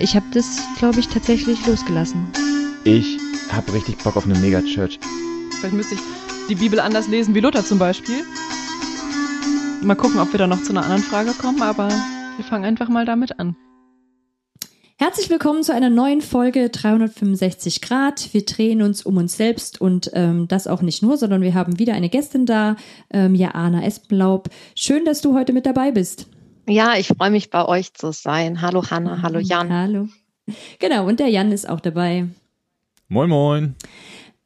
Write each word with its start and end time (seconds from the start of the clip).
Ich 0.00 0.16
habe 0.16 0.24
das, 0.32 0.62
glaube 0.78 0.98
ich, 0.98 1.08
tatsächlich 1.08 1.66
losgelassen. 1.66 2.26
Ich 2.84 3.18
habe 3.52 3.74
richtig 3.74 3.98
Bock 3.98 4.16
auf 4.16 4.24
eine 4.24 4.38
Megachurch. 4.38 4.98
Vielleicht 5.58 5.74
müsste 5.74 5.96
ich 5.96 6.00
die 6.48 6.54
Bibel 6.54 6.80
anders 6.80 7.06
lesen 7.06 7.34
wie 7.34 7.40
Luther 7.40 7.62
zum 7.62 7.78
Beispiel. 7.78 8.24
Mal 9.82 9.96
gucken, 9.96 10.18
ob 10.18 10.32
wir 10.32 10.38
da 10.38 10.46
noch 10.46 10.62
zu 10.62 10.70
einer 10.70 10.84
anderen 10.84 11.02
Frage 11.02 11.32
kommen, 11.32 11.60
aber 11.60 11.88
wir 11.88 12.44
fangen 12.46 12.64
einfach 12.64 12.88
mal 12.88 13.04
damit 13.04 13.38
an. 13.38 13.56
Herzlich 14.96 15.28
willkommen 15.28 15.62
zu 15.62 15.74
einer 15.74 15.90
neuen 15.90 16.22
Folge 16.22 16.70
365 16.70 17.82
Grad. 17.82 18.32
Wir 18.32 18.46
drehen 18.46 18.80
uns 18.80 19.04
um 19.04 19.18
uns 19.18 19.36
selbst 19.36 19.82
und 19.82 20.10
ähm, 20.14 20.48
das 20.48 20.66
auch 20.66 20.80
nicht 20.80 21.02
nur, 21.02 21.18
sondern 21.18 21.42
wir 21.42 21.52
haben 21.52 21.78
wieder 21.78 21.92
eine 21.92 22.08
Gästin 22.08 22.46
da, 22.46 22.76
ähm, 23.10 23.34
Jana 23.34 23.84
Espenlaub. 23.84 24.48
Schön, 24.74 25.04
dass 25.04 25.20
du 25.20 25.34
heute 25.34 25.52
mit 25.52 25.66
dabei 25.66 25.92
bist. 25.92 26.26
Ja, 26.66 26.96
ich 26.96 27.08
freue 27.08 27.30
mich 27.30 27.50
bei 27.50 27.66
euch 27.66 27.94
zu 27.94 28.12
sein. 28.12 28.60
Hallo 28.60 28.84
Hanna, 28.90 29.22
hallo 29.22 29.38
Jan. 29.38 29.72
Hallo. 29.72 30.08
Genau, 30.78 31.06
und 31.06 31.20
der 31.20 31.28
Jan 31.28 31.52
ist 31.52 31.68
auch 31.68 31.80
dabei. 31.80 32.26
Moin, 33.08 33.28
moin. 33.28 33.74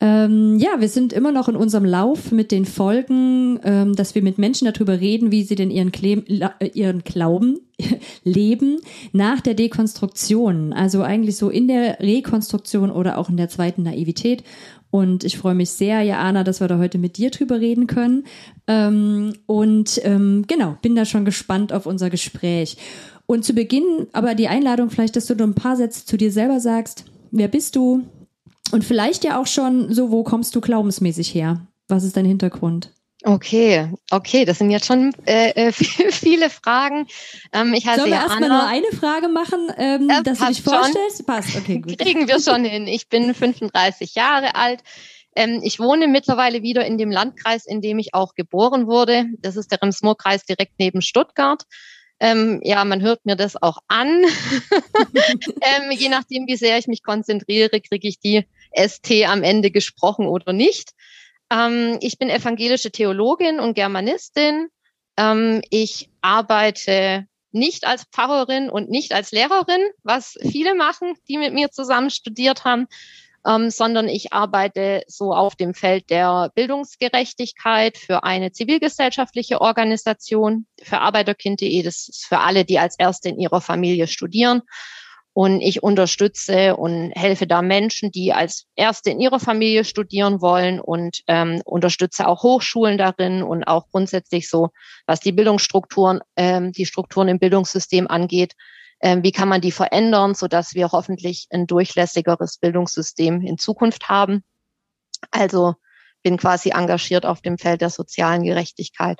Ähm, 0.00 0.58
ja, 0.58 0.80
wir 0.80 0.88
sind 0.88 1.12
immer 1.12 1.32
noch 1.32 1.48
in 1.48 1.56
unserem 1.56 1.84
Lauf 1.84 2.32
mit 2.32 2.50
den 2.50 2.66
Folgen, 2.66 3.58
ähm, 3.64 3.94
dass 3.94 4.14
wir 4.14 4.22
mit 4.22 4.38
Menschen 4.38 4.70
darüber 4.70 5.00
reden, 5.00 5.30
wie 5.30 5.44
sie 5.44 5.54
denn 5.54 5.70
ihren, 5.70 5.92
Kle 5.92 6.22
äh, 6.58 6.66
ihren 6.74 7.04
Glauben 7.04 7.60
leben 8.24 8.80
nach 9.12 9.40
der 9.40 9.54
Dekonstruktion. 9.54 10.72
Also 10.72 11.02
eigentlich 11.02 11.36
so 11.36 11.48
in 11.48 11.68
der 11.68 12.00
Rekonstruktion 12.00 12.90
oder 12.90 13.16
auch 13.16 13.30
in 13.30 13.36
der 13.36 13.48
zweiten 13.48 13.84
Naivität. 13.84 14.44
Und 14.94 15.24
ich 15.24 15.38
freue 15.38 15.56
mich 15.56 15.70
sehr, 15.70 16.02
Jana, 16.02 16.44
dass 16.44 16.60
wir 16.60 16.68
da 16.68 16.78
heute 16.78 16.98
mit 16.98 17.16
dir 17.16 17.32
drüber 17.32 17.58
reden 17.58 17.88
können. 17.88 18.22
Ähm, 18.68 19.32
und 19.46 20.00
ähm, 20.04 20.44
genau, 20.46 20.76
bin 20.82 20.94
da 20.94 21.04
schon 21.04 21.24
gespannt 21.24 21.72
auf 21.72 21.86
unser 21.86 22.10
Gespräch. 22.10 22.76
Und 23.26 23.44
zu 23.44 23.54
Beginn 23.54 24.06
aber 24.12 24.36
die 24.36 24.46
Einladung 24.46 24.90
vielleicht, 24.90 25.16
dass 25.16 25.26
du 25.26 25.34
nur 25.34 25.48
ein 25.48 25.56
paar 25.56 25.74
Sätze 25.74 26.06
zu 26.06 26.16
dir 26.16 26.30
selber 26.30 26.60
sagst. 26.60 27.06
Wer 27.32 27.48
bist 27.48 27.74
du? 27.74 28.04
Und 28.70 28.84
vielleicht 28.84 29.24
ja 29.24 29.40
auch 29.40 29.48
schon 29.48 29.92
so, 29.92 30.12
wo 30.12 30.22
kommst 30.22 30.54
du 30.54 30.60
glaubensmäßig 30.60 31.34
her? 31.34 31.66
Was 31.88 32.04
ist 32.04 32.16
dein 32.16 32.24
Hintergrund? 32.24 32.92
Okay, 33.26 33.90
okay, 34.10 34.44
das 34.44 34.58
sind 34.58 34.70
jetzt 34.70 34.84
schon 34.84 35.14
äh, 35.24 35.68
äh 35.68 35.72
viele 36.12 36.50
Fragen. 36.50 37.06
Ähm, 37.54 37.72
ich 37.72 37.86
heiße 37.86 38.00
Sollen 38.00 38.12
wir 38.12 38.18
erstmal 38.18 38.48
nur 38.50 38.66
eine 38.66 38.92
Frage 38.92 39.28
machen, 39.28 39.72
ähm, 39.78 40.08
das 40.08 40.22
dass 40.24 40.38
du 40.40 40.46
dich 40.48 40.62
vorstellst? 40.62 41.16
Schon. 41.16 41.26
Passt, 41.26 41.56
okay, 41.56 41.78
gut. 41.78 41.98
Kriegen 41.98 42.28
wir 42.28 42.38
schon 42.38 42.66
hin. 42.66 42.86
Ich 42.86 43.08
bin 43.08 43.34
35 43.34 44.14
Jahre 44.14 44.54
alt. 44.56 44.80
Ähm, 45.34 45.60
ich 45.62 45.80
wohne 45.80 46.06
mittlerweile 46.06 46.62
wieder 46.62 46.84
in 46.84 46.98
dem 46.98 47.10
Landkreis, 47.10 47.64
in 47.64 47.80
dem 47.80 47.98
ich 47.98 48.12
auch 48.12 48.34
geboren 48.34 48.86
wurde. 48.86 49.24
Das 49.38 49.56
ist 49.56 49.72
der 49.72 49.80
Rems-Murr-Kreis 49.80 50.44
direkt 50.44 50.74
neben 50.78 51.00
Stuttgart. 51.00 51.62
Ähm, 52.20 52.60
ja, 52.62 52.84
man 52.84 53.00
hört 53.00 53.24
mir 53.24 53.36
das 53.36 53.60
auch 53.60 53.78
an. 53.88 54.24
ähm, 54.24 55.90
je 55.90 56.10
nachdem, 56.10 56.46
wie 56.46 56.56
sehr 56.56 56.76
ich 56.78 56.88
mich 56.88 57.02
konzentriere, 57.02 57.80
kriege 57.80 58.06
ich 58.06 58.20
die 58.20 58.46
ST 58.76 59.10
am 59.26 59.42
Ende 59.42 59.70
gesprochen 59.70 60.26
oder 60.26 60.52
nicht. 60.52 60.92
Ähm, 61.54 61.98
ich 62.00 62.18
bin 62.18 62.30
evangelische 62.30 62.90
Theologin 62.90 63.60
und 63.60 63.74
Germanistin. 63.74 64.68
Ähm, 65.16 65.62
ich 65.70 66.10
arbeite 66.20 67.26
nicht 67.52 67.86
als 67.86 68.04
Pfarrerin 68.04 68.68
und 68.68 68.90
nicht 68.90 69.12
als 69.12 69.30
Lehrerin, 69.30 69.80
was 70.02 70.36
viele 70.40 70.74
machen, 70.74 71.14
die 71.28 71.38
mit 71.38 71.54
mir 71.54 71.70
zusammen 71.70 72.10
studiert 72.10 72.64
haben, 72.64 72.88
ähm, 73.46 73.70
sondern 73.70 74.08
ich 74.08 74.32
arbeite 74.32 75.02
so 75.06 75.32
auf 75.32 75.54
dem 75.54 75.74
Feld 75.74 76.10
der 76.10 76.50
Bildungsgerechtigkeit 76.56 77.96
für 77.96 78.24
eine 78.24 78.50
zivilgesellschaftliche 78.50 79.60
Organisation, 79.60 80.66
für 80.82 81.00
Arbeiterkind.de. 81.00 81.82
Das 81.82 82.08
ist 82.08 82.26
für 82.26 82.40
alle, 82.40 82.64
die 82.64 82.80
als 82.80 82.98
Erste 82.98 83.28
in 83.28 83.38
ihrer 83.38 83.60
Familie 83.60 84.08
studieren. 84.08 84.62
Und 85.34 85.60
ich 85.60 85.82
unterstütze 85.82 86.76
und 86.76 87.10
helfe 87.10 87.48
da 87.48 87.60
Menschen, 87.60 88.12
die 88.12 88.32
als 88.32 88.66
Erste 88.76 89.10
in 89.10 89.20
ihrer 89.20 89.40
Familie 89.40 89.84
studieren 89.84 90.40
wollen 90.40 90.78
und 90.78 91.22
ähm, 91.26 91.60
unterstütze 91.64 92.28
auch 92.28 92.44
Hochschulen 92.44 92.98
darin 92.98 93.42
und 93.42 93.64
auch 93.64 93.90
grundsätzlich 93.90 94.48
so, 94.48 94.68
was 95.06 95.18
die 95.18 95.32
Bildungsstrukturen, 95.32 96.20
ähm, 96.36 96.70
die 96.70 96.86
Strukturen 96.86 97.26
im 97.26 97.40
Bildungssystem 97.40 98.06
angeht, 98.06 98.54
ähm, 99.00 99.24
wie 99.24 99.32
kann 99.32 99.48
man 99.48 99.60
die 99.60 99.72
verändern, 99.72 100.34
so 100.34 100.46
dass 100.46 100.74
wir 100.74 100.92
hoffentlich 100.92 101.48
ein 101.50 101.66
durchlässigeres 101.66 102.58
Bildungssystem 102.58 103.40
in 103.42 103.58
Zukunft 103.58 104.08
haben. 104.08 104.44
Also 105.32 105.74
bin 106.22 106.36
quasi 106.36 106.70
engagiert 106.70 107.26
auf 107.26 107.40
dem 107.42 107.58
Feld 107.58 107.80
der 107.80 107.90
sozialen 107.90 108.44
Gerechtigkeit 108.44 109.18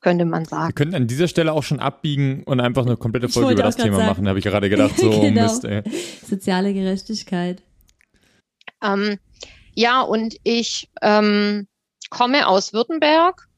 könnte 0.00 0.24
man 0.24 0.44
sagen. 0.44 0.68
Wir 0.68 0.74
können 0.74 0.94
an 0.94 1.06
dieser 1.06 1.28
Stelle 1.28 1.52
auch 1.52 1.62
schon 1.62 1.80
abbiegen 1.80 2.44
und 2.44 2.60
einfach 2.60 2.86
eine 2.86 2.96
komplette 2.96 3.28
Folge 3.28 3.52
über 3.52 3.62
das 3.62 3.76
Thema 3.76 3.96
sagen. 3.96 4.08
machen, 4.08 4.28
habe 4.28 4.38
ich 4.38 4.44
gerade 4.44 4.68
gedacht. 4.70 4.94
So, 4.98 5.20
genau. 5.20 5.42
Mist, 5.42 5.64
ey. 5.64 5.82
Soziale 6.26 6.74
Gerechtigkeit. 6.74 7.62
Ähm, 8.82 9.18
ja, 9.74 10.00
und 10.02 10.36
ich 10.42 10.88
ähm, 11.02 11.68
komme 12.10 12.48
aus 12.48 12.72
Württemberg, 12.72 13.48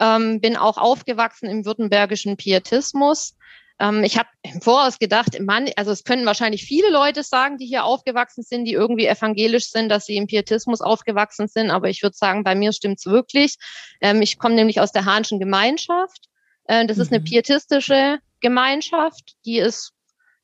ähm, 0.00 0.40
bin 0.40 0.56
auch 0.56 0.76
aufgewachsen 0.76 1.48
im 1.48 1.64
württembergischen 1.64 2.36
Pietismus, 2.36 3.36
ähm, 3.80 4.02
ich 4.02 4.18
habe 4.18 4.28
im 4.42 4.60
Voraus 4.60 4.98
gedacht, 4.98 5.38
Mann, 5.40 5.68
also 5.76 5.90
es 5.90 6.04
können 6.04 6.26
wahrscheinlich 6.26 6.64
viele 6.64 6.90
Leute 6.90 7.22
sagen, 7.22 7.58
die 7.58 7.66
hier 7.66 7.84
aufgewachsen 7.84 8.42
sind, 8.42 8.64
die 8.64 8.72
irgendwie 8.72 9.06
evangelisch 9.06 9.70
sind, 9.70 9.88
dass 9.88 10.06
sie 10.06 10.16
im 10.16 10.26
Pietismus 10.26 10.80
aufgewachsen 10.80 11.48
sind. 11.48 11.70
Aber 11.70 11.88
ich 11.88 12.02
würde 12.02 12.16
sagen, 12.16 12.44
bei 12.44 12.54
mir 12.54 12.72
stimmt's 12.72 13.06
wirklich. 13.06 13.56
Ähm, 14.00 14.22
ich 14.22 14.38
komme 14.38 14.54
nämlich 14.54 14.80
aus 14.80 14.92
der 14.92 15.04
Hahnschen 15.04 15.38
Gemeinschaft. 15.38 16.28
Äh, 16.64 16.86
das 16.86 16.96
mhm. 16.96 17.02
ist 17.02 17.12
eine 17.12 17.20
mhm. 17.20 17.24
pietistische 17.24 18.18
Gemeinschaft, 18.40 19.34
die 19.44 19.58
ist 19.58 19.92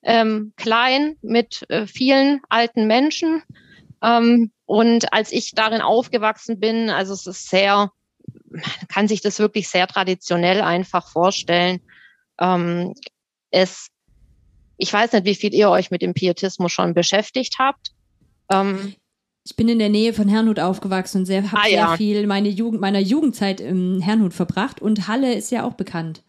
ähm, 0.03 0.53
klein 0.56 1.16
mit 1.22 1.65
äh, 1.71 1.87
vielen 1.87 2.41
alten 2.49 2.87
Menschen. 2.87 3.43
Ähm, 4.03 4.53
und 4.66 5.12
als 5.12 5.33
ich 5.33 5.53
darin 5.53 5.81
aufgewachsen 5.81 6.61
bin, 6.61 6.91
also 6.91 7.15
es 7.15 7.27
ist 7.27 7.49
sehr, 7.49 7.91
man 8.49 8.89
kann 8.89 9.09
sich 9.09 9.22
das 9.22 9.39
wirklich 9.39 9.69
sehr 9.69 9.87
traditionell 9.87 10.61
einfach 10.61 11.11
vorstellen. 11.11 11.81
Ähm, 12.41 12.95
es, 13.54 13.88
ich 14.76 14.92
weiß 14.92 15.12
nicht, 15.12 15.25
wie 15.25 15.34
viel 15.34 15.54
ihr 15.54 15.70
euch 15.70 15.91
mit 15.91 16.03
dem 16.03 16.12
Pietismus 16.12 16.72
schon 16.72 16.92
beschäftigt 16.92 17.56
habt. 17.59 17.92
Ähm, 18.50 18.94
ich 19.47 19.56
bin 19.56 19.69
in 19.69 19.78
der 19.78 19.91
Nähe 19.91 20.12
von 20.12 20.28
Herrnhut 20.28 20.59
aufgewachsen 20.59 21.19
und 21.19 21.26
sehr, 21.26 21.50
habe 21.50 21.62
ah, 21.62 21.65
sehr 21.65 21.75
ja. 21.75 21.97
viel 21.97 22.26
meine 22.26 22.48
Jugend, 22.48 22.81
meiner 22.81 22.98
Jugendzeit 22.98 23.60
im 23.60 24.00
Herrnhut 24.00 24.34
verbracht. 24.34 24.82
Und 24.82 25.06
Halle 25.06 25.34
ist 25.34 25.50
ja 25.50 25.65
auch 25.65 25.75
bekannt 25.75 26.22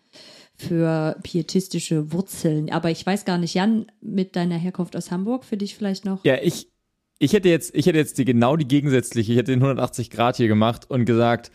für 0.58 1.18
pietistische 1.24 2.12
Wurzeln. 2.12 2.72
Aber 2.72 2.92
ich 2.92 3.06
weiß 3.06 3.26
gar 3.26 3.38
nicht, 3.38 3.54
Jan, 3.54 3.92
mit 4.02 4.36
deiner 4.36 4.58
Herkunft 4.58 4.96
aus 4.96 5.12
Hamburg, 5.12 5.44
für 5.44 5.58
dich 5.58 5.76
vielleicht 5.76 6.06
noch? 6.06 6.24
Ja, 6.24 6.38
ich, 6.42 6.70
ich 7.18 7.34
hätte 7.34 7.50
jetzt, 7.50 7.74
ich 7.74 7.88
hätte 7.88 7.98
jetzt 7.98 8.18
die, 8.18 8.26
genau 8.26 8.56
die 8.56 8.68
gegensätzliche, 8.68 9.32
ich 9.32 9.38
hätte 9.38 9.52
den 9.52 9.62
180 9.62 10.10
Grad 10.10 10.38
hier 10.38 10.48
gemacht 10.48 10.90
und 10.90 11.06
gesagt, 11.06 11.52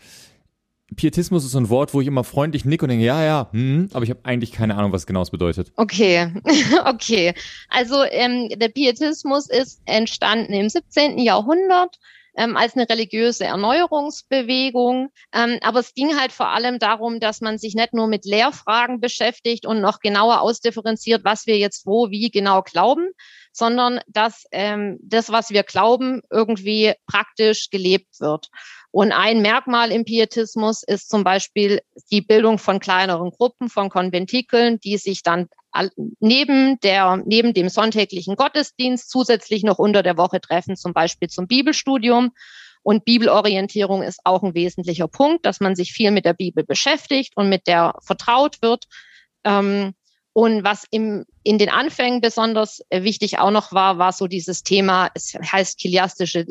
Pietismus 0.95 1.45
ist 1.45 1.51
so 1.51 1.59
ein 1.59 1.69
Wort, 1.69 1.93
wo 1.93 2.01
ich 2.01 2.07
immer 2.07 2.23
freundlich 2.23 2.65
nicke 2.65 2.85
und 2.85 2.89
denke, 2.89 3.05
ja, 3.05 3.23
ja, 3.23 3.49
hm, 3.51 3.89
aber 3.93 4.03
ich 4.03 4.09
habe 4.09 4.21
eigentlich 4.23 4.51
keine 4.51 4.75
Ahnung, 4.75 4.91
was 4.91 5.05
genau 5.05 5.21
es 5.21 5.31
bedeutet. 5.31 5.71
Okay, 5.75 6.31
okay. 6.85 7.33
Also 7.69 8.03
ähm, 8.03 8.49
der 8.49 8.69
Pietismus 8.69 9.49
ist 9.49 9.81
entstanden 9.85 10.53
im 10.53 10.69
17. 10.69 11.17
Jahrhundert 11.19 11.97
ähm, 12.35 12.57
als 12.57 12.75
eine 12.75 12.89
religiöse 12.89 13.45
Erneuerungsbewegung. 13.45 15.09
Ähm, 15.33 15.59
aber 15.61 15.79
es 15.79 15.93
ging 15.93 16.17
halt 16.19 16.31
vor 16.31 16.49
allem 16.49 16.79
darum, 16.79 17.19
dass 17.19 17.41
man 17.41 17.57
sich 17.57 17.75
nicht 17.75 17.93
nur 17.93 18.07
mit 18.07 18.25
Lehrfragen 18.25 18.99
beschäftigt 18.99 19.65
und 19.65 19.81
noch 19.81 19.99
genauer 19.99 20.41
ausdifferenziert, 20.41 21.23
was 21.23 21.45
wir 21.45 21.57
jetzt 21.57 21.85
wo, 21.85 22.09
wie 22.09 22.29
genau 22.31 22.61
glauben, 22.61 23.11
sondern 23.51 23.99
dass 24.07 24.45
ähm, 24.51 24.97
das, 25.01 25.31
was 25.31 25.49
wir 25.49 25.63
glauben, 25.63 26.21
irgendwie 26.29 26.93
praktisch 27.05 27.69
gelebt 27.69 28.19
wird. 28.19 28.49
Und 28.91 29.11
ein 29.11 29.41
Merkmal 29.41 29.91
im 29.91 30.03
Pietismus 30.03 30.83
ist 30.83 31.09
zum 31.09 31.23
Beispiel 31.23 31.81
die 32.11 32.21
Bildung 32.21 32.57
von 32.57 32.79
kleineren 32.79 33.31
Gruppen, 33.31 33.69
von 33.69 33.89
Konventikeln, 33.89 34.79
die 34.79 34.97
sich 34.97 35.23
dann 35.23 35.47
neben 36.19 36.79
der, 36.81 37.21
neben 37.25 37.53
dem 37.53 37.69
sonntäglichen 37.69 38.35
Gottesdienst 38.35 39.09
zusätzlich 39.09 39.63
noch 39.63 39.79
unter 39.79 40.03
der 40.03 40.17
Woche 40.17 40.41
treffen, 40.41 40.75
zum 40.75 40.93
Beispiel 40.93 41.29
zum 41.29 41.47
Bibelstudium. 41.47 42.31
Und 42.83 43.05
Bibelorientierung 43.05 44.01
ist 44.01 44.19
auch 44.23 44.43
ein 44.43 44.55
wesentlicher 44.55 45.07
Punkt, 45.07 45.45
dass 45.45 45.59
man 45.59 45.75
sich 45.75 45.93
viel 45.93 46.11
mit 46.11 46.25
der 46.25 46.33
Bibel 46.33 46.63
beschäftigt 46.63 47.37
und 47.37 47.47
mit 47.47 47.67
der 47.67 47.93
vertraut 48.01 48.61
wird. 48.61 48.85
Ähm, 49.43 49.93
und 50.33 50.63
was 50.63 50.85
im, 50.91 51.25
in 51.43 51.57
den 51.57 51.69
Anfängen 51.69 52.21
besonders 52.21 52.81
wichtig 52.89 53.39
auch 53.39 53.51
noch 53.51 53.73
war, 53.73 53.97
war 53.97 54.13
so 54.13 54.27
dieses 54.27 54.63
Thema, 54.63 55.09
es 55.13 55.33
heißt 55.33 55.79
chiliastische 55.79 56.45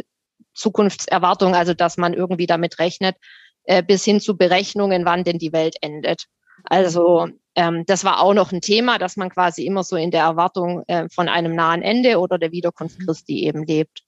Zukunftserwartung, 0.54 1.54
also 1.54 1.74
dass 1.74 1.96
man 1.96 2.12
irgendwie 2.12 2.46
damit 2.46 2.78
rechnet, 2.78 3.16
äh, 3.64 3.82
bis 3.82 4.04
hin 4.04 4.20
zu 4.20 4.36
Berechnungen, 4.36 5.04
wann 5.04 5.24
denn 5.24 5.38
die 5.38 5.52
Welt 5.52 5.76
endet. 5.80 6.26
Also 6.64 7.28
ähm, 7.54 7.84
das 7.86 8.04
war 8.04 8.20
auch 8.20 8.34
noch 8.34 8.52
ein 8.52 8.60
Thema, 8.60 8.98
dass 8.98 9.16
man 9.16 9.30
quasi 9.30 9.64
immer 9.64 9.82
so 9.82 9.96
in 9.96 10.10
der 10.10 10.22
Erwartung 10.22 10.82
äh, 10.86 11.08
von 11.08 11.28
einem 11.28 11.54
nahen 11.54 11.80
Ende 11.80 12.18
oder 12.18 12.38
der 12.38 12.52
Wiederkunft 12.52 12.98
mhm. 12.98 13.06
Christi 13.06 13.44
eben 13.44 13.64
lebt. 13.64 14.02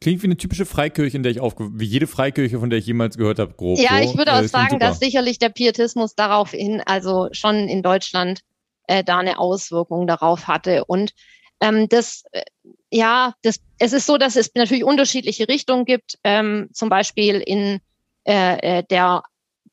Klingt 0.00 0.22
wie 0.22 0.26
eine 0.26 0.36
typische 0.36 0.66
Freikirche, 0.66 1.16
in 1.16 1.22
der 1.22 1.32
ich 1.32 1.40
aufge 1.40 1.70
wie 1.72 1.84
jede 1.84 2.06
Freikirche, 2.06 2.58
von 2.58 2.70
der 2.70 2.78
ich 2.78 2.86
jemals 2.86 3.16
gehört 3.16 3.38
habe, 3.38 3.54
grob. 3.54 3.78
Ja, 3.78 4.00
ich 4.00 4.16
würde 4.16 4.34
auch 4.34 4.42
sagen, 4.44 4.78
dass 4.78 4.98
sicherlich 4.98 5.38
der 5.38 5.48
Pietismus 5.48 6.14
daraufhin, 6.14 6.82
also 6.84 7.28
schon 7.32 7.68
in 7.68 7.82
Deutschland, 7.82 8.40
äh, 8.86 9.04
da 9.04 9.18
eine 9.18 9.38
Auswirkung 9.38 10.06
darauf 10.06 10.46
hatte. 10.46 10.84
Und 10.84 11.12
Ähm, 11.58 11.88
das, 11.88 12.24
äh, 12.32 12.42
ja, 12.90 13.34
das, 13.42 13.60
es 13.78 13.94
ist 13.94 14.06
so, 14.06 14.18
dass 14.18 14.36
es 14.36 14.50
natürlich 14.54 14.84
unterschiedliche 14.84 15.48
Richtungen 15.48 15.86
gibt. 15.86 16.18
Ähm, 16.22 16.68
zum 16.74 16.90
Beispiel 16.90 17.40
in 17.40 17.80
äh, 18.24 18.80
äh 18.80 18.82
der 18.82 19.22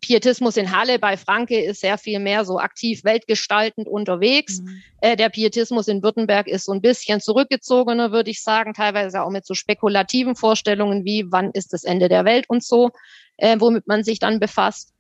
Pietismus 0.04 0.58
in 0.58 0.76
Halle 0.76 1.00
bei 1.00 1.16
Franke 1.16 1.62
ist 1.62 1.80
sehr 1.80 1.98
viel 1.98 2.20
mehr 2.20 2.44
so 2.44 2.60
aktiv 2.60 3.04
weltgestaltend 3.04 3.88
unterwegs. 3.88 4.60
Mhm. 4.60 4.82
Äh, 5.02 5.16
der 5.16 5.30
Pietismus 5.30 5.88
in 5.88 6.04
Württemberg 6.04 6.48
ist 6.48 6.66
so 6.66 6.74
ein 6.74 6.82
bisschen 6.82 7.22
zurückgezogener, 7.22 8.12
würde 8.12 8.32
ich 8.32 8.42
sagen, 8.42 8.74
teilweise 8.74 9.22
auch 9.22 9.30
mit 9.30 9.46
so 9.46 9.54
spekulativen 9.54 10.36
Vorstellungen 10.36 11.06
wie, 11.06 11.26
wann 11.32 11.52
ist 11.52 11.72
das 11.72 11.86
Ende 11.86 12.10
der 12.10 12.26
Welt 12.26 12.46
und 12.50 12.64
so, 12.64 12.92
äh, 13.38 13.56
womit 13.60 13.88
man 13.88 14.04
sich 14.04 14.20
dann 14.20 14.40
befasst. 14.40 14.94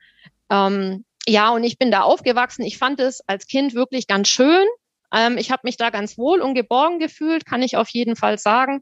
Ähm, 0.50 1.04
ja, 1.28 1.52
und 1.52 1.64
ich 1.64 1.78
bin 1.78 1.92
da 1.92 2.02
aufgewachsen. 2.02 2.64
Ich 2.64 2.78
fand 2.78 3.00
es 3.00 3.22
als 3.28 3.48
Kind 3.48 3.74
wirklich 3.74 4.08
ganz 4.08 4.28
schön. 4.28 4.66
Ähm, 5.14 5.38
ich 5.38 5.52
habe 5.52 5.62
mich 5.64 5.78
da 5.78 5.90
ganz 5.90 6.18
wohl 6.18 6.42
und 6.42 6.56
geborgen 6.56 7.00
gefühlt, 7.00 7.46
kann 7.46 7.62
ich 7.62 7.78
auf 7.78 7.90
jeden 7.90 8.16
Fall 8.16 8.38
sagen. 8.38 8.81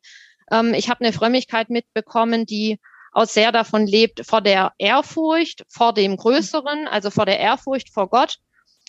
Ähm, 0.52 0.74
ich 0.74 0.90
habe 0.90 1.04
eine 1.04 1.14
Frömmigkeit 1.14 1.70
mitbekommen, 1.70 2.46
die 2.46 2.80
auch 3.12 3.26
sehr 3.26 3.52
davon 3.52 3.86
lebt, 3.86 4.26
vor 4.26 4.42
der 4.42 4.72
Ehrfurcht, 4.78 5.66
vor 5.68 5.94
dem 5.94 6.16
Größeren, 6.18 6.88
also 6.88 7.12
vor 7.12 7.26
der 7.26 7.40
Ehrfurcht 7.40 7.94
vor 7.94 8.10
Gott. 8.10 8.38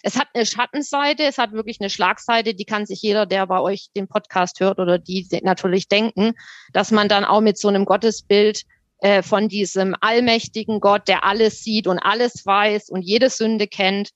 Es 0.05 0.19
hat 0.19 0.29
eine 0.35 0.47
Schattenseite, 0.47 1.25
es 1.25 1.39
hat 1.39 1.53
wirklich 1.53 1.81
eine 1.81 1.91
Schlagseite, 1.91 2.55
die 2.55 2.65
kann 2.65 2.87
sich 2.87 3.03
jeder, 3.03 3.27
der 3.27 3.47
bei 3.47 3.61
euch 3.61 3.89
den 3.95 4.09
Podcast 4.09 4.59
hört 4.61 4.79
oder 4.79 4.99
die 4.99 5.27
natürlich 5.43 5.89
denken, 5.89 6.35
dass 6.73 6.91
man 6.91 7.09
dann 7.09 7.25
auch 7.25 7.41
mit 7.41 7.59
so 7.59 7.69
einem 7.69 7.85
Gottesbild 7.85 8.63
äh, 9.03 9.23
von 9.25 9.49
diesem 9.49 9.97
allmächtigen 10.01 10.79
Gott, 10.79 11.09
der 11.09 11.25
alles 11.25 11.65
sieht 11.65 11.89
und 11.89 11.99
alles 11.99 12.47
weiß 12.47 12.89
und 12.89 13.03
jede 13.03 13.31
Sünde 13.31 13.67
kennt, 13.67 14.11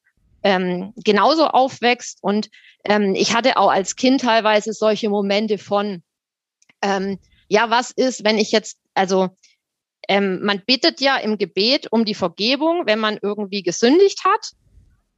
ähm, 0.44 0.92
genauso 1.04 1.48
aufwächst. 1.48 2.20
Und 2.22 2.50
ähm, 2.84 3.16
ich 3.16 3.34
hatte 3.34 3.56
auch 3.56 3.70
als 3.70 3.96
Kind 3.96 4.20
teilweise 4.20 4.72
solche 4.72 5.08
Momente 5.08 5.58
von, 5.58 6.04
ähm, 6.82 7.18
ja, 7.48 7.68
was 7.68 7.90
ist, 7.90 8.22
wenn 8.22 8.38
ich 8.38 8.52
jetzt, 8.52 8.78
also 8.94 9.30
ähm, 10.08 10.44
man 10.44 10.62
bittet 10.64 11.00
ja 11.00 11.16
im 11.16 11.36
Gebet 11.36 11.90
um 11.90 12.04
die 12.04 12.14
Vergebung, 12.14 12.86
wenn 12.86 13.00
man 13.00 13.18
irgendwie 13.20 13.64
gesündigt 13.64 14.24
hat. 14.24 14.52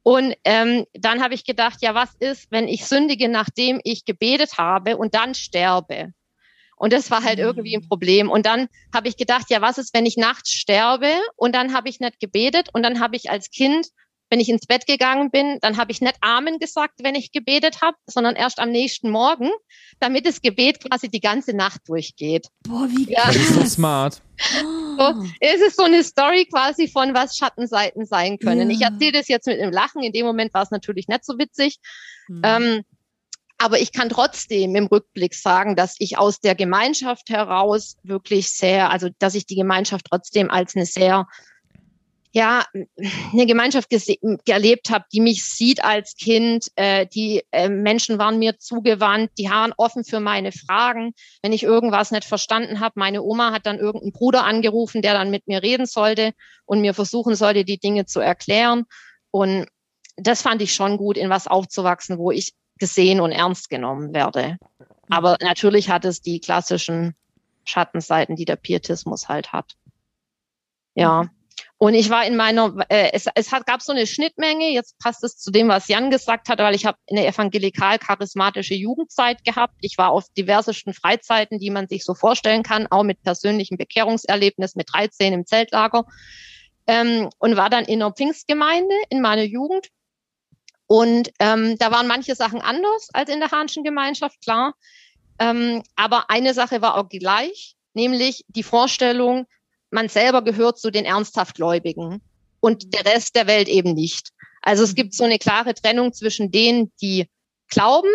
Und 0.01 0.33
ähm, 0.45 0.85
dann 0.93 1.21
habe 1.21 1.35
ich 1.35 1.45
gedacht, 1.45 1.77
ja, 1.81 1.93
was 1.93 2.15
ist, 2.17 2.47
wenn 2.49 2.67
ich 2.67 2.87
sündige, 2.87 3.29
nachdem 3.29 3.79
ich 3.83 4.03
gebetet 4.03 4.57
habe 4.57 4.97
und 4.97 5.13
dann 5.13 5.35
sterbe? 5.35 6.11
Und 6.79 6.91
das 6.93 7.11
war 7.11 7.23
halt 7.23 7.37
irgendwie 7.37 7.75
ein 7.75 7.83
mhm. 7.83 7.87
Problem. 7.87 8.31
Und 8.31 8.47
dann 8.47 8.67
habe 8.93 9.07
ich 9.07 9.17
gedacht, 9.17 9.45
ja, 9.49 9.61
was 9.61 9.77
ist, 9.77 9.93
wenn 9.93 10.07
ich 10.07 10.17
nachts 10.17 10.51
sterbe? 10.51 11.11
Und 11.35 11.53
dann 11.53 11.73
habe 11.73 11.89
ich 11.89 11.99
nicht 11.99 12.19
gebetet. 12.19 12.69
Und 12.73 12.81
dann 12.81 12.99
habe 12.99 13.15
ich 13.15 13.29
als 13.29 13.51
Kind 13.51 13.85
wenn 14.29 14.39
ich 14.39 14.49
ins 14.49 14.67
Bett 14.67 14.85
gegangen 14.85 15.31
bin, 15.31 15.57
dann 15.61 15.77
habe 15.77 15.91
ich 15.91 16.01
nicht 16.01 16.15
Amen 16.21 16.59
gesagt, 16.59 16.99
wenn 17.01 17.15
ich 17.15 17.31
gebetet 17.31 17.81
habe, 17.81 17.97
sondern 18.05 18.35
erst 18.35 18.59
am 18.59 18.69
nächsten 18.69 19.09
Morgen, 19.09 19.49
damit 19.99 20.25
das 20.25 20.41
Gebet 20.41 20.83
quasi 20.83 21.09
die 21.09 21.19
ganze 21.19 21.55
Nacht 21.55 21.81
durchgeht. 21.87 22.47
Boah, 22.63 22.87
wie 22.89 23.11
ja. 23.11 23.25
Das 23.25 23.35
ist 23.35 23.55
so 23.55 23.65
smart. 23.65 24.21
So, 24.97 25.23
es 25.39 25.61
ist 25.61 25.77
so 25.77 25.83
eine 25.83 26.03
Story 26.03 26.45
quasi 26.45 26.87
von, 26.87 27.13
was 27.13 27.35
Schattenseiten 27.37 28.05
sein 28.05 28.37
können. 28.37 28.69
Ja. 28.69 28.75
Ich 28.75 28.81
erzähle 28.81 29.13
das 29.13 29.27
jetzt 29.27 29.47
mit 29.47 29.59
einem 29.59 29.71
Lachen. 29.71 30.03
In 30.03 30.13
dem 30.13 30.25
Moment 30.25 30.53
war 30.53 30.61
es 30.61 30.71
natürlich 30.71 31.07
nicht 31.07 31.25
so 31.25 31.37
witzig. 31.37 31.79
Mhm. 32.27 32.41
Ähm, 32.43 32.81
aber 33.59 33.79
ich 33.79 33.91
kann 33.91 34.09
trotzdem 34.09 34.75
im 34.75 34.87
Rückblick 34.87 35.35
sagen, 35.35 35.75
dass 35.75 35.95
ich 35.99 36.17
aus 36.17 36.39
der 36.39 36.55
Gemeinschaft 36.55 37.29
heraus 37.29 37.97
wirklich 38.03 38.49
sehr, 38.49 38.89
also 38.89 39.09
dass 39.19 39.35
ich 39.35 39.45
die 39.45 39.55
Gemeinschaft 39.55 40.07
trotzdem 40.09 40.49
als 40.49 40.75
eine 40.75 40.85
sehr 40.85 41.27
ja, 42.31 42.63
eine 43.33 43.47
Gemeinschaft 43.47 43.91
erlebt 44.47 44.91
habe, 44.91 45.05
die 45.11 45.19
mich 45.19 45.43
sieht 45.45 45.83
als 45.83 46.15
Kind. 46.15 46.67
Äh, 46.75 47.07
die 47.07 47.41
äh, 47.51 47.69
Menschen 47.69 48.19
waren 48.19 48.37
mir 48.37 48.59
zugewandt, 48.59 49.31
die 49.39 49.49
waren 49.49 49.73
offen 49.77 50.03
für 50.03 50.19
meine 50.19 50.51
Fragen. 50.51 51.13
Wenn 51.41 51.53
ich 51.53 51.63
irgendwas 51.63 52.11
nicht 52.11 52.25
verstanden 52.25 52.81
habe, 52.81 52.93
meine 52.99 53.23
Oma 53.23 53.51
hat 53.51 53.65
dann 53.65 53.79
irgendeinen 53.79 54.11
Bruder 54.11 54.43
angerufen, 54.43 55.01
der 55.01 55.13
dann 55.13 55.31
mit 55.31 55.47
mir 55.47 55.63
reden 55.63 55.87
sollte 55.87 56.33
und 56.65 56.81
mir 56.81 56.93
versuchen 56.93 57.33
sollte, 57.33 57.65
die 57.65 57.79
Dinge 57.79 58.05
zu 58.05 58.19
erklären. 58.19 58.85
Und 59.31 59.65
das 60.15 60.43
fand 60.43 60.61
ich 60.61 60.73
schon 60.73 60.97
gut, 60.97 61.17
in 61.17 61.31
was 61.31 61.47
aufzuwachsen, 61.47 62.19
wo 62.19 62.29
ich 62.29 62.53
gesehen 62.79 63.21
und 63.21 63.31
ernst 63.31 63.69
genommen 63.69 64.13
werde. 64.13 64.57
Aber 65.09 65.37
natürlich 65.41 65.89
hat 65.89 66.05
es 66.05 66.21
die 66.21 66.39
klassischen 66.39 67.15
Schattenseiten, 67.65 68.35
die 68.35 68.45
der 68.45 68.55
Pietismus 68.55 69.27
halt 69.27 69.51
hat. 69.51 69.75
Ja. 70.95 71.29
Und 71.77 71.93
ich 71.93 72.09
war 72.09 72.25
in 72.25 72.35
meiner, 72.35 72.75
äh, 72.89 73.11
es, 73.13 73.25
es 73.35 73.53
hat, 73.53 73.65
gab 73.65 73.81
so 73.81 73.93
eine 73.93 74.05
Schnittmenge, 74.05 74.69
jetzt 74.71 74.99
passt 74.99 75.23
es 75.23 75.37
zu 75.37 75.49
dem, 75.49 75.69
was 75.69 75.87
Jan 75.87 76.11
gesagt 76.11 76.49
hat, 76.49 76.59
weil 76.59 76.75
ich 76.75 76.85
habe 76.85 76.97
eine 77.09 77.25
evangelikal-charismatische 77.25 78.75
Jugendzeit 78.75 79.45
gehabt. 79.45 79.75
Ich 79.79 79.97
war 79.97 80.11
auf 80.11 80.25
diversesten 80.37 80.93
Freizeiten, 80.93 81.57
die 81.57 81.69
man 81.69 81.87
sich 81.87 82.03
so 82.03 82.15
vorstellen 82.15 82.63
kann, 82.63 82.87
auch 82.87 83.03
mit 83.03 83.23
persönlichem 83.23 83.77
Bekehrungserlebnis 83.77 84.75
mit 84.75 84.89
13 84.91 85.31
im 85.31 85.45
Zeltlager 85.45 86.03
ähm, 86.85 87.29
und 87.37 87.55
war 87.55 87.69
dann 87.69 87.85
in 87.85 88.01
einer 88.01 88.11
Pfingstgemeinde 88.11 88.95
in 89.09 89.21
meiner 89.21 89.43
Jugend. 89.43 89.87
Und 90.91 91.29
ähm, 91.39 91.77
da 91.77 91.91
waren 91.91 92.07
manche 92.07 92.33
Sachen 92.33 92.61
anders 92.61 93.09
als 93.13 93.29
in 93.29 93.39
der 93.39 93.51
Hahnschen 93.51 93.83
Gemeinschaft, 93.83 94.41
klar. 94.41 94.73
Ähm, 95.37 95.83
aber 95.95 96.31
eine 96.31 96.55
Sache 96.55 96.81
war 96.81 96.97
auch 96.97 97.09
gleich, 97.09 97.75
nämlich 97.93 98.43
die 98.47 98.63
Vorstellung, 98.63 99.45
man 99.91 100.09
selber 100.09 100.43
gehört 100.43 100.79
zu 100.79 100.89
den 100.89 101.05
ernsthaft 101.05 101.57
Gläubigen 101.57 102.23
und 102.59 102.91
der 102.95 103.05
Rest 103.05 103.35
der 103.35 103.45
Welt 103.45 103.67
eben 103.67 103.93
nicht. 103.93 104.29
Also 104.63 104.83
es 104.83 104.95
gibt 104.95 105.13
so 105.13 105.25
eine 105.25 105.37
klare 105.37 105.75
Trennung 105.75 106.11
zwischen 106.11 106.49
denen, 106.49 106.91
die 107.03 107.29
glauben. 107.67 108.09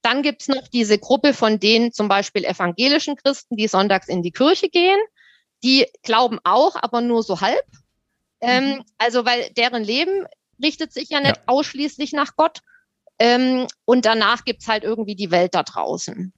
Dann 0.00 0.22
gibt's 0.22 0.46
noch 0.46 0.68
diese 0.68 0.98
Gruppe 0.98 1.34
von 1.34 1.58
denen, 1.58 1.92
zum 1.92 2.06
Beispiel 2.06 2.44
evangelischen 2.44 3.16
Christen, 3.16 3.56
die 3.56 3.66
sonntags 3.66 4.06
in 4.06 4.22
die 4.22 4.30
Kirche 4.30 4.68
gehen. 4.68 5.00
Die 5.64 5.88
glauben 6.04 6.38
auch, 6.44 6.76
aber 6.80 7.00
nur 7.00 7.24
so 7.24 7.40
halb. 7.40 7.66
Ähm, 8.40 8.76
mhm. 8.76 8.84
also 8.98 9.24
weil 9.24 9.50
deren 9.50 9.82
Leben 9.82 10.26
richtet 10.62 10.92
sich 10.92 11.10
ja 11.10 11.20
nicht 11.20 11.36
ja. 11.36 11.42
ausschließlich 11.46 12.12
nach 12.12 12.36
Gott. 12.36 12.60
Ähm, 13.18 13.66
und 13.84 14.06
danach 14.06 14.44
gibt's 14.44 14.66
halt 14.66 14.84
irgendwie 14.84 15.14
die 15.14 15.30
Welt 15.30 15.54
da 15.54 15.62
draußen. 15.62 16.32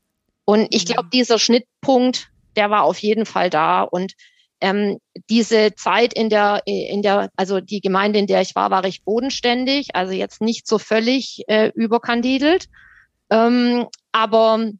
Und 0.45 0.67
ich 0.71 0.87
glaube, 0.87 1.09
dieser 1.13 1.39
Schnittpunkt, 1.39 2.29
der 2.57 2.71
war 2.71 2.83
auf 2.83 2.99
jeden 2.99 3.27
Fall 3.27 3.51
da. 3.51 3.83
Und 3.83 4.15
ähm, 4.61 4.99
diese 5.29 5.75
Zeit 5.75 6.13
in 6.13 6.29
der, 6.29 6.63
in 6.67 7.03
der, 7.03 7.31
also 7.37 7.61
die 7.61 7.81
Gemeinde, 7.81 8.19
in 8.19 8.27
der 8.27 8.43
ich 8.43 8.55
war, 8.55 8.71
war 8.71 8.85
recht 8.85 9.05
bodenständig, 9.05 9.95
also 9.95 10.13
jetzt 10.13 10.41
nicht 10.41 10.67
so 10.67 10.79
völlig 10.79 11.43
äh, 11.49 11.71
überkandidelt. 11.75 12.67
Ähm, 13.31 13.87
aber 14.13 14.71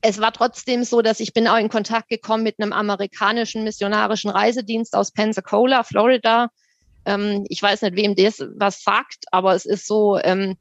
es 0.00 0.20
war 0.20 0.32
trotzdem 0.32 0.84
so, 0.84 1.02
dass 1.02 1.20
ich 1.20 1.32
bin 1.32 1.48
auch 1.48 1.58
in 1.58 1.68
Kontakt 1.68 2.08
gekommen 2.08 2.42
mit 2.42 2.60
einem 2.60 2.72
amerikanischen 2.72 3.64
missionarischen 3.64 4.30
Reisedienst 4.30 4.94
aus 4.94 5.12
Pensacola, 5.12 5.82
Florida. 5.82 6.48
Ähm, 7.06 7.46
ich 7.48 7.62
weiß 7.62 7.82
nicht, 7.82 7.96
wem 7.96 8.14
das 8.14 8.42
was 8.56 8.82
sagt, 8.82 9.24
aber 9.30 9.54
es 9.54 9.64
ist 9.64 9.86
so, 9.86 10.18
ähm, 10.18 10.56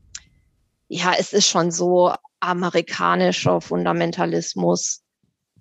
ja, 0.88 1.14
es 1.18 1.34
ist 1.34 1.48
schon 1.48 1.72
so 1.72 2.14
amerikanischer 2.40 3.60
Fundamentalismus 3.60 5.02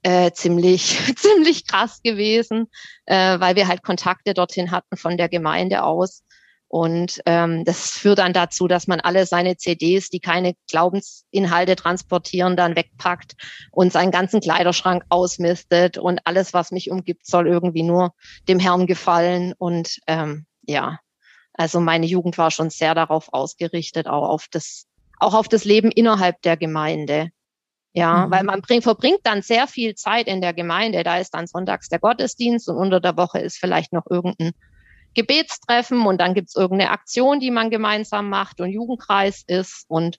äh, 0.03 0.33
ziemlich, 0.33 1.01
ziemlich 1.17 1.67
krass 1.67 2.01
gewesen, 2.03 2.69
äh, 3.07 3.41
weil 3.41 3.57
wir 3.57 3.67
halt 3.67 3.83
Kontakte 3.83 4.35
dorthin 4.35 4.71
hatten 4.71 4.97
von 4.97 5.17
der 5.17 5.29
Gemeinde 5.29 5.83
aus. 5.83 6.23
Und 6.69 7.21
ähm, 7.27 7.65
das 7.65 7.91
führt 7.91 8.19
dann 8.19 8.33
dazu, 8.33 8.67
dass 8.67 8.89
man 8.89 9.01
alle 9.01 9.27
seine 9.27 9.57
CDs, 9.57 10.11
die 10.11 10.19
keine 10.19 10.55
Glaubensinhalte 10.69 11.77
transportieren, 11.77 12.57
dann 12.57 12.75
wegpackt 12.75 13.35
und 13.71 13.93
seinen 13.93 14.11
ganzen 14.11 14.41
Kleiderschrank 14.41 15.05
ausmistet 15.09 15.99
und 15.99 16.21
alles, 16.25 16.53
was 16.53 16.73
mich 16.73 16.91
umgibt, 16.91 17.27
soll 17.27 17.47
irgendwie 17.47 17.85
nur 17.85 18.13
dem 18.49 18.59
Herrn 18.59 18.87
gefallen. 18.87 19.55
Und 19.57 20.01
ähm, 20.09 20.47
ja, 20.67 20.99
also 21.55 21.81
meine 21.81 22.07
Jugend 22.07 22.37
war 22.37 22.51
schon 22.51 22.71
sehr 22.71 22.95
darauf 22.95 23.33
ausgerichtet, 23.33 24.09
auch 24.09 24.29
auf 24.29 24.47
das, 24.51 24.87
auch 25.19 25.35
auf 25.35 25.49
das 25.49 25.65
Leben 25.65 25.91
innerhalb 25.91 26.43
der 26.43 26.57
Gemeinde. 26.57 27.31
Ja, 27.97 28.27
mhm. 28.27 28.31
weil 28.33 28.43
man 28.43 28.61
bringt, 28.61 28.83
verbringt 28.83 29.21
dann 29.23 29.43
sehr 29.43 29.69
viel 29.69 29.95
Zeit 29.95 30.27
in 30.27 30.41
der 30.41 30.53
Gemeinde. 30.53 31.05
Da 31.05 31.19
ist 31.19 31.31
dann 31.31 31.47
sonntags 31.47 31.89
der 31.89 32.01
Gottesdienst 32.01 32.69
und 32.69 32.77
unter 32.77 33.01
der 33.01 33.17
Woche 33.17 33.39
ist 33.39 33.57
vielleicht 33.57 33.93
noch 33.93 34.07
irgendein 34.11 34.53
Gebetstreffen 35.15 36.05
und 36.05 36.21
dann 36.21 36.35
gibt's 36.35 36.57
irgendeine 36.57 36.91
Aktion, 36.91 37.39
die 37.39 37.53
man 37.53 37.71
gemeinsam 37.71 38.29
macht 38.29 38.61
und 38.61 38.71
Jugendkreis 38.71 39.45
ist 39.47 39.85
und 39.87 40.19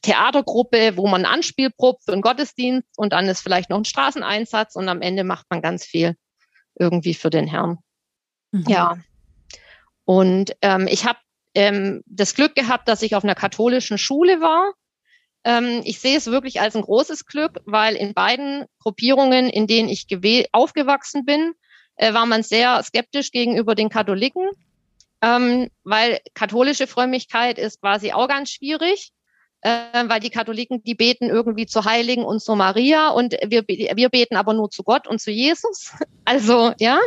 Theatergruppe, 0.00 0.96
wo 0.96 1.06
man 1.06 1.26
Anspielprobt 1.26 2.04
für 2.04 2.12
einen 2.12 2.22
Gottesdienst 2.22 2.88
und 2.96 3.12
dann 3.12 3.28
ist 3.28 3.42
vielleicht 3.42 3.68
noch 3.68 3.76
ein 3.76 3.84
Straßeneinsatz 3.84 4.74
und 4.76 4.88
am 4.88 5.02
Ende 5.02 5.24
macht 5.24 5.44
man 5.50 5.60
ganz 5.60 5.84
viel 5.84 6.16
irgendwie 6.78 7.12
für 7.12 7.28
den 7.28 7.46
Herrn. 7.46 7.78
Mhm. 8.52 8.64
Ja. 8.66 8.96
Und 10.04 10.56
ähm, 10.62 10.86
ich 10.88 11.04
habe 11.04 11.18
ähm, 11.54 12.02
das 12.06 12.34
Glück 12.34 12.54
gehabt, 12.54 12.88
dass 12.88 13.02
ich 13.02 13.14
auf 13.14 13.24
einer 13.24 13.34
katholischen 13.34 13.98
Schule 13.98 14.40
war 14.40 14.72
ähm, 15.44 15.80
ich 15.84 16.00
sehe 16.00 16.16
es 16.16 16.26
wirklich 16.26 16.60
als 16.60 16.76
ein 16.76 16.82
großes 16.82 17.26
Glück, 17.26 17.60
weil 17.64 17.96
in 17.96 18.12
beiden 18.12 18.66
Gruppierungen, 18.78 19.48
in 19.48 19.66
denen 19.66 19.88
ich 19.88 20.06
aufgewachsen 20.52 21.24
bin, 21.24 21.52
äh, 21.96 22.12
war 22.12 22.26
man 22.26 22.42
sehr 22.42 22.82
skeptisch 22.82 23.30
gegenüber 23.30 23.74
den 23.74 23.88
Katholiken, 23.88 24.50
ähm, 25.22 25.70
weil 25.84 26.20
katholische 26.34 26.86
Frömmigkeit 26.86 27.58
ist 27.58 27.80
quasi 27.80 28.12
auch 28.12 28.28
ganz 28.28 28.50
schwierig. 28.50 29.12
äh, 29.62 30.08
weil 30.08 30.20
die 30.20 30.30
Katholiken, 30.30 30.82
die 30.84 30.94
beten 30.94 31.28
irgendwie 31.28 31.66
zu 31.66 31.84
Heiligen 31.84 32.24
und 32.24 32.40
zu 32.40 32.56
Maria 32.56 33.10
und 33.10 33.34
wir, 33.46 33.62
wir 33.68 34.08
beten 34.08 34.36
aber 34.36 34.54
nur 34.54 34.70
zu 34.70 34.82
Gott 34.82 35.06
und 35.06 35.20
zu 35.20 35.30
Jesus. 35.30 35.92
Also, 36.24 36.72
ja. 36.78 36.98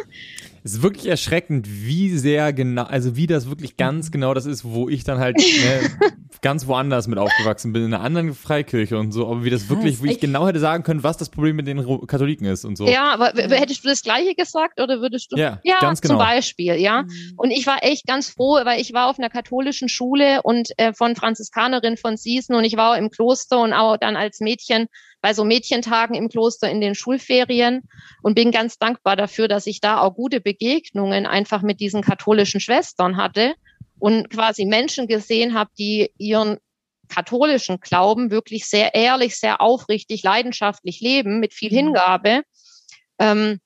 Es 0.65 0.75
ist 0.75 0.81
wirklich 0.81 1.07
erschreckend, 1.07 1.67
wie 1.69 2.17
sehr 2.17 2.53
genau, 2.53 2.83
also 2.83 3.17
wie 3.17 3.27
das 3.27 3.49
wirklich 3.49 3.75
ganz 3.75 4.11
genau 4.11 4.33
das 4.33 4.45
ist, 4.45 4.63
wo 4.63 4.87
ich 4.87 5.03
dann 5.03 5.19
halt 5.19 5.37
ne, 5.37 5.89
ganz 6.41 6.67
woanders 6.67 7.07
mit 7.07 7.19
aufgewachsen 7.19 7.73
bin, 7.73 7.83
in 7.83 7.93
einer 7.93 8.03
anderen 8.03 8.33
Freikirche 8.33 8.97
und 8.97 9.11
so, 9.11 9.27
aber 9.27 9.43
wie 9.43 9.49
das 9.49 9.67
wirklich, 9.69 10.01
wie 10.01 10.11
ich 10.11 10.21
genau 10.21 10.47
hätte 10.47 10.59
sagen 10.59 10.83
können, 10.83 11.03
was 11.03 11.17
das 11.17 11.29
Problem 11.29 11.57
mit 11.57 11.67
den 11.67 11.85
Katholiken 12.07 12.45
ist 12.45 12.63
und 12.63 12.77
so. 12.77 12.87
Ja, 12.87 13.13
aber 13.13 13.33
hättest 13.35 13.83
du 13.83 13.89
das 13.89 14.03
Gleiche 14.03 14.35
gesagt 14.35 14.79
oder 14.79 15.01
würdest 15.01 15.33
du? 15.33 15.37
Ja, 15.37 15.59
ja 15.63 15.79
ganz 15.81 15.99
genau. 15.99 16.13
zum 16.13 16.19
Beispiel, 16.19 16.75
ja. 16.75 17.03
Mhm. 17.03 17.33
Und 17.35 17.51
ich 17.51 17.67
war 17.67 17.83
echt 17.83 18.07
ganz 18.07 18.29
froh, 18.29 18.59
weil 18.63 18.79
ich 18.79 18.93
war 18.93 19.09
auf 19.09 19.19
einer 19.19 19.29
katholischen 19.29 19.89
Schule 19.89 20.41
und 20.43 20.69
äh, 20.77 20.93
von 20.93 21.15
Franziskanerin 21.17 21.97
von 21.97 22.15
Siesen 22.15 22.55
und 22.55 22.63
ich 22.63 22.77
war 22.77 22.97
im 22.97 23.09
Kloster 23.09 23.61
und 23.61 23.73
auch 23.73 23.97
dann 23.97 24.15
als 24.15 24.39
Mädchen 24.39 24.87
bei 25.23 25.33
so 25.33 25.45
Mädchentagen 25.45 26.17
im 26.17 26.27
Kloster 26.27 26.69
in 26.69 26.81
den 26.81 26.95
Schulferien 26.95 27.83
und 28.23 28.35
bin 28.35 28.51
ganz 28.51 28.77
dankbar 28.77 29.15
dafür, 29.15 29.47
dass 29.47 29.67
ich 29.67 29.79
da 29.79 30.01
auch 30.01 30.15
gute 30.15 30.41
Begegnungen 30.41 31.25
einfach 31.25 31.61
mit 31.61 31.79
diesen 31.79 32.01
katholischen 32.01 32.59
Schwestern 32.59 33.15
hatte 33.15 33.55
und 33.99 34.29
quasi 34.29 34.65
Menschen 34.65 35.07
gesehen 35.07 35.53
habe, 35.53 35.69
die 35.79 36.11
ihren 36.17 36.57
katholischen 37.07 37.79
Glauben 37.79 38.31
wirklich 38.31 38.65
sehr 38.65 38.95
ehrlich, 38.95 39.39
sehr 39.39 39.61
aufrichtig, 39.61 40.23
leidenschaftlich 40.23 40.99
leben, 40.99 41.39
mit 41.39 41.53
viel 41.53 41.71
mhm. 41.71 41.75
Hingabe. 41.75 42.41
Ähm, 43.17 43.61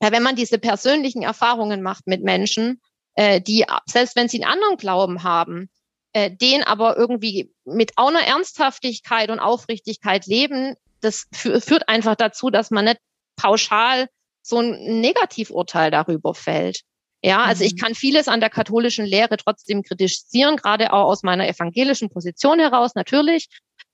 wenn 0.00 0.24
man 0.24 0.34
diese 0.34 0.58
persönlichen 0.58 1.22
Erfahrungen 1.22 1.82
macht 1.82 2.08
mit 2.08 2.24
Menschen, 2.24 2.80
äh, 3.14 3.40
die, 3.40 3.64
selbst 3.86 4.16
wenn 4.16 4.28
sie 4.28 4.42
einen 4.42 4.52
anderen 4.52 4.76
Glauben 4.76 5.22
haben, 5.22 5.70
äh, 6.14 6.32
den 6.32 6.64
aber 6.64 6.96
irgendwie 6.96 7.54
mit 7.64 7.92
auch 7.94 8.08
einer 8.08 8.26
Ernsthaftigkeit 8.26 9.30
und 9.30 9.38
Aufrichtigkeit 9.38 10.26
leben, 10.26 10.74
das 11.06 11.26
führt 11.32 11.88
einfach 11.88 12.16
dazu, 12.16 12.50
dass 12.50 12.70
man 12.70 12.86
nicht 12.86 12.98
pauschal 13.36 14.08
so 14.42 14.60
ein 14.60 15.00
Negativurteil 15.00 15.90
darüber 15.90 16.34
fällt. 16.34 16.82
Ja, 17.22 17.44
also 17.44 17.64
mhm. 17.64 17.68
ich 17.68 17.76
kann 17.76 17.94
vieles 17.94 18.28
an 18.28 18.40
der 18.40 18.50
katholischen 18.50 19.06
Lehre 19.06 19.36
trotzdem 19.36 19.82
kritisieren, 19.82 20.56
gerade 20.56 20.92
auch 20.92 21.06
aus 21.06 21.22
meiner 21.22 21.48
evangelischen 21.48 22.10
Position 22.10 22.58
heraus 22.58 22.94
natürlich. 22.94 23.48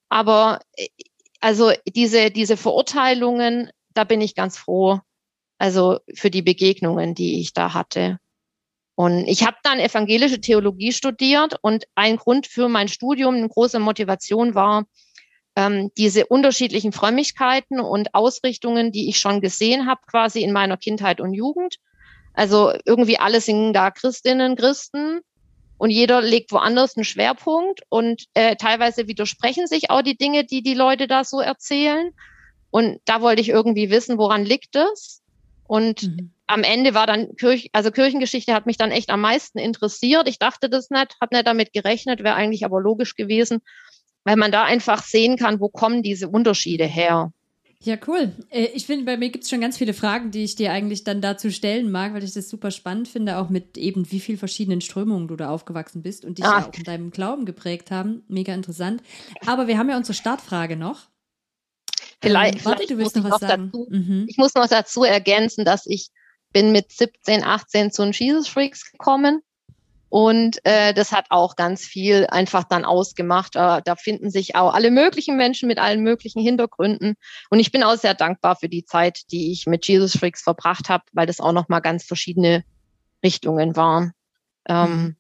Aber 0.09 0.61
äh, 0.77 0.89
also 1.41 1.73
diese, 1.87 2.31
diese 2.31 2.57
Verurteilungen, 2.57 3.71
da 3.95 4.05
bin 4.05 4.21
ich 4.21 4.35
ganz 4.35 4.59
froh. 4.59 5.01
Also 5.59 6.01
für 6.15 6.31
die 6.31 6.43
Begegnungen, 6.43 7.15
die 7.15 7.41
ich 7.41 7.53
da 7.53 7.73
hatte. 7.73 8.19
Und 8.95 9.27
ich 9.27 9.47
habe 9.47 9.57
dann 9.63 9.79
evangelische 9.79 10.41
Theologie 10.41 10.93
studiert 10.93 11.57
und 11.63 11.85
ein 11.95 12.17
Grund 12.17 12.47
für 12.47 12.69
mein 12.69 12.89
Studium, 12.89 13.37
eine 13.37 13.49
große 13.49 13.79
Motivation 13.79 14.55
war, 14.55 14.85
ähm, 15.57 15.91
diese 15.97 16.27
unterschiedlichen 16.27 16.93
Frömmigkeiten 16.93 17.81
und 17.81 18.15
Ausrichtungen, 18.15 18.93
die 18.93 19.09
ich 19.09 19.19
schon 19.19 19.41
gesehen 19.41 19.87
habe, 19.87 20.01
quasi 20.07 20.43
in 20.43 20.53
meiner 20.53 20.77
Kindheit 20.77 21.21
und 21.21 21.35
Jugend. 21.35 21.77
Also 22.35 22.73
irgendwie 22.87 23.19
alle 23.19 23.41
singen 23.41 23.73
da 23.73 23.91
Christinnen, 23.91 24.57
Christen 24.57 25.21
und 25.77 25.91
jeder 25.91 26.23
legt 26.23 26.53
woanders 26.53 26.97
einen 26.97 27.05
Schwerpunkt 27.05 27.83
und 27.91 28.25
äh, 28.35 28.57
teilweise 28.57 29.09
widersprechen 29.09 29.67
sich 29.67 29.91
auch 29.91 30.03
die 30.03 30.17
Dinge, 30.17 30.45
die 30.45 30.63
die 30.63 30.75
Leute 30.75 31.07
da 31.07 31.25
so 31.25 31.41
erzählen. 31.41 32.13
Und 32.71 33.01
da 33.05 33.21
wollte 33.21 33.43
ich 33.43 33.51
irgendwie 33.51 33.91
wissen, 33.91 34.17
woran 34.17 34.47
liegt 34.47 34.77
es? 34.77 35.21
Und 35.67 36.05
mhm. 36.05 36.33
am 36.47 36.63
Ende 36.63 36.95
war 36.95 37.07
dann 37.07 37.37
Kirch, 37.37 37.69
also 37.73 37.91
Kirchengeschichte 37.91 38.55
hat 38.55 38.65
mich 38.65 38.79
dann 38.79 38.91
echt 38.91 39.11
am 39.11 39.21
meisten 39.21 39.59
interessiert. 39.59 40.27
Ich 40.29 40.39
dachte 40.39 40.71
das 40.71 40.89
nicht, 40.89 41.17
habe 41.21 41.35
nicht 41.35 41.47
damit 41.47 41.75
gerechnet, 41.75 42.23
wäre 42.23 42.37
eigentlich 42.37 42.65
aber 42.65 42.81
logisch 42.81 43.15
gewesen 43.15 43.61
weil 44.25 44.37
man 44.37 44.53
da 44.53 44.65
einfach 44.65 45.03
sehen 45.03 45.37
kann, 45.37 45.61
wo 45.61 45.69
kommen 45.69 46.03
diese 46.03 46.29
Unterschiede 46.29 46.85
her. 46.85 47.33
Ja, 47.85 47.97
cool. 48.07 48.33
Äh, 48.51 48.67
ich 48.75 48.87
finde, 48.87 49.05
bei 49.05 49.17
mir 49.17 49.31
gibt 49.31 49.45
es 49.45 49.51
schon 49.51 49.61
ganz 49.61 49.77
viele 49.77 49.93
Fragen, 49.93 50.31
die 50.31 50.45
ich 50.45 50.55
dir 50.55 50.71
eigentlich 50.71 51.03
dann 51.03 51.21
dazu 51.21 51.51
stellen 51.51 51.91
mag, 51.91 52.15
weil 52.15 52.23
ich 52.23 52.33
das 52.33 52.49
super 52.49 52.71
spannend 52.71 53.09
finde, 53.09 53.39
auch 53.39 53.49
mit 53.49 53.77
eben 53.77 54.11
wie 54.13 54.21
viel 54.21 54.37
verschiedenen 54.37 54.81
Strömungen 54.81 55.27
du 55.27 55.35
da 55.35 55.51
aufgewachsen 55.51 56.03
bist 56.03 56.25
und 56.25 56.39
dich 56.39 56.45
ah. 56.45 56.61
ja 56.61 56.69
auch 56.69 56.75
in 56.75 56.85
deinem 56.85 57.11
Glauben 57.11 57.45
geprägt 57.45 57.91
haben. 57.91 58.23
Mega 58.29 58.55
interessant. 58.55 59.03
Aber 59.47 59.67
wir 59.67 59.79
haben 59.79 59.91
ja 59.91 59.97
unsere 59.97 60.15
Startfrage 60.15 60.77
noch. 60.77 61.09
Vielleicht, 62.21 62.59
ähm, 62.59 62.65
warte, 62.65 62.77
vielleicht 62.79 62.91
du 62.93 62.99
willst 62.99 63.17
noch 63.17 63.31
was 63.31 63.41
sagen. 63.41 63.71
Dazu, 63.73 63.89
mhm. 63.91 64.27
Ich 64.29 64.37
muss 64.37 64.55
noch 64.55 64.69
dazu 64.69 65.03
ergänzen, 65.03 65.65
dass 65.65 65.87
ich 65.87 66.11
bin 66.53 66.71
mit 66.71 66.93
17, 66.93 67.43
18 67.43 67.91
zu 67.91 68.05
den 68.05 68.13
Jesus 68.13 68.47
Freaks 68.47 68.93
gekommen 68.93 69.43
und 70.13 70.59
äh, 70.65 70.93
das 70.93 71.11
hat 71.11 71.29
auch 71.31 71.57
ganz 71.57 71.87
viel 71.87 72.27
einfach 72.27 72.65
dann 72.65 72.85
ausgemacht. 72.85 73.57
Äh, 73.57 73.81
da 73.83 73.97
finden 73.97 74.31
sich 74.31 74.57
auch 74.57 74.75
alle 74.75 74.91
möglichen 74.91 75.39
Menschen 75.39 75.69
mit 75.69 75.79
allen 75.79 76.03
möglichen 76.03 76.43
Hintergründen. 76.43 77.15
Und 77.49 77.61
ich 77.61 77.73
bin 77.73 77.83
auch 77.83 77.97
sehr 77.97 78.13
dankbar 78.13 78.57
für 78.57 78.69
die 78.69 78.85
Zeit, 78.85 79.23
die 79.33 79.53
ich 79.53 79.65
mit 79.65 79.89
Jesus 79.89 80.15
Freaks 80.15 80.43
verbracht 80.43 80.91
habe, 80.91 81.05
weil 81.15 81.25
das 81.25 81.41
auch 81.41 81.53
nochmal 81.53 81.81
ganz 81.81 82.05
verschiedene 82.05 82.63
Richtungen 83.25 83.75
waren. 83.75 84.13
Ähm, 84.69 84.91
mhm. 84.91 85.17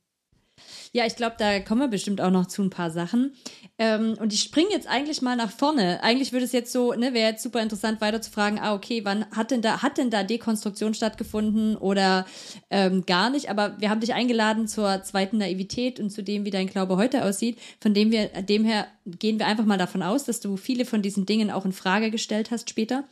Ja, 0.94 1.06
ich 1.06 1.16
glaube, 1.16 1.36
da 1.38 1.58
kommen 1.60 1.80
wir 1.80 1.88
bestimmt 1.88 2.20
auch 2.20 2.30
noch 2.30 2.46
zu 2.46 2.62
ein 2.62 2.68
paar 2.68 2.90
Sachen. 2.90 3.32
Ähm, 3.78 4.14
und 4.20 4.30
ich 4.34 4.42
springe 4.42 4.68
jetzt 4.72 4.86
eigentlich 4.86 5.22
mal 5.22 5.36
nach 5.36 5.50
vorne. 5.50 6.02
Eigentlich 6.02 6.32
würde 6.32 6.44
es 6.44 6.52
jetzt 6.52 6.70
so, 6.70 6.92
ne, 6.92 7.14
wäre 7.14 7.30
jetzt 7.30 7.42
super 7.42 7.62
interessant 7.62 8.02
weiter 8.02 8.20
zu 8.20 8.30
fragen, 8.30 8.58
ah, 8.60 8.74
okay, 8.74 9.02
wann 9.02 9.24
hat 9.30 9.50
denn 9.50 9.62
da, 9.62 9.82
hat 9.82 9.96
denn 9.96 10.10
da 10.10 10.22
Dekonstruktion 10.22 10.92
stattgefunden 10.92 11.78
oder 11.78 12.26
ähm, 12.68 13.06
gar 13.06 13.30
nicht? 13.30 13.48
Aber 13.48 13.80
wir 13.80 13.88
haben 13.88 14.00
dich 14.00 14.12
eingeladen 14.12 14.68
zur 14.68 15.02
zweiten 15.02 15.38
Naivität 15.38 15.98
und 15.98 16.10
zu 16.10 16.22
dem, 16.22 16.44
wie 16.44 16.50
dein 16.50 16.66
Glaube 16.66 16.98
heute 16.98 17.24
aussieht. 17.24 17.58
Von 17.80 17.94
dem 17.94 18.10
wir, 18.10 18.28
dem 18.42 18.66
her 18.66 18.86
gehen 19.06 19.38
wir 19.38 19.46
einfach 19.46 19.64
mal 19.64 19.78
davon 19.78 20.02
aus, 20.02 20.24
dass 20.24 20.40
du 20.40 20.58
viele 20.58 20.84
von 20.84 21.00
diesen 21.00 21.24
Dingen 21.24 21.50
auch 21.50 21.64
in 21.64 21.72
Frage 21.72 22.10
gestellt 22.10 22.50
hast 22.50 22.68
später. 22.68 23.04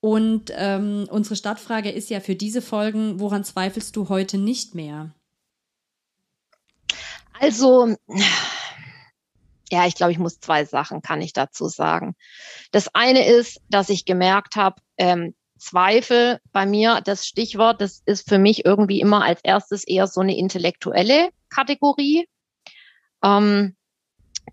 Und 0.00 0.52
ähm, 0.54 1.06
unsere 1.10 1.36
Startfrage 1.36 1.90
ist 1.90 2.10
ja 2.10 2.20
für 2.20 2.34
diese 2.34 2.60
Folgen, 2.60 3.18
woran 3.18 3.44
zweifelst 3.44 3.96
du 3.96 4.10
heute 4.10 4.36
nicht 4.36 4.74
mehr? 4.74 5.14
Also, 7.40 7.96
ja, 9.70 9.86
ich 9.86 9.94
glaube, 9.94 10.12
ich 10.12 10.18
muss 10.18 10.40
zwei 10.40 10.64
Sachen, 10.64 11.02
kann 11.02 11.20
ich 11.20 11.32
dazu 11.32 11.68
sagen. 11.68 12.14
Das 12.70 12.94
eine 12.94 13.26
ist, 13.26 13.60
dass 13.68 13.88
ich 13.88 14.04
gemerkt 14.04 14.56
habe, 14.56 14.80
ähm, 14.96 15.34
Zweifel 15.58 16.40
bei 16.52 16.66
mir, 16.66 17.00
das 17.02 17.26
Stichwort, 17.26 17.80
das 17.80 18.02
ist 18.04 18.28
für 18.28 18.38
mich 18.38 18.64
irgendwie 18.64 19.00
immer 19.00 19.24
als 19.24 19.40
erstes 19.42 19.84
eher 19.84 20.06
so 20.06 20.20
eine 20.20 20.36
intellektuelle 20.36 21.30
Kategorie. 21.48 22.28
Ähm, 23.22 23.76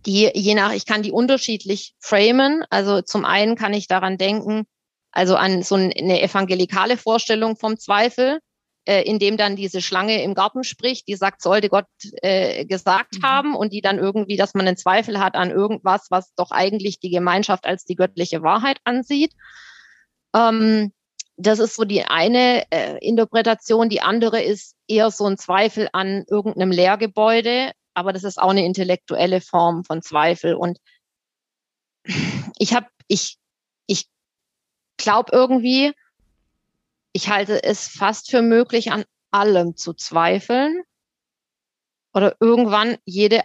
die 0.06 0.32
je 0.34 0.56
nach, 0.56 0.72
ich 0.72 0.86
kann 0.86 1.04
die 1.04 1.12
unterschiedlich 1.12 1.96
framen. 2.00 2.64
Also 2.70 3.02
zum 3.02 3.26
einen 3.26 3.56
kann 3.56 3.74
ich 3.74 3.88
daran 3.88 4.18
denken, 4.18 4.66
also 5.12 5.36
an 5.36 5.64
so 5.64 5.76
eine 5.76 6.22
evangelikale 6.22 6.98
Vorstellung 6.98 7.58
vom 7.58 7.78
Zweifel 7.78 8.40
äh, 8.86 9.04
in 9.04 9.20
dem 9.20 9.38
dann 9.38 9.56
diese 9.56 9.82
Schlange 9.82 10.24
im 10.24 10.34
Garten 10.34 10.64
spricht, 10.64 11.08
die 11.08 11.16
sagt, 11.16 11.42
sollte 11.42 11.70
Gott 11.70 11.86
äh, 12.22 12.66
gesagt 12.66 13.20
mhm. 13.20 13.24
haben 13.24 13.56
und 13.56 13.74
die 13.74 13.82
dann 13.82 14.00
irgendwie, 14.00 14.38
dass 14.38 14.54
man 14.54 14.68
einen 14.68 14.78
Zweifel 14.78 15.20
hat 15.20 15.36
an 15.36 15.52
irgendwas, 15.52 16.08
was 16.10 16.34
doch 16.36 16.52
eigentlich 16.52 17.00
die 17.00 17.12
Gemeinschaft 17.12 17.66
als 17.66 17.86
die 17.86 17.96
göttliche 17.96 18.42
Wahrheit 18.42 18.78
ansieht. 18.84 19.34
Ähm, 20.36 20.92
das 21.38 21.60
ist 21.60 21.76
so 21.76 21.84
die 21.84 22.04
eine 22.06 22.66
äh, 22.72 22.98
Interpretation. 23.06 23.90
Die 23.90 24.02
andere 24.02 24.42
ist 24.42 24.76
eher 24.88 25.12
so 25.12 25.26
ein 25.26 25.38
Zweifel 25.38 25.90
an 25.94 26.24
irgendeinem 26.28 26.72
Lehrgebäude, 26.72 27.72
aber 27.94 28.14
das 28.14 28.24
ist 28.24 28.40
auch 28.40 28.50
eine 28.50 28.66
intellektuelle 28.66 29.42
Form 29.42 29.84
von 29.84 30.02
Zweifel. 30.02 30.56
Und 30.56 30.80
ich 32.58 32.74
habe, 32.74 32.88
ich, 33.08 33.38
ich 33.88 34.06
glaube 34.98 35.32
irgendwie, 35.34 35.94
ich 37.14 37.30
halte 37.30 37.64
es 37.64 37.88
fast 37.88 38.32
für 38.32 38.42
möglich, 38.42 38.92
an 38.92 39.06
allem 39.32 39.76
zu 39.76 39.94
zweifeln 39.94 40.82
oder 42.14 42.36
irgendwann 42.40 42.98
jede, 43.06 43.44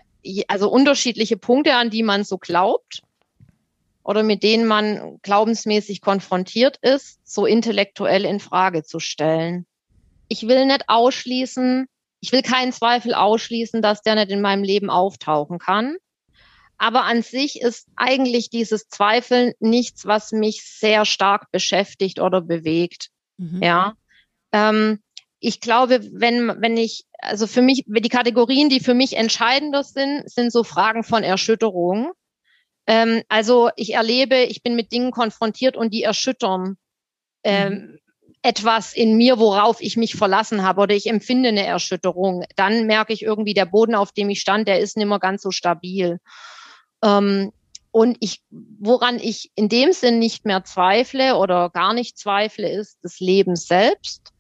also 0.49 0.70
unterschiedliche 0.70 1.37
Punkte, 1.37 1.75
an 1.75 1.90
die 1.90 2.02
man 2.02 2.25
so 2.25 2.38
glaubt 2.38 3.02
oder 4.02 4.23
mit 4.23 4.42
denen 4.42 4.66
man 4.66 5.18
glaubensmäßig 5.23 6.00
konfrontiert 6.00 6.78
ist, 6.80 7.20
so 7.25 7.46
intellektuell 7.46 8.25
in 8.25 8.40
Frage 8.40 8.85
zu 8.85 9.00
stellen. 9.00 9.66
Ich 10.28 10.46
will 10.46 10.66
nicht 10.66 10.85
ausschließen, 10.88 11.87
ich 12.20 12.32
will 12.32 12.42
keinen 12.42 12.73
Zweifel 12.73 13.14
ausschließen, 13.14 13.82
dass 13.82 14.02
der 14.02 14.14
nicht 14.16 14.30
in 14.30 14.40
meinem 14.40 14.64
Leben 14.64 14.90
auftauchen 14.90 15.58
kann. 15.58 15.96
Aber 16.78 17.04
an 17.04 17.23
sich 17.23 17.61
ist 17.61 17.88
eigentlich 17.96 18.50
dieses 18.50 18.88
Zweifeln 18.88 19.52
nichts, 19.61 20.06
was 20.06 20.32
mich 20.32 20.62
sehr 20.64 21.04
stark 21.04 21.50
beschäftigt 21.50 22.20
oder 22.20 22.42
bewegt. 22.42 23.11
Mhm. 23.38 23.62
Ja. 23.62 23.95
Ähm, 24.52 25.00
ich 25.38 25.61
glaube, 25.61 26.00
wenn, 26.12 26.61
wenn 26.61 26.76
ich, 26.76 27.05
also 27.19 27.47
für 27.47 27.62
mich, 27.62 27.85
die 27.87 28.09
Kategorien, 28.09 28.69
die 28.69 28.81
für 28.81 28.95
mich 28.95 29.16
entscheidender 29.16 29.85
sind, 29.85 30.28
sind 30.31 30.52
so 30.52 30.64
Fragen 30.64 31.05
von 31.05 31.23
Erschütterung. 31.23 32.12
Ähm, 32.87 33.23
also 33.28 33.71
ich 33.76 33.95
erlebe, 33.95 34.37
ich 34.45 34.62
bin 34.62 34.76
mit 34.76 34.93
Dingen 34.93 35.11
konfrontiert 35.11 35.76
und 35.76 35.93
die 35.93 36.02
erschüttern 36.02 36.76
ähm, 37.45 37.73
mhm. 37.73 37.99
etwas 38.43 38.93
in 38.93 39.16
mir, 39.16 39.38
worauf 39.38 39.81
ich 39.81 39.97
mich 39.97 40.14
verlassen 40.14 40.62
habe 40.62 40.81
oder 40.81 40.95
ich 40.95 41.07
empfinde 41.07 41.50
eine 41.50 41.66
Erschütterung. 41.66 42.45
Dann 42.57 42.87
merke 42.87 43.12
ich 43.12 43.23
irgendwie, 43.23 43.55
der 43.55 43.66
Boden, 43.66 43.95
auf 43.95 44.12
dem 44.12 44.31
ich 44.31 44.40
stand, 44.40 44.66
der 44.69 44.81
ist 44.81 44.97
nicht 44.97 45.07
mehr 45.07 45.21
ganz 45.21 45.43
so 45.43 45.50
stabil. 45.50 46.19
Ähm, 47.05 47.52
und 47.90 48.19
ich, 48.21 48.43
woran 48.50 49.19
ich 49.19 49.50
in 49.55 49.69
dem 49.69 49.93
Sinn 49.93 50.19
nicht 50.19 50.45
mehr 50.45 50.64
zweifle 50.64 51.37
oder 51.37 51.71
gar 51.71 51.95
nicht 51.95 52.19
zweifle, 52.19 52.71
ist 52.71 52.99
das 53.02 53.21
Leben 53.21 53.57
selbst. 53.57 54.33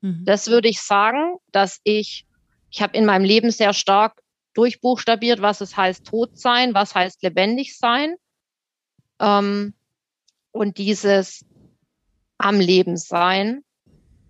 Mhm. 0.00 0.24
Das 0.24 0.48
würde 0.48 0.68
ich 0.68 0.80
sagen, 0.80 1.36
dass 1.52 1.80
ich, 1.84 2.26
ich 2.70 2.82
habe 2.82 2.96
in 2.96 3.06
meinem 3.06 3.24
Leben 3.24 3.50
sehr 3.50 3.72
stark 3.72 4.20
durchbuchstabiert, 4.54 5.40
was 5.40 5.60
es 5.60 5.76
heißt, 5.76 6.04
tot 6.04 6.38
sein, 6.38 6.74
was 6.74 6.94
heißt 6.94 7.22
lebendig 7.22 7.76
sein. 7.78 8.16
Ähm, 9.20 9.74
und 10.52 10.78
dieses 10.78 11.44
am 12.38 12.58
Leben 12.58 12.96
sein, 12.96 13.62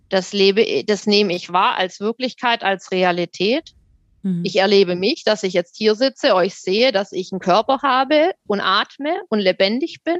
das 0.09 0.33
lebe, 0.33 0.83
das 0.85 1.07
nehme 1.07 1.33
ich 1.33 1.51
wahr 1.53 1.77
als 1.77 1.99
Wirklichkeit, 1.99 2.63
als 2.63 2.91
Realität. 2.91 3.73
Mhm. 4.23 4.43
Ich 4.45 4.57
erlebe 4.57 4.95
mich, 4.95 5.23
dass 5.23 5.43
ich 5.43 5.53
jetzt 5.53 5.77
hier 5.77 5.95
sitze, 5.95 6.35
euch 6.35 6.55
sehe, 6.55 6.91
dass 6.91 7.11
ich 7.11 7.31
einen 7.31 7.39
Körper 7.39 7.79
habe 7.81 8.33
und 8.47 8.61
atme 8.61 9.21
und 9.29 9.39
lebendig 9.39 10.03
bin. 10.03 10.19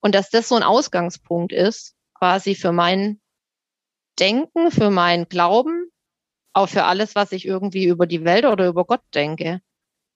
Und 0.00 0.14
dass 0.14 0.30
das 0.30 0.48
so 0.48 0.54
ein 0.54 0.62
Ausgangspunkt 0.62 1.52
ist, 1.52 1.94
quasi 2.14 2.54
für 2.54 2.72
mein 2.72 3.20
Denken, 4.18 4.70
für 4.70 4.90
mein 4.90 5.28
Glauben, 5.28 5.90
auch 6.52 6.68
für 6.68 6.84
alles, 6.84 7.14
was 7.14 7.32
ich 7.32 7.44
irgendwie 7.44 7.84
über 7.84 8.06
die 8.06 8.24
Welt 8.24 8.46
oder 8.46 8.66
über 8.68 8.84
Gott 8.84 9.02
denke. 9.14 9.60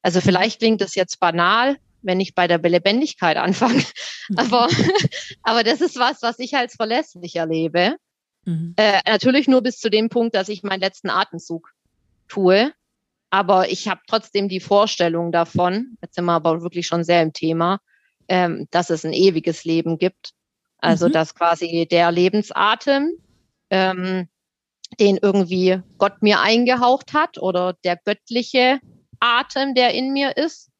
Also 0.02 0.20
mhm. 0.20 0.24
vielleicht 0.24 0.60
klingt 0.60 0.80
das 0.80 0.94
jetzt 0.94 1.20
banal, 1.20 1.76
wenn 2.02 2.20
ich 2.20 2.34
bei 2.34 2.46
der 2.46 2.58
Lebendigkeit 2.58 3.36
anfange. 3.36 3.84
Mhm. 4.28 4.38
aber, 4.38 4.68
aber 5.42 5.64
das 5.64 5.80
ist 5.80 5.98
was, 5.98 6.22
was 6.22 6.38
ich 6.38 6.54
als 6.54 6.76
verlässlich 6.76 7.36
erlebe. 7.36 7.96
Mhm. 8.44 8.74
Äh, 8.76 9.00
natürlich 9.06 9.48
nur 9.48 9.62
bis 9.62 9.78
zu 9.78 9.90
dem 9.90 10.08
Punkt, 10.08 10.34
dass 10.34 10.48
ich 10.48 10.62
meinen 10.62 10.80
letzten 10.80 11.10
Atemzug 11.10 11.72
tue. 12.30 12.72
Aber 13.30 13.70
ich 13.70 13.88
habe 13.88 14.00
trotzdem 14.06 14.48
die 14.48 14.60
Vorstellung 14.60 15.30
davon, 15.30 15.96
jetzt 16.02 16.16
sind 16.16 16.24
wir 16.24 16.32
aber 16.32 16.62
wirklich 16.62 16.86
schon 16.86 17.04
sehr 17.04 17.22
im 17.22 17.32
Thema, 17.32 17.80
ähm, 18.28 18.66
dass 18.70 18.90
es 18.90 19.04
ein 19.04 19.12
ewiges 19.12 19.64
Leben 19.64 19.98
gibt. 19.98 20.32
Also 20.78 21.08
mhm. 21.08 21.12
dass 21.12 21.34
quasi 21.34 21.86
der 21.88 22.10
Lebensatem, 22.10 23.12
ähm, 23.70 24.28
den 24.98 25.18
irgendwie 25.18 25.80
Gott 25.98 26.22
mir 26.22 26.40
eingehaucht 26.40 27.12
hat 27.12 27.38
oder 27.38 27.74
der 27.84 27.96
göttliche 27.96 28.80
Atem, 29.20 29.74
der 29.74 29.94
in 29.94 30.12
mir 30.12 30.36
ist, 30.36 30.70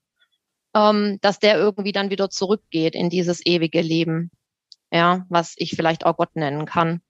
ähm, 0.75 1.19
dass 1.21 1.39
der 1.39 1.57
irgendwie 1.59 1.93
dann 1.93 2.11
wieder 2.11 2.31
zurückgeht 2.31 2.95
in 2.95 3.11
dieses 3.11 3.45
ewige 3.45 3.83
Leben. 3.83 4.31
Ja, 4.93 5.25
was 5.29 5.55
ich 5.57 5.77
vielleicht 5.77 6.05
auch 6.05 6.17
Gott 6.17 6.35
nennen 6.35 6.65
kann 6.65 7.01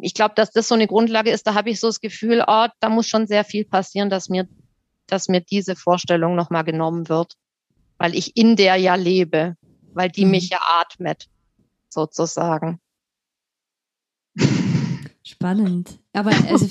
ich 0.00 0.14
glaube, 0.14 0.34
dass 0.34 0.50
das 0.50 0.68
so 0.68 0.74
eine 0.74 0.86
Grundlage 0.86 1.30
ist, 1.30 1.46
da 1.46 1.54
habe 1.54 1.70
ich 1.70 1.80
so 1.80 1.86
das 1.86 2.00
Gefühl, 2.00 2.44
oh, 2.46 2.66
da 2.80 2.88
muss 2.88 3.06
schon 3.06 3.26
sehr 3.26 3.44
viel 3.44 3.64
passieren, 3.64 4.10
dass 4.10 4.28
mir, 4.28 4.48
dass 5.06 5.28
mir 5.28 5.40
diese 5.40 5.76
Vorstellung 5.76 6.34
nochmal 6.34 6.64
genommen 6.64 7.08
wird, 7.08 7.34
weil 7.98 8.14
ich 8.14 8.36
in 8.36 8.56
der 8.56 8.76
ja 8.76 8.96
lebe, 8.96 9.56
weil 9.94 10.10
die 10.10 10.24
mhm. 10.24 10.32
mich 10.32 10.50
ja 10.50 10.58
atmet, 10.80 11.28
sozusagen. 11.88 12.80
Spannend. 15.24 16.00
Aber 16.12 16.30
also, 16.50 16.68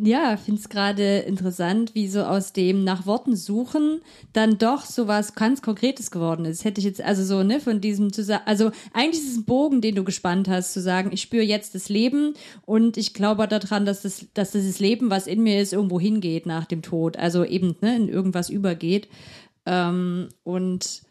ja, 0.00 0.36
finde 0.36 0.60
es 0.60 0.68
gerade 0.68 1.18
interessant, 1.18 1.96
wie 1.96 2.06
so 2.06 2.22
aus 2.22 2.52
dem 2.52 2.84
nach 2.84 3.06
Worten 3.06 3.34
suchen 3.34 4.00
dann 4.32 4.56
doch 4.56 4.84
so 4.84 5.08
was 5.08 5.34
ganz 5.34 5.62
Konkretes 5.62 6.12
geworden 6.12 6.44
ist. 6.44 6.64
Hätte 6.64 6.78
ich 6.80 6.84
jetzt, 6.84 7.02
also 7.02 7.24
so, 7.24 7.42
ne, 7.42 7.58
von 7.58 7.80
diesem 7.80 8.12
zu 8.12 8.22
sagen, 8.22 8.44
also 8.46 8.70
eigentlich 8.92 9.24
ist 9.24 9.32
es 9.32 9.36
ein 9.38 9.44
Bogen, 9.46 9.80
den 9.80 9.96
du 9.96 10.04
gespannt 10.04 10.48
hast, 10.48 10.72
zu 10.72 10.80
sagen, 10.80 11.10
ich 11.12 11.22
spüre 11.22 11.42
jetzt 11.42 11.74
das 11.74 11.88
Leben 11.88 12.34
und 12.64 12.96
ich 12.96 13.14
glaube 13.14 13.48
daran, 13.48 13.84
dass 13.84 14.02
das, 14.02 14.26
dass 14.32 14.52
dieses 14.52 14.78
Leben, 14.78 15.10
was 15.10 15.26
in 15.26 15.42
mir 15.42 15.60
ist, 15.60 15.72
irgendwo 15.72 15.98
hingeht 15.98 16.46
nach 16.46 16.66
dem 16.66 16.82
Tod. 16.82 17.16
Also 17.16 17.44
eben, 17.44 17.76
ne, 17.80 17.96
in 17.96 18.08
irgendwas 18.08 18.48
übergeht. 18.48 19.08
Ähm, 19.66 20.28
und 20.44 21.02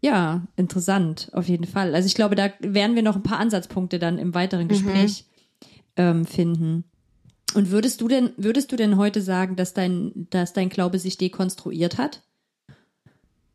ja, 0.00 0.46
interessant, 0.54 1.28
auf 1.32 1.48
jeden 1.48 1.66
Fall. 1.66 1.92
Also 1.96 2.06
ich 2.06 2.14
glaube, 2.14 2.36
da 2.36 2.50
werden 2.60 2.94
wir 2.94 3.02
noch 3.02 3.16
ein 3.16 3.24
paar 3.24 3.40
Ansatzpunkte 3.40 3.98
dann 3.98 4.18
im 4.18 4.32
weiteren 4.32 4.64
mhm. 4.64 4.68
Gespräch 4.68 5.24
mhm 5.28 5.35
ähm, 5.96 6.26
finden. 6.26 6.84
Und 7.54 7.70
würdest 7.70 8.00
du 8.00 8.08
denn, 8.08 8.32
würdest 8.36 8.72
du 8.72 8.76
denn 8.76 8.96
heute 8.96 9.22
sagen, 9.22 9.56
dass 9.56 9.72
dein, 9.72 10.26
dass 10.30 10.52
dein 10.52 10.68
Glaube 10.68 10.98
sich 10.98 11.16
dekonstruiert 11.16 11.96
hat? 11.98 12.22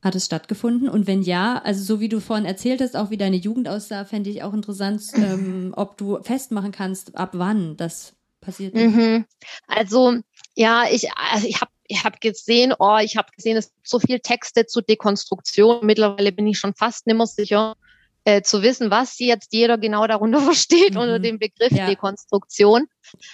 Hat 0.02 0.16
es 0.16 0.26
stattgefunden? 0.26 0.90
Und 0.90 1.06
wenn 1.06 1.22
ja, 1.22 1.62
also 1.64 1.84
so 1.84 2.00
wie 2.00 2.10
du 2.10 2.20
vorhin 2.20 2.46
erzählt 2.46 2.82
hast, 2.82 2.96
auch 2.96 3.12
wie 3.12 3.18
deine 3.18 3.36
Jugend 3.36 3.68
aussah, 3.68 4.06
fände 4.06 4.30
ich 4.30 4.42
auch 4.42 4.54
interessant, 4.54 5.04
ähm, 5.16 5.74
ob 5.76 5.98
du 5.98 6.22
festmachen 6.24 6.72
kannst, 6.72 7.16
ab 7.16 7.32
wann 7.34 7.78
das 7.78 8.14
passiert 8.40 8.74
ist. 8.74 8.96
Mhm. 8.96 9.26
Also 9.68 10.18
ja, 10.56 10.86
ich, 10.90 11.12
also 11.16 11.48
ich 11.48 11.62
habe 11.62 11.72
ich 11.88 12.04
hab 12.06 12.22
gesehen, 12.22 12.74
oh, 12.80 12.98
ich 13.04 13.18
habe 13.18 13.28
gesehen, 13.36 13.58
es 13.58 13.74
gibt 13.74 13.88
so 13.88 14.00
viele 14.00 14.22
Texte 14.22 14.66
zur 14.66 14.82
Dekonstruktion. 14.82 15.86
Mittlerweile 15.86 16.32
bin 16.32 16.48
ich 16.48 16.58
schon 16.58 16.74
fast 16.74 17.06
nimmer 17.06 17.28
sicher, 17.28 17.76
äh, 18.24 18.42
zu 18.42 18.62
wissen, 18.62 18.92
was 18.92 19.18
jetzt 19.20 19.54
jeder 19.54 19.78
genau 19.78 20.06
darunter 20.08 20.42
versteht, 20.42 20.94
mhm. 20.94 21.00
unter 21.00 21.20
dem 21.20 21.40
Begriff 21.40 21.72
ja. 21.72 21.88
Dekonstruktion. 21.88 22.88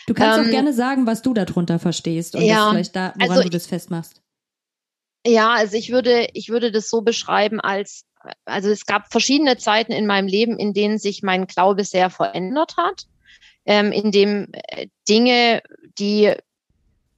Du 0.08 0.14
kannst 0.14 0.40
ähm, 0.40 0.46
auch 0.46 0.50
gerne 0.50 0.74
sagen, 0.74 1.06
was 1.06 1.22
du 1.22 1.34
darunter 1.34 1.80
verstehst 1.80 2.36
und 2.36 2.42
ja, 2.42 2.70
vielleicht 2.72 2.96
da, 2.96 3.14
woran 3.16 3.32
also, 3.32 3.44
du 3.44 3.50
das 3.50 3.68
festmachst. 3.68 4.22
Ja, 5.26 5.54
also 5.54 5.76
ich 5.76 5.92
würde, 5.92 6.30
ich 6.34 6.50
würde 6.50 6.72
das 6.72 6.90
so 6.90 7.02
beschreiben 7.02 7.60
als, 7.60 8.06
also 8.46 8.70
es 8.70 8.86
gab 8.86 9.12
verschiedene 9.12 9.58
Zeiten 9.58 9.92
in 9.92 10.08
meinem 10.08 10.28
Leben, 10.28 10.58
in 10.58 10.74
denen 10.74 11.00
sich 11.00 11.22
mein 11.22 11.48
Glaube 11.48 11.84
sehr 11.84 12.10
verändert 12.10 12.78
hat, 12.78 13.04
ähm, 13.66 13.92
in 13.92 14.12
dem 14.12 14.48
äh, 14.54 14.88
Dinge, 15.08 15.62
die 16.00 16.34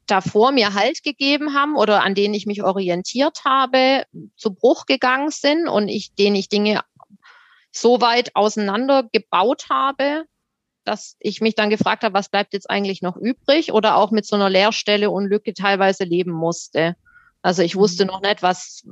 davor 0.07 0.51
mir 0.51 0.73
Halt 0.73 1.03
gegeben 1.03 1.53
haben 1.53 1.75
oder 1.75 2.03
an 2.03 2.15
denen 2.15 2.33
ich 2.33 2.47
mich 2.47 2.63
orientiert 2.63 3.41
habe, 3.45 4.05
zu 4.35 4.55
Bruch 4.55 4.87
gegangen 4.87 5.29
sind 5.29 5.67
und 5.67 5.87
ich, 5.87 6.15
denen 6.15 6.35
ich 6.35 6.49
Dinge 6.49 6.81
so 7.71 8.01
weit 8.01 8.35
auseinander 8.35 9.07
gebaut 9.11 9.67
habe, 9.69 10.25
dass 10.83 11.15
ich 11.19 11.41
mich 11.41 11.55
dann 11.55 11.69
gefragt 11.69 12.03
habe, 12.03 12.13
was 12.13 12.29
bleibt 12.29 12.53
jetzt 12.53 12.69
eigentlich 12.69 13.01
noch 13.01 13.15
übrig 13.15 13.73
oder 13.73 13.95
auch 13.97 14.11
mit 14.11 14.25
so 14.25 14.35
einer 14.35 14.49
Leerstelle 14.49 15.11
und 15.11 15.27
Lücke 15.27 15.53
teilweise 15.53 16.03
leben 16.03 16.31
musste. 16.31 16.95
Also 17.41 17.61
ich 17.61 17.75
wusste 17.75 18.05
mhm. 18.05 18.11
noch 18.11 18.21
nicht, 18.21 18.41
was, 18.41 18.83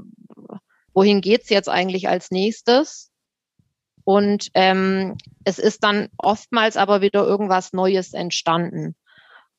wohin 0.93 1.21
geht's 1.21 1.49
jetzt 1.49 1.69
eigentlich 1.69 2.07
als 2.07 2.31
nächstes. 2.31 3.11
Und 4.03 4.49
ähm, 4.53 5.17
es 5.43 5.59
ist 5.59 5.83
dann 5.83 6.07
oftmals 6.17 6.77
aber 6.77 7.01
wieder 7.01 7.25
irgendwas 7.25 7.73
Neues 7.73 8.13
entstanden. 8.13 8.95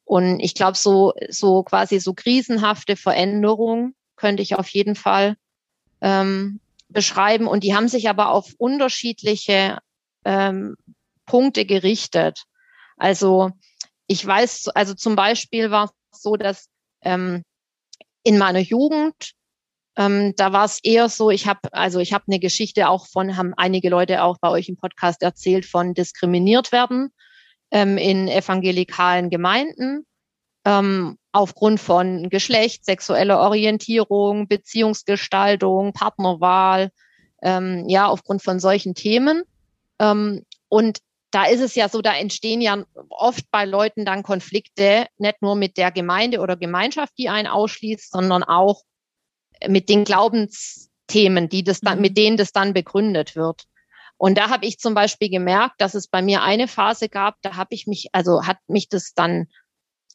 Und 0.05 0.41
ich 0.41 0.55
glaube, 0.55 0.77
so, 0.77 1.13
so 1.29 1.63
quasi 1.65 2.01
so 2.01 2.15
krisenhafte 2.15 2.97
Veränderung 2.97 3.95
könnte 4.17 4.43
ich 4.43 4.57
auf 4.57 4.69
jeden 4.69 4.95
Fall 4.95 5.37
ähm, 6.01 6.61
beschreiben 6.89 7.47
und 7.47 7.65
die 7.65 7.75
haben 7.75 7.89
sich 7.89 8.09
aber 8.09 8.31
auf 8.31 8.55
unterschiedliche 8.59 9.79
ähm, 10.25 10.77
Punkte 11.27 11.65
gerichtet. 11.65 12.45
Also 12.97 13.51
ich 14.07 14.25
weiß, 14.27 14.69
also 14.69 14.95
zum 14.95 15.17
Beispiel 15.17 15.71
war 15.71 15.91
es 16.13 16.21
so, 16.23 16.37
dass 16.37 16.69
ähm, 17.03 17.45
in 18.23 18.39
meiner 18.39 18.61
Jugend 18.61 19.33
ähm, 19.97 20.35
da 20.37 20.53
war 20.53 20.65
es 20.65 20.79
eher 20.83 21.09
so, 21.09 21.31
ich 21.31 21.47
habe 21.47 21.73
also 21.73 21.99
ich 21.99 22.13
habe 22.13 22.25
eine 22.29 22.39
Geschichte 22.39 22.89
auch 22.89 23.07
von 23.09 23.37
haben 23.37 23.53
einige 23.57 23.91
Leute 23.91 24.23
auch 24.23 24.39
bei 24.41 24.49
euch 24.49 24.69
im 24.69 24.77
Podcast 24.77 25.23
erzählt 25.23 25.67
von 25.67 25.93
diskriminiert 25.93 26.71
werden 26.71 27.13
ähm, 27.73 27.99
in 27.99 28.29
evangelikalen 28.29 29.29
Gemeinden 29.29 30.07
ähm, 30.65 31.19
aufgrund 31.39 31.79
von 31.79 32.31
Geschlecht, 32.31 32.85
sexueller 32.85 33.39
Orientierung, 33.39 34.49
Beziehungsgestaltung, 34.49 35.93
Partnerwahl, 35.93 36.91
ähm, 37.43 37.89
ja, 37.89 38.09
aufgrund 38.09 38.43
von 38.43 38.59
solchen 38.59 38.95
Themen. 38.97 39.45
Ähm, 40.01 40.45
und 40.69 40.99
da 41.31 41.45
ist 41.45 41.61
es 41.61 41.77
ja 41.77 41.89
so, 41.89 42.03
da 42.03 42.17
entstehen 42.17 42.61
ja 42.61 42.85
oft 43.11 43.49
bei 43.53 43.65
Leuten 43.65 44.05
dann 44.05 44.25
Konflikte, 44.25 45.07
nicht 45.19 45.41
nur 45.41 45.55
mit 45.55 45.77
der 45.77 45.93
Gemeinde 45.93 46.41
oder 46.41 46.57
Gemeinschaft, 46.57 47.13
die 47.19 47.29
einen 47.29 47.47
ausschließt, 47.47 48.11
sondern 48.11 48.43
auch 48.43 48.83
mit 49.69 49.89
den 49.89 50.03
Glaubensthemen, 50.03 51.49
die 51.49 51.63
das 51.63 51.81
dann, 51.81 51.99
mhm. 51.99 52.03
mit 52.03 52.17
denen 52.17 52.37
das 52.37 52.51
dann 52.51 52.73
begründet 52.73 53.37
wird. 53.37 53.63
Und 54.17 54.37
da 54.37 54.51
habe 54.51 54.67
ich 54.67 54.81
zum 54.81 54.95
Beispiel 54.95 55.31
gemerkt, 55.31 55.81
dass 55.81 55.95
es 55.95 56.09
bei 56.09 56.21
mir 56.21 56.43
eine 56.43 56.67
Phase 56.67 57.09
gab, 57.09 57.37
da 57.43 57.55
habe 57.55 57.77
ich 57.77 57.87
mich, 57.87 58.09
also 58.11 58.45
hat 58.45 58.59
mich 58.67 58.89
das 58.89 59.15
dann 59.15 59.47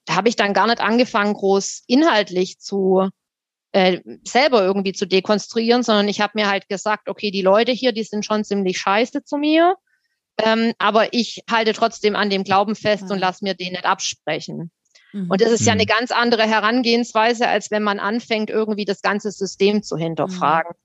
da 0.05 0.15
habe 0.15 0.29
ich 0.29 0.35
dann 0.35 0.53
gar 0.53 0.67
nicht 0.67 0.81
angefangen, 0.81 1.33
groß 1.33 1.83
inhaltlich 1.87 2.59
zu 2.59 3.09
äh, 3.71 4.01
selber 4.23 4.63
irgendwie 4.63 4.93
zu 4.93 5.07
dekonstruieren, 5.07 5.83
sondern 5.83 6.07
ich 6.07 6.21
habe 6.21 6.33
mir 6.35 6.49
halt 6.49 6.69
gesagt, 6.69 7.09
okay, 7.09 7.31
die 7.31 7.41
Leute 7.41 7.71
hier, 7.71 7.91
die 7.91 8.03
sind 8.03 8.25
schon 8.25 8.43
ziemlich 8.43 8.77
scheiße 8.77 9.23
zu 9.23 9.37
mir, 9.37 9.75
ähm, 10.37 10.73
aber 10.77 11.13
ich 11.13 11.43
halte 11.49 11.73
trotzdem 11.73 12.15
an 12.15 12.29
dem 12.29 12.43
Glauben 12.43 12.75
fest 12.75 13.09
und 13.09 13.19
lass 13.19 13.41
mir 13.41 13.55
den 13.55 13.71
nicht 13.71 13.85
absprechen. 13.85 14.71
Mhm. 15.11 15.29
Und 15.29 15.41
das 15.41 15.51
ist 15.51 15.65
ja 15.65 15.73
eine 15.73 15.83
mhm. 15.83 15.87
ganz 15.87 16.11
andere 16.11 16.43
Herangehensweise, 16.43 17.47
als 17.47 17.71
wenn 17.71 17.83
man 17.83 17.99
anfängt, 17.99 18.49
irgendwie 18.49 18.85
das 18.85 19.01
ganze 19.01 19.31
System 19.31 19.83
zu 19.83 19.97
hinterfragen. 19.97 20.71
Mhm. 20.71 20.83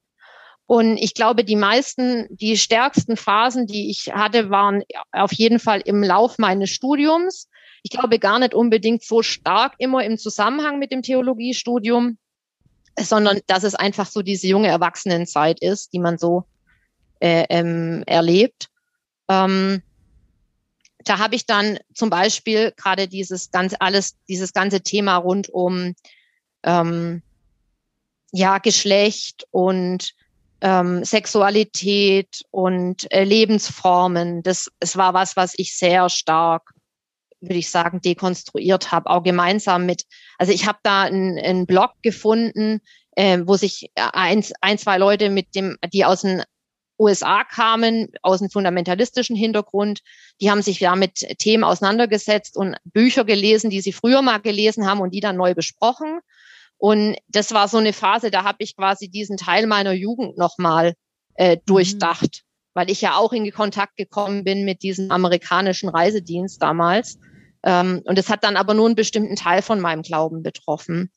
Und 0.66 0.96
ich 0.98 1.14
glaube, 1.14 1.44
die 1.44 1.56
meisten, 1.56 2.26
die 2.30 2.58
stärksten 2.58 3.16
Phasen, 3.16 3.66
die 3.66 3.90
ich 3.90 4.12
hatte, 4.12 4.50
waren 4.50 4.82
auf 5.12 5.32
jeden 5.32 5.60
Fall 5.60 5.80
im 5.80 6.02
Lauf 6.02 6.36
meines 6.36 6.68
Studiums 6.68 7.48
ich 7.90 7.98
glaube 7.98 8.18
gar 8.18 8.38
nicht 8.38 8.52
unbedingt 8.52 9.02
so 9.02 9.22
stark 9.22 9.72
immer 9.78 10.04
im 10.04 10.18
Zusammenhang 10.18 10.78
mit 10.78 10.92
dem 10.92 11.00
Theologiestudium, 11.00 12.18
sondern 13.00 13.40
dass 13.46 13.64
es 13.64 13.74
einfach 13.74 14.06
so 14.06 14.20
diese 14.20 14.46
junge 14.46 14.68
Erwachsenenzeit 14.68 15.60
ist, 15.60 15.94
die 15.94 15.98
man 15.98 16.18
so 16.18 16.44
äh, 17.20 17.46
ähm, 17.48 18.02
erlebt. 18.06 18.68
Ähm, 19.30 19.82
da 20.98 21.18
habe 21.18 21.34
ich 21.34 21.46
dann 21.46 21.78
zum 21.94 22.10
Beispiel 22.10 22.72
gerade 22.76 23.08
dieses 23.08 23.50
ganze 23.50 23.80
alles, 23.80 24.18
dieses 24.28 24.52
ganze 24.52 24.82
Thema 24.82 25.16
rund 25.16 25.48
um 25.48 25.94
ähm, 26.64 27.22
ja 28.32 28.58
Geschlecht 28.58 29.46
und 29.50 30.12
ähm, 30.60 31.04
Sexualität 31.06 32.44
und 32.50 33.10
äh, 33.12 33.24
Lebensformen. 33.24 34.42
Das 34.42 34.70
es 34.78 34.98
war 34.98 35.14
was, 35.14 35.36
was 35.36 35.54
ich 35.56 35.74
sehr 35.74 36.10
stark, 36.10 36.74
würde 37.40 37.56
ich 37.56 37.70
sagen, 37.70 38.00
dekonstruiert 38.00 38.92
habe, 38.92 39.10
auch 39.10 39.22
gemeinsam 39.22 39.86
mit. 39.86 40.04
Also 40.38 40.52
ich 40.52 40.66
habe 40.66 40.78
da 40.82 41.02
einen 41.02 41.66
Blog 41.66 41.92
gefunden, 42.02 42.80
äh, 43.16 43.40
wo 43.44 43.56
sich 43.56 43.90
ein, 43.94 44.44
ein, 44.60 44.78
zwei 44.78 44.98
Leute 44.98 45.30
mit 45.30 45.54
dem, 45.54 45.76
die 45.92 46.04
aus 46.04 46.22
den 46.22 46.42
USA 46.98 47.44
kamen, 47.44 48.08
aus 48.22 48.40
einem 48.40 48.50
fundamentalistischen 48.50 49.36
Hintergrund, 49.36 50.00
die 50.40 50.50
haben 50.50 50.62
sich 50.62 50.80
da 50.80 50.96
mit 50.96 51.14
Themen 51.38 51.64
auseinandergesetzt 51.64 52.56
und 52.56 52.76
Bücher 52.84 53.24
gelesen, 53.24 53.70
die 53.70 53.80
sie 53.80 53.92
früher 53.92 54.20
mal 54.22 54.38
gelesen 54.38 54.86
haben 54.86 55.00
und 55.00 55.14
die 55.14 55.20
dann 55.20 55.36
neu 55.36 55.54
besprochen. 55.54 56.20
Und 56.76 57.16
das 57.28 57.52
war 57.52 57.68
so 57.68 57.78
eine 57.78 57.92
Phase, 57.92 58.30
da 58.30 58.44
habe 58.44 58.58
ich 58.60 58.76
quasi 58.76 59.08
diesen 59.08 59.36
Teil 59.36 59.66
meiner 59.66 59.92
Jugend 59.92 60.38
nochmal 60.38 60.94
äh, 61.34 61.56
mhm. 61.56 61.60
durchdacht, 61.66 62.42
mhm. 62.42 62.70
weil 62.74 62.90
ich 62.90 63.00
ja 63.00 63.16
auch 63.16 63.32
in 63.32 63.50
Kontakt 63.52 63.96
gekommen 63.96 64.44
bin 64.44 64.64
mit 64.64 64.82
diesem 64.82 65.10
amerikanischen 65.10 65.88
Reisedienst 65.88 66.62
damals. 66.62 67.18
Ähm, 67.62 68.02
und 68.04 68.18
es 68.18 68.28
hat 68.28 68.44
dann 68.44 68.56
aber 68.56 68.74
nur 68.74 68.86
einen 68.86 68.94
bestimmten 68.94 69.36
Teil 69.36 69.62
von 69.62 69.80
meinem 69.80 70.02
Glauben 70.02 70.42
betroffen. 70.42 71.10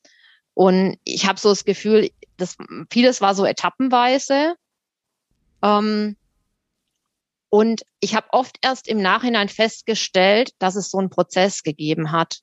Und 0.54 0.98
ich 1.04 1.26
habe 1.26 1.38
so 1.38 1.48
das 1.48 1.64
Gefühl, 1.64 2.10
dass 2.36 2.56
vieles 2.90 3.20
war 3.20 3.34
so 3.34 3.44
etappenweise. 3.44 4.54
Ähm, 5.62 6.16
und 7.48 7.82
ich 8.00 8.14
habe 8.14 8.28
oft 8.30 8.56
erst 8.62 8.88
im 8.88 9.02
Nachhinein 9.02 9.48
festgestellt, 9.48 10.52
dass 10.58 10.74
es 10.74 10.90
so 10.90 10.98
einen 10.98 11.10
Prozess 11.10 11.62
gegeben 11.62 12.10
hat. 12.10 12.40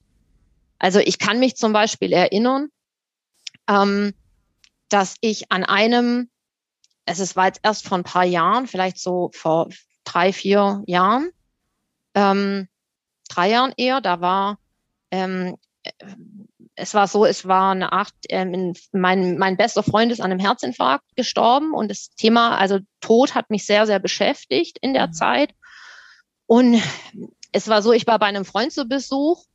Also 0.78 1.00
ich 1.00 1.20
kann 1.20 1.40
mich 1.40 1.56
zum 1.56 1.74
Beispiel 1.74 2.14
erinnern, 2.14 2.70
ähm, 3.68 4.14
dass 4.88 5.16
ich 5.22 5.52
an 5.52 5.64
einem, 5.64 6.30
es 7.06 7.20
ist 7.20 7.36
war 7.36 7.48
jetzt 7.48 7.62
erst 7.64 7.88
vor 7.88 7.98
ein 7.98 8.04
paar 8.04 8.24
Jahren, 8.24 8.68
vielleicht 8.68 9.00
so 9.00 9.30
vor 9.34 9.70
drei, 10.04 10.32
vier 10.32 10.84
Jahren, 10.88 11.30
ähm, 12.16 12.68
drei 13.30 13.52
Jahren 13.52 13.74
eher, 13.78 14.02
da 14.02 14.22
war, 14.22 14.60
ähm, 15.12 15.56
es 16.76 16.94
war 16.94 17.08
so, 17.08 17.26
es 17.26 17.48
war 17.48 17.72
eine 17.72 17.92
Art, 17.92 18.13
ähm, 18.30 18.74
mein, 18.92 19.38
mein 19.38 19.58
bester 19.58 19.84
Freund 19.84 20.12
ist 20.12 20.22
an 20.22 20.32
einem 20.32 20.39
Herzinfarkt 20.39 21.15
gestorben 21.15 21.74
und 21.74 21.89
das 21.89 22.10
Thema, 22.15 22.58
also 22.58 22.80
Tod 23.02 23.36
hat 23.36 23.50
mich 23.50 23.65
sehr, 23.65 23.86
sehr 23.86 24.00
beschäftigt 24.00 24.78
in 24.82 24.94
der 24.94 25.08
mhm. 25.08 25.13
Zeit. 25.13 25.54
Und 26.46 26.82
es 27.52 27.68
war 27.68 27.82
so, 27.82 27.92
ich 27.92 28.08
war 28.08 28.20
bei 28.20 28.26
einem 28.26 28.46
Freund 28.46 28.72
zu 28.72 28.86
Besuch 28.86 29.46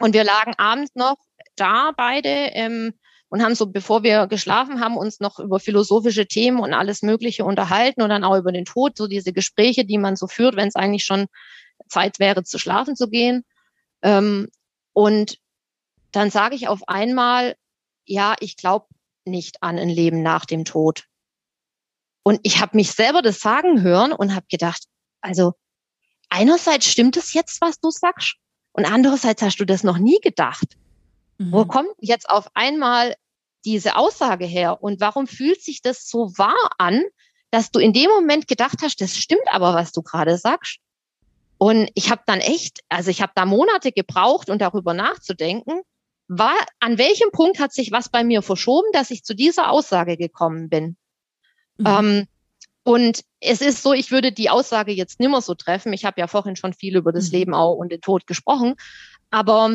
und 0.00 0.14
wir 0.14 0.24
lagen 0.24 0.54
abends 0.58 0.94
noch 0.94 1.16
da 1.56 1.92
beide 1.96 2.28
ähm, 2.28 2.94
und 3.28 3.42
haben 3.42 3.54
so, 3.54 3.66
bevor 3.66 4.02
wir 4.02 4.26
geschlafen 4.26 4.80
haben, 4.80 4.96
uns 4.96 5.20
noch 5.20 5.38
über 5.38 5.58
philosophische 5.58 6.26
Themen 6.26 6.60
und 6.60 6.74
alles 6.74 7.02
Mögliche 7.02 7.44
unterhalten 7.44 8.02
und 8.02 8.10
dann 8.10 8.24
auch 8.24 8.36
über 8.36 8.52
den 8.52 8.64
Tod, 8.64 8.96
so 8.96 9.06
diese 9.06 9.32
Gespräche, 9.32 9.84
die 9.84 9.98
man 9.98 10.16
so 10.16 10.26
führt, 10.26 10.56
wenn 10.56 10.68
es 10.68 10.76
eigentlich 10.76 11.04
schon 11.04 11.26
Zeit 11.92 12.18
wäre, 12.18 12.42
zu 12.44 12.58
schlafen 12.58 12.96
zu 12.96 13.08
gehen. 13.08 13.44
Ähm, 14.02 14.48
und 14.92 15.38
dann 16.10 16.30
sage 16.30 16.54
ich 16.54 16.68
auf 16.68 16.88
einmal, 16.88 17.56
ja, 18.04 18.34
ich 18.40 18.56
glaube 18.56 18.86
nicht 19.24 19.62
an 19.62 19.78
ein 19.78 19.88
Leben 19.88 20.22
nach 20.22 20.44
dem 20.44 20.64
Tod. 20.64 21.04
Und 22.24 22.40
ich 22.42 22.60
habe 22.60 22.76
mich 22.76 22.92
selber 22.92 23.22
das 23.22 23.40
sagen 23.40 23.82
hören 23.82 24.12
und 24.12 24.34
habe 24.34 24.46
gedacht, 24.50 24.84
also 25.20 25.52
einerseits 26.28 26.86
stimmt 26.86 27.16
es 27.16 27.32
jetzt, 27.32 27.60
was 27.60 27.80
du 27.80 27.90
sagst, 27.90 28.36
und 28.72 28.86
andererseits 28.86 29.42
hast 29.42 29.58
du 29.58 29.66
das 29.66 29.84
noch 29.84 29.98
nie 29.98 30.18
gedacht. 30.20 30.76
Mhm. 31.38 31.52
Wo 31.52 31.64
kommt 31.66 31.90
jetzt 32.00 32.28
auf 32.28 32.48
einmal 32.54 33.14
diese 33.64 33.96
Aussage 33.96 34.46
her? 34.46 34.82
Und 34.82 35.00
warum 35.00 35.26
fühlt 35.26 35.62
sich 35.62 35.82
das 35.82 36.08
so 36.08 36.32
wahr 36.38 36.70
an, 36.78 37.02
dass 37.50 37.70
du 37.70 37.80
in 37.80 37.92
dem 37.92 38.08
Moment 38.08 38.48
gedacht 38.48 38.78
hast, 38.82 39.00
das 39.00 39.16
stimmt 39.16 39.46
aber, 39.50 39.74
was 39.74 39.92
du 39.92 40.02
gerade 40.02 40.38
sagst? 40.38 40.78
Und 41.62 41.90
ich 41.94 42.10
habe 42.10 42.22
dann 42.26 42.40
echt, 42.40 42.80
also 42.88 43.08
ich 43.08 43.22
habe 43.22 43.30
da 43.36 43.46
Monate 43.46 43.92
gebraucht, 43.92 44.50
um 44.50 44.58
darüber 44.58 44.94
nachzudenken, 44.94 45.82
war, 46.26 46.56
an 46.80 46.98
welchem 46.98 47.30
Punkt 47.30 47.60
hat 47.60 47.72
sich 47.72 47.92
was 47.92 48.08
bei 48.08 48.24
mir 48.24 48.42
verschoben, 48.42 48.88
dass 48.92 49.12
ich 49.12 49.22
zu 49.22 49.32
dieser 49.32 49.70
Aussage 49.70 50.16
gekommen 50.16 50.68
bin? 50.68 50.96
Mhm. 51.78 51.86
Ähm, 51.86 52.26
und 52.82 53.22
es 53.38 53.60
ist 53.60 53.84
so, 53.84 53.92
ich 53.92 54.10
würde 54.10 54.32
die 54.32 54.50
Aussage 54.50 54.90
jetzt 54.90 55.20
nimmer 55.20 55.40
so 55.40 55.54
treffen. 55.54 55.92
Ich 55.92 56.04
habe 56.04 56.20
ja 56.20 56.26
vorhin 56.26 56.56
schon 56.56 56.72
viel 56.72 56.96
über 56.96 57.12
das 57.12 57.26
mhm. 57.28 57.38
Leben 57.38 57.54
auch 57.54 57.74
und 57.74 57.92
den 57.92 58.00
Tod 58.00 58.26
gesprochen. 58.26 58.74
Aber 59.30 59.70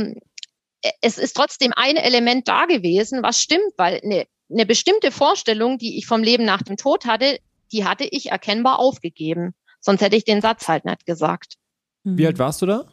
es 1.00 1.18
ist 1.18 1.38
trotzdem 1.38 1.72
ein 1.74 1.96
Element 1.96 2.50
da 2.50 2.66
gewesen, 2.66 3.24
was 3.24 3.42
stimmt, 3.42 3.72
weil 3.78 4.02
eine, 4.04 4.28
eine 4.52 4.66
bestimmte 4.66 5.12
Vorstellung, 5.12 5.78
die 5.78 5.98
ich 5.98 6.06
vom 6.06 6.22
Leben 6.22 6.44
nach 6.44 6.64
dem 6.64 6.76
Tod 6.76 7.06
hatte, 7.06 7.40
die 7.72 7.86
hatte 7.86 8.04
ich 8.04 8.32
erkennbar 8.32 8.78
aufgegeben. 8.78 9.56
Sonst 9.80 10.02
hätte 10.02 10.18
ich 10.18 10.26
den 10.26 10.42
Satz 10.42 10.68
halt 10.68 10.84
nicht 10.84 11.06
gesagt. 11.06 11.54
Wie 12.16 12.26
alt 12.26 12.40
warst 12.40 12.62
du 12.62 12.66
da? 12.66 12.86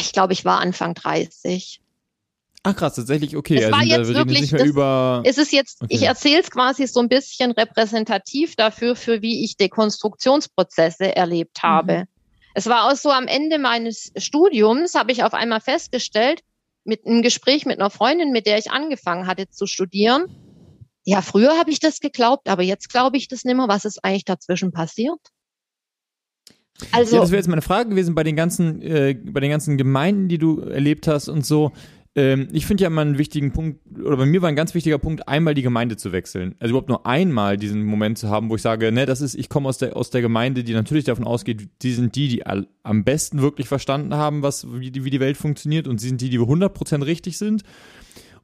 Ich 0.00 0.12
glaube, 0.12 0.32
ich 0.32 0.44
war 0.44 0.60
Anfang 0.60 0.94
30. 0.94 1.80
Ach 2.64 2.74
krass, 2.74 2.96
tatsächlich, 2.96 3.36
okay. 3.36 3.58
Es 3.58 3.66
also 3.66 3.76
war 3.76 3.84
jetzt 3.84 4.08
wirklich, 4.12 4.50
das, 4.50 4.62
über... 4.62 5.22
es 5.24 5.38
ist 5.38 5.52
jetzt, 5.52 5.82
okay. 5.82 5.94
ich 5.94 6.02
erzähle 6.02 6.40
es 6.40 6.50
quasi 6.50 6.84
so 6.88 6.98
ein 6.98 7.08
bisschen 7.08 7.52
repräsentativ 7.52 8.56
dafür, 8.56 8.96
für 8.96 9.22
wie 9.22 9.44
ich 9.44 9.56
Dekonstruktionsprozesse 9.56 11.14
erlebt 11.14 11.62
habe. 11.62 11.98
Mhm. 11.98 12.04
Es 12.54 12.66
war 12.66 12.90
auch 12.90 12.96
so 12.96 13.10
am 13.10 13.28
Ende 13.28 13.58
meines 13.58 14.10
Studiums, 14.16 14.94
habe 14.94 15.12
ich 15.12 15.22
auf 15.22 15.32
einmal 15.32 15.60
festgestellt, 15.60 16.40
mit 16.82 17.06
einem 17.06 17.22
Gespräch 17.22 17.66
mit 17.66 17.78
einer 17.78 17.90
Freundin, 17.90 18.32
mit 18.32 18.46
der 18.46 18.58
ich 18.58 18.72
angefangen 18.72 19.28
hatte 19.28 19.48
zu 19.48 19.66
studieren. 19.66 20.24
Ja, 21.04 21.22
früher 21.22 21.56
habe 21.58 21.70
ich 21.70 21.78
das 21.78 22.00
geglaubt, 22.00 22.48
aber 22.48 22.64
jetzt 22.64 22.88
glaube 22.88 23.16
ich 23.16 23.28
das 23.28 23.44
nicht 23.44 23.56
mehr. 23.56 23.68
Was 23.68 23.84
ist 23.84 24.04
eigentlich 24.04 24.24
dazwischen 24.24 24.72
passiert? 24.72 25.20
Also, 26.92 27.16
ja, 27.16 27.22
das 27.22 27.30
wäre 27.30 27.38
jetzt 27.38 27.48
meine 27.48 27.62
Frage 27.62 27.90
gewesen 27.90 28.14
bei 28.14 28.22
den 28.22 28.36
ganzen, 28.36 28.82
äh, 28.82 29.14
bei 29.14 29.40
den 29.40 29.50
ganzen 29.50 29.76
Gemeinden, 29.76 30.28
die 30.28 30.38
du 30.38 30.60
erlebt 30.60 31.08
hast 31.08 31.28
und 31.28 31.44
so. 31.44 31.72
Ähm, 32.16 32.48
ich 32.52 32.64
finde 32.64 32.82
ja 32.82 32.88
immer 32.88 33.02
einen 33.02 33.18
wichtigen 33.18 33.52
Punkt, 33.52 33.80
oder 34.02 34.16
bei 34.16 34.24
mir 34.24 34.40
war 34.40 34.48
ein 34.48 34.56
ganz 34.56 34.74
wichtiger 34.74 34.98
Punkt, 34.98 35.28
einmal 35.28 35.52
die 35.52 35.62
Gemeinde 35.62 35.98
zu 35.98 36.12
wechseln. 36.12 36.54
Also 36.58 36.70
überhaupt 36.70 36.88
nur 36.88 37.06
einmal 37.06 37.58
diesen 37.58 37.84
Moment 37.84 38.16
zu 38.16 38.30
haben, 38.30 38.48
wo 38.48 38.56
ich 38.56 38.62
sage, 38.62 38.90
ne, 38.90 39.04
das 39.04 39.20
ist, 39.20 39.34
ich 39.34 39.50
komme 39.50 39.68
aus 39.68 39.76
der, 39.76 39.96
aus 39.96 40.08
der 40.08 40.22
Gemeinde, 40.22 40.64
die 40.64 40.72
natürlich 40.72 41.04
davon 41.04 41.26
ausgeht, 41.26 41.68
die 41.82 41.92
sind 41.92 42.16
die, 42.16 42.28
die 42.28 42.46
all, 42.46 42.68
am 42.82 43.04
besten 43.04 43.42
wirklich 43.42 43.68
verstanden 43.68 44.14
haben, 44.14 44.42
was, 44.42 44.66
wie 44.72 44.90
die, 44.90 45.04
wie 45.04 45.10
die 45.10 45.20
Welt 45.20 45.36
funktioniert 45.36 45.86
und 45.86 46.00
sie 46.00 46.08
sind 46.08 46.22
die, 46.22 46.30
die 46.30 46.40
100% 46.40 47.04
richtig 47.04 47.36
sind. 47.36 47.64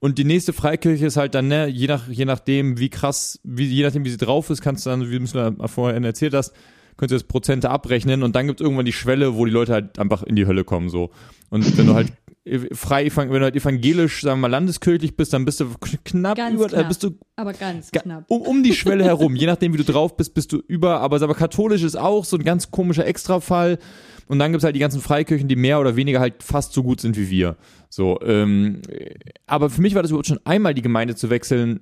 Und 0.00 0.18
die 0.18 0.24
nächste 0.24 0.52
Freikirche 0.52 1.06
ist 1.06 1.16
halt 1.16 1.34
dann, 1.34 1.48
ne, 1.48 1.66
je 1.68 1.86
nach, 1.86 2.08
je 2.08 2.26
nachdem, 2.26 2.78
wie 2.78 2.90
krass, 2.90 3.40
wie, 3.42 3.64
je 3.64 3.84
nachdem, 3.84 4.04
wie 4.04 4.10
sie 4.10 4.18
drauf 4.18 4.50
ist, 4.50 4.60
kannst 4.60 4.84
du 4.84 4.90
dann, 4.90 5.08
wie 5.08 5.18
du 5.18 5.20
mir 5.20 5.68
vorhin 5.68 6.04
erzählt 6.04 6.34
hast, 6.34 6.52
könnt 6.96 7.12
ihr 7.12 7.16
das 7.16 7.24
Prozente 7.24 7.70
abrechnen 7.70 8.22
und 8.22 8.36
dann 8.36 8.46
gibt 8.46 8.60
es 8.60 8.64
irgendwann 8.64 8.84
die 8.84 8.92
Schwelle, 8.92 9.36
wo 9.36 9.44
die 9.44 9.50
Leute 9.50 9.72
halt 9.72 9.98
einfach 9.98 10.22
in 10.22 10.36
die 10.36 10.46
Hölle 10.46 10.64
kommen, 10.64 10.88
so. 10.88 11.10
Und 11.50 11.76
wenn 11.76 11.86
du 11.86 11.94
halt 11.94 12.12
frei, 12.72 13.08
wenn 13.14 13.30
du 13.30 13.40
halt 13.40 13.54
evangelisch, 13.54 14.22
sagen 14.22 14.40
wir 14.40 14.48
mal, 14.48 14.50
landeskirchlich 14.50 15.16
bist, 15.16 15.32
dann 15.32 15.44
bist 15.44 15.60
du 15.60 15.66
knapp 16.04 16.36
ganz 16.36 16.54
über, 16.54 16.66
äh, 16.66 16.68
knapp. 16.68 16.84
Äh, 16.84 16.88
bist 16.88 17.02
du 17.04 17.10
aber 17.36 17.52
ganz 17.52 17.90
knapp. 17.90 18.24
Um, 18.28 18.42
um 18.42 18.62
die 18.62 18.74
Schwelle 18.74 19.04
herum, 19.04 19.36
je 19.36 19.46
nachdem, 19.46 19.72
wie 19.72 19.78
du 19.78 19.84
drauf 19.84 20.16
bist, 20.16 20.34
bist 20.34 20.52
du 20.52 20.58
über, 20.66 21.00
aber, 21.00 21.22
aber 21.22 21.34
katholisch 21.34 21.82
ist 21.82 21.96
auch 21.96 22.24
so 22.24 22.36
ein 22.36 22.44
ganz 22.44 22.70
komischer 22.70 23.06
Extrafall. 23.06 23.78
Und 24.26 24.38
dann 24.38 24.52
gibt's 24.52 24.64
halt 24.64 24.74
die 24.74 24.80
ganzen 24.80 25.00
Freikirchen, 25.00 25.46
die 25.46 25.56
mehr 25.56 25.78
oder 25.78 25.94
weniger 25.94 26.20
halt 26.20 26.42
fast 26.42 26.72
so 26.72 26.82
gut 26.82 27.00
sind 27.00 27.16
wie 27.16 27.28
wir. 27.28 27.56
So, 27.88 28.18
ähm, 28.22 28.80
aber 29.46 29.68
für 29.68 29.82
mich 29.82 29.94
war 29.94 30.02
das 30.02 30.10
überhaupt 30.10 30.26
schon 30.26 30.40
einmal 30.44 30.74
die 30.74 30.82
Gemeinde 30.82 31.14
zu 31.14 31.28
wechseln, 31.28 31.80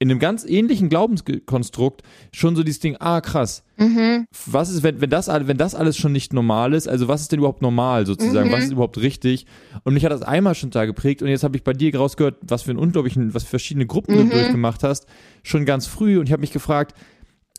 in 0.00 0.10
einem 0.10 0.20
ganz 0.20 0.44
ähnlichen 0.44 0.88
Glaubenskonstrukt 0.88 2.02
schon 2.32 2.54
so 2.54 2.62
dieses 2.62 2.78
Ding, 2.78 2.96
ah 3.00 3.20
krass, 3.20 3.64
mhm. 3.76 4.26
was 4.46 4.70
ist, 4.70 4.84
wenn, 4.84 5.00
wenn, 5.00 5.10
das, 5.10 5.26
wenn 5.28 5.56
das 5.56 5.74
alles 5.74 5.96
schon 5.96 6.12
nicht 6.12 6.32
normal 6.32 6.72
ist, 6.72 6.86
also 6.86 7.08
was 7.08 7.22
ist 7.22 7.32
denn 7.32 7.40
überhaupt 7.40 7.62
normal 7.62 8.06
sozusagen, 8.06 8.48
mhm. 8.48 8.52
was 8.52 8.64
ist 8.64 8.72
überhaupt 8.72 8.98
richtig? 8.98 9.46
Und 9.82 9.94
mich 9.94 10.04
hat 10.04 10.12
das 10.12 10.22
einmal 10.22 10.54
schon 10.54 10.70
da 10.70 10.86
geprägt 10.86 11.20
und 11.20 11.28
jetzt 11.28 11.42
habe 11.42 11.56
ich 11.56 11.64
bei 11.64 11.72
dir 11.72 11.94
rausgehört, 11.96 12.36
was 12.42 12.62
für 12.62 12.70
ein 12.70 12.78
unglaublichen, 12.78 13.34
was 13.34 13.42
für 13.42 13.50
verschiedene 13.50 13.86
Gruppen 13.86 14.14
mhm. 14.14 14.30
du 14.30 14.36
durchgemacht 14.36 14.84
hast, 14.84 15.06
schon 15.42 15.64
ganz 15.64 15.86
früh 15.86 16.18
und 16.18 16.26
ich 16.26 16.32
habe 16.32 16.42
mich 16.42 16.52
gefragt, 16.52 16.94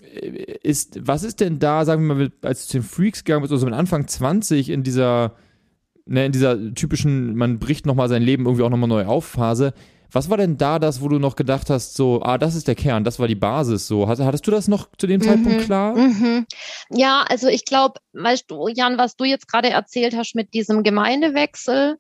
äh, 0.02 0.58
ist, 0.64 1.06
was 1.06 1.24
ist 1.24 1.42
denn 1.42 1.60
da, 1.60 1.84
sagen 1.84 2.08
wir 2.08 2.16
mal, 2.16 2.32
als 2.42 2.68
du 2.68 2.72
zu 2.72 2.78
den 2.78 2.84
Freaks 2.84 3.26
gegangen 3.26 3.42
bist, 3.42 3.52
also 3.52 3.66
mit 3.66 3.76
Anfang 3.76 4.08
20 4.08 4.70
in 4.70 4.84
dieser, 4.84 5.34
ne, 6.06 6.26
in 6.26 6.32
dieser 6.32 6.74
typischen, 6.74 7.36
man 7.36 7.60
bricht 7.60 7.86
nochmal 7.86 8.08
sein 8.08 8.22
Leben 8.22 8.46
irgendwie 8.46 8.64
auch 8.64 8.70
nochmal 8.70 8.88
neu 8.88 9.06
auf 9.06 9.26
Phase, 9.26 9.74
was 10.12 10.30
war 10.30 10.38
denn 10.38 10.58
da 10.58 10.80
das, 10.80 11.02
wo 11.02 11.08
du 11.08 11.20
noch 11.20 11.36
gedacht 11.36 11.70
hast, 11.70 11.96
so, 11.96 12.22
ah, 12.22 12.38
das 12.38 12.56
ist 12.56 12.68
der 12.68 12.76
Kern, 12.76 13.04
das 13.04 13.20
war 13.20 13.28
die 13.28 13.36
Basis, 13.36 13.88
so? 13.88 14.08
Hattest 14.08 14.48
du 14.48 14.52
das 14.52 14.68
noch 14.68 14.90
zu 14.98 15.08
dem 15.08 15.22
Zeitpunkt 15.22 15.60
mhm, 15.60 15.66
klar? 15.66 15.96
Mhm. 15.96 16.46
Ja, 16.90 17.24
also 17.28 17.48
ich 17.48 17.66
glaube, 17.66 18.00
weißt 18.14 18.50
du, 18.50 18.68
Jan, 18.68 18.98
was 18.98 19.16
du 19.16 19.26
jetzt 19.26 19.48
gerade 19.48 19.70
erzählt 19.70 20.16
hast 20.16 20.36
mit 20.36 20.54
diesem 20.54 20.84
Gemeindewechsel, 20.84 21.98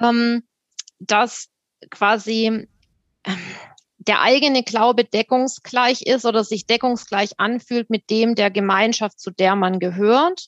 ähm, 0.00 0.42
dass 0.98 1.48
quasi, 1.90 2.66
ähm, 3.24 3.36
der 3.98 4.22
eigene 4.22 4.62
Glaube 4.62 5.04
deckungsgleich 5.04 6.02
ist 6.02 6.24
oder 6.24 6.42
sich 6.42 6.66
deckungsgleich 6.66 7.38
anfühlt 7.38 7.90
mit 7.90 8.08
dem 8.08 8.34
der 8.34 8.50
Gemeinschaft, 8.50 9.20
zu 9.20 9.30
der 9.30 9.56
man 9.56 9.78
gehört. 9.78 10.46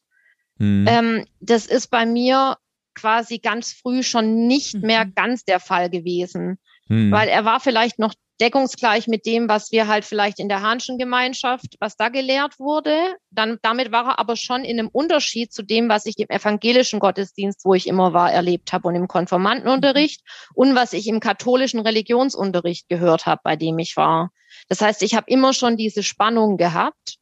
Mhm. 0.57 0.87
Ähm, 0.89 1.25
das 1.41 1.67
ist 1.67 1.89
bei 1.89 2.07
mir 2.07 2.57
quasi 2.95 3.39
ganz 3.39 3.73
früh 3.73 4.03
schon 4.03 4.47
nicht 4.47 4.75
mhm. 4.75 4.83
mehr 4.83 5.07
ganz 5.07 5.45
der 5.45 5.61
Fall 5.61 5.91
gewesen, 5.91 6.59
mhm. 6.93 7.11
weil 7.11 7.29
er 7.29 7.45
war 7.45 7.59
vielleicht 7.59 7.99
noch 7.99 8.15
deckungsgleich 8.41 9.07
mit 9.07 9.25
dem, 9.25 9.49
was 9.49 9.71
wir 9.71 9.87
halt 9.87 10.05
vielleicht 10.05 10.41
in 10.41 10.49
der 10.49 10.63
Hahnschen 10.63 10.99
Gemeinschaft, 10.99 11.77
was 11.79 11.97
da 11.97 12.09
gelehrt 12.09 12.59
wurde. 12.59 12.97
Dann, 13.31 13.59
damit 13.63 13.93
war 13.93 14.07
er 14.09 14.19
aber 14.19 14.37
schon 14.37 14.65
in 14.65 14.79
einem 14.79 14.89
Unterschied 14.89 15.53
zu 15.53 15.63
dem, 15.63 15.89
was 15.89 16.07
ich 16.07 16.19
im 16.19 16.29
evangelischen 16.29 16.99
Gottesdienst, 16.99 17.65
wo 17.65 17.75
ich 17.75 17.87
immer 17.87 18.13
war, 18.13 18.33
erlebt 18.33 18.73
habe 18.73 18.89
und 18.89 18.97
im 18.97 19.09
Konformantenunterricht 19.09 20.23
mhm. 20.25 20.55
und 20.55 20.75
was 20.75 20.93
ich 20.93 21.07
im 21.07 21.21
katholischen 21.21 21.81
Religionsunterricht 21.81 22.89
gehört 22.89 23.27
habe, 23.27 23.41
bei 23.45 23.57
dem 23.57 23.79
ich 23.79 23.97
war. 23.97 24.31
Das 24.69 24.81
heißt, 24.81 25.03
ich 25.03 25.15
habe 25.15 25.31
immer 25.31 25.53
schon 25.53 25.77
diese 25.77 26.03
Spannung 26.03 26.57
gehabt, 26.57 27.17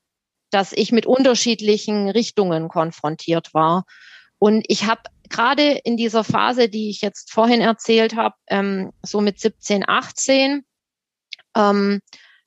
dass 0.51 0.73
ich 0.73 0.91
mit 0.91 1.07
unterschiedlichen 1.07 2.09
Richtungen 2.09 2.69
konfrontiert 2.69 3.55
war. 3.55 3.85
Und 4.39 4.65
ich 4.69 4.87
habe 4.87 5.03
gerade 5.31 5.73
in 5.85 5.97
dieser 5.97 6.25
Phase, 6.25 6.69
die 6.69 6.91
ich 6.91 7.01
jetzt 7.01 7.33
vorhin 7.33 7.61
erzählt 7.61 8.17
habe, 8.17 8.35
ähm, 8.49 8.93
so 9.03 9.21
mit 9.21 9.41
17, 9.41 9.85
18, 9.89 10.65
ähm, 11.57 12.01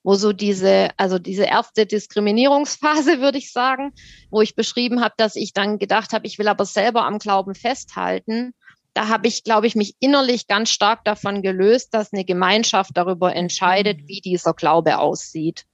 wo 0.04 0.15
so 0.15 0.34
diese, 0.34 0.89
also 0.98 1.17
diese 1.17 1.46
erste 1.46 1.86
Diskriminierungsphase, 1.86 3.19
würde 3.22 3.38
ich 3.38 3.52
sagen, 3.52 3.93
wo 4.30 4.41
ich 4.41 4.56
beschrieben 4.56 5.02
habe, 5.02 5.15
dass 5.17 5.36
ich 5.36 5.54
dann 5.54 5.80
gedacht 5.80 6.13
habe, 6.13 6.28
ich 6.28 6.38
will 6.38 6.48
aber 6.48 6.65
selber 6.65 7.06
am 7.06 7.19
Glauben 7.19 7.56
festhalten. 7.56 8.54
Da 8.93 9.08
habe 9.08 9.28
ich, 9.28 9.43
glaube 9.43 9.65
ich, 9.65 9.76
mich 9.76 9.96
innerlich 10.00 10.48
ganz 10.48 10.69
stark 10.69 11.04
davon 11.04 11.41
gelöst, 11.41 11.93
dass 11.93 12.13
eine 12.13 12.26
Gemeinschaft 12.26 12.91
darüber 12.93 13.36
entscheidet, 13.36 14.02
mhm. 14.02 14.08
wie 14.08 14.22
dieser 14.22 14.54
Glaube 14.54 15.00
aussieht. 15.00 15.65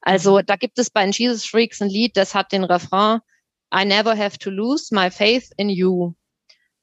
Also 0.00 0.38
mhm. 0.38 0.46
da 0.46 0.56
gibt 0.56 0.78
es 0.78 0.90
bei 0.90 1.02
den 1.02 1.12
Jesus 1.12 1.44
Freaks 1.44 1.82
ein 1.82 1.90
Lied, 1.90 2.16
das 2.16 2.34
hat 2.34 2.52
den 2.52 2.64
Refrain 2.64 3.20
I 3.74 3.84
never 3.84 4.14
have 4.14 4.38
to 4.40 4.50
lose 4.50 4.94
my 4.94 5.10
faith 5.10 5.50
in 5.56 5.70
you. 5.70 6.12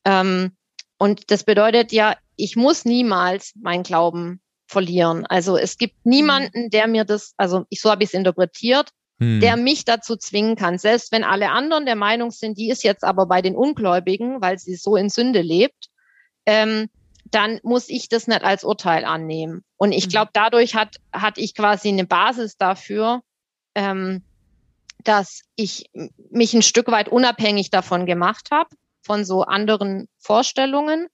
Ähm, 0.09 0.51
und 0.97 1.31
das 1.31 1.43
bedeutet 1.43 1.91
ja, 1.91 2.17
ich 2.35 2.55
muss 2.55 2.83
niemals 2.83 3.53
meinen 3.55 3.83
Glauben 3.83 4.41
verlieren. 4.65 5.25
Also 5.25 5.57
es 5.57 5.77
gibt 5.77 6.05
mhm. 6.05 6.11
niemanden, 6.11 6.69
der 6.69 6.87
mir 6.87 7.05
das, 7.05 7.33
also 7.37 7.65
ich, 7.69 7.81
so 7.81 7.91
habe 7.91 8.03
ich 8.03 8.09
es 8.09 8.13
interpretiert, 8.13 8.89
hm. 9.19 9.41
der 9.41 9.57
mich 9.57 9.83
dazu 9.85 10.15
zwingen 10.15 10.55
kann. 10.55 10.77
Selbst 10.77 11.11
wenn 11.11 11.23
alle 11.23 11.49
anderen 11.49 11.85
der 11.85 11.95
Meinung 11.95 12.31
sind, 12.31 12.57
die 12.57 12.69
ist 12.69 12.83
jetzt 12.83 13.03
aber 13.03 13.25
bei 13.25 13.41
den 13.41 13.55
Ungläubigen, 13.55 14.41
weil 14.41 14.57
sie 14.57 14.75
so 14.75 14.95
in 14.95 15.09
Sünde 15.09 15.41
lebt, 15.41 15.89
ähm, 16.45 16.89
dann 17.25 17.59
muss 17.63 17.89
ich 17.89 18.09
das 18.09 18.27
nicht 18.27 18.43
als 18.43 18.63
Urteil 18.63 19.05
annehmen. 19.05 19.63
Und 19.75 19.91
ich 19.91 20.05
mhm. 20.05 20.09
glaube, 20.11 20.31
dadurch 20.33 20.75
hat, 20.75 20.97
hatte 21.11 21.41
ich 21.41 21.53
quasi 21.53 21.89
eine 21.89 22.05
Basis 22.05 22.57
dafür, 22.57 23.21
ähm, 23.75 24.23
dass 25.03 25.41
ich 25.55 25.89
mich 26.31 26.53
ein 26.53 26.61
Stück 26.61 26.87
weit 26.87 27.09
unabhängig 27.09 27.69
davon 27.69 28.05
gemacht 28.05 28.49
habe, 28.51 28.69
von 29.01 29.25
so 29.25 29.43
anderen 29.43 30.07
Vorstellungen 30.17 31.07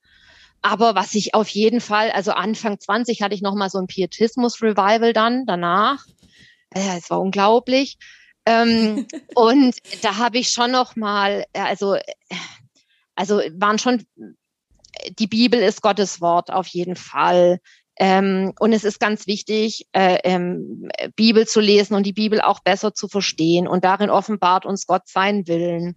aber 0.65 0.95
was 0.95 1.13
ich 1.13 1.35
auf 1.35 1.47
jeden 1.49 1.79
Fall, 1.79 2.09
also 2.09 2.31
Anfang 2.31 2.79
20 2.79 3.21
hatte 3.21 3.35
ich 3.35 3.43
noch 3.43 3.53
mal 3.53 3.69
so 3.69 3.77
ein 3.77 3.85
Pietismus-Revival 3.85 5.13
dann 5.13 5.45
danach. 5.45 6.03
Ja, 6.75 6.97
es 6.97 7.11
war 7.11 7.21
unglaublich. 7.21 7.99
Ähm, 8.47 9.05
und 9.35 9.75
da 10.01 10.17
habe 10.17 10.39
ich 10.39 10.49
schon 10.49 10.71
noch 10.71 10.95
mal, 10.95 11.45
also, 11.53 11.97
also 13.13 13.41
waren 13.53 13.77
schon, 13.77 14.07
die 15.19 15.27
Bibel 15.27 15.59
ist 15.59 15.83
Gottes 15.83 16.19
Wort 16.19 16.51
auf 16.51 16.65
jeden 16.65 16.95
Fall. 16.95 17.59
Ähm, 17.99 18.51
und 18.59 18.73
es 18.73 18.83
ist 18.83 18.99
ganz 18.99 19.27
wichtig, 19.27 19.85
äh, 19.91 20.17
ähm, 20.23 20.89
Bibel 21.15 21.45
zu 21.45 21.59
lesen 21.59 21.93
und 21.93 22.07
die 22.07 22.13
Bibel 22.13 22.41
auch 22.41 22.61
besser 22.61 22.95
zu 22.95 23.07
verstehen. 23.07 23.67
Und 23.67 23.85
darin 23.85 24.09
offenbart 24.09 24.65
uns 24.65 24.87
Gott 24.87 25.07
seinen 25.07 25.47
Willen. 25.47 25.95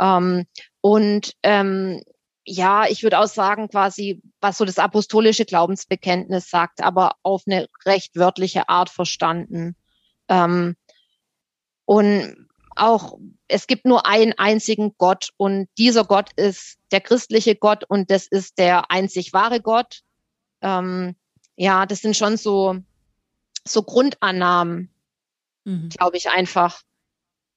Ähm, 0.00 0.46
und 0.80 1.32
ähm, 1.42 2.02
ja, 2.44 2.86
ich 2.88 3.02
würde 3.02 3.18
auch 3.18 3.26
sagen, 3.26 3.68
quasi, 3.68 4.22
was 4.40 4.56
so 4.56 4.64
das 4.64 4.78
apostolische 4.78 5.44
Glaubensbekenntnis 5.44 6.48
sagt, 6.48 6.82
aber 6.82 7.12
auf 7.22 7.42
eine 7.46 7.68
recht 7.84 8.16
wörtliche 8.16 8.68
Art 8.68 8.88
verstanden. 8.88 9.76
Ähm, 10.28 10.76
und 11.84 12.48
auch, 12.74 13.18
es 13.48 13.66
gibt 13.66 13.84
nur 13.84 14.06
einen 14.06 14.32
einzigen 14.34 14.94
Gott 14.98 15.30
und 15.36 15.68
dieser 15.78 16.04
Gott 16.04 16.30
ist 16.36 16.78
der 16.90 17.00
christliche 17.00 17.54
Gott 17.54 17.84
und 17.84 18.10
das 18.10 18.26
ist 18.26 18.58
der 18.58 18.90
einzig 18.90 19.32
wahre 19.32 19.60
Gott. 19.60 20.00
Ähm, 20.62 21.16
ja, 21.56 21.86
das 21.86 22.00
sind 22.00 22.16
schon 22.16 22.36
so, 22.36 22.76
so 23.66 23.82
Grundannahmen, 23.82 24.90
mhm. 25.64 25.88
glaube 25.90 26.16
ich, 26.16 26.30
einfach 26.30 26.82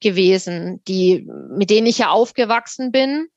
gewesen, 0.02 0.82
die, 0.88 1.28
mit 1.50 1.70
denen 1.70 1.88
ich 1.88 2.00
ja 2.00 2.10
aufgewachsen 2.10 2.92
bin 2.92 3.28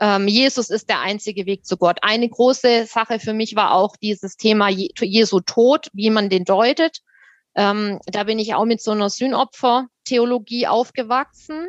ähm, 0.00 0.26
Jesus 0.26 0.70
ist 0.70 0.88
der 0.88 1.00
einzige 1.00 1.46
Weg 1.46 1.64
zu 1.64 1.76
Gott. 1.76 1.98
Eine 2.02 2.28
große 2.28 2.86
Sache 2.86 3.20
für 3.20 3.32
mich 3.32 3.54
war 3.54 3.72
auch 3.72 3.96
dieses 3.96 4.36
Thema 4.36 4.68
Jesu 4.68 5.40
Tod, 5.40 5.88
wie 5.92 6.10
man 6.10 6.28
den 6.28 6.44
deutet. 6.44 7.00
Ähm, 7.54 8.00
da 8.06 8.24
bin 8.24 8.40
ich 8.40 8.54
auch 8.54 8.64
mit 8.64 8.82
so 8.82 8.90
einer 8.90 9.08
Sühnopfer-Theologie 9.08 10.66
aufgewachsen 10.66 11.68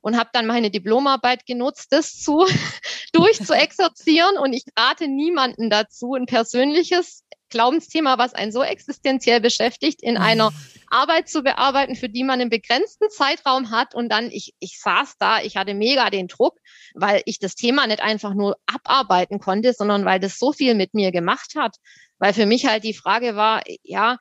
und 0.00 0.16
habe 0.16 0.30
dann 0.32 0.46
meine 0.46 0.70
Diplomarbeit 0.70 1.44
genutzt, 1.44 1.88
das 1.90 2.18
zu 2.18 2.46
durchzuexerzieren. 3.12 4.38
Und 4.38 4.54
ich 4.54 4.64
rate 4.76 5.06
niemanden 5.06 5.68
dazu, 5.68 6.14
ein 6.14 6.24
persönliches 6.24 7.24
Glaubensthema, 7.50 8.18
was 8.18 8.34
einen 8.34 8.52
so 8.52 8.62
existenziell 8.62 9.40
beschäftigt, 9.40 10.02
in 10.02 10.16
einer 10.16 10.52
Arbeit 10.90 11.28
zu 11.28 11.42
bearbeiten, 11.42 11.96
für 11.96 12.08
die 12.08 12.24
man 12.24 12.40
einen 12.40 12.50
begrenzten 12.50 13.10
Zeitraum 13.10 13.70
hat. 13.70 13.94
Und 13.94 14.10
dann, 14.10 14.30
ich, 14.30 14.54
ich 14.58 14.80
saß 14.80 15.16
da, 15.18 15.40
ich 15.40 15.56
hatte 15.56 15.74
mega 15.74 16.10
den 16.10 16.28
Druck, 16.28 16.58
weil 16.94 17.22
ich 17.24 17.38
das 17.38 17.54
Thema 17.54 17.86
nicht 17.86 18.00
einfach 18.00 18.34
nur 18.34 18.56
abarbeiten 18.66 19.38
konnte, 19.38 19.72
sondern 19.72 20.04
weil 20.04 20.20
das 20.20 20.38
so 20.38 20.52
viel 20.52 20.74
mit 20.74 20.94
mir 20.94 21.12
gemacht 21.12 21.54
hat. 21.56 21.76
Weil 22.18 22.34
für 22.34 22.46
mich 22.46 22.66
halt 22.66 22.84
die 22.84 22.94
Frage 22.94 23.36
war, 23.36 23.62
ja, 23.82 24.18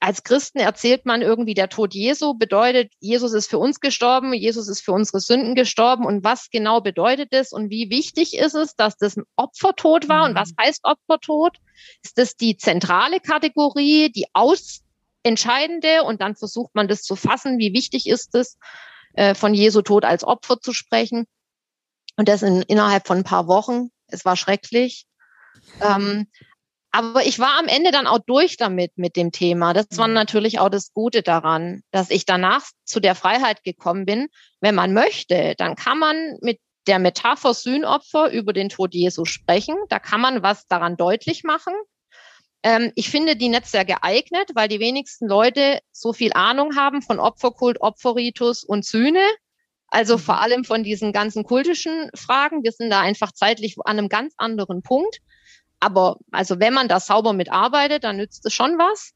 als 0.00 0.22
Christen 0.22 0.58
erzählt 0.58 1.04
man 1.04 1.20
irgendwie, 1.20 1.54
der 1.54 1.68
Tod 1.68 1.94
Jesu 1.94 2.34
bedeutet, 2.34 2.92
Jesus 3.00 3.32
ist 3.32 3.50
für 3.50 3.58
uns 3.58 3.80
gestorben, 3.80 4.32
Jesus 4.32 4.68
ist 4.68 4.82
für 4.82 4.92
unsere 4.92 5.20
Sünden 5.20 5.54
gestorben. 5.54 6.06
Und 6.06 6.22
was 6.22 6.48
genau 6.50 6.80
bedeutet 6.80 7.32
das 7.32 7.52
und 7.52 7.68
wie 7.68 7.90
wichtig 7.90 8.38
ist 8.38 8.54
es, 8.54 8.76
dass 8.76 8.96
das 8.96 9.16
ein 9.16 9.24
Opfertod 9.34 10.08
war? 10.08 10.24
Und 10.26 10.36
was 10.36 10.50
mhm. 10.50 10.56
heißt 10.60 10.80
Opfertod? 10.84 11.56
Ist 12.04 12.18
das 12.18 12.36
die 12.36 12.56
zentrale 12.56 13.18
Kategorie, 13.18 14.12
die 14.12 14.26
ausentscheidende? 14.32 16.04
Und 16.04 16.20
dann 16.20 16.36
versucht 16.36 16.74
man 16.74 16.86
das 16.86 17.02
zu 17.02 17.16
fassen. 17.16 17.58
Wie 17.58 17.72
wichtig 17.72 18.06
ist 18.06 18.34
es, 18.36 18.58
äh, 19.14 19.34
von 19.34 19.54
Jesu 19.54 19.82
Tod 19.82 20.04
als 20.04 20.22
Opfer 20.22 20.60
zu 20.60 20.72
sprechen? 20.72 21.26
Und 22.16 22.28
das 22.28 22.42
in, 22.42 22.62
innerhalb 22.62 23.08
von 23.08 23.18
ein 23.18 23.24
paar 23.24 23.48
Wochen. 23.48 23.88
Es 24.06 24.24
war 24.24 24.36
schrecklich. 24.36 25.06
Ähm, 25.80 26.28
aber 26.92 27.24
ich 27.24 27.38
war 27.38 27.58
am 27.58 27.68
Ende 27.68 27.90
dann 27.90 28.06
auch 28.06 28.18
durch 28.18 28.58
damit, 28.58 28.92
mit 28.96 29.16
dem 29.16 29.32
Thema. 29.32 29.72
Das 29.72 29.86
war 29.96 30.08
mhm. 30.08 30.14
natürlich 30.14 30.58
auch 30.58 30.68
das 30.68 30.92
Gute 30.92 31.22
daran, 31.22 31.82
dass 31.90 32.10
ich 32.10 32.26
danach 32.26 32.66
zu 32.84 33.00
der 33.00 33.14
Freiheit 33.14 33.64
gekommen 33.64 34.04
bin. 34.04 34.28
Wenn 34.60 34.74
man 34.74 34.92
möchte, 34.92 35.54
dann 35.56 35.74
kann 35.74 35.98
man 35.98 36.36
mit 36.42 36.60
der 36.86 36.98
Metapher 36.98 37.54
Sühnopfer 37.54 38.30
über 38.30 38.52
den 38.52 38.68
Tod 38.68 38.92
Jesu 38.92 39.24
sprechen. 39.24 39.76
Da 39.88 39.98
kann 39.98 40.20
man 40.20 40.42
was 40.42 40.66
daran 40.66 40.96
deutlich 40.96 41.44
machen. 41.44 41.72
Ähm, 42.62 42.92
ich 42.94 43.08
finde 43.08 43.36
die 43.36 43.48
nicht 43.48 43.66
sehr 43.66 43.86
geeignet, 43.86 44.50
weil 44.54 44.68
die 44.68 44.80
wenigsten 44.80 45.26
Leute 45.26 45.80
so 45.92 46.12
viel 46.12 46.32
Ahnung 46.34 46.76
haben 46.76 47.00
von 47.00 47.18
Opferkult, 47.18 47.80
Opferritus 47.80 48.64
und 48.64 48.84
Sühne. 48.84 49.24
Also 49.88 50.18
vor 50.18 50.34
mhm. 50.34 50.40
allem 50.40 50.64
von 50.64 50.84
diesen 50.84 51.12
ganzen 51.12 51.44
kultischen 51.44 52.10
Fragen. 52.14 52.62
Wir 52.64 52.72
sind 52.72 52.90
da 52.90 53.00
einfach 53.00 53.32
zeitlich 53.32 53.76
an 53.82 53.98
einem 53.98 54.08
ganz 54.10 54.34
anderen 54.36 54.82
Punkt. 54.82 55.20
Aber 55.82 56.18
also 56.30 56.60
wenn 56.60 56.72
man 56.72 56.86
da 56.86 57.00
sauber 57.00 57.32
mitarbeitet, 57.32 58.04
dann 58.04 58.16
nützt 58.16 58.46
es 58.46 58.54
schon 58.54 58.78
was. 58.78 59.12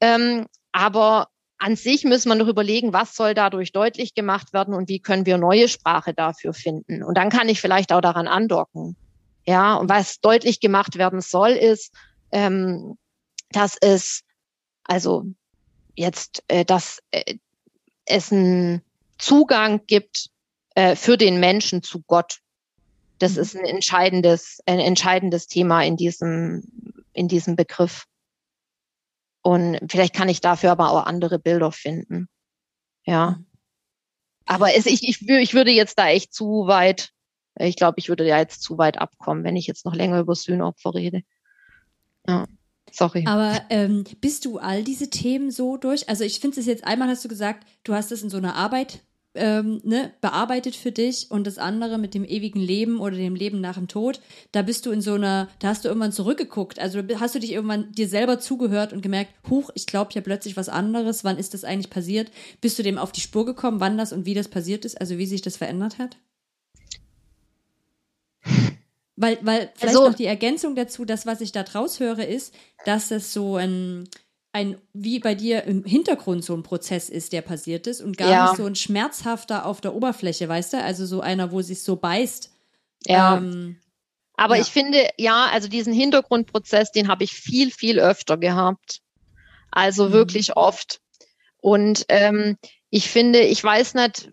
Ähm, 0.00 0.46
aber 0.70 1.26
an 1.58 1.74
sich 1.74 2.04
müssen 2.04 2.28
wir 2.28 2.36
noch 2.36 2.46
überlegen, 2.46 2.92
was 2.92 3.16
soll 3.16 3.34
dadurch 3.34 3.72
deutlich 3.72 4.14
gemacht 4.14 4.52
werden 4.52 4.74
und 4.74 4.88
wie 4.88 5.00
können 5.00 5.26
wir 5.26 5.38
neue 5.38 5.66
Sprache 5.66 6.14
dafür 6.14 6.54
finden. 6.54 7.02
Und 7.02 7.16
dann 7.16 7.30
kann 7.30 7.48
ich 7.48 7.60
vielleicht 7.60 7.92
auch 7.92 8.00
daran 8.00 8.28
andocken. 8.28 8.96
Ja, 9.44 9.74
und 9.74 9.88
was 9.88 10.20
deutlich 10.20 10.60
gemacht 10.60 10.98
werden 10.98 11.20
soll, 11.20 11.50
ist, 11.50 11.92
ähm, 12.30 12.96
dass 13.50 13.76
es, 13.80 14.22
also 14.84 15.24
jetzt, 15.96 16.44
äh, 16.46 16.64
dass 16.64 17.00
äh, 17.10 17.38
es 18.04 18.30
einen 18.30 18.82
Zugang 19.18 19.84
gibt 19.86 20.28
äh, 20.76 20.94
für 20.94 21.16
den 21.16 21.40
Menschen 21.40 21.82
zu 21.82 22.02
Gott. 22.06 22.38
Das 23.24 23.36
mhm. 23.36 23.40
ist 23.40 23.56
ein 23.56 23.64
entscheidendes, 23.64 24.60
ein 24.66 24.80
entscheidendes 24.80 25.46
Thema 25.46 25.82
in 25.82 25.96
diesem, 25.96 26.62
in 27.14 27.26
diesem 27.26 27.56
Begriff. 27.56 28.04
Und 29.42 29.78
vielleicht 29.88 30.14
kann 30.14 30.28
ich 30.28 30.42
dafür 30.42 30.72
aber 30.72 30.90
auch 30.90 31.06
andere 31.06 31.38
Bilder 31.38 31.72
finden. 31.72 32.28
Ja. 33.04 33.38
Mhm. 33.38 33.46
Aber 34.46 34.76
es, 34.76 34.84
ich, 34.84 35.08
ich, 35.08 35.26
ich 35.26 35.54
würde 35.54 35.70
jetzt 35.70 35.98
da 35.98 36.08
echt 36.08 36.34
zu 36.34 36.66
weit, 36.66 37.12
ich 37.58 37.76
glaube, 37.76 37.98
ich 37.98 38.10
würde 38.10 38.26
ja 38.26 38.38
jetzt 38.38 38.62
zu 38.62 38.76
weit 38.76 38.98
abkommen, 38.98 39.42
wenn 39.42 39.56
ich 39.56 39.66
jetzt 39.66 39.86
noch 39.86 39.94
länger 39.94 40.20
über 40.20 40.34
Sühnopfer 40.34 40.92
rede. 40.94 41.22
Ja. 42.28 42.46
Sorry. 42.92 43.24
Aber 43.26 43.62
ähm, 43.70 44.04
bist 44.20 44.44
du 44.44 44.58
all 44.58 44.84
diese 44.84 45.08
Themen 45.08 45.50
so 45.50 45.78
durch? 45.78 46.10
Also 46.10 46.24
ich 46.24 46.40
finde 46.40 46.60
es 46.60 46.66
jetzt 46.66 46.84
einmal 46.84 47.08
hast 47.08 47.24
du 47.24 47.28
gesagt, 47.28 47.66
du 47.84 47.94
hast 47.94 48.12
es 48.12 48.22
in 48.22 48.28
so 48.28 48.36
einer 48.36 48.54
Arbeit 48.54 49.00
ähm, 49.34 49.80
ne, 49.84 50.12
bearbeitet 50.20 50.76
für 50.76 50.92
dich 50.92 51.30
und 51.30 51.46
das 51.46 51.58
andere 51.58 51.98
mit 51.98 52.14
dem 52.14 52.24
ewigen 52.24 52.60
Leben 52.60 53.00
oder 53.00 53.16
dem 53.16 53.34
Leben 53.34 53.60
nach 53.60 53.74
dem 53.74 53.88
Tod, 53.88 54.20
da 54.52 54.62
bist 54.62 54.86
du 54.86 54.90
in 54.90 55.00
so 55.00 55.14
einer, 55.14 55.48
da 55.58 55.68
hast 55.68 55.84
du 55.84 55.88
irgendwann 55.88 56.12
zurückgeguckt. 56.12 56.78
Also 56.78 57.00
hast 57.18 57.34
du 57.34 57.40
dich 57.40 57.52
irgendwann 57.52 57.92
dir 57.92 58.08
selber 58.08 58.38
zugehört 58.38 58.92
und 58.92 59.02
gemerkt, 59.02 59.32
huch, 59.50 59.70
ich 59.74 59.86
glaube 59.86 60.12
ja 60.14 60.20
plötzlich 60.20 60.56
was 60.56 60.68
anderes. 60.68 61.24
Wann 61.24 61.38
ist 61.38 61.54
das 61.54 61.64
eigentlich 61.64 61.90
passiert? 61.90 62.30
Bist 62.60 62.78
du 62.78 62.82
dem 62.82 62.98
auf 62.98 63.12
die 63.12 63.20
Spur 63.20 63.44
gekommen, 63.44 63.80
wann 63.80 63.98
das 63.98 64.12
und 64.12 64.24
wie 64.26 64.34
das 64.34 64.48
passiert 64.48 64.84
ist? 64.84 65.00
Also 65.00 65.18
wie 65.18 65.26
sich 65.26 65.42
das 65.42 65.56
verändert 65.56 65.98
hat? 65.98 66.16
Weil, 69.16 69.38
weil 69.42 69.70
vielleicht 69.76 69.96
Also- 69.96 70.08
noch 70.08 70.14
die 70.14 70.26
Ergänzung 70.26 70.74
dazu, 70.74 71.04
das, 71.04 71.24
was 71.24 71.40
ich 71.40 71.52
da 71.52 71.62
draus 71.62 72.00
höre, 72.00 72.26
ist, 72.26 72.52
dass 72.84 73.10
es 73.10 73.32
so 73.32 73.56
ein, 73.56 74.08
ein, 74.54 74.78
wie 74.92 75.18
bei 75.18 75.34
dir 75.34 75.64
im 75.64 75.84
Hintergrund 75.84 76.44
so 76.44 76.54
ein 76.54 76.62
Prozess 76.62 77.08
ist, 77.08 77.32
der 77.32 77.42
passiert 77.42 77.88
ist 77.88 78.00
und 78.00 78.16
gar 78.16 78.28
Ja. 78.28 78.44
nicht 78.44 78.56
so 78.56 78.64
ein 78.64 78.76
schmerzhafter 78.76 79.66
auf 79.66 79.80
der 79.80 79.94
Oberfläche, 79.96 80.48
weißt 80.48 80.74
du? 80.74 80.82
Also 80.82 81.06
so 81.06 81.20
einer, 81.20 81.50
wo 81.50 81.60
sich 81.60 81.82
so 81.82 81.96
beißt. 81.96 82.52
Ja. 83.06 83.36
Ähm, 83.38 83.80
Aber 84.36 84.56
Ja. 84.56 84.62
ich 84.62 84.68
finde, 84.68 85.08
ja, 85.18 85.46
also 85.46 85.66
diesen 85.68 85.92
Hintergrundprozess, 85.92 86.92
den 86.92 87.08
habe 87.08 87.24
ich 87.24 87.32
viel, 87.32 87.72
viel 87.72 87.98
öfter 87.98 88.36
gehabt. 88.36 89.00
Also 89.72 90.08
Mhm. 90.08 90.12
wirklich 90.12 90.56
oft. 90.56 91.00
Und 91.56 92.04
ähm, 92.08 92.56
ich 92.90 93.08
finde, 93.10 93.40
ich 93.40 93.62
weiß 93.62 93.94
nicht, 93.94 94.30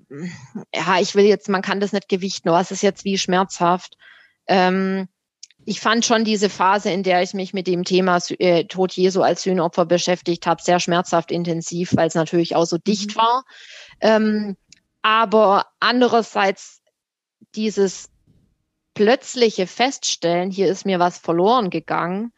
ja, 0.75 0.99
ich 0.99 1.15
will 1.15 1.25
jetzt, 1.25 1.49
man 1.49 1.63
kann 1.63 1.79
das 1.79 1.93
nicht 1.93 2.09
gewichten, 2.09 2.51
was 2.51 2.69
ist 2.69 2.83
jetzt 2.83 3.05
wie 3.05 3.17
schmerzhaft. 3.17 3.95
Ähm, 4.47 5.07
ich 5.65 5.79
fand 5.79 6.05
schon 6.05 6.23
diese 6.23 6.49
Phase, 6.49 6.89
in 6.91 7.03
der 7.03 7.21
ich 7.21 7.33
mich 7.33 7.53
mit 7.53 7.67
dem 7.67 7.83
Thema 7.83 8.19
äh, 8.39 8.65
Tod 8.65 8.93
Jesu 8.93 9.21
als 9.21 9.43
Sühnopfer 9.43 9.85
beschäftigt 9.85 10.47
habe, 10.47 10.61
sehr 10.61 10.79
schmerzhaft 10.79 11.31
intensiv, 11.31 11.95
weil 11.95 12.07
es 12.07 12.15
natürlich 12.15 12.55
auch 12.55 12.65
so 12.65 12.77
dicht 12.77 13.15
Mhm. 13.15 13.19
war. 13.19 13.43
Ähm, 14.01 14.57
aber 15.01 15.67
andererseits 15.79 16.81
dieses 17.55 18.09
plötzliche 18.93 19.67
Feststellen, 19.67 20.51
hier 20.51 20.67
ist 20.67 20.85
mir 20.85 20.99
was 20.99 21.17
verloren 21.17 21.69
gegangen, 21.69 22.31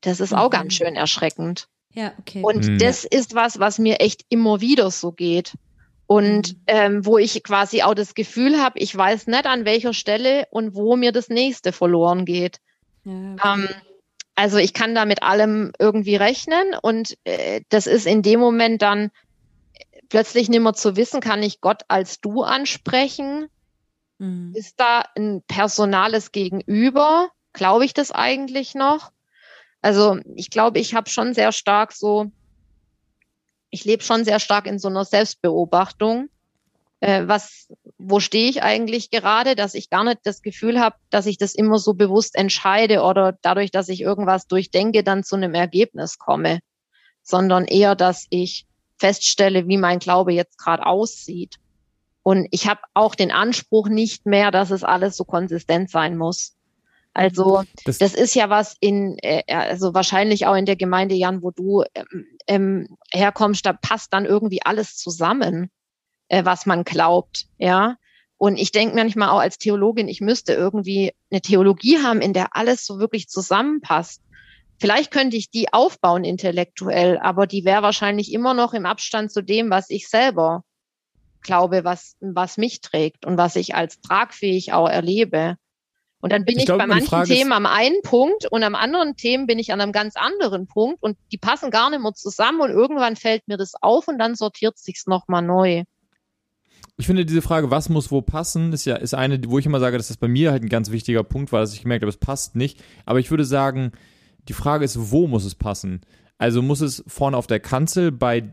das 0.00 0.20
ist 0.20 0.34
auch 0.34 0.46
Mhm. 0.46 0.50
ganz 0.50 0.74
schön 0.74 0.94
erschreckend. 0.94 1.68
ja, 1.94 2.12
okay. 2.18 2.42
Und 2.42 2.68
Mhm. 2.68 2.78
das 2.78 3.04
ist 3.04 3.34
was, 3.34 3.58
was 3.58 3.78
mir 3.78 4.00
echt 4.00 4.24
immer 4.28 4.60
wieder 4.60 4.90
so 4.90 5.12
geht. 5.12 5.54
Und 6.06 6.54
Mhm. 6.54 6.62
ähm, 6.68 7.06
wo 7.06 7.18
ich 7.18 7.42
quasi 7.42 7.82
auch 7.82 7.94
das 7.94 8.14
Gefühl 8.14 8.58
habe, 8.62 8.78
ich 8.78 8.96
weiß 8.96 9.26
nicht 9.26 9.46
an 9.46 9.64
welcher 9.64 9.92
Stelle 9.92 10.46
und 10.50 10.74
wo 10.74 10.96
mir 10.96 11.12
das 11.12 11.28
nächste 11.28 11.72
verloren 11.72 12.24
geht. 12.24 12.60
Ja. 13.08 13.54
Ähm, 13.54 13.68
also 14.34 14.58
ich 14.58 14.72
kann 14.72 14.94
da 14.94 15.04
mit 15.04 15.22
allem 15.22 15.72
irgendwie 15.78 16.16
rechnen 16.16 16.74
und 16.80 17.16
äh, 17.24 17.62
das 17.70 17.86
ist 17.86 18.06
in 18.06 18.22
dem 18.22 18.38
Moment 18.38 18.82
dann 18.82 19.10
plötzlich 20.08 20.48
nimmer 20.48 20.74
zu 20.74 20.96
wissen, 20.96 21.20
kann 21.20 21.42
ich 21.42 21.60
Gott 21.60 21.82
als 21.88 22.20
du 22.20 22.42
ansprechen? 22.42 23.48
Mhm. 24.18 24.52
Ist 24.54 24.78
da 24.78 25.04
ein 25.16 25.42
personales 25.46 26.32
Gegenüber? 26.32 27.30
Glaube 27.52 27.84
ich 27.84 27.94
das 27.94 28.12
eigentlich 28.12 28.74
noch? 28.74 29.12
Also 29.80 30.18
ich 30.34 30.50
glaube, 30.50 30.78
ich 30.78 30.94
habe 30.94 31.08
schon 31.08 31.34
sehr 31.34 31.52
stark 31.52 31.92
so, 31.92 32.30
ich 33.70 33.84
lebe 33.84 34.02
schon 34.02 34.24
sehr 34.24 34.40
stark 34.40 34.66
in 34.66 34.78
so 34.78 34.88
einer 34.88 35.04
Selbstbeobachtung. 35.04 36.28
Äh, 37.00 37.28
was, 37.28 37.68
wo 37.96 38.18
stehe 38.18 38.48
ich 38.50 38.62
eigentlich 38.62 39.10
gerade, 39.10 39.54
dass 39.54 39.74
ich 39.74 39.88
gar 39.88 40.02
nicht 40.04 40.18
das 40.24 40.42
Gefühl 40.42 40.80
habe, 40.80 40.96
dass 41.10 41.26
ich 41.26 41.38
das 41.38 41.54
immer 41.54 41.78
so 41.78 41.94
bewusst 41.94 42.34
entscheide 42.34 43.02
oder 43.02 43.38
dadurch, 43.42 43.70
dass 43.70 43.88
ich 43.88 44.00
irgendwas 44.00 44.46
durchdenke, 44.48 45.04
dann 45.04 45.22
zu 45.22 45.36
einem 45.36 45.54
Ergebnis 45.54 46.18
komme, 46.18 46.58
sondern 47.22 47.66
eher, 47.66 47.94
dass 47.94 48.26
ich 48.30 48.66
feststelle, 48.98 49.68
wie 49.68 49.76
mein 49.76 50.00
Glaube 50.00 50.32
jetzt 50.32 50.58
gerade 50.58 50.86
aussieht. 50.86 51.56
Und 52.24 52.48
ich 52.50 52.66
habe 52.68 52.80
auch 52.94 53.14
den 53.14 53.30
Anspruch 53.30 53.88
nicht 53.88 54.26
mehr, 54.26 54.50
dass 54.50 54.70
es 54.72 54.82
alles 54.82 55.16
so 55.16 55.24
konsistent 55.24 55.90
sein 55.90 56.16
muss. 56.16 56.56
Also 57.14 57.62
Das- 57.84 57.98
das, 57.98 58.14
ist 58.14 58.34
ja 58.34 58.50
was 58.50 58.76
in, 58.80 59.16
äh, 59.22 59.42
also 59.46 59.94
wahrscheinlich 59.94 60.46
auch 60.46 60.54
in 60.56 60.66
der 60.66 60.76
Gemeinde, 60.76 61.14
Jan, 61.14 61.42
wo 61.42 61.52
du 61.52 61.84
ähm, 61.94 62.26
ähm, 62.48 62.96
herkommst, 63.12 63.64
da 63.64 63.72
passt 63.72 64.12
dann 64.12 64.24
irgendwie 64.24 64.62
alles 64.62 64.96
zusammen, 64.96 65.70
äh, 66.28 66.44
was 66.44 66.66
man 66.66 66.84
glaubt, 66.84 67.46
ja. 67.58 67.96
Und 68.36 68.56
ich 68.56 68.70
denke 68.70 68.94
manchmal 68.94 69.30
auch 69.30 69.40
als 69.40 69.58
Theologin, 69.58 70.06
ich 70.06 70.20
müsste 70.20 70.54
irgendwie 70.54 71.12
eine 71.30 71.40
Theologie 71.40 71.98
haben, 71.98 72.20
in 72.20 72.32
der 72.32 72.54
alles 72.54 72.86
so 72.86 73.00
wirklich 73.00 73.28
zusammenpasst. 73.28 74.22
Vielleicht 74.78 75.10
könnte 75.10 75.36
ich 75.36 75.50
die 75.50 75.72
aufbauen 75.72 76.22
intellektuell, 76.22 77.18
aber 77.18 77.48
die 77.48 77.64
wäre 77.64 77.82
wahrscheinlich 77.82 78.32
immer 78.32 78.54
noch 78.54 78.74
im 78.74 78.86
Abstand 78.86 79.32
zu 79.32 79.42
dem, 79.42 79.70
was 79.70 79.90
ich 79.90 80.08
selber 80.08 80.62
glaube, 81.42 81.84
was, 81.84 82.16
was 82.20 82.58
mich 82.58 82.80
trägt 82.80 83.26
und 83.26 83.36
was 83.38 83.56
ich 83.56 83.74
als 83.74 84.00
tragfähig 84.00 84.72
auch 84.72 84.88
erlebe. 84.88 85.56
Und 86.20 86.32
dann 86.32 86.44
bin 86.44 86.56
Ich 86.56 86.62
ich, 86.62 86.66
glaube, 86.66 86.80
bei 86.80 86.86
manchen 86.86 87.24
Themen 87.24 87.52
am 87.52 87.66
einen 87.66 88.02
Punkt 88.02 88.46
und 88.50 88.62
am 88.64 88.74
anderen 88.74 89.16
Themen 89.16 89.46
bin 89.46 89.58
ich 89.58 89.72
an 89.72 89.80
einem 89.80 89.92
ganz 89.92 90.16
anderen 90.16 90.66
Punkt 90.66 91.02
und 91.02 91.16
die 91.30 91.38
passen 91.38 91.70
gar 91.70 91.90
nicht 91.90 92.02
mehr 92.02 92.12
zusammen 92.12 92.60
und 92.60 92.70
irgendwann 92.70 93.16
fällt 93.16 93.46
mir 93.46 93.56
das 93.56 93.74
auf 93.80 94.08
und 94.08 94.18
dann 94.18 94.34
sortiert 94.34 94.78
sich's 94.78 95.06
nochmal 95.06 95.42
neu. 95.42 95.84
Ich 97.00 97.06
finde 97.06 97.24
diese 97.24 97.42
Frage, 97.42 97.70
was 97.70 97.88
muss 97.88 98.10
wo 98.10 98.22
passen, 98.22 98.72
ist 98.72 98.84
ja 98.84 98.96
ist 98.96 99.14
eine, 99.14 99.40
wo 99.46 99.60
ich 99.60 99.66
immer 99.66 99.78
sage, 99.78 99.96
dass 99.96 100.08
das 100.08 100.16
bei 100.16 100.26
mir 100.26 100.50
halt 100.50 100.64
ein 100.64 100.68
ganz 100.68 100.90
wichtiger 100.90 101.22
Punkt 101.22 101.52
war, 101.52 101.60
dass 101.60 101.72
ich 101.72 101.82
gemerkt 101.82 102.02
habe, 102.02 102.10
es 102.10 102.16
passt 102.16 102.56
nicht. 102.56 102.82
Aber 103.06 103.20
ich 103.20 103.30
würde 103.30 103.44
sagen, 103.44 103.92
die 104.48 104.52
Frage 104.52 104.84
ist, 104.84 105.12
wo 105.12 105.28
muss 105.28 105.44
es 105.44 105.54
passen? 105.54 106.00
Also 106.38 106.60
muss 106.60 106.80
es 106.80 107.04
vorne 107.06 107.36
auf 107.36 107.46
der 107.46 107.60
Kanzel 107.60 108.10
bei 108.10 108.52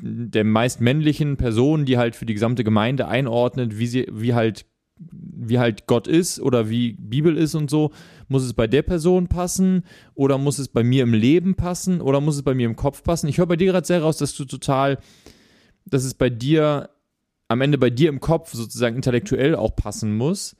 der 0.00 0.44
meist 0.44 0.80
männlichen 0.80 1.36
Person, 1.36 1.84
die 1.84 1.98
halt 1.98 2.16
für 2.16 2.26
die 2.26 2.34
gesamte 2.34 2.64
Gemeinde 2.64 3.08
einordnet, 3.08 3.78
wie 3.78 3.86
sie, 3.86 4.06
wie 4.10 4.34
halt, 4.34 4.66
wie 4.96 5.58
halt 5.60 5.86
Gott 5.86 6.08
ist 6.08 6.40
oder 6.40 6.68
wie 6.68 6.92
Bibel 6.92 7.36
ist 7.36 7.54
und 7.54 7.70
so, 7.70 7.92
muss 8.28 8.44
es 8.44 8.54
bei 8.54 8.66
der 8.66 8.82
Person 8.82 9.28
passen 9.28 9.84
oder 10.14 10.38
muss 10.38 10.58
es 10.58 10.68
bei 10.68 10.82
mir 10.82 11.04
im 11.04 11.14
Leben 11.14 11.54
passen 11.54 12.00
oder 12.00 12.20
muss 12.20 12.36
es 12.36 12.42
bei 12.42 12.54
mir 12.54 12.66
im 12.66 12.76
Kopf 12.76 13.02
passen? 13.02 13.28
Ich 13.28 13.38
höre 13.38 13.46
bei 13.46 13.56
dir 13.56 13.66
gerade 13.66 13.86
sehr 13.86 14.02
raus, 14.02 14.18
dass 14.18 14.34
du 14.34 14.44
total, 14.44 14.98
dass 15.84 16.04
es 16.04 16.14
bei 16.14 16.30
dir 16.30 16.90
am 17.48 17.60
Ende 17.60 17.78
bei 17.78 17.90
dir 17.90 18.08
im 18.08 18.20
Kopf 18.20 18.52
sozusagen 18.52 18.96
intellektuell 18.96 19.56
auch 19.56 19.74
passen 19.74 20.16
muss. 20.16 20.56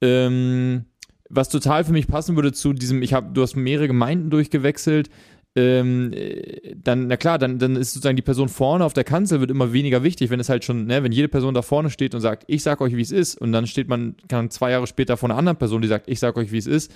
Ähm, 0.00 0.86
was 1.28 1.48
total 1.48 1.84
für 1.84 1.92
mich 1.92 2.08
passen 2.08 2.36
würde 2.36 2.52
zu 2.52 2.72
diesem, 2.72 3.02
ich 3.02 3.14
habe, 3.14 3.32
du 3.32 3.42
hast 3.42 3.56
mehrere 3.56 3.86
Gemeinden 3.86 4.30
durchgewechselt, 4.30 5.08
ähm, 5.54 6.12
äh, 6.14 6.74
dann, 6.76 7.08
na 7.08 7.16
klar, 7.16 7.38
dann, 7.38 7.58
dann 7.58 7.76
ist 7.76 7.92
sozusagen 7.92 8.16
die 8.16 8.22
Person 8.22 8.48
vorne 8.48 8.84
auf 8.84 8.94
der 8.94 9.04
Kanzel 9.04 9.40
wird 9.40 9.50
immer 9.50 9.72
weniger 9.72 10.02
wichtig, 10.02 10.30
wenn 10.30 10.40
es 10.40 10.48
halt 10.48 10.64
schon, 10.64 10.86
ne, 10.86 11.02
wenn 11.02 11.12
jede 11.12 11.28
Person 11.28 11.52
da 11.52 11.60
vorne 11.60 11.90
steht 11.90 12.14
und 12.14 12.22
sagt, 12.22 12.44
ich 12.46 12.62
sag 12.62 12.80
euch, 12.80 12.96
wie 12.96 13.02
es 13.02 13.10
ist, 13.10 13.38
und 13.38 13.52
dann 13.52 13.66
steht 13.66 13.88
man, 13.88 14.14
kann 14.28 14.50
zwei 14.50 14.70
Jahre 14.70 14.86
später 14.86 15.16
vor 15.16 15.28
einer 15.28 15.38
anderen 15.38 15.58
Person, 15.58 15.82
die 15.82 15.88
sagt, 15.88 16.08
ich 16.08 16.20
sag 16.20 16.36
euch, 16.36 16.52
wie 16.52 16.58
es 16.58 16.66
ist, 16.66 16.90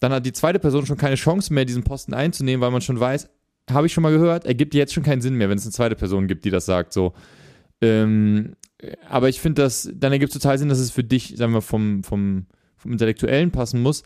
dann 0.00 0.12
hat 0.12 0.26
die 0.26 0.32
zweite 0.32 0.58
Person 0.58 0.84
schon 0.86 0.98
keine 0.98 1.14
Chance 1.16 1.52
mehr, 1.52 1.64
diesen 1.64 1.82
Posten 1.82 2.12
einzunehmen, 2.14 2.60
weil 2.60 2.70
man 2.70 2.82
schon 2.82 3.00
weiß, 3.00 3.30
habe 3.70 3.86
ich 3.86 3.92
schon 3.92 4.02
mal 4.02 4.12
gehört, 4.12 4.44
ergibt 4.44 4.74
jetzt 4.74 4.92
schon 4.92 5.02
keinen 5.02 5.20
Sinn 5.22 5.34
mehr, 5.34 5.48
wenn 5.48 5.58
es 5.58 5.64
eine 5.64 5.72
zweite 5.72 5.96
Person 5.96 6.28
gibt, 6.28 6.44
die 6.44 6.50
das 6.50 6.66
sagt, 6.66 6.92
so. 6.92 7.14
Ähm, 7.80 8.54
aber 9.08 9.28
ich 9.28 9.40
finde 9.40 9.62
das, 9.62 9.90
dann 9.94 10.12
ergibt 10.12 10.34
es 10.34 10.40
total 10.40 10.58
Sinn, 10.58 10.68
dass 10.68 10.78
es 10.78 10.90
für 10.90 11.04
dich, 11.04 11.34
sagen 11.36 11.52
wir, 11.52 11.62
vom, 11.62 12.04
vom, 12.04 12.46
vom 12.76 12.92
Intellektuellen 12.92 13.50
passen 13.50 13.82
muss. 13.82 14.02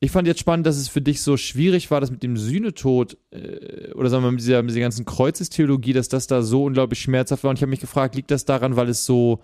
Ich 0.00 0.12
fand 0.12 0.28
jetzt 0.28 0.40
spannend, 0.40 0.66
dass 0.66 0.76
es 0.76 0.88
für 0.88 1.00
dich 1.00 1.22
so 1.22 1.36
schwierig 1.36 1.90
war, 1.90 2.00
das 2.00 2.10
mit 2.10 2.22
dem 2.22 2.36
Sühnetod 2.36 3.16
äh, 3.32 3.92
oder 3.94 4.08
sagen 4.08 4.22
wir 4.22 4.30
mit 4.30 4.40
dieser, 4.40 4.62
mit 4.62 4.70
dieser 4.70 4.80
ganzen 4.80 5.04
Kreuzestheologie, 5.04 5.92
dass 5.92 6.08
das 6.08 6.26
da 6.28 6.42
so 6.42 6.64
unglaublich 6.64 7.00
schmerzhaft 7.00 7.42
war. 7.42 7.50
Und 7.50 7.56
ich 7.56 7.62
habe 7.62 7.70
mich 7.70 7.80
gefragt, 7.80 8.14
liegt 8.14 8.30
das 8.30 8.44
daran, 8.44 8.76
weil 8.76 8.88
es 8.88 9.04
so 9.04 9.40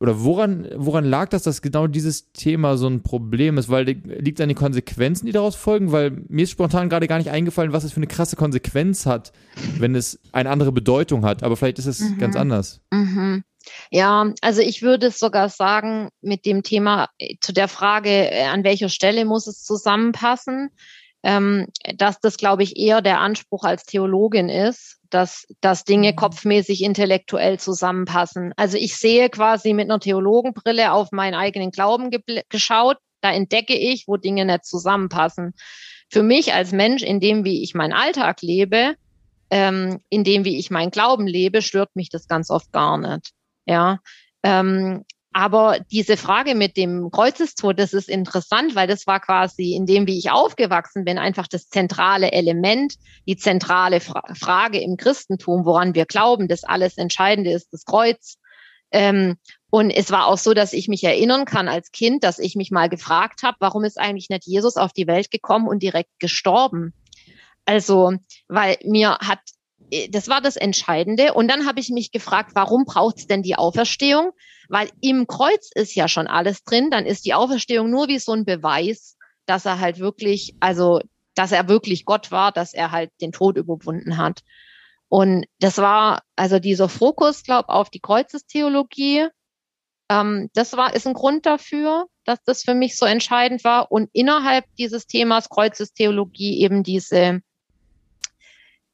oder 0.00 0.24
woran, 0.24 0.66
woran 0.76 1.04
lag 1.04 1.28
das, 1.28 1.42
dass 1.42 1.60
genau 1.60 1.86
dieses 1.86 2.32
Thema 2.32 2.78
so 2.78 2.88
ein 2.88 3.02
Problem 3.02 3.58
ist? 3.58 3.68
Weil 3.68 3.84
liegt 3.84 4.38
es 4.38 4.42
an 4.42 4.48
den 4.48 4.56
Konsequenzen, 4.56 5.26
die 5.26 5.32
daraus 5.32 5.56
folgen? 5.56 5.92
Weil 5.92 6.22
mir 6.28 6.44
ist 6.44 6.50
spontan 6.52 6.88
gerade 6.88 7.06
gar 7.06 7.18
nicht 7.18 7.30
eingefallen, 7.30 7.74
was 7.74 7.84
es 7.84 7.92
für 7.92 7.98
eine 7.98 8.06
krasse 8.06 8.36
Konsequenz 8.36 9.04
hat, 9.04 9.32
wenn 9.78 9.94
es 9.94 10.18
eine 10.32 10.48
andere 10.48 10.72
Bedeutung 10.72 11.24
hat. 11.26 11.42
Aber 11.42 11.56
vielleicht 11.56 11.78
ist 11.78 11.86
es 11.86 12.00
Mhm. 12.00 12.18
ganz 12.18 12.34
anders. 12.36 12.80
Mhm. 12.90 13.44
Ja, 13.90 14.32
also 14.40 14.62
ich 14.62 14.80
würde 14.80 15.10
sogar 15.10 15.50
sagen, 15.50 16.08
mit 16.22 16.46
dem 16.46 16.62
Thema 16.62 17.10
äh, 17.18 17.34
zu 17.42 17.52
der 17.52 17.68
Frage, 17.68 18.08
äh, 18.08 18.44
an 18.44 18.64
welcher 18.64 18.88
Stelle 18.88 19.26
muss 19.26 19.46
es 19.46 19.62
zusammenpassen, 19.64 20.70
ähm, 21.22 21.66
dass 21.96 22.20
das, 22.20 22.36
glaube 22.36 22.62
ich, 22.62 22.76
eher 22.76 23.02
der 23.02 23.20
Anspruch 23.20 23.64
als 23.64 23.84
Theologin 23.84 24.48
ist, 24.48 24.98
dass, 25.10 25.46
dass 25.60 25.84
Dinge 25.84 26.12
Mhm. 26.12 26.16
kopfmäßig 26.16 26.82
intellektuell 26.82 27.58
zusammenpassen. 27.58 28.52
Also 28.56 28.76
ich 28.76 28.96
sehe 28.96 29.28
quasi 29.28 29.74
mit 29.74 29.90
einer 29.90 30.00
Theologenbrille 30.00 30.92
auf 30.92 31.12
meinen 31.12 31.34
eigenen 31.34 31.70
Glauben 31.70 32.10
gebl- 32.10 32.42
geschaut. 32.48 32.96
Da 33.20 33.32
entdecke 33.32 33.74
ich, 33.74 34.04
wo 34.06 34.16
Dinge 34.16 34.46
nicht 34.46 34.64
zusammenpassen. 34.64 35.52
Für 36.08 36.22
mich 36.22 36.54
als 36.54 36.72
Mensch, 36.72 37.02
in 37.02 37.20
dem, 37.20 37.44
wie 37.44 37.62
ich 37.62 37.74
meinen 37.74 37.92
Alltag 37.92 38.40
lebe, 38.40 38.94
ähm, 39.50 40.00
in 40.08 40.24
dem, 40.24 40.44
wie 40.44 40.58
ich 40.58 40.70
meinen 40.70 40.90
Glauben 40.90 41.26
lebe, 41.26 41.60
stört 41.60 41.94
mich 41.94 42.08
das 42.08 42.28
ganz 42.28 42.50
oft 42.50 42.72
gar 42.72 42.96
nicht. 42.96 43.32
Ja, 43.66 43.98
ähm, 44.42 45.04
aber 45.32 45.78
diese 45.92 46.16
Frage 46.16 46.56
mit 46.56 46.76
dem 46.76 47.10
Kreuzestod, 47.10 47.78
das 47.78 47.92
ist 47.92 48.08
interessant, 48.08 48.74
weil 48.74 48.88
das 48.88 49.06
war 49.06 49.20
quasi 49.20 49.74
in 49.74 49.86
dem, 49.86 50.06
wie 50.08 50.18
ich 50.18 50.30
aufgewachsen 50.30 51.04
bin, 51.04 51.18
einfach 51.18 51.46
das 51.46 51.68
zentrale 51.68 52.32
Element, 52.32 52.94
die 53.28 53.36
zentrale 53.36 54.00
Fra 54.00 54.22
Frage 54.34 54.80
im 54.80 54.96
Christentum, 54.96 55.64
woran 55.64 55.94
wir 55.94 56.06
glauben, 56.06 56.48
das 56.48 56.64
alles 56.64 56.96
Entscheidende 56.96 57.52
ist 57.52 57.72
das 57.72 57.84
Kreuz. 57.84 58.38
Ähm, 58.90 59.36
und 59.70 59.90
es 59.90 60.10
war 60.10 60.26
auch 60.26 60.38
so, 60.38 60.52
dass 60.52 60.72
ich 60.72 60.88
mich 60.88 61.04
erinnern 61.04 61.44
kann 61.44 61.68
als 61.68 61.92
Kind, 61.92 62.24
dass 62.24 62.40
ich 62.40 62.56
mich 62.56 62.72
mal 62.72 62.88
gefragt 62.88 63.44
habe, 63.44 63.56
warum 63.60 63.84
ist 63.84 64.00
eigentlich 64.00 64.30
nicht 64.30 64.46
Jesus 64.46 64.76
auf 64.76 64.92
die 64.92 65.06
Welt 65.06 65.30
gekommen 65.30 65.68
und 65.68 65.80
direkt 65.80 66.10
gestorben? 66.18 66.92
Also, 67.66 68.14
weil 68.48 68.78
mir 68.82 69.18
hat 69.20 69.38
das 70.10 70.28
war 70.28 70.40
das 70.40 70.56
Entscheidende. 70.56 71.34
Und 71.34 71.48
dann 71.48 71.66
habe 71.66 71.80
ich 71.80 71.90
mich 71.90 72.12
gefragt, 72.12 72.52
warum 72.54 72.84
braucht 72.84 73.18
es 73.18 73.26
denn 73.26 73.42
die 73.42 73.56
Auferstehung? 73.56 74.32
Weil 74.68 74.88
im 75.00 75.26
Kreuz 75.26 75.70
ist 75.74 75.94
ja 75.94 76.08
schon 76.08 76.26
alles 76.26 76.62
drin. 76.62 76.90
Dann 76.90 77.06
ist 77.06 77.24
die 77.24 77.34
Auferstehung 77.34 77.90
nur 77.90 78.08
wie 78.08 78.18
so 78.18 78.32
ein 78.32 78.44
Beweis, 78.44 79.16
dass 79.46 79.66
er 79.66 79.80
halt 79.80 79.98
wirklich, 79.98 80.54
also, 80.60 81.00
dass 81.34 81.52
er 81.52 81.68
wirklich 81.68 82.04
Gott 82.04 82.30
war, 82.30 82.52
dass 82.52 82.72
er 82.74 82.92
halt 82.92 83.10
den 83.20 83.32
Tod 83.32 83.56
überwunden 83.56 84.16
hat. 84.16 84.42
Und 85.08 85.46
das 85.58 85.78
war 85.78 86.22
also 86.36 86.60
dieser 86.60 86.88
Fokus, 86.88 87.42
glaube 87.42 87.70
auf 87.70 87.90
die 87.90 88.00
Kreuzestheologie. 88.00 89.26
Ähm, 90.08 90.50
das 90.54 90.76
war 90.76 90.94
ist 90.94 91.06
ein 91.06 91.14
Grund 91.14 91.46
dafür, 91.46 92.06
dass 92.24 92.40
das 92.44 92.62
für 92.62 92.74
mich 92.74 92.96
so 92.96 93.06
entscheidend 93.06 93.64
war. 93.64 93.90
Und 93.90 94.08
innerhalb 94.12 94.64
dieses 94.78 95.08
Themas 95.08 95.48
Kreuzestheologie 95.48 96.60
eben 96.60 96.84
diese 96.84 97.40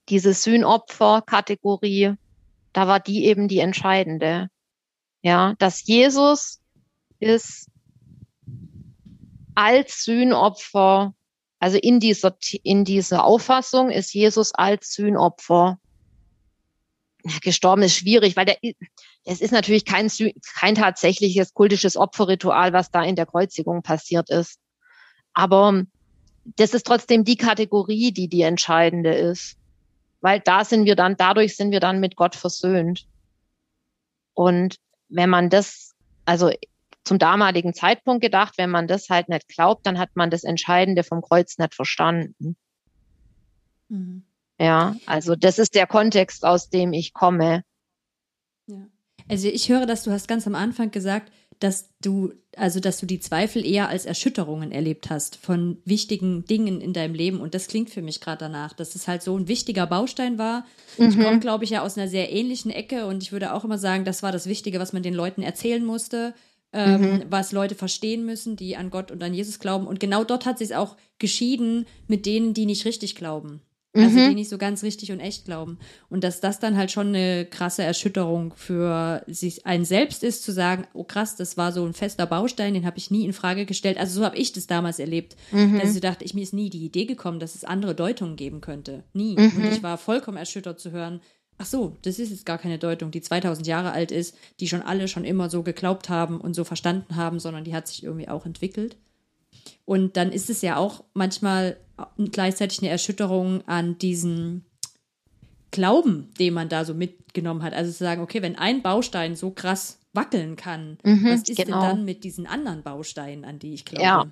diese 0.09 0.35
Sühnopfer-Kategorie, 0.35 2.15
da 2.73 2.87
war 2.87 3.01
die 3.01 3.25
eben 3.25 3.49
die 3.49 3.59
entscheidende. 3.59 4.49
Ja, 5.23 5.55
dass 5.59 5.87
Jesus 5.87 6.61
ist 7.19 7.69
als 9.55 10.05
Sühnopfer, 10.05 11.15
also 11.59 11.79
in 11.79 11.99
dieser, 11.99 12.37
in 12.63 12.85
dieser 12.85 13.25
Auffassung 13.25 13.91
ist 13.91 14.15
Jesus 14.15 14.55
als 14.55 14.93
Sühnopfer 14.93 15.79
gestorben 17.43 17.83
ist 17.83 17.97
schwierig, 17.97 18.37
weil 18.37 18.45
der, 18.45 18.59
es 19.25 19.41
ist 19.41 19.51
natürlich 19.51 19.85
kein, 19.85 20.09
kein 20.55 20.77
tatsächliches 20.77 21.55
kultisches 21.55 21.97
Opferritual, 21.97 22.73
was 22.73 22.93
da 22.93 23.03
in 23.03 23.17
der 23.17 23.27
Kreuzigung 23.27 23.83
passiert 23.83 24.31
ist. 24.31 24.61
Aber 25.33 25.83
das 26.45 26.73
ist 26.73 26.87
trotzdem 26.87 27.25
die 27.25 27.37
Kategorie, 27.37 28.13
die 28.13 28.29
die 28.29 28.43
entscheidende 28.43 29.13
ist 29.13 29.57
weil 30.27 30.41
da 30.41 30.65
sind 30.65 30.87
wir 30.87 30.97
dann, 30.97 31.17
dadurch 31.17 31.57
sind 31.57 31.71
wir 31.71 31.79
dann 31.79 32.01
mit 32.01 32.17
Gott 32.17 32.35
versöhnt. 32.35 33.07
Und 34.35 34.75
wenn 35.09 35.31
man 35.31 35.51
das, 35.51 35.95
also 36.25 36.51
zum 37.05 37.21
damaligen 37.21 37.75
Zeitpunkt 37.75 38.23
gedacht, 38.23 38.55
wenn 38.59 38.69
man 38.69 38.89
das 38.89 39.09
halt 39.09 39.29
nicht 39.29 39.47
glaubt, 39.47 39.87
dann 39.87 40.01
hat 40.01 40.17
man 40.17 40.29
das 40.29 40.43
Entscheidende 40.43 41.05
vom 41.05 41.23
Kreuz 41.23 41.59
nicht 41.59 41.77
verstanden. 41.77 42.57
Mhm. 43.89 44.25
Ja, 44.59 44.97
also 45.07 45.37
das 45.37 45.61
ist 45.61 45.77
der 45.77 45.87
Kontext, 45.87 46.45
aus 46.45 46.71
dem 46.71 46.93
ich 46.93 47.13
komme. 47.13 47.63
Ja. 48.67 48.85
Also 49.29 49.47
ich 49.47 49.69
höre, 49.69 49.87
dass 49.87 50.03
du 50.03 50.11
hast 50.11 50.27
ganz 50.27 50.45
am 50.49 50.57
Anfang 50.57 50.91
gesagt, 50.91 51.33
dass 51.61 51.91
du, 52.01 52.33
also 52.57 52.81
dass 52.81 52.99
du 52.99 53.07
die 53.07 53.21
Zweifel 53.21 53.65
eher 53.65 53.89
als 53.89 54.05
Erschütterungen 54.05 54.73
erlebt 54.73 55.11
hast 55.11 55.37
von 55.37 55.79
wichtigen 55.85 56.45
Dingen 56.45 56.81
in 56.81 56.93
deinem 56.93 57.15
Leben. 57.15 57.41
Und 57.41 57.55
das 57.55 57.69
klingt 57.69 57.91
für 57.91 58.03
mich 58.03 58.21
gerade 58.21 58.39
danach, 58.41 58.73
dass 58.73 58.95
es 58.95 59.09
halt 59.09 59.23
so 59.23 59.37
ein 59.37 59.49
wichtiger 59.49 59.87
Baustein 59.87 60.39
war. 60.39 60.67
Mhm. 60.99 61.09
Ich 61.09 61.19
komme, 61.19 61.41
glaube 61.41 61.65
ich, 61.65 61.71
ja 61.71 61.83
aus 61.83 61.97
einer 61.97 62.09
sehr 62.09 62.33
ähnlichen 62.33 62.71
Ecke 62.71 63.07
und 63.07 63.23
ich 63.23 63.33
würde 63.33 63.53
auch 63.53 63.65
immer 63.65 63.79
sagen, 63.79 64.05
das 64.05 64.23
war 64.23 64.33
das 64.33 64.47
Wichtige, 64.47 64.81
was 64.81 64.93
man 64.93 65.03
den 65.03 65.15
Leuten 65.15 65.43
erzählen 65.43 65.85
musste. 65.85 66.35
Ähm, 66.73 67.01
mhm. 67.01 67.23
was 67.31 67.53
Leute 67.53 67.75
verstehen 67.75 68.27
müssen, 68.27 68.57
die 68.57 68.77
an 68.77 68.91
Gott 68.91 69.11
und 69.11 69.23
an 69.23 69.33
Jesus 69.33 69.61
glauben. 69.61 69.87
Und 69.87 70.01
genau 70.01 70.25
dort 70.25 70.45
hat 70.45 70.59
sich 70.59 70.75
auch 70.75 70.97
geschieden 71.19 71.87
mit 72.07 72.27
denen, 72.27 72.55
die 72.55 72.67
nicht 72.67 72.85
richtig 72.85 73.15
glauben. 73.15 73.63
Also 73.97 74.19
mhm. 74.19 74.29
die 74.29 74.35
nicht 74.35 74.49
so 74.49 74.59
ganz 74.59 74.83
richtig 74.83 75.13
und 75.13 75.21
echt 75.21 75.45
glauben. 75.45 75.79
Und 76.09 76.25
dass 76.25 76.41
das 76.41 76.59
dann 76.59 76.77
halt 76.77 76.91
schon 76.91 77.09
eine 77.09 77.47
krasse 77.47 77.83
Erschütterung 77.83 78.53
für 78.57 79.23
sich 79.27 79.67
einen 79.67 79.85
selbst 79.85 80.23
ist, 80.23 80.43
zu 80.43 80.53
sagen, 80.53 80.87
oh 80.93 81.05
krass, 81.05 81.37
das 81.37 81.57
war 81.57 81.73
so 81.73 81.85
ein 81.85 81.95
fester 81.95 82.27
Baustein, 82.27 82.75
den 82.75 82.87
habe 82.87 82.99
ich 82.99 83.11
nie 83.11 83.25
in 83.25 83.33
Frage 83.33 83.67
gestellt. 83.67 83.99
Also 83.99 84.21
so 84.21 84.25
habe 84.25 84.37
ich 84.37 84.53
das 84.53 84.67
damals 84.67 84.99
erlebt. 84.99 85.37
Mhm. 85.53 85.79
Dass 85.81 85.95
ich 85.95 86.01
dachte, 86.01 86.25
ich 86.25 86.35
mir 86.35 86.43
ist 86.43 86.55
nie 86.55 86.71
die 86.71 86.85
Idee 86.85 87.07
gekommen, 87.07 87.41
dass 87.41 87.55
es 87.55 87.65
andere 87.65 87.95
Deutungen 87.95 88.37
geben 88.37 88.61
könnte. 88.61 89.05
Nie. 89.13 89.37
Mhm. 89.37 89.57
Und 89.57 89.65
ich 89.73 89.83
war 89.83 89.99
vollkommen 89.99 90.37
erschüttert 90.37 90.81
zu 90.81 90.91
hören, 90.91 91.21
ach 91.59 91.67
so, 91.67 91.97
das 92.03 92.19
ist 92.19 92.31
jetzt 92.31 92.47
gar 92.47 92.59
keine 92.59 92.79
Deutung, 92.79 93.11
die 93.11 93.21
2000 93.21 93.67
Jahre 93.67 93.93
alt 93.93 94.11
ist, 94.11 94.37
die 94.61 94.69
schon 94.69 94.83
alle 94.83 95.09
schon 95.09 95.25
immer 95.25 95.51
so 95.51 95.63
geglaubt 95.63 96.09
haben 96.09 96.41
und 96.41 96.55
so 96.55 96.65
verstanden 96.65 97.17
haben, 97.17 97.41
sondern 97.41 97.65
die 97.65 97.75
hat 97.75 97.89
sich 97.89 98.05
irgendwie 98.05 98.29
auch 98.29 98.47
entwickelt. 98.47 98.97
Und 99.85 100.17
dann 100.17 100.33
ist 100.33 100.51
es 100.51 100.63
ja 100.63 100.77
auch 100.77 101.05
manchmal 101.15 101.77
gleichzeitig 102.19 102.81
eine 102.81 102.91
Erschütterung 102.91 103.67
an 103.67 103.99
diesen 103.99 104.65
Glauben, 105.71 106.33
den 106.39 106.55
man 106.55 106.69
da 106.69 106.85
so 106.85 106.95
mitgenommen 106.95 107.63
hat. 107.63 107.73
Also 107.73 107.93
zu 107.93 107.99
sagen, 107.99 108.23
okay, 108.23 108.43
wenn 108.43 108.57
ein 108.57 108.83
Baustein 108.83 109.37
so 109.37 109.51
krass 109.51 109.99
wackeln 110.13 110.57
kann, 110.57 110.99
mhm, 111.03 111.25
was 111.25 111.49
ist 111.49 111.57
genau. 111.57 111.81
denn 111.81 111.89
dann 111.89 112.05
mit 112.05 112.25
diesen 112.25 112.47
anderen 112.47 112.83
Bausteinen, 112.83 113.45
an 113.45 113.59
die 113.59 113.75
ich 113.75 113.85
glaube? 113.85 114.03
Ja, 114.03 114.27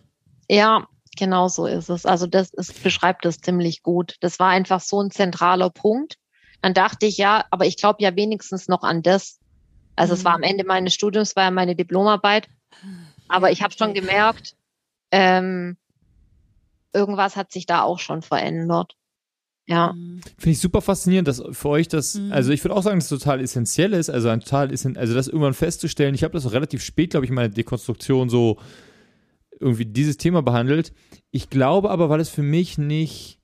ja 0.49 0.89
genau 1.17 1.49
so 1.49 1.67
ist 1.67 1.91
es. 1.91 2.07
Also 2.07 2.27
das 2.27 2.53
ist, 2.55 2.83
beschreibt 2.83 3.25
das 3.25 3.39
ziemlich 3.39 3.83
gut. 3.83 4.17
Das 4.21 4.39
war 4.39 4.49
einfach 4.49 4.81
so 4.81 5.01
ein 5.01 5.11
zentraler 5.11 5.71
Punkt. 5.71 6.19
Dann 6.63 6.75
dachte 6.75 7.07
ich, 7.07 7.19
ja, 7.19 7.45
aber 7.51 7.67
ich 7.67 7.77
glaube 7.77 8.03
ja 8.03 8.17
wenigstens 8.17 8.69
noch 8.69 8.83
an 8.83 9.03
das. 9.03 9.39
Also 9.97 10.15
mhm. 10.15 10.19
es 10.19 10.25
war 10.25 10.35
am 10.35 10.41
mhm. 10.41 10.49
Ende 10.49 10.65
meines 10.65 10.95
Studiums, 10.95 11.37
war 11.37 11.45
ja 11.45 11.51
meine 11.51 11.77
Diplomarbeit. 11.77 12.49
Aber 13.29 13.51
ich 13.51 13.63
habe 13.63 13.75
schon 13.77 13.95
gemerkt, 13.95 14.57
ähm, 15.15 15.77
irgendwas 16.93 17.37
hat 17.37 17.53
sich 17.53 17.67
da 17.67 17.83
auch 17.83 18.01
schon 18.01 18.21
verändert. 18.21 18.97
Ja. 19.67 19.93
Mhm. 19.93 20.21
Finde 20.37 20.51
ich 20.51 20.61
super 20.61 20.81
faszinierend, 20.81 21.29
dass 21.29 21.41
für 21.53 21.69
euch 21.69 21.87
das, 21.87 22.17
mhm. 22.17 22.33
also 22.33 22.51
ich 22.51 22.65
würde 22.65 22.75
auch 22.75 22.83
sagen, 22.83 22.99
dass 22.99 23.11
es 23.11 23.21
total 23.21 23.41
essentiell 23.41 23.93
ist, 23.93 24.11
also 24.11 24.29
ein 24.29 24.41
total 24.41 24.73
ist, 24.73 24.85
also 24.85 25.15
das 25.15 25.29
irgendwann 25.29 25.55
festzustellen. 25.55 26.17
Ich 26.17 26.25
habe 26.25 26.35
das 26.35 26.45
auch 26.47 26.53
relativ 26.53 26.83
spät, 26.83 27.11
glaube 27.11 27.27
ich, 27.27 27.31
in 27.31 27.37
meiner 27.37 27.49
Dekonstruktion 27.49 28.29
so 28.29 28.59
irgendwie 29.61 29.87
dieses 29.87 30.17
Thema 30.17 30.43
behandelt. 30.43 30.93
Ich 31.31 31.49
glaube 31.49 31.91
aber, 31.91 32.09
weil 32.09 32.21
es 32.21 32.29
für 32.29 32.43
mich 32.43 32.77
nicht 32.77 33.39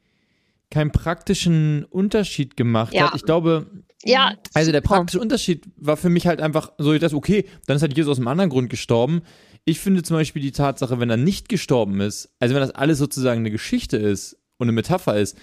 keinen 0.70 0.90
praktischen 0.90 1.84
Unterschied 1.84 2.56
gemacht 2.56 2.94
ja. 2.94 3.06
hat. 3.06 3.14
Ich 3.14 3.22
glaube, 3.22 3.84
ja, 4.02 4.34
also 4.54 4.72
der 4.72 4.80
praktische 4.80 5.20
Unterschied 5.20 5.68
war 5.76 5.96
für 5.96 6.10
mich 6.10 6.26
halt 6.26 6.40
einfach 6.40 6.72
so, 6.78 6.98
dass 6.98 7.14
okay, 7.14 7.46
dann 7.66 7.76
ist 7.76 7.82
halt 7.82 7.96
Jesus 7.96 8.10
aus 8.10 8.18
einem 8.18 8.28
anderen 8.28 8.50
Grund 8.50 8.70
gestorben. 8.70 9.22
Ich 9.64 9.80
finde 9.80 10.02
zum 10.02 10.16
Beispiel 10.16 10.42
die 10.42 10.52
Tatsache, 10.52 11.00
wenn 11.00 11.11
er 11.11 11.16
nicht 11.16 11.48
gestorben 11.48 12.00
ist, 12.00 12.34
also 12.38 12.54
wenn 12.54 12.62
das 12.62 12.70
alles 12.70 12.98
sozusagen 12.98 13.40
eine 13.40 13.50
Geschichte 13.50 13.96
ist 13.96 14.38
und 14.58 14.66
eine 14.66 14.72
Metapher 14.72 15.16
ist, 15.16 15.36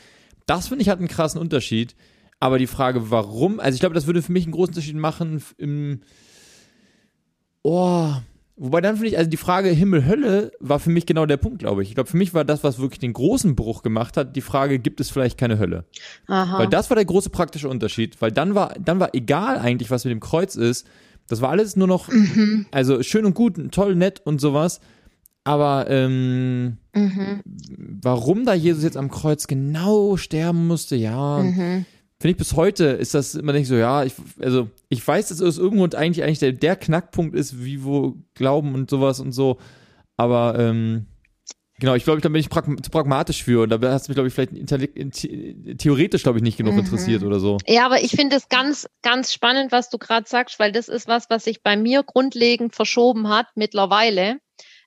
das 0.45 0.67
finde 0.67 0.81
ich 0.81 0.89
hat 0.89 0.99
einen 0.99 1.07
krassen 1.07 1.39
Unterschied. 1.39 1.95
Aber 2.39 2.59
die 2.59 2.67
Frage, 2.67 3.09
warum, 3.09 3.59
also 3.59 3.75
ich 3.75 3.79
glaube, 3.79 3.95
das 3.95 4.05
würde 4.05 4.21
für 4.21 4.31
mich 4.31 4.43
einen 4.43 4.53
großen 4.53 4.73
Unterschied 4.73 4.95
machen 4.95 5.41
im, 5.57 6.01
oh, 7.63 8.11
wobei 8.55 8.79
dann 8.79 8.95
finde 8.95 9.09
ich, 9.09 9.17
also 9.17 9.29
die 9.29 9.37
Frage 9.37 9.69
Himmel-Hölle 9.69 10.51
war 10.59 10.79
für 10.79 10.91
mich 10.91 11.07
genau 11.07 11.25
der 11.25 11.37
Punkt, 11.37 11.59
glaube 11.59 11.81
ich. 11.81 11.89
Ich 11.89 11.95
glaube, 11.95 12.09
für 12.09 12.17
mich 12.17 12.35
war 12.35 12.45
das, 12.45 12.63
was 12.63 12.79
wirklich 12.79 12.99
den 12.99 13.13
großen 13.13 13.55
Bruch 13.55 13.81
gemacht 13.81 14.17
hat, 14.17 14.35
die 14.35 14.41
Frage, 14.41 14.77
gibt 14.77 14.99
es 14.99 15.09
vielleicht 15.09 15.39
keine 15.39 15.57
Hölle? 15.57 15.85
Aha. 16.27 16.59
Weil 16.59 16.67
das 16.67 16.89
war 16.91 16.95
der 16.95 17.05
große 17.05 17.31
praktische 17.31 17.69
Unterschied, 17.69 18.21
weil 18.21 18.31
dann 18.31 18.53
war, 18.53 18.75
dann 18.79 18.99
war 18.99 19.15
egal 19.15 19.57
eigentlich, 19.57 19.89
was 19.89 20.05
mit 20.05 20.11
dem 20.11 20.19
Kreuz 20.19 20.55
ist, 20.55 20.87
das 21.27 21.41
war 21.41 21.49
alles 21.49 21.75
nur 21.75 21.87
noch, 21.87 22.09
mhm. 22.09 22.65
also 22.71 23.03
schön 23.03 23.25
und 23.25 23.33
gut, 23.33 23.71
toll, 23.71 23.95
nett 23.95 24.21
und 24.25 24.39
sowas. 24.39 24.79
Aber 25.43 25.89
ähm, 25.89 26.77
mhm. 26.93 27.41
warum 28.01 28.45
da 28.45 28.53
Jesus 28.53 28.83
jetzt 28.83 28.97
am 28.97 29.09
Kreuz 29.09 29.47
genau 29.47 30.17
sterben 30.17 30.67
musste, 30.67 30.97
ja, 30.97 31.39
mhm. 31.39 31.85
finde 32.19 32.31
ich 32.31 32.37
bis 32.37 32.55
heute 32.57 32.85
ist 32.85 33.13
das 33.13 33.33
immer 33.35 33.53
nicht 33.53 33.67
so, 33.67 33.75
ja, 33.75 34.03
ich, 34.03 34.13
also 34.39 34.69
ich 34.89 35.07
weiß, 35.07 35.29
dass 35.29 35.39
es 35.39 35.57
irgendwo 35.57 35.85
und 35.85 35.95
eigentlich 35.95 36.23
eigentlich 36.23 36.39
der, 36.39 36.51
der 36.51 36.75
Knackpunkt 36.75 37.33
ist, 37.33 37.63
wie 37.63 37.83
wo 37.83 38.17
Glauben 38.33 38.73
und 38.73 38.89
sowas 38.89 39.21
und 39.21 39.31
so. 39.31 39.57
Aber 40.17 40.59
ähm, 40.59 41.05
Genau, 41.79 41.93
ich 41.93 42.03
glaube, 42.03 42.21
da 42.21 42.29
bin 42.29 42.39
ich 42.39 42.49
prag 42.49 42.63
zu 42.65 42.89
pragmatisch 42.89 43.43
für 43.43 43.61
und 43.61 43.69
da 43.69 43.79
hast 43.91 44.07
du 44.07 44.11
mich, 44.11 44.15
glaube 44.15 44.27
ich, 44.27 44.33
vielleicht 44.33 45.77
theoretisch, 45.77 46.23
glaube 46.23 46.39
ich, 46.39 46.43
nicht 46.43 46.57
genug 46.57 46.73
mhm. 46.73 46.79
interessiert 46.79 47.21
oder 47.23 47.39
so. 47.39 47.57
Ja, 47.67 47.85
aber 47.85 48.01
ich 48.01 48.11
finde 48.11 48.35
es 48.35 48.49
ganz, 48.49 48.89
ganz 49.03 49.31
spannend, 49.31 49.71
was 49.71 49.89
du 49.89 49.99
gerade 49.99 50.27
sagst, 50.27 50.57
weil 50.59 50.71
das 50.71 50.89
ist 50.89 51.07
was, 51.07 51.29
was 51.29 51.43
sich 51.43 51.61
bei 51.61 51.77
mir 51.77 52.01
grundlegend 52.01 52.75
verschoben 52.75 53.29
hat 53.29 53.47
mittlerweile. 53.55 54.39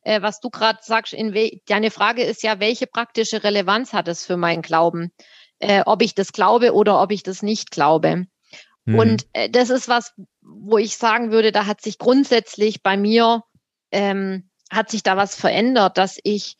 Äh, 0.02 0.22
was 0.22 0.40
du 0.40 0.50
gerade 0.50 0.80
sagst, 0.82 1.12
in 1.12 1.32
deine 1.66 1.90
Frage 1.90 2.24
ist 2.24 2.42
ja, 2.42 2.58
welche 2.58 2.86
praktische 2.86 3.44
Relevanz 3.44 3.92
hat 3.92 4.08
es 4.08 4.24
für 4.24 4.36
meinen 4.36 4.62
Glauben? 4.62 5.12
Äh, 5.60 5.82
ob 5.86 6.02
ich 6.02 6.14
das 6.14 6.32
glaube 6.32 6.72
oder 6.74 7.00
ob 7.00 7.12
ich 7.12 7.22
das 7.22 7.42
nicht 7.42 7.70
glaube. 7.70 8.26
Mhm. 8.84 8.98
Und 8.98 9.26
äh, 9.34 9.48
das 9.48 9.70
ist 9.70 9.88
was, 9.88 10.14
wo 10.40 10.78
ich 10.78 10.96
sagen 10.96 11.30
würde, 11.30 11.52
da 11.52 11.66
hat 11.66 11.82
sich 11.82 11.98
grundsätzlich 11.98 12.82
bei 12.82 12.96
mir, 12.96 13.44
ähm, 13.92 14.50
hat 14.70 14.90
sich 14.90 15.02
da 15.02 15.16
was 15.16 15.36
verändert, 15.36 15.98
dass 15.98 16.18
ich 16.24 16.56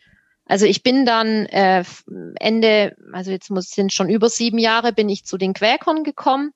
also 0.50 0.66
ich 0.66 0.82
bin 0.82 1.06
dann 1.06 1.46
äh, 1.46 1.84
Ende, 2.40 2.96
also 3.12 3.30
jetzt 3.30 3.50
muss 3.50 3.70
sind 3.70 3.92
schon 3.92 4.10
über 4.10 4.28
sieben 4.28 4.58
Jahre, 4.58 4.92
bin 4.92 5.08
ich 5.08 5.24
zu 5.24 5.38
den 5.38 5.54
Quäkern 5.54 6.02
gekommen. 6.02 6.50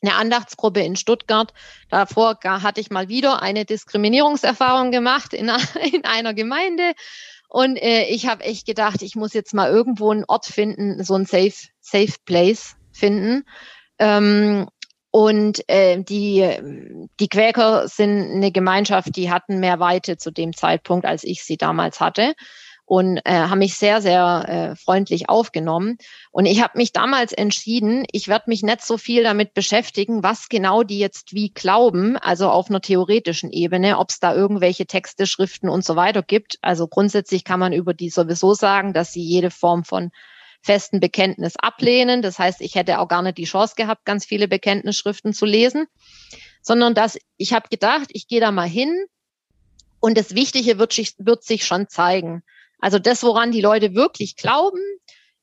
eine 0.00 0.14
Andachtsgruppe 0.14 0.80
in 0.80 0.96
Stuttgart. 0.96 1.52
Davor 1.90 2.38
hatte 2.42 2.80
ich 2.80 2.90
mal 2.90 3.10
wieder 3.10 3.42
eine 3.42 3.66
Diskriminierungserfahrung 3.66 4.92
gemacht 4.92 5.34
in, 5.34 5.50
in 5.92 6.06
einer 6.06 6.32
Gemeinde. 6.32 6.94
Und 7.50 7.76
äh, 7.76 8.04
ich 8.04 8.26
habe 8.26 8.44
echt 8.44 8.66
gedacht, 8.66 9.02
ich 9.02 9.14
muss 9.14 9.34
jetzt 9.34 9.52
mal 9.52 9.70
irgendwo 9.70 10.10
einen 10.10 10.24
Ort 10.26 10.46
finden, 10.46 11.04
so 11.04 11.14
ein 11.14 11.26
Safe, 11.26 11.52
Safe 11.80 12.14
Place 12.24 12.76
finden. 12.92 13.44
Ähm, 13.98 14.68
und 15.10 15.68
äh, 15.68 16.02
die, 16.02 16.48
die 17.20 17.28
Quäker 17.28 17.88
sind 17.88 18.30
eine 18.30 18.52
Gemeinschaft, 18.52 19.16
die 19.16 19.30
hatten 19.30 19.60
mehr 19.60 19.80
Weite 19.80 20.16
zu 20.16 20.30
dem 20.30 20.56
Zeitpunkt, 20.56 21.04
als 21.04 21.24
ich 21.24 21.44
sie 21.44 21.58
damals 21.58 22.00
hatte 22.00 22.32
und 22.88 23.18
äh, 23.26 23.32
haben 23.32 23.58
mich 23.58 23.74
sehr, 23.74 24.00
sehr 24.00 24.46
äh, 24.48 24.76
freundlich 24.76 25.28
aufgenommen. 25.28 25.98
Und 26.30 26.46
ich 26.46 26.62
habe 26.62 26.78
mich 26.78 26.92
damals 26.92 27.34
entschieden, 27.34 28.06
ich 28.12 28.28
werde 28.28 28.48
mich 28.48 28.62
nicht 28.62 28.80
so 28.80 28.96
viel 28.96 29.24
damit 29.24 29.52
beschäftigen, 29.52 30.22
was 30.22 30.48
genau 30.48 30.82
die 30.82 30.98
jetzt 30.98 31.34
wie 31.34 31.50
glauben, 31.50 32.16
also 32.16 32.48
auf 32.48 32.70
einer 32.70 32.80
theoretischen 32.80 33.52
Ebene, 33.52 33.98
ob 33.98 34.08
es 34.08 34.20
da 34.20 34.34
irgendwelche 34.34 34.86
Texte, 34.86 35.26
Schriften 35.26 35.68
und 35.68 35.84
so 35.84 35.96
weiter 35.96 36.22
gibt. 36.22 36.58
Also 36.62 36.88
grundsätzlich 36.88 37.44
kann 37.44 37.60
man 37.60 37.74
über 37.74 37.92
die 37.92 38.08
sowieso 38.08 38.54
sagen, 38.54 38.94
dass 38.94 39.12
sie 39.12 39.22
jede 39.22 39.50
Form 39.50 39.84
von 39.84 40.10
festen 40.62 40.98
Bekenntnis 40.98 41.56
ablehnen. 41.56 42.22
Das 42.22 42.38
heißt, 42.38 42.62
ich 42.62 42.74
hätte 42.74 43.00
auch 43.00 43.08
gar 43.08 43.20
nicht 43.20 43.36
die 43.36 43.44
Chance 43.44 43.74
gehabt, 43.76 44.06
ganz 44.06 44.24
viele 44.24 44.48
Bekenntnisschriften 44.48 45.34
zu 45.34 45.44
lesen, 45.44 45.88
sondern 46.62 46.94
dass 46.94 47.18
ich 47.36 47.52
habe 47.52 47.68
gedacht, 47.68 48.08
ich 48.12 48.28
gehe 48.28 48.40
da 48.40 48.50
mal 48.50 48.66
hin 48.66 48.94
und 50.00 50.16
das 50.16 50.34
Wichtige 50.34 50.78
wird 50.78 50.94
sich, 50.94 51.14
wird 51.18 51.44
sich 51.44 51.66
schon 51.66 51.88
zeigen. 51.88 52.42
Also 52.80 52.98
das, 52.98 53.22
woran 53.22 53.52
die 53.52 53.60
Leute 53.60 53.94
wirklich 53.94 54.36
glauben, 54.36 54.80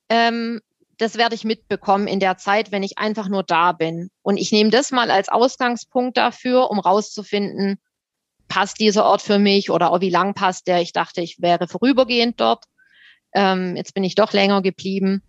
ähm, 0.10 0.62
das 0.98 1.18
werde 1.18 1.36
ich 1.36 1.44
mitbekommen 1.44 2.08
in 2.08 2.20
der 2.20 2.38
Zeit, 2.38 2.72
wenn 2.72 2.84
ich 2.84 2.98
einfach 2.98 3.28
nur 3.28 3.44
da 3.44 3.74
bin. 3.74 4.10
Und 4.22 4.38
ich 4.38 4.52
nehme 4.52 4.70
das 4.70 4.92
mal 4.92 5.12
als 5.12 5.30
Ausgangspunkt 5.30 6.18
dafür, 6.18 6.72
um 6.72 6.80
rauszufinden, 6.80 7.80
passt 8.48 8.80
dieser 8.80 9.06
Ort 9.06 9.22
für 9.22 9.40
mich 9.40 9.70
oder 9.70 10.00
wie 10.02 10.10
lang 10.10 10.34
passt 10.34 10.68
der. 10.68 10.82
Ich 10.82 10.94
dachte, 10.94 11.22
ich 11.22 11.42
wäre 11.42 11.68
vorübergehend 11.68 12.40
dort. 12.40 12.64
Ähm, 13.34 13.76
jetzt 13.76 13.94
bin 13.94 14.04
ich 14.04 14.16
doch 14.16 14.32
länger 14.32 14.62
geblieben. 14.62 15.22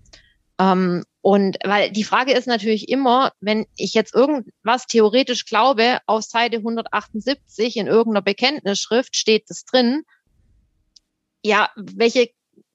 Ähm, 0.60 1.04
und 1.20 1.58
weil 1.64 1.90
die 1.90 2.04
Frage 2.04 2.32
ist 2.32 2.46
natürlich 2.46 2.88
immer, 2.88 3.32
wenn 3.40 3.66
ich 3.76 3.94
jetzt 3.94 4.14
irgendwas 4.14 4.86
theoretisch 4.86 5.44
glaube, 5.44 5.98
auf 6.06 6.22
Seite 6.22 6.58
178 6.58 7.76
in 7.76 7.88
irgendeiner 7.88 8.22
Bekenntnisschrift 8.22 9.16
steht 9.16 9.50
das 9.50 9.64
drin, 9.64 10.02
ja, 11.46 11.70
welche 11.76 12.30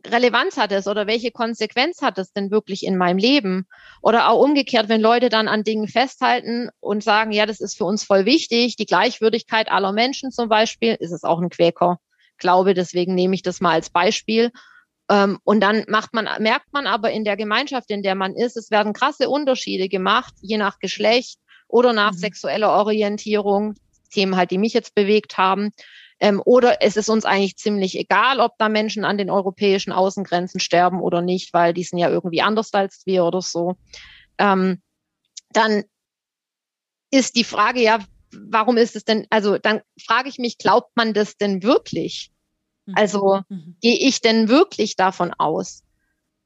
Relevanz 0.08 0.58
hat 0.58 0.72
es 0.72 0.88
oder 0.88 1.06
welche 1.06 1.32
Konsequenz 1.32 2.02
hat 2.02 2.18
es 2.18 2.34
denn 2.34 2.50
wirklich 2.50 2.84
in 2.84 2.98
meinem 2.98 3.18
Leben? 3.18 3.68
Oder 4.02 4.30
auch 4.30 4.44
umgekehrt, 4.44 4.90
wenn 4.90 5.02
Leute 5.02 5.30
dann 5.30 5.48
an 5.48 5.64
Dingen 5.64 5.88
festhalten 5.88 6.70
und 6.80 7.04
sagen, 7.04 7.32
ja, 7.32 7.46
das 7.46 7.60
ist 7.60 7.78
für 7.78 7.86
uns 7.86 8.04
voll 8.04 8.26
wichtig, 8.26 8.76
die 8.76 8.86
Gleichwürdigkeit 8.86 9.72
aller 9.72 9.92
Menschen 9.92 10.32
zum 10.32 10.50
Beispiel, 10.50 10.96
ist 11.00 11.12
es 11.12 11.24
auch 11.24 11.40
ein 11.40 11.50
Quäker 11.50 12.00
Glaube, 12.38 12.74
deswegen 12.74 13.14
nehme 13.14 13.36
ich 13.36 13.44
das 13.44 13.62
mal 13.62 13.74
als 13.74 13.92
Beispiel. 13.92 14.52
Ähm, 15.10 15.38
und 15.44 15.62
dann 15.62 15.86
macht 15.88 16.14
man, 16.14 16.28
merkt 16.40 16.74
man 16.74 16.88
aber 16.88 17.12
in 17.12 17.24
der 17.24 17.38
Gemeinschaft, 17.38 17.92
in 17.92 18.02
der 18.02 18.16
man 18.16 18.34
ist, 18.34 18.58
es 18.58 18.72
werden 18.72 18.94
krasse 18.94 19.30
Unterschiede 19.30 19.90
gemacht, 19.90 20.34
je 20.42 20.58
nach 20.58 20.80
Geschlecht 20.80 21.38
oder 21.68 21.94
nach 21.94 22.14
mhm. 22.14 22.18
sexueller 22.18 22.72
Orientierung, 22.72 23.76
Themen 24.10 24.36
halt, 24.36 24.50
die 24.50 24.58
mich 24.58 24.74
jetzt 24.74 24.96
bewegt 24.96 25.38
haben. 25.38 25.72
Ähm, 26.22 26.42
oder 26.46 26.84
es 26.84 26.98
ist 26.98 27.10
uns 27.10 27.26
eigentlich 27.26 27.58
ziemlich 27.58 27.98
egal, 27.98 28.40
ob 28.40 28.56
da 28.60 28.70
Menschen 28.70 29.04
an 29.04 29.18
den 29.18 29.32
europäischen 29.32 29.92
Außengrenzen 29.92 30.60
sterben 30.60 31.02
oder 31.02 31.24
nicht, 31.24 31.52
weil 31.52 31.74
die 31.74 31.84
sind 31.84 31.98
ja 31.98 32.10
irgendwie 32.10 32.44
anders 32.44 32.72
als 32.74 33.02
wir 33.08 33.26
oder 33.26 33.42
so. 33.42 33.76
Ähm, 34.38 34.84
dann 35.50 35.84
ist 37.10 37.36
die 37.36 37.44
Frage 37.44 37.82
ja, 37.82 38.00
warum 38.32 38.78
ist 38.78 38.96
es 38.96 39.04
denn, 39.04 39.26
also 39.32 39.58
dann 39.58 39.82
frage 40.00 40.30
ich 40.30 40.38
mich, 40.38 40.60
glaubt 40.60 40.96
man 40.96 41.16
das 41.16 41.38
denn 41.38 41.64
wirklich? 41.64 42.32
Mhm. 42.86 42.94
Also 42.96 43.42
mhm. 43.50 43.76
gehe 43.82 43.98
ich 43.98 44.22
denn 44.22 44.48
wirklich 44.48 44.96
davon 44.96 45.34
aus? 45.34 45.84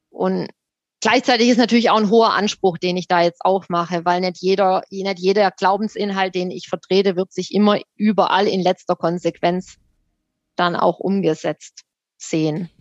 Und 0.10 0.50
Gleichzeitig 1.06 1.50
ist 1.50 1.58
natürlich 1.58 1.92
auch 1.92 2.00
ein 2.00 2.10
hoher 2.10 2.34
Anspruch, 2.34 2.80
den 2.80 2.98
ich 2.98 3.08
da 3.08 3.22
jetzt 3.22 3.46
aufmache, 3.46 4.06
weil 4.06 4.22
nicht 4.22 4.42
jeder, 4.42 4.82
nicht 4.90 5.20
jeder 5.20 5.52
Glaubensinhalt, 5.52 6.34
den 6.34 6.50
ich 6.50 6.68
vertrete, 6.68 7.16
wird 7.16 7.32
sich 7.32 7.54
immer 7.54 7.80
überall 7.96 8.48
in 8.48 8.60
letzter 8.60 8.96
Konsequenz 8.96 9.76
dann 10.56 10.76
auch 10.76 11.00
umgesetzt 11.00 11.84
sehen. 12.18 12.72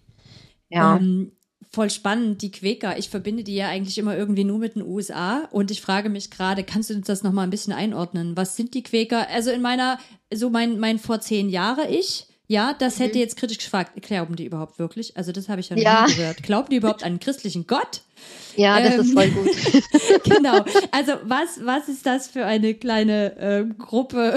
Ja. 0.71 0.97
Ähm, 0.97 1.33
voll 1.71 1.91
spannend, 1.91 2.41
die 2.41 2.51
Quäker. 2.51 2.97
Ich 2.97 3.11
verbinde 3.11 3.45
die 3.45 3.57
ja 3.57 3.69
eigentlich 3.69 3.99
immer 3.99 4.17
irgendwie 4.17 4.45
nur 4.45 4.59
mit 4.59 4.77
den 4.77 4.87
USA 4.87 5.47
und 5.51 5.71
ich 5.71 5.83
frage 5.83 6.09
mich 6.09 6.31
gerade, 6.31 6.65
kannst 6.65 6.89
du 6.89 6.95
uns 6.95 7.07
das 7.07 7.25
nochmal 7.25 7.47
ein 7.47 7.51
bisschen 7.51 7.75
einordnen? 7.75 8.39
Was 8.39 8.57
sind 8.57 8.73
die 8.73 8.85
Quäker? 8.85 9.29
Also 9.29 9.51
in 9.51 9.61
meiner, 9.61 9.99
so 10.33 10.49
mein, 10.49 10.79
mein 10.79 10.99
vor 10.99 11.21
zehn 11.21 11.51
Jahre 11.51 11.89
ich, 11.89 12.27
ja, 12.47 12.75
das 12.75 12.99
hätte 12.99 13.15
mhm. 13.15 13.21
jetzt 13.21 13.37
kritisch 13.37 13.59
gefragt. 13.59 13.93
Glauben 14.03 14.37
die 14.37 14.45
überhaupt 14.45 14.79
wirklich? 14.79 15.17
Also 15.17 15.33
das 15.33 15.49
habe 15.49 15.61
ich 15.61 15.71
ja 15.71 15.77
noch 15.77 15.83
ja. 15.83 16.07
nie 16.07 16.15
gehört. 16.15 16.43
Glauben 16.43 16.69
die 16.69 16.77
überhaupt 16.77 17.03
an 17.03 17.13
einen 17.13 17.21
christlichen 17.21 17.67
Gott? 17.67 18.03
Ja, 18.57 18.81
das 18.81 18.95
ähm, 18.95 19.01
ist 19.01 19.13
voll 19.15 19.31
gut. 19.31 19.51
genau. 20.25 20.65
Also 20.91 21.13
was, 21.25 21.65
was 21.65 21.89
ist 21.89 22.05
das 22.05 22.29
für 22.29 22.45
eine 22.45 22.75
kleine 22.75 23.37
äh, 23.39 23.65
Gruppe? 23.79 24.37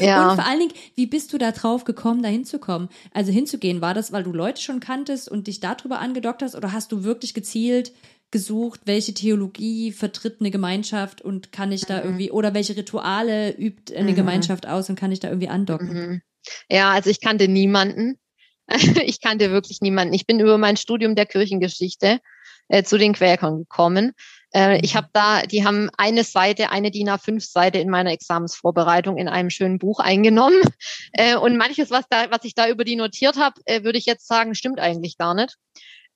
ja. 0.00 0.30
Und 0.30 0.36
vor 0.36 0.46
allen 0.46 0.58
Dingen, 0.58 0.72
wie 0.96 1.06
bist 1.06 1.32
du 1.32 1.38
da 1.38 1.52
drauf 1.52 1.84
gekommen, 1.84 2.22
da 2.22 2.28
hinzukommen? 2.28 2.88
Also 3.12 3.30
hinzugehen, 3.30 3.80
war 3.80 3.94
das, 3.94 4.10
weil 4.10 4.24
du 4.24 4.32
Leute 4.32 4.60
schon 4.60 4.80
kanntest 4.80 5.30
und 5.30 5.46
dich 5.46 5.60
darüber 5.60 6.00
angedockt 6.00 6.42
hast? 6.42 6.56
Oder 6.56 6.72
hast 6.72 6.90
du 6.90 7.04
wirklich 7.04 7.32
gezielt 7.32 7.92
gesucht, 8.32 8.80
welche 8.86 9.14
Theologie 9.14 9.92
vertritt 9.92 10.38
eine 10.40 10.50
Gemeinschaft 10.50 11.22
und 11.22 11.52
kann 11.52 11.70
ich 11.70 11.82
da 11.82 11.98
mhm. 11.98 12.02
irgendwie, 12.02 12.30
oder 12.32 12.52
welche 12.52 12.76
Rituale 12.76 13.56
übt 13.56 13.96
eine 13.96 14.10
mhm. 14.10 14.16
Gemeinschaft 14.16 14.66
aus 14.66 14.90
und 14.90 14.96
kann 14.98 15.12
ich 15.12 15.20
da 15.20 15.28
irgendwie 15.28 15.48
andocken? 15.48 15.92
Mhm. 15.92 16.22
Ja, 16.68 16.90
also 16.92 17.10
ich 17.10 17.20
kannte 17.20 17.48
niemanden. 17.48 18.18
Ich 19.04 19.20
kannte 19.20 19.50
wirklich 19.50 19.82
niemanden. 19.82 20.14
Ich 20.14 20.26
bin 20.26 20.40
über 20.40 20.56
mein 20.56 20.78
Studium 20.78 21.14
der 21.14 21.26
Kirchengeschichte 21.26 22.20
äh, 22.68 22.82
zu 22.82 22.96
den 22.96 23.12
Quäkern 23.12 23.58
gekommen. 23.58 24.12
Äh, 24.54 24.80
ich 24.80 24.94
mhm. 24.94 24.98
habe 24.98 25.08
da, 25.12 25.42
die 25.42 25.64
haben 25.66 25.90
eine 25.98 26.24
Seite, 26.24 26.70
eine 26.70 26.90
DIN 26.90 27.10
A5 27.10 27.40
Seite 27.40 27.78
in 27.78 27.90
meiner 27.90 28.12
Examensvorbereitung 28.12 29.18
in 29.18 29.28
einem 29.28 29.50
schönen 29.50 29.78
Buch 29.78 30.00
eingenommen. 30.00 30.60
Äh, 31.16 31.36
und 31.36 31.56
manches, 31.56 31.92
was 31.92 32.06
da, 32.10 32.28
was 32.32 32.42
ich 32.42 32.56
da 32.56 32.68
über 32.68 32.82
die 32.82 32.96
notiert 32.96 33.36
habe, 33.36 33.60
äh, 33.66 33.84
würde 33.84 33.98
ich 33.98 34.04
jetzt 34.04 34.26
sagen, 34.26 34.56
stimmt 34.56 34.80
eigentlich 34.80 35.16
gar 35.16 35.32
nicht. 35.32 35.56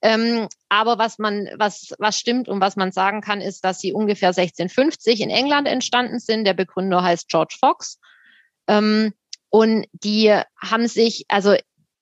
Ähm, 0.02 0.48
aber 0.68 0.98
was 0.98 1.18
man, 1.18 1.48
was, 1.56 1.94
was 1.98 2.18
stimmt 2.18 2.48
und 2.48 2.60
was 2.60 2.74
man 2.74 2.90
sagen 2.90 3.20
kann, 3.20 3.40
ist, 3.40 3.64
dass 3.64 3.78
sie 3.78 3.92
ungefähr 3.92 4.30
1650 4.30 5.20
in 5.20 5.30
England 5.30 5.68
entstanden 5.68 6.18
sind. 6.18 6.44
Der 6.44 6.54
Begründer 6.54 7.02
heißt 7.02 7.28
George 7.28 7.56
Fox. 7.60 8.00
Ähm, 8.66 9.12
und 9.50 9.86
die 9.92 10.34
haben 10.60 10.88
sich, 10.88 11.24
also 11.28 11.54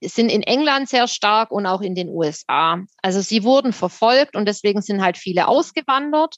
sind 0.02 0.30
in 0.30 0.42
England 0.42 0.88
sehr 0.88 1.08
stark 1.08 1.50
und 1.50 1.66
auch 1.66 1.80
in 1.80 1.94
den 1.94 2.08
USA. 2.08 2.78
Also 3.02 3.20
sie 3.20 3.44
wurden 3.44 3.72
verfolgt 3.72 4.36
und 4.36 4.46
deswegen 4.46 4.82
sind 4.82 5.02
halt 5.02 5.16
viele 5.16 5.48
ausgewandert. 5.48 6.36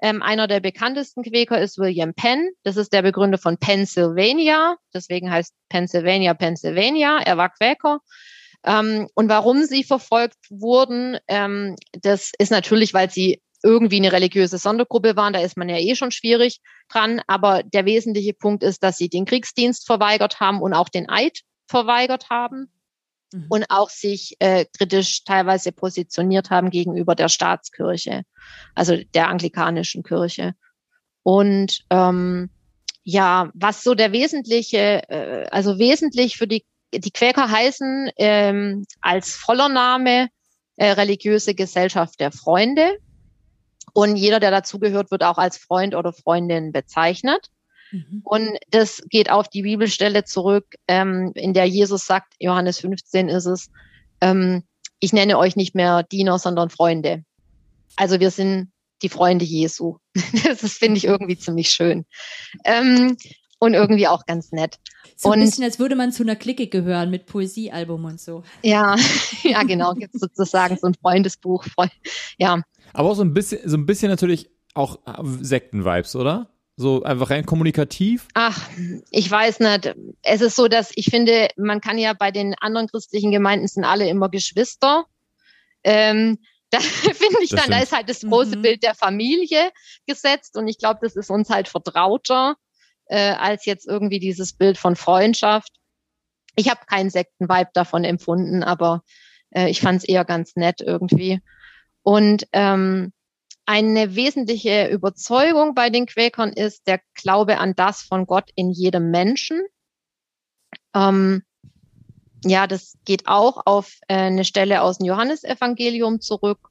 Ähm, 0.00 0.22
einer 0.22 0.46
der 0.46 0.60
bekanntesten 0.60 1.22
Quäker 1.22 1.60
ist 1.60 1.78
William 1.78 2.14
Penn. 2.14 2.50
Das 2.62 2.76
ist 2.76 2.92
der 2.92 3.02
Begründer 3.02 3.38
von 3.38 3.58
Pennsylvania. 3.58 4.76
Deswegen 4.94 5.30
heißt 5.30 5.54
Pennsylvania 5.68 6.34
Pennsylvania. 6.34 7.18
Er 7.18 7.36
war 7.36 7.50
Quäker. 7.50 8.00
Ähm, 8.64 9.08
und 9.14 9.28
warum 9.28 9.64
sie 9.64 9.84
verfolgt 9.84 10.38
wurden, 10.48 11.18
ähm, 11.28 11.76
das 11.92 12.30
ist 12.38 12.50
natürlich, 12.50 12.94
weil 12.94 13.10
sie 13.10 13.42
irgendwie 13.62 13.96
eine 13.96 14.12
religiöse 14.12 14.58
Sondergruppe 14.58 15.16
waren, 15.16 15.32
da 15.32 15.40
ist 15.40 15.56
man 15.56 15.68
ja 15.68 15.76
eh 15.76 15.94
schon 15.94 16.10
schwierig 16.10 16.60
dran. 16.88 17.20
Aber 17.26 17.62
der 17.62 17.84
wesentliche 17.84 18.34
Punkt 18.34 18.62
ist, 18.62 18.82
dass 18.82 18.96
sie 18.96 19.08
den 19.08 19.24
Kriegsdienst 19.24 19.86
verweigert 19.86 20.40
haben 20.40 20.60
und 20.62 20.74
auch 20.74 20.88
den 20.88 21.08
Eid 21.08 21.40
verweigert 21.68 22.30
haben 22.30 22.72
mhm. 23.32 23.46
und 23.48 23.66
auch 23.68 23.90
sich 23.90 24.36
äh, 24.38 24.64
kritisch 24.76 25.24
teilweise 25.24 25.72
positioniert 25.72 26.50
haben 26.50 26.70
gegenüber 26.70 27.14
der 27.14 27.28
Staatskirche, 27.28 28.22
also 28.74 28.96
der 29.14 29.28
anglikanischen 29.28 30.02
Kirche. 30.02 30.54
Und 31.22 31.84
ähm, 31.90 32.50
ja, 33.02 33.50
was 33.54 33.82
so 33.82 33.94
der 33.94 34.12
wesentliche, 34.12 35.08
äh, 35.08 35.46
also 35.50 35.78
wesentlich 35.78 36.36
für 36.36 36.46
die, 36.46 36.64
die 36.92 37.10
Quäker 37.10 37.50
heißen 37.50 38.10
ähm, 38.16 38.84
als 39.00 39.34
voller 39.34 39.68
Name 39.68 40.28
äh, 40.76 40.92
religiöse 40.92 41.54
Gesellschaft 41.54 42.20
der 42.20 42.32
Freunde. 42.32 42.98
Und 43.92 44.16
jeder, 44.16 44.40
der 44.40 44.50
dazugehört, 44.50 45.10
wird 45.10 45.22
auch 45.22 45.38
als 45.38 45.56
Freund 45.58 45.94
oder 45.94 46.12
Freundin 46.12 46.72
bezeichnet. 46.72 47.48
Mhm. 47.90 48.22
Und 48.24 48.58
das 48.70 49.02
geht 49.08 49.30
auf 49.30 49.48
die 49.48 49.62
Bibelstelle 49.62 50.24
zurück, 50.24 50.74
ähm, 50.88 51.32
in 51.34 51.54
der 51.54 51.64
Jesus 51.66 52.06
sagt, 52.06 52.34
Johannes 52.38 52.80
15 52.80 53.28
ist 53.28 53.46
es, 53.46 53.70
ähm, 54.20 54.62
ich 55.00 55.12
nenne 55.12 55.38
euch 55.38 55.56
nicht 55.56 55.74
mehr 55.74 56.02
Diener, 56.02 56.38
sondern 56.38 56.70
Freunde. 56.70 57.24
Also 57.96 58.20
wir 58.20 58.30
sind 58.30 58.70
die 59.02 59.08
Freunde 59.08 59.44
Jesu. 59.44 59.96
das 60.44 60.74
finde 60.74 60.98
ich 60.98 61.04
irgendwie 61.04 61.38
ziemlich 61.38 61.70
schön. 61.70 62.04
Ähm, 62.64 63.16
und 63.58 63.74
irgendwie 63.74 64.08
auch 64.08 64.24
ganz 64.26 64.52
nett. 64.52 64.78
So 65.16 65.30
ein 65.30 65.40
bisschen, 65.40 65.64
als 65.64 65.78
würde 65.78 65.94
man 65.94 66.12
zu 66.12 66.22
einer 66.22 66.34
Clique 66.34 66.68
gehören 66.68 67.10
mit 67.10 67.26
Poesiealbum 67.26 68.06
und 68.06 68.20
so. 68.20 68.42
Ja, 68.62 68.96
ja, 69.42 69.62
genau, 69.64 69.92
gibt 69.92 70.18
sozusagen 70.18 70.78
so 70.78 70.86
ein 70.86 70.94
Freundesbuch. 70.94 71.66
Ja. 72.38 72.62
Aber 72.92 73.10
auch 73.10 73.14
so 73.14 73.22
ein 73.22 73.34
bisschen, 73.34 73.60
so 73.68 73.76
ein 73.76 73.86
bisschen 73.86 74.08
natürlich 74.10 74.50
auch 74.74 74.98
Sekten-Vibes, 75.40 76.16
oder? 76.16 76.50
So 76.76 77.02
einfach 77.02 77.30
rein 77.30 77.44
kommunikativ? 77.44 78.28
Ach, 78.34 78.68
ich 79.10 79.30
weiß 79.30 79.60
nicht. 79.60 79.94
Es 80.22 80.40
ist 80.40 80.56
so, 80.56 80.66
dass 80.68 80.92
ich 80.94 81.06
finde, 81.06 81.48
man 81.56 81.80
kann 81.80 81.98
ja 81.98 82.14
bei 82.14 82.30
den 82.30 82.54
anderen 82.60 82.86
christlichen 82.88 83.30
Gemeinden 83.32 83.68
sind 83.68 83.84
alle 83.84 84.08
immer 84.08 84.30
Geschwister. 84.30 85.04
Ähm, 85.84 86.38
da 86.70 86.78
finde 86.80 87.42
ich 87.42 87.50
Das 87.50 87.60
dann, 87.62 87.70
da 87.70 87.76
stimmt. 87.76 87.82
ist 87.82 87.92
halt 87.92 88.08
das 88.08 88.20
große 88.22 88.56
Mhm. 88.56 88.62
Bild 88.62 88.82
der 88.82 88.94
Familie 88.94 89.70
gesetzt 90.06 90.56
und 90.56 90.68
ich 90.68 90.78
glaube, 90.78 91.00
das 91.02 91.16
ist 91.16 91.28
uns 91.30 91.50
halt 91.50 91.68
vertrauter 91.68 92.54
äh, 93.06 93.32
als 93.32 93.66
jetzt 93.66 93.88
irgendwie 93.88 94.20
dieses 94.20 94.52
Bild 94.52 94.78
von 94.78 94.94
Freundschaft. 94.96 95.72
Ich 96.56 96.70
habe 96.70 96.80
keinen 96.86 97.10
Sektenvibe 97.10 97.70
davon 97.74 98.04
empfunden, 98.04 98.62
aber 98.62 99.02
äh, 99.50 99.68
ich 99.68 99.80
fand 99.80 99.98
es 99.98 100.08
eher 100.08 100.24
ganz 100.24 100.54
nett 100.56 100.80
irgendwie. 100.80 101.40
Und 102.02 102.46
ähm, 102.52 103.12
eine 103.66 104.16
wesentliche 104.16 104.88
Überzeugung 104.88 105.74
bei 105.74 105.90
den 105.90 106.06
Quäkern 106.06 106.52
ist 106.52 106.86
der 106.86 107.00
Glaube 107.14 107.58
an 107.58 107.74
das 107.76 108.02
von 108.02 108.26
Gott 108.26 108.50
in 108.54 108.70
jedem 108.70 109.10
Menschen. 109.10 109.62
Ähm, 110.94 111.42
ja, 112.44 112.66
das 112.66 112.94
geht 113.04 113.28
auch 113.28 113.62
auf 113.66 113.98
äh, 114.08 114.14
eine 114.14 114.44
Stelle 114.44 114.82
aus 114.82 114.98
dem 114.98 115.06
Johannesevangelium 115.06 116.20
zurück, 116.20 116.70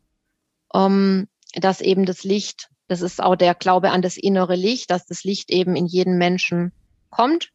ähm, 0.74 1.28
dass 1.54 1.80
eben 1.82 2.06
das 2.06 2.24
Licht, 2.24 2.70
das 2.88 3.02
ist 3.02 3.22
auch 3.22 3.36
der 3.36 3.56
Glaube 3.56 3.92
an 3.92 4.02
das 4.02 4.18
innere 4.18 4.56
Licht, 4.56 4.90
dass 4.90 5.06
das 5.06 5.24
Licht 5.24 5.52
eben 5.52 5.76
in 5.76 5.86
jeden 5.86 6.18
Menschen 6.18 6.74
kommt. 7.10 7.52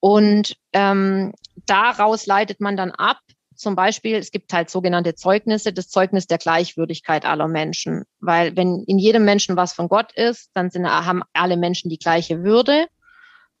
Und 0.00 0.56
ähm, 0.72 1.34
daraus 1.66 2.26
leitet 2.26 2.60
man 2.60 2.76
dann 2.76 2.90
ab, 2.90 3.20
zum 3.60 3.76
Beispiel, 3.76 4.16
es 4.16 4.30
gibt 4.30 4.52
halt 4.54 4.70
sogenannte 4.70 5.14
Zeugnisse, 5.14 5.72
das 5.72 5.88
Zeugnis 5.88 6.26
der 6.26 6.38
Gleichwürdigkeit 6.38 7.26
aller 7.26 7.46
Menschen. 7.46 8.04
Weil 8.18 8.56
wenn 8.56 8.84
in 8.86 8.98
jedem 8.98 9.26
Menschen 9.26 9.54
was 9.54 9.74
von 9.74 9.88
Gott 9.88 10.12
ist, 10.12 10.50
dann 10.54 10.70
sind, 10.70 10.88
haben 10.88 11.22
alle 11.34 11.58
Menschen 11.58 11.90
die 11.90 11.98
gleiche 11.98 12.42
Würde. 12.42 12.86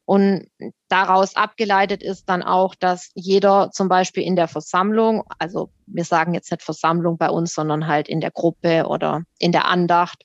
Und 0.06 0.48
daraus 0.88 1.36
abgeleitet 1.36 2.02
ist 2.02 2.30
dann 2.30 2.42
auch, 2.42 2.74
dass 2.74 3.10
jeder 3.14 3.70
zum 3.72 3.88
Beispiel 3.88 4.22
in 4.22 4.36
der 4.36 4.48
Versammlung, 4.48 5.22
also 5.38 5.70
wir 5.86 6.04
sagen 6.04 6.32
jetzt 6.32 6.50
nicht 6.50 6.62
Versammlung 6.62 7.18
bei 7.18 7.28
uns, 7.28 7.52
sondern 7.52 7.86
halt 7.86 8.08
in 8.08 8.22
der 8.22 8.30
Gruppe 8.30 8.86
oder 8.88 9.24
in 9.38 9.52
der 9.52 9.66
Andacht, 9.66 10.24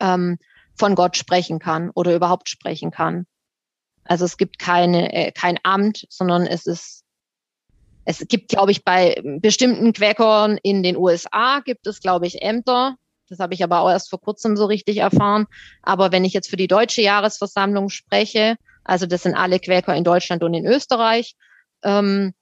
ähm, 0.00 0.36
von 0.78 0.94
Gott 0.94 1.16
sprechen 1.16 1.58
kann 1.60 1.90
oder 1.94 2.14
überhaupt 2.14 2.50
sprechen 2.50 2.90
kann. 2.90 3.26
Also 4.04 4.26
es 4.26 4.36
gibt 4.36 4.58
keine, 4.58 5.14
äh, 5.14 5.32
kein 5.32 5.58
Amt, 5.62 6.06
sondern 6.10 6.46
es 6.46 6.66
ist, 6.66 7.05
es 8.06 8.24
gibt, 8.28 8.48
glaube 8.48 8.70
ich, 8.70 8.84
bei 8.84 9.20
bestimmten 9.40 9.92
Quäkern 9.92 10.58
in 10.62 10.84
den 10.84 10.96
USA 10.96 11.60
gibt 11.60 11.88
es, 11.88 12.00
glaube 12.00 12.26
ich, 12.28 12.40
Ämter. 12.40 12.94
Das 13.28 13.40
habe 13.40 13.52
ich 13.52 13.64
aber 13.64 13.80
auch 13.80 13.90
erst 13.90 14.10
vor 14.10 14.20
kurzem 14.20 14.56
so 14.56 14.64
richtig 14.66 14.98
erfahren. 14.98 15.46
Aber 15.82 16.12
wenn 16.12 16.24
ich 16.24 16.32
jetzt 16.32 16.48
für 16.48 16.56
die 16.56 16.68
deutsche 16.68 17.02
Jahresversammlung 17.02 17.90
spreche, 17.90 18.54
also 18.84 19.06
das 19.06 19.24
sind 19.24 19.34
alle 19.34 19.58
Quäker 19.58 19.94
in 19.96 20.04
Deutschland 20.04 20.44
und 20.44 20.54
in 20.54 20.66
Österreich, 20.66 21.34
ähm, 21.82 22.32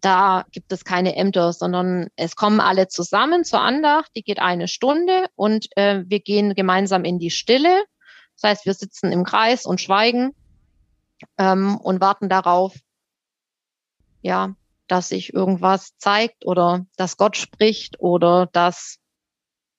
da 0.00 0.44
gibt 0.50 0.72
es 0.72 0.84
keine 0.84 1.14
Ämter, 1.14 1.52
sondern 1.52 2.08
es 2.16 2.34
kommen 2.34 2.58
alle 2.58 2.88
zusammen 2.88 3.44
zur 3.44 3.60
Andacht, 3.60 4.10
die 4.16 4.24
geht 4.24 4.40
eine 4.40 4.66
Stunde 4.66 5.26
und 5.36 5.68
äh, 5.76 6.02
wir 6.04 6.18
gehen 6.18 6.56
gemeinsam 6.56 7.04
in 7.04 7.20
die 7.20 7.30
Stille. 7.30 7.84
Das 8.34 8.50
heißt, 8.50 8.66
wir 8.66 8.74
sitzen 8.74 9.12
im 9.12 9.22
Kreis 9.22 9.66
und 9.66 9.80
schweigen 9.80 10.34
ähm, 11.38 11.76
und 11.76 12.00
warten 12.00 12.28
darauf, 12.28 12.74
ja, 14.22 14.56
dass 14.92 15.08
sich 15.08 15.32
irgendwas 15.32 15.96
zeigt 15.96 16.44
oder 16.44 16.84
dass 16.98 17.16
Gott 17.16 17.38
spricht 17.38 17.98
oder 17.98 18.46
dass 18.52 18.98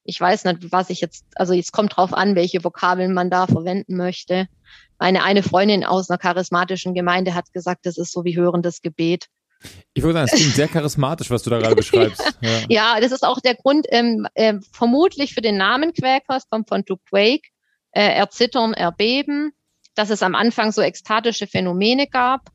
ich 0.02 0.20
weiß 0.20 0.44
nicht, 0.44 0.72
was 0.72 0.90
ich 0.90 1.00
jetzt, 1.00 1.24
also 1.36 1.54
es 1.54 1.70
kommt 1.70 1.96
drauf 1.96 2.12
an, 2.12 2.34
welche 2.34 2.64
Vokabeln 2.64 3.14
man 3.14 3.30
da 3.30 3.46
verwenden 3.46 3.96
möchte. 3.96 4.48
Meine 4.98 5.22
eine 5.22 5.44
Freundin 5.44 5.84
aus 5.84 6.10
einer 6.10 6.18
charismatischen 6.18 6.94
Gemeinde 6.94 7.32
hat 7.34 7.52
gesagt, 7.52 7.86
das 7.86 7.96
ist 7.96 8.10
so 8.10 8.24
wie 8.24 8.36
hörendes 8.36 8.82
Gebet. 8.82 9.28
Ich 9.94 10.02
würde 10.02 10.14
sagen, 10.14 10.28
es 10.30 10.36
klingt 10.36 10.56
sehr 10.56 10.68
charismatisch, 10.68 11.30
was 11.30 11.44
du 11.44 11.50
da 11.50 11.58
gerade 11.58 11.76
beschreibst. 11.76 12.20
Ja. 12.42 12.58
Ja, 12.68 13.00
das 13.00 13.12
ist 13.12 13.24
auch 13.24 13.40
der 13.40 13.54
Grund, 13.54 13.86
ähm, 13.90 14.26
äh, 14.34 14.54
vermutlich 14.72 15.32
für 15.32 15.42
den 15.42 15.56
Namen 15.56 15.92
Quäker, 15.94 16.36
es 16.36 16.48
kommt 16.50 16.68
von 16.68 16.84
to 16.84 16.96
quake, 17.08 17.48
äh, 17.92 18.14
erzittern, 18.14 18.74
erbeben, 18.74 19.52
dass 19.94 20.10
es 20.10 20.24
am 20.24 20.34
Anfang 20.34 20.72
so 20.72 20.82
ekstatische 20.82 21.46
Phänomene 21.46 22.08
gab, 22.08 22.50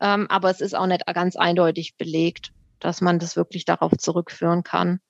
ähm, 0.00 0.26
aber 0.28 0.50
es 0.50 0.60
ist 0.60 0.74
auch 0.74 0.86
nicht 0.86 1.04
ganz 1.06 1.36
eindeutig 1.36 1.96
belegt, 1.96 2.52
dass 2.78 3.00
man 3.00 3.18
das 3.18 3.36
wirklich 3.36 3.64
darauf 3.64 3.92
zurückführen 3.96 4.62
kann. 4.62 5.00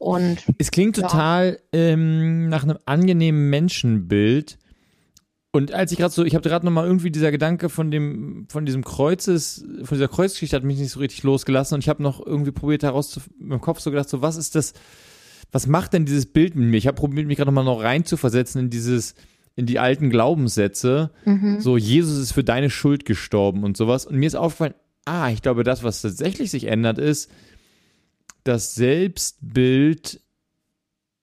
Und 0.00 0.44
Es 0.58 0.70
klingt 0.70 0.96
Ja. 0.96 1.02
total 1.08 1.60
ähm, 1.72 2.48
nach 2.48 2.62
einem 2.62 2.78
angenehmen 2.86 3.50
Menschenbild. 3.50 4.58
Und 5.50 5.72
als 5.72 5.92
ich 5.92 5.98
gerade 5.98 6.12
so, 6.14 6.24
ich 6.24 6.34
habe 6.34 6.48
gerade 6.48 6.64
noch 6.66 6.72
mal 6.72 6.86
irgendwie 6.86 7.10
dieser 7.10 7.30
Gedanke 7.30 7.68
von 7.68 7.90
dem, 7.90 8.46
von 8.48 8.64
diesem 8.66 8.84
Kreuzes, 8.84 9.64
von 9.82 9.96
dieser 9.96 10.08
Kreuzgeschichte 10.08 10.54
hat 10.54 10.62
mich 10.62 10.78
nicht 10.78 10.92
so 10.92 11.00
richtig 11.00 11.22
losgelassen 11.24 11.74
und 11.74 11.80
ich 11.80 11.88
habe 11.88 12.02
noch 12.02 12.24
irgendwie 12.24 12.52
probiert 12.52 12.82
heraus 12.82 13.18
im 13.40 13.60
Kopf 13.60 13.80
so 13.80 13.90
gedacht, 13.90 14.08
so 14.08 14.22
was 14.22 14.36
ist 14.36 14.54
das, 14.54 14.74
was 15.50 15.66
macht 15.66 15.94
denn 15.94 16.04
dieses 16.04 16.26
Bild 16.26 16.54
mit 16.54 16.68
mir? 16.68 16.76
Ich 16.76 16.86
habe 16.86 16.96
probiert 16.96 17.26
mich 17.26 17.38
gerade 17.38 17.50
noch 17.50 17.54
mal 17.54 17.64
noch 17.64 17.82
rein 17.82 18.04
zu 18.04 18.16
versetzen 18.18 18.58
in 18.58 18.70
dieses, 18.70 19.14
in 19.58 19.66
die 19.66 19.80
alten 19.80 20.08
Glaubenssätze. 20.08 21.10
mhm. 21.24 21.60
So 21.60 21.76
Jesus 21.76 22.16
ist 22.18 22.30
für 22.32 22.44
deine 22.44 22.70
Schuld 22.70 23.04
gestorben 23.04 23.64
und 23.64 23.76
sowas. 23.76 24.06
Und 24.06 24.16
mir 24.16 24.26
ist 24.26 24.36
aufgefallen, 24.36 24.74
ah, 25.04 25.30
ich 25.30 25.42
glaube, 25.42 25.64
das, 25.64 25.82
was 25.82 26.00
tatsächlich 26.00 26.50
sich 26.52 26.64
ändert, 26.66 26.98
ist 26.98 27.28
das 28.44 28.76
Selbstbild 28.76 30.20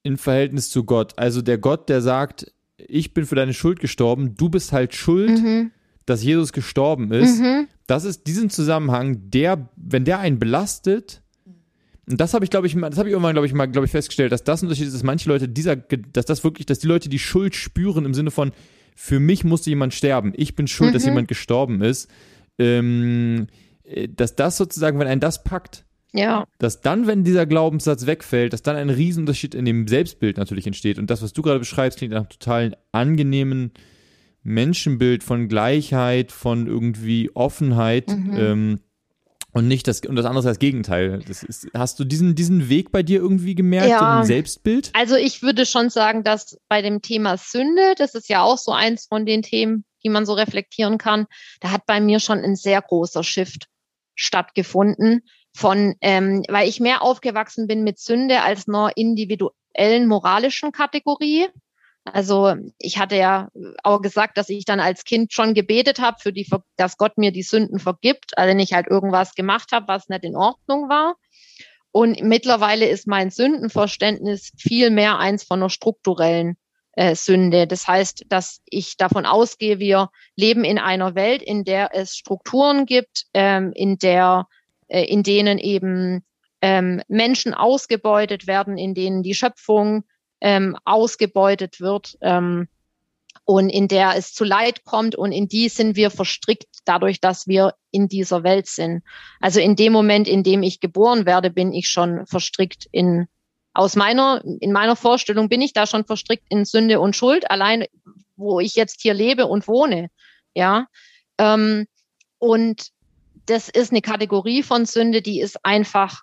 in 0.02 0.16
Verhältnis 0.18 0.70
zu 0.70 0.84
Gott. 0.84 1.14
Also 1.18 1.40
der 1.42 1.58
Gott, 1.58 1.88
der 1.88 2.00
sagt, 2.02 2.52
ich 2.76 3.14
bin 3.14 3.24
für 3.24 3.34
deine 3.36 3.54
Schuld 3.54 3.80
gestorben, 3.80 4.34
du 4.36 4.48
bist 4.48 4.72
halt 4.72 4.94
schuld, 4.94 5.42
Mhm. 5.42 5.70
dass 6.04 6.22
Jesus 6.22 6.52
gestorben 6.52 7.10
ist. 7.12 7.40
Mhm. 7.40 7.68
Das 7.86 8.04
ist 8.04 8.26
diesen 8.26 8.50
Zusammenhang, 8.50 9.30
der, 9.30 9.68
wenn 9.76 10.04
der 10.04 10.18
einen 10.18 10.38
belastet, 10.38 11.22
und 12.08 12.20
das 12.20 12.34
habe 12.34 12.44
ich, 12.44 12.50
glaube 12.50 12.66
ich, 12.66 12.74
mal- 12.76 12.90
das 12.90 12.98
habe 12.98 13.08
ich 13.08 13.12
irgendwann, 13.12 13.34
glaube 13.34 13.46
ich, 13.46 13.52
mal, 13.54 13.66
glaube 13.66 13.84
ich, 13.86 13.90
festgestellt, 13.90 14.32
dass 14.32 14.44
das 14.44 14.62
ein 14.62 14.66
Unterschied 14.66 14.86
ist, 14.86 14.94
dass 14.94 15.02
manche 15.02 15.28
Leute 15.28 15.48
dieser, 15.48 15.76
dass 15.76 16.24
das 16.26 16.44
wirklich, 16.44 16.66
dass 16.66 16.78
die 16.78 16.86
Leute 16.86 17.08
die 17.08 17.18
Schuld 17.18 17.54
spüren 17.54 18.04
im 18.04 18.14
Sinne 18.14 18.30
von, 18.30 18.52
für 18.94 19.20
mich 19.20 19.44
musste 19.44 19.70
jemand 19.70 19.92
sterben, 19.94 20.32
ich 20.36 20.54
bin 20.54 20.66
schuld, 20.68 20.94
dass 20.94 21.02
Mhm. 21.02 21.08
jemand 21.10 21.28
gestorben 21.28 21.82
ist, 21.82 22.08
ähm, 22.58 23.46
äh, 23.84 24.08
dass 24.08 24.36
das 24.36 24.56
sozusagen, 24.56 24.98
wenn 24.98 25.06
einen 25.08 25.20
das 25.20 25.42
packt, 25.44 25.84
Ja, 26.12 26.46
dass 26.58 26.80
dann, 26.80 27.06
wenn 27.06 27.24
dieser 27.24 27.44
Glaubenssatz 27.44 28.06
wegfällt, 28.06 28.52
dass 28.54 28.62
dann 28.62 28.76
ein 28.76 28.88
Riesenunterschied 28.88 29.54
in 29.54 29.64
dem 29.66 29.86
Selbstbild 29.86 30.38
natürlich 30.38 30.66
entsteht. 30.66 30.98
Und 30.98 31.10
das, 31.10 31.20
was 31.22 31.32
du 31.34 31.42
gerade 31.42 31.58
beschreibst, 31.58 31.98
klingt 31.98 32.12
nach 32.14 32.20
einem 32.20 32.28
total 32.30 32.76
angenehmen 32.92 33.72
Menschenbild 34.42 35.24
von 35.24 35.48
Gleichheit, 35.48 36.32
von 36.32 36.66
irgendwie 36.66 37.30
Offenheit. 37.34 38.08
Mhm. 38.08 38.32
Ähm, 38.36 38.80
und 39.56 39.68
nicht 39.68 39.88
das, 39.88 40.02
und 40.02 40.16
das 40.16 40.26
andere 40.26 40.40
ist 40.40 40.44
das 40.44 40.58
Gegenteil. 40.58 41.22
Das 41.26 41.42
ist, 41.42 41.66
hast 41.72 41.98
du 41.98 42.04
diesen, 42.04 42.34
diesen 42.34 42.68
Weg 42.68 42.92
bei 42.92 43.02
dir 43.02 43.20
irgendwie 43.20 43.54
gemerkt, 43.54 43.88
Ja. 43.88 44.18
ein 44.20 44.26
Selbstbild? 44.26 44.90
Also 44.92 45.16
ich 45.16 45.40
würde 45.40 45.64
schon 45.64 45.88
sagen, 45.88 46.24
dass 46.24 46.58
bei 46.68 46.82
dem 46.82 47.00
Thema 47.00 47.38
Sünde, 47.38 47.94
das 47.96 48.14
ist 48.14 48.28
ja 48.28 48.42
auch 48.42 48.58
so 48.58 48.72
eins 48.72 49.06
von 49.06 49.24
den 49.24 49.40
Themen, 49.40 49.86
die 50.04 50.10
man 50.10 50.26
so 50.26 50.34
reflektieren 50.34 50.98
kann, 50.98 51.24
da 51.60 51.70
hat 51.70 51.86
bei 51.86 52.02
mir 52.02 52.20
schon 52.20 52.40
ein 52.40 52.54
sehr 52.54 52.82
großer 52.82 53.24
Shift 53.24 53.68
stattgefunden 54.14 55.22
von, 55.54 55.94
ähm, 56.02 56.42
weil 56.50 56.68
ich 56.68 56.78
mehr 56.78 57.00
aufgewachsen 57.00 57.66
bin 57.66 57.82
mit 57.82 57.98
Sünde 57.98 58.42
als 58.42 58.68
einer 58.68 58.92
individuellen 58.94 60.06
moralischen 60.06 60.70
Kategorie. 60.70 61.46
Also 62.12 62.54
ich 62.78 62.98
hatte 62.98 63.16
ja 63.16 63.48
auch 63.82 64.00
gesagt, 64.00 64.38
dass 64.38 64.48
ich 64.48 64.64
dann 64.64 64.80
als 64.80 65.04
Kind 65.04 65.32
schon 65.32 65.54
gebetet 65.54 65.98
habe, 65.98 66.18
für 66.20 66.32
die, 66.32 66.48
dass 66.76 66.96
Gott 66.96 67.18
mir 67.18 67.32
die 67.32 67.42
Sünden 67.42 67.78
vergibt, 67.78 68.38
also 68.38 68.48
wenn 68.48 68.60
ich 68.60 68.72
halt 68.72 68.86
irgendwas 68.86 69.34
gemacht 69.34 69.72
habe, 69.72 69.88
was 69.88 70.08
nicht 70.08 70.24
in 70.24 70.36
Ordnung 70.36 70.88
war. 70.88 71.16
Und 71.90 72.22
mittlerweile 72.22 72.86
ist 72.86 73.06
mein 73.06 73.30
Sündenverständnis 73.30 74.52
viel 74.58 74.90
mehr 74.90 75.18
eins 75.18 75.44
von 75.44 75.60
einer 75.60 75.70
strukturellen 75.70 76.56
äh, 76.92 77.14
Sünde. 77.14 77.66
Das 77.66 77.88
heißt, 77.88 78.26
dass 78.28 78.60
ich 78.66 78.96
davon 78.96 79.26
ausgehe, 79.26 79.78
wir 79.78 80.10
leben 80.36 80.64
in 80.64 80.78
einer 80.78 81.14
Welt, 81.14 81.42
in 81.42 81.64
der 81.64 81.94
es 81.94 82.16
Strukturen 82.16 82.86
gibt, 82.86 83.24
ähm, 83.34 83.72
in 83.74 83.98
der, 83.98 84.46
äh, 84.88 85.04
in 85.04 85.22
denen 85.22 85.58
eben 85.58 86.24
ähm, 86.62 87.02
Menschen 87.08 87.54
ausgebeutet 87.54 88.46
werden, 88.46 88.78
in 88.78 88.94
denen 88.94 89.22
die 89.22 89.34
Schöpfung 89.34 90.04
ähm, 90.40 90.76
ausgebeutet 90.84 91.80
wird 91.80 92.16
ähm, 92.20 92.68
und 93.44 93.70
in 93.70 93.88
der 93.88 94.16
es 94.16 94.32
zu 94.32 94.44
Leid 94.44 94.84
kommt 94.84 95.14
und 95.14 95.32
in 95.32 95.48
die 95.48 95.68
sind 95.68 95.96
wir 95.96 96.10
verstrickt 96.10 96.66
dadurch, 96.84 97.20
dass 97.20 97.46
wir 97.46 97.74
in 97.90 98.08
dieser 98.08 98.42
Welt 98.42 98.66
sind. 98.66 99.02
Also 99.40 99.60
in 99.60 99.76
dem 99.76 99.92
Moment, 99.92 100.26
in 100.28 100.42
dem 100.42 100.62
ich 100.62 100.80
geboren 100.80 101.26
werde, 101.26 101.50
bin 101.50 101.72
ich 101.72 101.88
schon 101.88 102.26
verstrickt 102.26 102.86
in 102.90 103.28
aus 103.72 103.94
meiner 103.94 104.42
in 104.60 104.72
meiner 104.72 104.96
Vorstellung 104.96 105.48
bin 105.48 105.60
ich 105.60 105.74
da 105.74 105.86
schon 105.86 106.04
verstrickt 106.04 106.46
in 106.48 106.64
Sünde 106.64 106.98
und 106.98 107.14
Schuld 107.14 107.50
allein, 107.50 107.84
wo 108.34 108.58
ich 108.58 108.74
jetzt 108.74 109.02
hier 109.02 109.14
lebe 109.14 109.46
und 109.46 109.68
wohne, 109.68 110.10
ja. 110.54 110.86
Ähm, 111.38 111.86
und 112.38 112.90
das 113.46 113.68
ist 113.68 113.92
eine 113.92 114.00
Kategorie 114.02 114.62
von 114.62 114.86
Sünde, 114.86 115.22
die 115.22 115.40
ist 115.40 115.64
einfach 115.64 116.22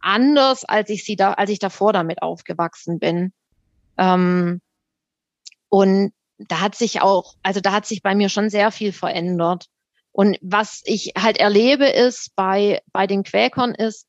anders, 0.00 0.64
als 0.64 0.90
ich 0.90 1.04
sie 1.04 1.16
da, 1.16 1.32
als 1.32 1.50
ich 1.50 1.58
davor 1.58 1.92
damit 1.92 2.22
aufgewachsen 2.22 2.98
bin. 2.98 3.32
Ähm, 3.98 4.60
und 5.68 6.12
da 6.38 6.60
hat 6.60 6.74
sich 6.74 7.00
auch, 7.00 7.34
also 7.42 7.60
da 7.60 7.72
hat 7.72 7.86
sich 7.86 8.02
bei 8.02 8.14
mir 8.14 8.28
schon 8.28 8.50
sehr 8.50 8.70
viel 8.70 8.92
verändert. 8.92 9.66
Und 10.12 10.38
was 10.40 10.82
ich 10.84 11.12
halt 11.18 11.38
erlebe 11.38 11.86
ist 11.86 12.34
bei, 12.36 12.80
bei 12.92 13.06
den 13.06 13.22
Quäkern 13.22 13.74
ist, 13.74 14.06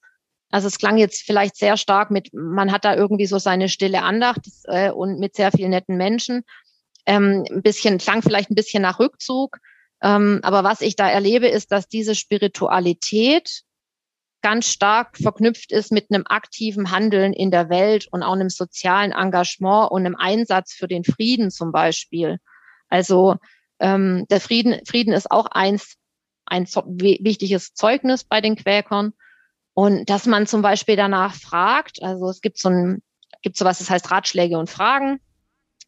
also 0.49 0.67
es 0.67 0.77
klang 0.77 0.97
jetzt 0.97 1.23
vielleicht 1.23 1.57
sehr 1.57 1.75
stark 1.75 2.11
mit, 2.11 2.29
man 2.33 2.71
hat 2.71 2.85
da 2.85 2.95
irgendwie 2.95 3.25
so 3.25 3.37
seine 3.37 3.67
stille 3.67 4.01
Andacht 4.01 4.47
äh, 4.65 4.91
und 4.91 5.19
mit 5.19 5.35
sehr 5.35 5.51
vielen 5.51 5.71
netten 5.71 5.97
Menschen. 5.97 6.43
Ähm, 7.05 7.45
ein 7.49 7.61
bisschen, 7.61 7.97
klang 7.97 8.21
vielleicht 8.21 8.49
ein 8.49 8.55
bisschen 8.55 8.81
nach 8.81 8.99
Rückzug. 8.99 9.57
Ähm, 10.01 10.39
aber 10.43 10.63
was 10.63 10.81
ich 10.81 10.95
da 10.95 11.09
erlebe, 11.09 11.47
ist, 11.47 11.71
dass 11.71 11.87
diese 11.87 12.15
Spiritualität 12.15 13.63
ganz 14.47 14.69
stark 14.69 15.17
verknüpft 15.17 15.73
ist 15.73 15.91
mit 15.91 16.09
einem 16.09 16.23
aktiven 16.25 16.89
Handeln 16.89 17.33
in 17.33 17.51
der 17.51 17.69
Welt 17.69 18.07
und 18.11 18.23
auch 18.23 18.31
einem 18.31 18.47
sozialen 18.47 19.11
Engagement 19.11 19.91
und 19.91 20.05
einem 20.05 20.15
Einsatz 20.15 20.71
für 20.71 20.87
den 20.87 21.03
Frieden 21.03 21.51
zum 21.51 21.73
Beispiel. 21.73 22.37
Also 22.87 23.35
ähm, 23.81 24.25
der 24.29 24.39
Frieden, 24.39 24.79
Frieden 24.85 25.11
ist 25.11 25.29
auch 25.31 25.47
eins, 25.47 25.95
ein 26.45 26.63
wichtiges 26.63 27.73
Zeugnis 27.73 28.23
bei 28.23 28.39
den 28.39 28.55
Quäkern. 28.55 29.11
Und 29.73 30.09
dass 30.09 30.25
man 30.25 30.47
zum 30.47 30.61
Beispiel 30.61 30.95
danach 30.95 31.35
fragt, 31.35 32.01
also 32.01 32.29
es 32.29 32.39
gibt 32.39 32.57
so 32.57 32.69
ein, 32.69 33.01
gibt 33.41 33.57
sowas, 33.57 33.79
das 33.79 33.89
heißt 33.89 34.09
Ratschläge 34.11 34.57
und 34.57 34.69
Fragen. 34.69 35.19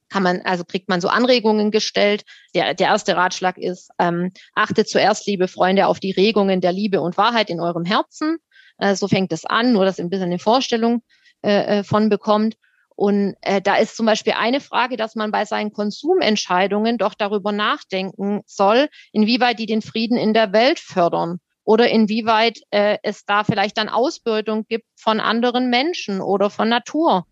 Kann 0.10 0.24
man, 0.24 0.42
also 0.42 0.66
kriegt 0.66 0.90
man 0.90 1.00
so 1.00 1.08
Anregungen 1.08 1.72
gestellt. 1.72 2.26
Der, 2.54 2.74
der 2.74 2.88
erste 2.88 3.16
Ratschlag 3.16 3.58
ist, 3.58 3.90
ähm, 4.00 4.34
achtet 4.54 4.90
zuerst, 4.90 5.28
liebe 5.28 5.48
Freunde, 5.48 5.88
auf 5.88 6.02
die 6.02 6.12
Regungen 6.12 6.60
der 6.60 6.74
Liebe 6.74 7.00
und 7.00 7.16
Wahrheit 7.16 7.50
in 7.50 7.62
eurem 7.62 7.86
Herzen. 7.86 8.40
Äh, 8.80 8.96
so 8.96 9.08
fängt 9.08 9.32
es 9.32 9.46
an, 9.46 9.74
nur 9.74 9.86
dass 9.86 10.00
ihr 10.00 10.06
ein 10.06 10.10
bisschen 10.10 10.28
eine 10.28 10.40
Vorstellung 10.40 11.04
äh, 11.42 11.80
äh, 11.80 11.84
von 11.84 12.10
bekommt. 12.10 12.58
Und 12.96 13.36
äh, 13.42 13.62
da 13.62 13.76
ist 13.76 13.96
zum 13.96 14.06
Beispiel 14.06 14.34
eine 14.34 14.60
Frage, 14.60 14.98
dass 14.98 15.16
man 15.16 15.32
bei 15.32 15.46
seinen 15.46 15.72
Konsumentscheidungen 15.72 16.98
doch 16.98 17.14
darüber 17.14 17.54
nachdenken 17.54 18.42
soll, 18.46 18.90
inwieweit 19.14 19.60
die 19.60 19.68
den 19.68 19.82
Frieden 19.82 20.18
in 20.18 20.34
der 20.34 20.52
Welt 20.52 20.80
fördern 20.80 21.40
oder 21.64 21.90
inwieweit 21.90 22.60
äh, 22.72 22.98
es 23.04 23.26
da 23.26 23.44
vielleicht 23.44 23.78
dann 23.78 23.90
Ausbeutung 23.90 24.66
gibt 24.68 24.86
von 24.98 25.20
anderen 25.22 25.70
Menschen 25.70 26.20
oder 26.20 26.50
von 26.50 26.68
Natur. 26.68 27.26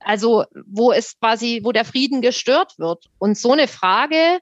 Also 0.00 0.44
wo 0.66 0.90
es 0.90 1.20
quasi, 1.20 1.60
wo 1.62 1.70
der 1.70 1.84
Frieden 1.84 2.22
gestört 2.22 2.78
wird. 2.78 3.04
Und 3.18 3.38
so 3.38 3.52
eine 3.52 3.68
Frage, 3.68 4.40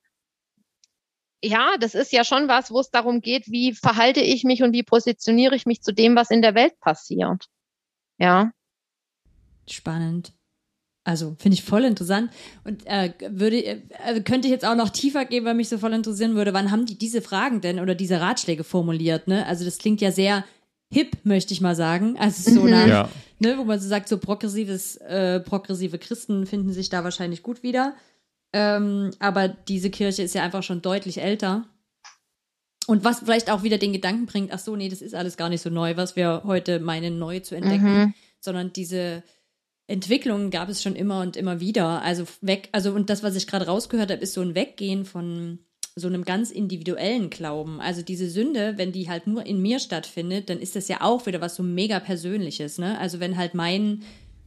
ja, 1.42 1.76
das 1.78 1.94
ist 1.94 2.12
ja 2.12 2.24
schon 2.24 2.48
was, 2.48 2.70
wo 2.70 2.80
es 2.80 2.90
darum 2.90 3.20
geht, 3.20 3.50
wie 3.50 3.72
verhalte 3.72 4.20
ich 4.20 4.44
mich 4.44 4.62
und 4.62 4.72
wie 4.72 4.82
positioniere 4.82 5.54
ich 5.54 5.66
mich 5.66 5.82
zu 5.82 5.92
dem, 5.92 6.16
was 6.16 6.30
in 6.30 6.42
der 6.42 6.54
Welt 6.54 6.78
passiert. 6.80 7.46
Ja. 8.18 8.52
Spannend. 9.68 10.32
Also 11.02 11.34
finde 11.38 11.54
ich 11.54 11.64
voll 11.64 11.84
interessant 11.84 12.30
und 12.64 12.86
äh, 12.86 13.12
würde 13.30 13.64
äh, 13.64 13.80
also 14.04 14.22
könnte 14.22 14.48
ich 14.48 14.52
jetzt 14.52 14.66
auch 14.66 14.74
noch 14.74 14.90
tiefer 14.90 15.24
gehen, 15.24 15.46
weil 15.46 15.54
mich 15.54 15.70
so 15.70 15.78
voll 15.78 15.94
interessieren 15.94 16.34
würde, 16.34 16.52
wann 16.52 16.70
haben 16.70 16.84
die 16.84 16.98
diese 16.98 17.22
Fragen 17.22 17.62
denn 17.62 17.80
oder 17.80 17.94
diese 17.94 18.20
Ratschläge 18.20 18.64
formuliert? 18.64 19.26
Ne? 19.26 19.46
Also 19.46 19.64
das 19.64 19.78
klingt 19.78 20.02
ja 20.02 20.12
sehr 20.12 20.44
hip, 20.92 21.16
möchte 21.24 21.54
ich 21.54 21.62
mal 21.62 21.74
sagen. 21.74 22.18
Also 22.18 22.50
so 22.50 22.62
mhm. 22.62 22.70
nach, 22.70 22.86
ja. 22.86 23.08
ne, 23.38 23.56
wo 23.56 23.64
man 23.64 23.80
so 23.80 23.88
sagt, 23.88 24.08
so 24.08 24.18
progressives, 24.18 24.96
äh, 24.96 25.40
progressive 25.40 25.98
Christen 25.98 26.46
finden 26.46 26.72
sich 26.72 26.90
da 26.90 27.02
wahrscheinlich 27.02 27.42
gut 27.42 27.62
wieder. 27.62 27.94
Ähm, 28.52 29.12
aber 29.18 29.48
diese 29.48 29.90
Kirche 29.90 30.22
ist 30.22 30.34
ja 30.34 30.42
einfach 30.42 30.62
schon 30.62 30.82
deutlich 30.82 31.20
älter. 31.20 31.66
Und 32.86 33.04
was 33.04 33.20
vielleicht 33.20 33.50
auch 33.50 33.62
wieder 33.62 33.78
den 33.78 33.92
Gedanken 33.92 34.26
bringt, 34.26 34.52
ach 34.52 34.58
so, 34.58 34.74
nee, 34.74 34.88
das 34.88 35.02
ist 35.02 35.14
alles 35.14 35.36
gar 35.36 35.48
nicht 35.48 35.62
so 35.62 35.70
neu, 35.70 35.96
was 35.96 36.16
wir 36.16 36.42
heute 36.44 36.80
meinen, 36.80 37.18
neu 37.18 37.40
zu 37.40 37.54
entdecken, 37.54 37.98
mhm. 37.98 38.14
sondern 38.40 38.72
diese 38.72 39.22
Entwicklungen 39.86 40.50
gab 40.50 40.68
es 40.68 40.82
schon 40.82 40.96
immer 40.96 41.20
und 41.20 41.36
immer 41.36 41.60
wieder. 41.60 42.02
Also 42.02 42.24
weg, 42.40 42.68
also 42.72 42.92
und 42.92 43.10
das, 43.10 43.22
was 43.22 43.36
ich 43.36 43.46
gerade 43.46 43.66
rausgehört 43.66 44.10
habe, 44.10 44.22
ist 44.22 44.34
so 44.34 44.40
ein 44.40 44.54
Weggehen 44.54 45.04
von 45.04 45.60
so 45.96 46.06
einem 46.08 46.24
ganz 46.24 46.50
individuellen 46.50 47.30
Glauben. 47.30 47.80
Also 47.80 48.02
diese 48.02 48.28
Sünde, 48.30 48.74
wenn 48.76 48.92
die 48.92 49.08
halt 49.08 49.26
nur 49.26 49.44
in 49.44 49.60
mir 49.60 49.78
stattfindet, 49.80 50.48
dann 50.48 50.58
ist 50.58 50.76
das 50.76 50.88
ja 50.88 51.00
auch 51.00 51.26
wieder 51.26 51.40
was 51.40 51.56
so 51.56 51.62
mega 51.62 52.00
Persönliches. 52.00 52.78
Ne? 52.78 52.98
Also 52.98 53.20
wenn 53.20 53.36
halt 53.36 53.54
mein 53.54 54.02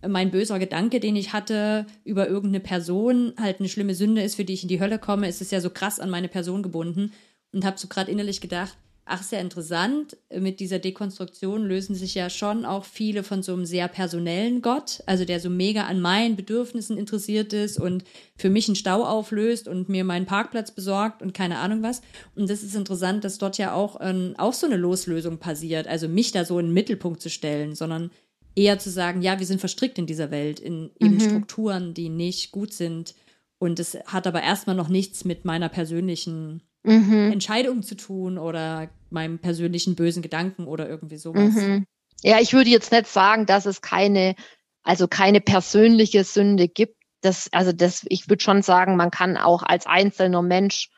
mein 0.08 0.32
böser 0.32 0.60
Gedanke, 0.60 1.00
den 1.00 1.16
ich 1.16 1.34
hatte 1.34 1.86
über 2.04 2.28
irgendeine 2.28 2.60
Person, 2.60 3.34
halt 3.40 3.60
eine 3.60 3.70
schlimme 3.70 3.96
Sünde 3.96 4.22
ist, 4.22 4.36
für 4.36 4.46
die 4.46 4.54
ich 4.54 4.64
in 4.64 4.70
die 4.70 4.80
Hölle 4.80 5.00
komme, 5.00 5.28
ist 5.28 5.42
es 5.42 5.52
ja 5.52 5.62
so 5.62 5.70
krass 5.70 6.00
an 6.00 6.10
meine 6.10 6.28
Person 6.28 6.64
gebunden 6.64 7.12
und 7.52 7.66
habe 7.66 7.78
so 7.78 7.88
gerade 7.88 8.12
innerlich 8.12 8.42
gedacht, 8.42 8.78
Ach, 9.06 9.22
sehr 9.22 9.42
interessant. 9.42 10.16
Mit 10.34 10.62
dieser 10.62 10.80
Dekonstruktion 10.80 11.66
lösen 11.66 11.94
sich 11.94 12.16
ja 12.16 12.30
schon 12.30 12.64
auch 12.64 12.86
viele 12.86 13.24
von 13.24 13.44
so 13.44 13.52
einem 13.52 13.66
sehr 13.66 13.90
personellen 13.90 14.62
Gott, 14.62 15.04
also 15.06 15.26
der 15.26 15.42
so 15.42 15.50
mega 15.50 15.84
an 15.84 16.00
meinen 16.00 16.38
Bedürfnissen 16.38 16.98
interessiert 16.98 17.52
ist 17.52 17.78
und 17.78 18.06
für 18.38 18.50
mich 18.50 18.70
einen 18.70 18.78
Stau 18.78 19.04
auflöst 19.04 19.68
und 19.68 19.90
mir 19.90 20.06
meinen 20.06 20.26
Parkplatz 20.26 20.72
besorgt 20.72 21.22
und 21.22 21.34
keine 21.34 21.58
Ahnung 21.58 21.84
was. 21.84 22.02
Und 22.36 22.50
das 22.50 22.64
ist 22.64 22.76
interessant, 22.76 23.26
dass 23.26 23.40
dort 23.40 23.58
ja 23.58 23.74
auch, 23.74 23.98
ähm, 24.00 24.36
auch 24.38 24.54
so 24.54 24.68
eine 24.68 24.78
Loslösung 24.78 25.38
passiert, 25.38 25.86
also 25.86 26.08
mich 26.08 26.32
da 26.32 26.46
so 26.46 26.58
in 26.58 26.68
den 26.68 26.74
Mittelpunkt 26.74 27.22
zu 27.22 27.30
stellen, 27.30 27.76
sondern 27.76 28.10
eher 28.56 28.80
zu 28.80 28.90
sagen, 28.90 29.22
ja, 29.22 29.40
wir 29.40 29.46
sind 29.46 29.60
verstrickt 29.60 29.98
in 29.98 30.06
dieser 30.06 30.32
Welt, 30.32 30.60
in 30.60 30.92
eben 31.00 31.16
mhm. 31.16 31.20
Strukturen, 31.20 31.94
die 31.94 32.10
nicht 32.10 32.52
gut 32.52 32.74
sind. 32.74 33.16
Und 33.58 33.80
es 33.80 33.98
hat 34.06 34.28
aber 34.28 34.42
erstmal 34.42 34.76
noch 34.76 34.90
nichts 34.90 35.26
mit 35.26 35.46
meiner 35.46 35.70
persönlichen 35.70 36.62
mhm. 36.84 37.32
Entscheidungen 37.32 37.84
zu 37.84 37.96
tun 37.96 38.38
oder 38.38 38.90
meinem 39.10 39.40
persönlichen 39.40 39.96
bösen 39.96 40.22
Gedanken 40.22 40.66
oder 40.66 40.88
irgendwie 40.88 41.18
sowas. 41.18 41.54
Mhm. 41.54 41.86
Ja, 42.22 42.40
ich 42.40 42.54
würde 42.54 42.70
jetzt 42.70 42.92
nicht 42.92 43.08
sagen, 43.08 43.46
dass 43.46 43.66
es 43.66 43.82
keine, 43.82 44.36
also 44.84 45.08
keine 45.08 45.42
persönliche 45.42 46.24
Sünde 46.24 46.68
gibt. 46.68 46.98
Das, 47.22 47.48
also 47.52 47.72
das, 47.72 48.06
ich 48.10 48.30
würde 48.30 48.44
schon 48.44 48.62
sagen, 48.62 48.98
man 48.98 49.12
kann 49.12 49.38
auch 49.38 49.64
als 49.64 49.86
einzelner 49.86 50.42
Mensch 50.42 50.90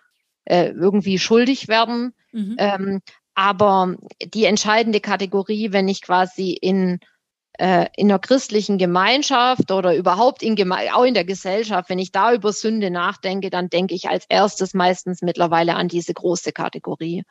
äh, 0.45 0.69
irgendwie 0.69 1.19
schuldig 1.19 1.67
werden. 1.67 2.13
Mhm. 2.31 2.55
Ähm, 2.57 3.01
aber 3.35 3.95
die 4.23 4.45
entscheidende 4.45 5.01
Kategorie, 5.01 5.71
wenn 5.71 5.87
ich 5.87 6.01
quasi 6.01 6.51
in 6.51 6.99
äh, 7.57 7.87
in 7.95 8.07
der 8.07 8.19
christlichen 8.19 8.77
Gemeinschaft 8.77 9.71
oder 9.71 9.95
überhaupt 9.95 10.43
in 10.43 10.55
Geme 10.55 10.95
auch 10.95 11.03
in 11.03 11.13
der 11.13 11.25
Gesellschaft, 11.25 11.89
wenn 11.89 11.99
ich 11.99 12.11
da 12.11 12.33
über 12.33 12.51
Sünde 12.51 12.91
nachdenke, 12.91 13.49
dann 13.49 13.69
denke 13.69 13.95
ich 13.95 14.09
als 14.09 14.25
erstes 14.27 14.73
meistens 14.73 15.21
mittlerweile 15.21 15.75
an 15.75 15.87
diese 15.87 16.13
große 16.13 16.51
Kategorie, 16.51 17.23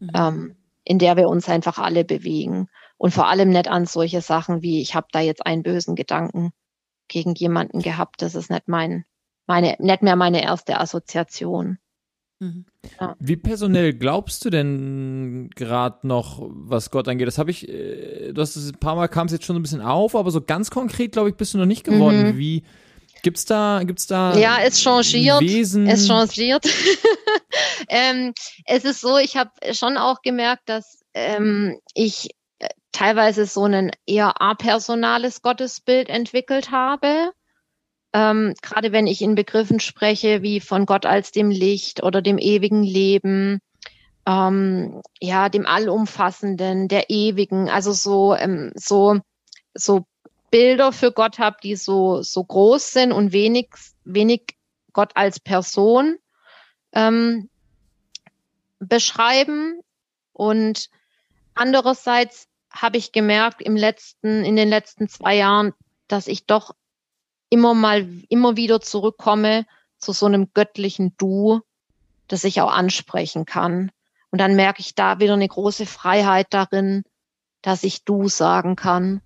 mhm. 0.00 0.10
ähm, 0.14 0.56
in 0.84 0.98
der 0.98 1.16
wir 1.16 1.28
uns 1.28 1.48
einfach 1.48 1.78
alle 1.78 2.04
bewegen. 2.04 2.68
Und 2.96 3.12
vor 3.12 3.28
allem 3.28 3.50
nicht 3.50 3.68
an 3.68 3.86
solche 3.86 4.20
Sachen 4.20 4.62
wie, 4.62 4.80
ich 4.80 4.94
habe 4.94 5.08
da 5.12 5.20
jetzt 5.20 5.44
einen 5.44 5.62
bösen 5.62 5.94
Gedanken 5.94 6.52
gegen 7.08 7.34
jemanden 7.34 7.80
gehabt. 7.80 8.22
Das 8.22 8.34
ist 8.34 8.50
nicht 8.50 8.68
mein, 8.68 9.04
meine, 9.46 9.76
nicht 9.78 10.02
mehr 10.02 10.16
meine 10.16 10.42
erste 10.42 10.78
Assoziation. 10.78 11.78
Mhm. 12.44 12.64
Ja. 13.00 13.16
Wie 13.18 13.36
personell 13.36 13.94
glaubst 13.94 14.44
du 14.44 14.50
denn 14.50 15.50
gerade 15.54 16.06
noch, 16.06 16.42
was 16.48 16.90
Gott 16.90 17.08
angeht? 17.08 17.26
Das 17.26 17.38
habe 17.38 17.50
ich, 17.50 17.68
äh, 17.68 18.32
du 18.32 18.42
hast 18.42 18.56
es 18.56 18.70
ein 18.70 18.78
paar 18.78 18.96
Mal 18.96 19.08
kam 19.08 19.26
es 19.26 19.32
jetzt 19.32 19.44
schon 19.44 19.56
ein 19.56 19.62
bisschen 19.62 19.80
auf, 19.80 20.14
aber 20.14 20.30
so 20.30 20.40
ganz 20.40 20.70
konkret, 20.70 21.12
glaube 21.12 21.30
ich, 21.30 21.36
bist 21.36 21.54
du 21.54 21.58
noch 21.58 21.66
nicht 21.66 21.84
geworden. 21.84 22.32
Mhm. 22.32 22.38
Wie 22.38 22.64
gibt's 23.22 23.46
da, 23.46 23.82
gibt's 23.84 24.06
da? 24.06 24.36
Ja, 24.36 24.58
es 24.62 24.82
changiert. 24.82 25.40
Wesen? 25.40 25.86
Es 25.86 26.06
changiert. 26.06 26.66
ähm, 27.88 28.34
es 28.66 28.84
ist 28.84 29.00
so, 29.00 29.16
ich 29.16 29.36
habe 29.36 29.50
schon 29.72 29.96
auch 29.96 30.20
gemerkt, 30.20 30.68
dass 30.68 31.00
ähm, 31.14 31.78
ich 31.94 32.28
äh, 32.58 32.68
teilweise 32.92 33.46
so 33.46 33.64
ein 33.64 33.92
eher 34.06 34.42
apersonales 34.42 35.40
Gottesbild 35.40 36.10
entwickelt 36.10 36.70
habe 36.70 37.32
ähm, 38.14 38.54
gerade 38.62 38.92
wenn 38.92 39.08
ich 39.08 39.20
in 39.22 39.34
Begriffen 39.34 39.80
spreche 39.80 40.40
wie 40.40 40.60
von 40.60 40.86
Gott 40.86 41.04
als 41.04 41.32
dem 41.32 41.50
Licht 41.50 42.04
oder 42.04 42.22
dem 42.22 42.38
ewigen 42.38 42.84
Leben, 42.84 43.60
ähm, 44.24 45.02
ja, 45.20 45.48
dem 45.48 45.66
Allumfassenden, 45.66 46.86
der 46.86 47.10
Ewigen, 47.10 47.68
also 47.68 47.92
so, 47.92 48.36
ähm, 48.36 48.70
so, 48.76 49.18
so 49.74 50.06
Bilder 50.52 50.92
für 50.92 51.10
Gott 51.10 51.40
habe, 51.40 51.56
die 51.60 51.74
so, 51.74 52.22
so 52.22 52.44
groß 52.44 52.92
sind 52.92 53.10
und 53.10 53.32
wenig, 53.32 53.70
wenig 54.04 54.56
Gott 54.92 55.10
als 55.16 55.40
Person 55.40 56.16
ähm, 56.92 57.50
beschreiben. 58.78 59.80
Und 60.32 60.88
andererseits 61.54 62.46
habe 62.70 62.96
ich 62.96 63.10
gemerkt 63.10 63.60
im 63.60 63.74
letzten, 63.74 64.44
in 64.44 64.54
den 64.54 64.68
letzten 64.68 65.08
zwei 65.08 65.34
Jahren, 65.34 65.74
dass 66.06 66.28
ich 66.28 66.46
doch 66.46 66.76
immer 67.54 67.72
mal, 67.72 68.08
immer 68.28 68.56
wieder 68.56 68.80
zurückkomme 68.80 69.64
zu 69.98 70.10
so 70.10 70.26
einem 70.26 70.48
göttlichen 70.54 71.14
Du, 71.16 71.60
das 72.26 72.42
ich 72.42 72.60
auch 72.60 72.72
ansprechen 72.72 73.46
kann. 73.46 73.92
Und 74.30 74.40
dann 74.40 74.56
merke 74.56 74.80
ich 74.80 74.96
da 74.96 75.20
wieder 75.20 75.34
eine 75.34 75.46
große 75.46 75.86
Freiheit 75.86 76.48
darin, 76.50 77.04
dass 77.62 77.84
ich 77.84 78.04
Du 78.04 78.28
sagen 78.28 78.74
kann. 78.74 79.20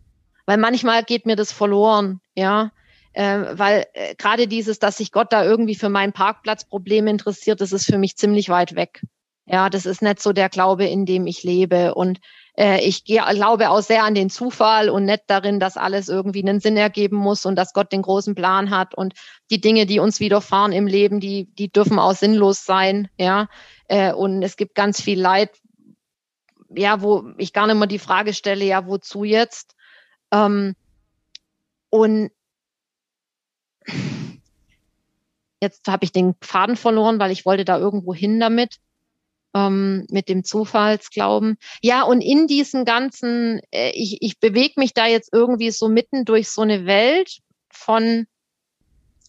Weil 0.44 0.58
manchmal 0.58 1.04
geht 1.04 1.24
mir 1.24 1.36
das 1.36 1.52
verloren, 1.52 2.20
ja. 2.34 2.70
Äh, 3.14 3.58
weil 3.58 3.86
äh, 3.94 4.14
gerade 4.14 4.46
dieses, 4.46 4.78
dass 4.78 4.98
sich 4.98 5.10
Gott 5.10 5.32
da 5.32 5.42
irgendwie 5.42 5.74
für 5.74 5.88
mein 5.88 6.12
Parkplatzproblem 6.12 7.06
interessiert, 7.06 7.62
das 7.62 7.72
ist 7.72 7.86
für 7.86 7.96
mich 7.96 8.18
ziemlich 8.18 8.50
weit 8.50 8.74
weg. 8.74 9.00
Ja, 9.46 9.70
das 9.70 9.86
ist 9.86 10.02
nicht 10.02 10.20
so 10.20 10.34
der 10.34 10.50
Glaube, 10.50 10.84
in 10.84 11.06
dem 11.06 11.26
ich 11.26 11.44
lebe. 11.44 11.94
Und 11.94 12.20
ich 12.58 13.04
glaube 13.04 13.70
auch 13.70 13.82
sehr 13.82 14.02
an 14.02 14.16
den 14.16 14.30
Zufall 14.30 14.90
und 14.90 15.04
nicht 15.04 15.22
darin, 15.28 15.60
dass 15.60 15.76
alles 15.76 16.08
irgendwie 16.08 16.42
einen 16.42 16.58
Sinn 16.58 16.76
ergeben 16.76 17.16
muss 17.16 17.46
und 17.46 17.54
dass 17.54 17.72
Gott 17.72 17.92
den 17.92 18.02
großen 18.02 18.34
Plan 18.34 18.70
hat 18.70 18.96
und 18.96 19.14
die 19.50 19.60
Dinge, 19.60 19.86
die 19.86 20.00
uns 20.00 20.18
widerfahren 20.18 20.72
im 20.72 20.88
Leben, 20.88 21.20
die, 21.20 21.44
die 21.54 21.70
dürfen 21.70 22.00
auch 22.00 22.14
sinnlos 22.14 22.64
sein. 22.64 23.08
Ja, 23.16 23.46
äh, 23.86 24.12
und 24.12 24.42
es 24.42 24.56
gibt 24.56 24.74
ganz 24.74 25.00
viel 25.00 25.20
Leid, 25.20 25.50
ja, 26.70 27.00
wo 27.00 27.30
ich 27.38 27.52
gar 27.52 27.68
nicht 27.68 27.76
mehr 27.76 27.86
die 27.86 28.00
Frage 28.00 28.34
stelle, 28.34 28.64
ja, 28.64 28.86
wozu 28.86 29.22
jetzt? 29.22 29.76
Ähm, 30.32 30.74
und 31.90 32.30
jetzt 35.60 35.86
habe 35.86 36.04
ich 36.04 36.10
den 36.10 36.34
Faden 36.40 36.76
verloren, 36.76 37.20
weil 37.20 37.30
ich 37.30 37.46
wollte 37.46 37.64
da 37.64 37.78
irgendwo 37.78 38.14
hin 38.14 38.40
damit, 38.40 38.78
ähm, 39.54 40.06
mit 40.10 40.28
dem 40.28 40.44
Zufallsglauben. 40.44 41.56
Ja, 41.82 42.02
und 42.02 42.20
in 42.20 42.46
diesen 42.46 42.84
ganzen, 42.84 43.60
äh, 43.70 43.90
ich, 43.90 44.18
ich 44.20 44.40
bewege 44.40 44.74
mich 44.76 44.94
da 44.94 45.06
jetzt 45.06 45.32
irgendwie 45.32 45.70
so 45.70 45.88
mitten 45.88 46.24
durch 46.24 46.50
so 46.50 46.62
eine 46.62 46.86
Welt 46.86 47.38
von 47.70 48.26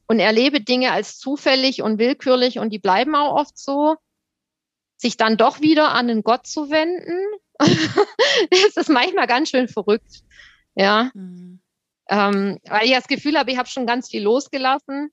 und 0.07 0.19
erlebe 0.19 0.61
Dinge 0.61 0.91
als 0.91 1.19
zufällig 1.19 1.83
und 1.83 1.99
willkürlich 1.99 2.57
und 2.57 2.71
die 2.71 2.79
bleiben 2.79 3.15
auch 3.15 3.35
oft 3.35 3.57
so 3.57 3.95
sich 4.97 5.17
dann 5.17 5.37
doch 5.37 5.61
wieder 5.61 5.91
an 5.91 6.07
den 6.07 6.23
Gott 6.23 6.45
zu 6.45 6.69
wenden, 6.69 7.39
das 7.59 8.77
ist 8.77 8.89
manchmal 8.89 9.27
ganz 9.27 9.49
schön 9.49 9.67
verrückt. 9.67 10.23
Ja. 10.75 11.11
Mhm. 11.13 11.61
Ähm, 12.09 12.59
weil 12.67 12.85
ich 12.85 12.93
das 12.93 13.07
Gefühl 13.07 13.37
habe, 13.37 13.51
ich 13.51 13.57
habe 13.57 13.69
schon 13.69 13.85
ganz 13.85 14.09
viel 14.09 14.23
losgelassen 14.23 15.11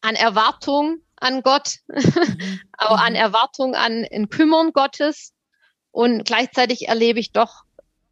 an 0.00 0.16
Erwartung 0.16 1.03
an 1.24 1.42
Gott, 1.42 1.78
mhm. 1.88 2.60
auch 2.78 2.98
an 2.98 3.12
mhm. 3.12 3.18
Erwartung 3.18 3.74
an 3.74 4.06
ein 4.12 4.28
Kümmern 4.28 4.72
Gottes. 4.72 5.32
Und 5.90 6.24
gleichzeitig 6.24 6.88
erlebe 6.88 7.20
ich 7.20 7.32
doch 7.32 7.62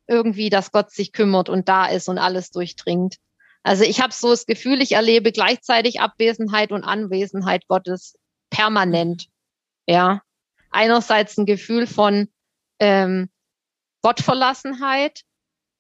irgendwie, 0.07 0.51
dass 0.51 0.73
Gott 0.73 0.91
sich 0.91 1.13
kümmert 1.13 1.49
und 1.49 1.69
da 1.69 1.87
ist 1.87 2.09
und 2.09 2.19
alles 2.19 2.51
durchdringt. 2.51 3.17
Also 3.63 3.85
ich 3.85 4.01
habe 4.01 4.13
so 4.13 4.31
das 4.31 4.47
Gefühl, 4.47 4.81
ich 4.81 4.93
erlebe 4.93 5.33
gleichzeitig 5.33 6.01
Abwesenheit 6.01 6.73
und 6.73 6.85
Anwesenheit 6.85 7.67
Gottes 7.69 8.17
permanent. 8.51 9.27
Ja 9.87 10.23
einerseits 10.73 11.39
ein 11.39 11.47
Gefühl 11.47 11.87
von 11.87 12.29
ähm, 12.81 13.29
Gottverlassenheit, 14.03 15.21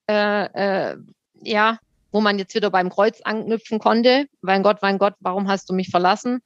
äh, 0.08 0.44
äh, 0.92 0.96
ja, 1.34 1.78
wo 2.12 2.20
man 2.20 2.38
jetzt 2.38 2.54
wieder 2.54 2.70
beim 2.70 2.90
Kreuz 2.90 3.20
anknüpfen 3.22 3.78
konnte. 3.78 4.26
Mein 4.42 4.62
Gott, 4.62 4.78
mein 4.82 4.98
Gott, 4.98 5.14
warum 5.18 5.48
hast 5.48 5.68
du 5.68 5.74
mich 5.74 5.88
verlassen? 5.88 6.40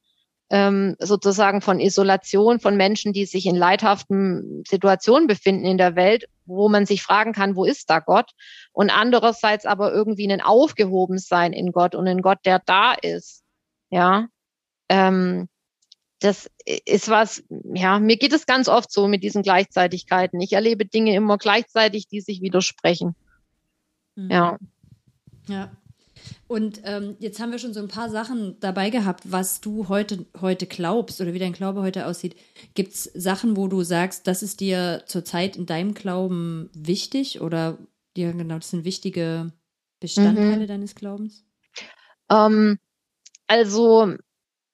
Ähm, 0.49 0.94
sozusagen 1.01 1.61
von 1.61 1.80
Isolation 1.80 2.61
von 2.61 2.76
Menschen, 2.76 3.12
die 3.12 3.26
sich 3.26 3.47
in 3.47 3.57
leidhaften 3.57 4.62
Situationen 4.66 5.26
befinden 5.26 5.64
in 5.64 5.76
der 5.76 5.97
Welt, 5.97 6.28
wo 6.44 6.68
man 6.68 6.86
sich 6.86 7.03
fragen 7.03 7.32
kann, 7.32 7.57
wo 7.57 7.64
ist 7.64 7.90
da 7.90 7.99
Gott? 7.99 8.30
Und 8.72 8.90
andererseits 8.90 9.66
aber 9.66 9.92
irgendwie 9.92 10.30
ein 10.30 10.40
Aufgehobensein 10.40 11.53
in 11.53 11.72
Gott 11.72 11.97
und 11.97 12.07
ein 12.07 12.22
Gott, 12.22 12.38
der 12.44 12.61
da 12.64 12.92
ist. 12.92 13.42
Ja. 13.90 14.28
Ähm, 14.88 15.49
das 16.20 16.51
ist 16.84 17.09
was, 17.09 17.42
ja, 17.74 17.99
mir 17.99 18.16
geht 18.16 18.32
es 18.32 18.47
ganz 18.47 18.68
oft 18.68 18.90
so 18.90 19.07
mit 19.07 19.22
diesen 19.22 19.42
Gleichzeitigkeiten. 19.42 20.40
Ich 20.40 20.53
erlebe 20.53 20.86
Dinge 20.86 21.14
immer 21.14 21.38
gleichzeitig, 21.38 22.09
die 22.09 22.20
sich 22.20 22.40
widersprechen. 22.40 23.14
Mhm. 24.14 24.30
Ja. 24.30 24.59
Ja. 25.49 25.70
Und 26.47 26.81
ähm, 26.85 27.16
jetzt 27.18 27.41
haben 27.41 27.51
wir 27.51 27.59
schon 27.59 27.74
so 27.74 27.81
ein 27.81 27.89
paar 27.89 28.11
Sachen 28.11 28.59
dabei 28.61 28.91
gehabt, 28.91 29.22
was 29.31 29.61
du 29.61 29.89
heute, 29.89 30.27
heute 30.41 30.66
glaubst 30.66 31.20
oder 31.20 31.35
wie 31.35 31.39
dein 31.39 31.53
Glaube 31.53 31.83
heute 31.83 32.07
aussieht. 32.07 32.37
Gibt 32.74 32.93
es 32.93 33.05
Sachen, 33.14 33.57
wo 33.57 33.68
du 33.68 33.83
sagst, 33.83 34.27
das 34.27 34.43
ist 34.43 34.61
dir 34.61 35.03
zurzeit 35.07 35.57
in 35.57 35.66
deinem 35.66 35.95
Glauben 35.95 36.70
wichtig 36.72 37.41
oder 37.41 37.79
ja, 38.16 38.33
genau, 38.33 38.57
das 38.57 38.70
sind 38.70 38.85
wichtige 38.85 39.53
Bestandteile 40.01 40.64
mhm. 40.64 40.66
deines 40.66 40.95
Glaubens? 40.95 41.45
Ähm, 42.31 42.79
also, 43.47 44.14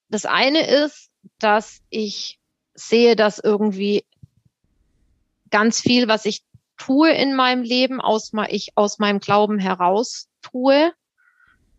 das 0.09 0.27
eine 0.27 0.67
ist, 0.85 1.11
dass 1.39 1.81
ich 1.91 2.39
sehe, 2.75 3.17
dass 3.17 3.39
irgendwie 3.39 4.05
ganz 5.51 5.81
viel, 5.81 6.09
was 6.09 6.25
ich 6.25 6.43
tue 6.77 7.11
in 7.11 7.35
meinem 7.35 7.63
Leben, 7.63 8.01
aus, 8.01 8.33
ich 8.49 8.77
aus 8.77 8.99
meinem 8.99 9.21
Glauben 9.21 9.59
heraus 9.59 10.29
tue. 10.41 10.93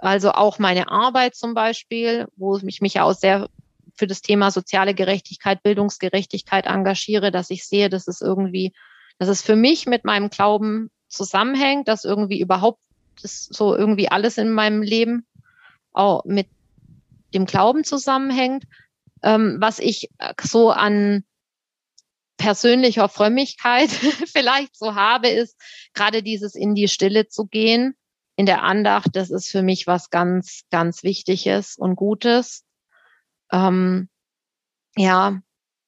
Also 0.04 0.32
auch 0.34 0.60
meine 0.60 0.90
Arbeit 0.92 1.34
zum 1.34 1.54
Beispiel, 1.54 2.28
wo 2.36 2.58
ich 2.58 2.82
mich 2.82 2.96
ja 2.96 3.04
auch 3.04 3.14
sehr 3.14 3.50
für 3.96 4.06
das 4.06 4.22
Thema 4.22 4.52
soziale 4.52 4.94
Gerechtigkeit, 4.94 5.64
Bildungsgerechtigkeit 5.64 6.66
engagiere, 6.66 7.32
dass 7.32 7.50
ich 7.50 7.66
sehe, 7.66 7.90
dass 7.90 8.10
es 8.10 8.20
irgendwie, 8.20 8.74
dass 9.18 9.30
es 9.30 9.42
für 9.42 9.56
mich 9.56 9.86
mit 9.86 10.04
meinem 10.04 10.30
Glauben 10.30 10.92
zusammenhängt, 11.08 11.88
dass 11.88 12.04
irgendwie 12.04 12.42
überhaupt 12.42 12.82
das 13.22 13.46
so 13.46 13.78
irgendwie 13.78 14.10
alles 14.10 14.38
in 14.38 14.52
meinem 14.52 14.82
Leben 14.82 15.26
auch 15.94 16.26
mit 16.26 16.48
dem 17.34 17.46
Glauben 17.46 17.86
zusammenhängt. 17.86 18.66
Ähm, 19.22 19.56
was 19.62 19.80
ich 19.80 20.10
äh, 20.18 20.34
so 20.42 20.72
an 20.72 21.24
persönlicher 22.36 23.08
Frömmigkeit 23.08 23.90
vielleicht 24.34 24.76
so 24.76 24.96
habe, 24.96 25.30
ist 25.30 25.58
gerade 25.94 26.24
dieses 26.24 26.56
in 26.56 26.76
die 26.76 26.90
Stille 26.90 27.30
zu 27.30 27.46
gehen, 27.46 27.96
in 28.36 28.46
der 28.46 28.64
Andacht. 28.64 29.10
Das 29.14 29.30
ist 29.30 29.50
für 29.50 29.62
mich 29.62 29.88
was 29.88 30.10
ganz, 30.10 30.64
ganz 30.72 31.04
Wichtiges 31.04 31.78
und 31.78 31.96
Gutes. 31.96 32.64
Ähm, 33.52 34.10
ja, 34.96 35.40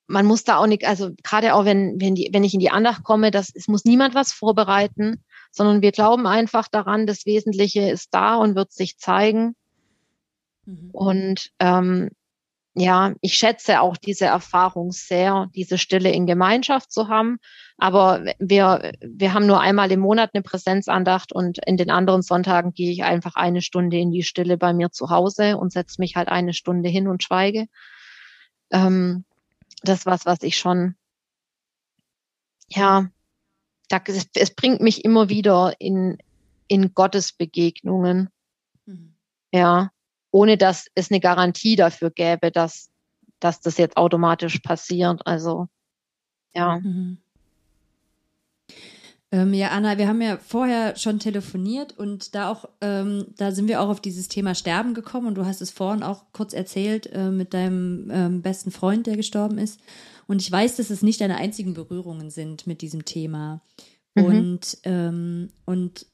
man 0.08 0.26
muss 0.26 0.43
da 0.43 0.58
auch 0.58 0.68
nicht, 0.68 0.86
also 0.86 1.12
gerade 1.24 1.56
auch 1.56 1.66
wenn, 1.66 2.00
wenn, 2.00 2.16
die, 2.16 2.30
wenn 2.32 2.43
ich 2.43 2.54
in 2.54 2.60
die 2.60 2.70
Andacht 2.70 3.04
komme, 3.04 3.32
das, 3.32 3.52
es 3.56 3.68
muss 3.68 3.86
niemand 3.86 4.14
was 4.14 4.32
vorbereiten, 4.32 5.24
sondern 5.52 5.82
wir 5.82 5.91
glauben 5.91 6.28
einfach 6.28 6.68
daran, 6.68 7.08
das 7.08 7.26
Wesentliche 7.26 7.89
ist 7.89 8.10
da 8.14 8.36
und 8.36 8.56
wird 8.56 8.72
sich 8.72 8.98
zeigen. 8.98 9.56
Mhm. 10.66 10.89
Und 10.91 11.52
ähm, 11.60 12.10
ja, 12.76 13.14
ich 13.22 13.36
schätze 13.36 13.82
auch 13.82 13.98
diese 13.98 14.26
Erfahrung 14.26 14.91
sehr, 14.91 15.50
diese 15.56 15.78
Stille 15.78 16.12
in 16.12 16.28
Gemeinschaft 16.28 16.91
zu 16.91 17.08
haben. 17.08 17.38
Aber 17.78 18.24
wir, 18.40 18.94
wir 19.02 19.34
haben 19.34 19.48
nur 19.48 19.60
einmal 19.60 19.92
im 19.92 20.00
Monat 20.00 20.32
eine 20.34 20.44
Präsenzandacht 20.44 21.34
und 21.34 21.60
in 21.66 21.76
den 21.76 21.90
anderen 21.90 22.22
Sonntagen 22.22 22.74
gehe 22.74 22.92
ich 22.92 23.04
einfach 23.04 23.36
eine 23.36 23.62
Stunde 23.62 23.98
in 23.98 24.12
die 24.12 24.24
Stille 24.24 24.58
bei 24.58 24.74
mir 24.74 24.92
zu 24.92 25.10
Hause 25.10 25.58
und 25.58 25.74
setze 25.74 26.00
mich 26.00 26.16
halt 26.16 26.30
eine 26.30 26.54
Stunde 26.54 26.88
hin 26.88 27.08
und 27.08 27.24
schweige. 27.24 27.68
Ähm, 28.72 29.26
das 29.84 30.00
ist 30.00 30.06
was, 30.06 30.26
was 30.26 30.42
ich 30.42 30.58
schon, 30.58 30.96
ja, 32.70 33.10
da, 33.90 34.02
es, 34.08 34.30
es 34.34 34.56
bringt 34.56 34.82
mich 34.82 35.04
immer 35.04 35.28
wieder 35.28 35.74
in, 35.80 36.18
in 36.68 36.94
Gottes 36.94 37.34
Begegnungen. 37.34 38.30
Mhm. 38.86 39.16
Ja, 39.52 39.92
ohne 40.32 40.58
dass 40.58 40.88
es 40.96 41.12
eine 41.12 41.20
Garantie 41.20 41.76
dafür 41.76 42.10
gäbe, 42.10 42.52
dass, 42.52 42.90
dass 43.40 43.60
das 43.60 43.78
jetzt 43.78 43.98
automatisch 43.98 44.60
passiert. 44.60 45.22
Also, 45.26 45.68
ja. 46.54 46.80
Mhm. 46.80 47.20
Ähm, 49.32 49.54
ja, 49.54 49.70
Anna, 49.70 49.98
wir 49.98 50.08
haben 50.08 50.22
ja 50.22 50.38
vorher 50.38 50.96
schon 50.98 51.20
telefoniert 51.20 51.98
und 51.98 52.36
da 52.36 52.50
auch, 52.50 52.70
ähm, 52.82 53.26
da 53.38 53.52
sind 53.52 53.68
wir 53.68 53.82
auch 53.82 53.90
auf 53.90 54.00
dieses 54.00 54.28
Thema 54.28 54.54
Sterben 54.54 54.94
gekommen 54.94 55.28
und 55.28 55.36
du 55.36 55.46
hast 55.46 55.62
es 55.62 55.72
vorhin 55.72 56.04
auch 56.04 56.24
kurz 56.32 56.54
erzählt 56.54 57.10
äh, 57.12 57.32
mit 57.32 57.54
deinem 57.54 58.10
ähm, 58.12 58.42
besten 58.42 58.72
Freund, 58.72 59.08
der 59.08 59.18
gestorben 59.18 59.58
ist. 59.58 59.80
Und 60.28 60.42
ich 60.42 60.52
weiß, 60.52 60.76
dass 60.78 60.90
es 60.90 61.02
nicht 61.02 61.22
deine 61.22 61.38
einzigen 61.38 61.74
Berührungen 61.74 62.30
sind 62.30 62.68
mit 62.68 62.82
diesem 62.82 63.06
Thema. 63.06 63.62
Mhm. 64.16 64.24
Und, 64.24 64.78
ähm, 64.84 65.50
und 65.66 66.06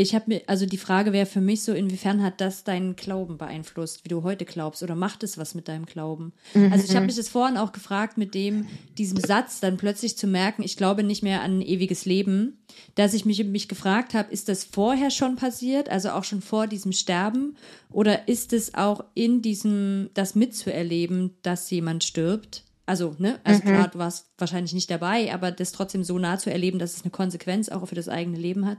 ich 0.00 0.14
habe 0.14 0.24
mir, 0.28 0.42
also 0.46 0.66
die 0.66 0.78
Frage 0.78 1.12
wäre 1.12 1.26
für 1.26 1.40
mich 1.40 1.62
so, 1.62 1.72
inwiefern 1.72 2.22
hat 2.22 2.40
das 2.40 2.64
deinen 2.64 2.96
Glauben 2.96 3.38
beeinflusst, 3.38 4.04
wie 4.04 4.08
du 4.08 4.22
heute 4.22 4.44
glaubst, 4.44 4.82
oder 4.82 4.94
macht 4.94 5.22
es 5.22 5.38
was 5.38 5.54
mit 5.54 5.68
deinem 5.68 5.86
Glauben? 5.86 6.32
Mhm. 6.54 6.72
Also 6.72 6.84
ich 6.84 6.94
habe 6.94 7.06
mich 7.06 7.16
das 7.16 7.28
vorhin 7.28 7.56
auch 7.56 7.72
gefragt, 7.72 8.16
mit 8.16 8.34
dem, 8.34 8.66
diesem 8.96 9.18
Satz 9.18 9.60
dann 9.60 9.76
plötzlich 9.76 10.16
zu 10.16 10.26
merken, 10.26 10.62
ich 10.62 10.76
glaube 10.76 11.02
nicht 11.02 11.22
mehr 11.22 11.42
an 11.42 11.58
ein 11.58 11.62
ewiges 11.62 12.04
Leben, 12.04 12.58
dass 12.94 13.14
ich 13.14 13.24
mich, 13.24 13.42
mich 13.44 13.68
gefragt 13.68 14.14
habe, 14.14 14.32
ist 14.32 14.48
das 14.48 14.64
vorher 14.64 15.10
schon 15.10 15.36
passiert, 15.36 15.88
also 15.88 16.10
auch 16.10 16.24
schon 16.24 16.42
vor 16.42 16.66
diesem 16.66 16.92
Sterben, 16.92 17.56
oder 17.90 18.28
ist 18.28 18.52
es 18.52 18.74
auch 18.74 19.04
in 19.14 19.42
diesem, 19.42 20.10
das 20.14 20.34
mitzuerleben, 20.34 21.36
dass 21.42 21.70
jemand 21.70 22.04
stirbt? 22.04 22.64
Also, 22.88 23.14
ne, 23.18 23.38
also 23.44 23.60
mhm. 23.64 23.66
klar, 23.66 23.88
du 23.88 23.98
warst 23.98 24.30
wahrscheinlich 24.38 24.72
nicht 24.72 24.90
dabei, 24.90 25.34
aber 25.34 25.50
das 25.50 25.72
trotzdem 25.72 26.04
so 26.04 26.18
nah 26.18 26.38
zu 26.38 26.50
erleben, 26.50 26.78
dass 26.78 26.96
es 26.96 27.02
eine 27.02 27.10
Konsequenz 27.10 27.68
auch 27.68 27.86
für 27.86 27.94
das 27.94 28.08
eigene 28.08 28.38
Leben 28.38 28.64
hat 28.64 28.78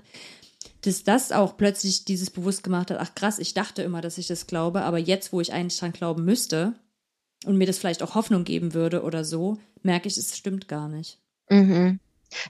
dass 0.82 1.04
das 1.04 1.32
auch 1.32 1.58
plötzlich 1.58 2.06
dieses 2.06 2.30
bewusst 2.30 2.64
gemacht 2.64 2.92
hat, 2.92 3.00
ach 3.00 3.16
krass, 3.16 3.40
ich 3.40 3.54
dachte 3.54 3.82
immer, 3.82 4.02
dass 4.02 4.18
ich 4.18 4.28
das 4.28 4.48
glaube, 4.48 4.82
aber 4.84 4.98
jetzt, 4.98 5.34
wo 5.34 5.42
ich 5.42 5.54
eigentlich 5.54 5.80
dran 5.80 5.92
glauben 5.92 6.24
müsste 6.24 6.74
und 7.46 7.58
mir 7.58 7.68
das 7.68 7.78
vielleicht 7.78 8.04
auch 8.04 8.16
Hoffnung 8.16 8.44
geben 8.44 8.74
würde 8.74 9.04
oder 9.04 9.26
so, 9.26 9.58
merke 9.82 10.08
ich, 10.08 10.18
es 10.18 10.38
stimmt 10.38 10.68
gar 10.68 10.88
nicht. 10.88 11.20
Mhm. 11.50 12.00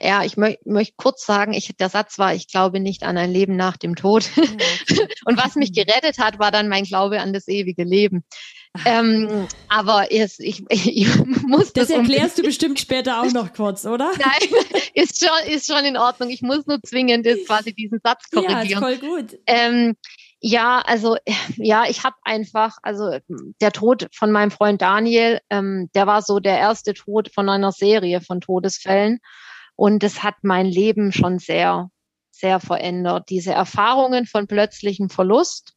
Ja, 0.01 0.23
ich 0.25 0.35
mö 0.35 0.55
möchte 0.65 0.95
kurz 0.97 1.25
sagen, 1.25 1.53
ich, 1.53 1.73
der 1.77 1.89
Satz 1.89 2.19
war, 2.19 2.35
ich 2.35 2.47
glaube 2.47 2.79
nicht 2.79 3.03
an 3.03 3.17
ein 3.17 3.31
Leben 3.31 3.55
nach 3.55 3.77
dem 3.77 3.95
Tod. 3.95 4.29
Ja, 4.35 4.43
okay. 4.43 5.07
und 5.25 5.37
was 5.37 5.55
mich 5.55 5.71
gerettet 5.73 6.17
hat, 6.19 6.37
war 6.37 6.51
dann 6.51 6.67
mein 6.67 6.83
Glaube 6.83 7.21
an 7.21 7.33
das 7.33 7.47
ewige 7.47 7.83
Leben. 7.83 8.23
Ähm, 8.85 9.47
aber 9.67 10.11
ist, 10.11 10.39
ich, 10.39 10.63
ich 10.69 11.07
muss 11.47 11.73
das. 11.73 11.87
Das 11.87 11.97
erklärst 11.97 12.37
du 12.37 12.43
bestimmt 12.43 12.79
später 12.79 13.21
auch 13.21 13.31
noch 13.31 13.53
kurz, 13.53 13.85
oder? 13.85 14.11
Nein, 14.17 14.63
ist 14.93 15.25
schon, 15.25 15.51
ist 15.51 15.71
schon 15.71 15.85
in 15.85 15.97
Ordnung. 15.97 16.29
Ich 16.29 16.41
muss 16.41 16.65
nur 16.67 16.79
zwingend 16.83 17.27
quasi 17.47 17.73
diesen 17.73 17.99
Satz 18.03 18.29
korrigieren. 18.29 18.65
Ja, 18.67 18.79
voll 18.79 18.97
gut. 18.97 19.37
Ähm, 19.47 19.95
ja, 20.41 20.81
also 20.85 21.17
ja, 21.57 21.83
ich 21.89 22.03
habe 22.03 22.15
einfach, 22.23 22.77
also 22.81 23.17
der 23.59 23.71
Tod 23.71 24.07
von 24.13 24.31
meinem 24.31 24.51
Freund 24.51 24.81
Daniel, 24.81 25.39
ähm, 25.49 25.89
der 25.95 26.07
war 26.07 26.21
so 26.21 26.39
der 26.39 26.57
erste 26.57 26.93
Tod 26.93 27.29
von 27.33 27.49
einer 27.49 27.71
Serie 27.71 28.21
von 28.21 28.39
Todesfällen 28.39 29.19
und 29.75 30.03
es 30.03 30.23
hat 30.23 30.35
mein 30.43 30.65
Leben 30.65 31.11
schon 31.11 31.39
sehr, 31.39 31.89
sehr 32.31 32.59
verändert. 32.59 33.29
Diese 33.29 33.51
Erfahrungen 33.51 34.25
von 34.25 34.47
plötzlichem 34.47 35.09
Verlust. 35.09 35.73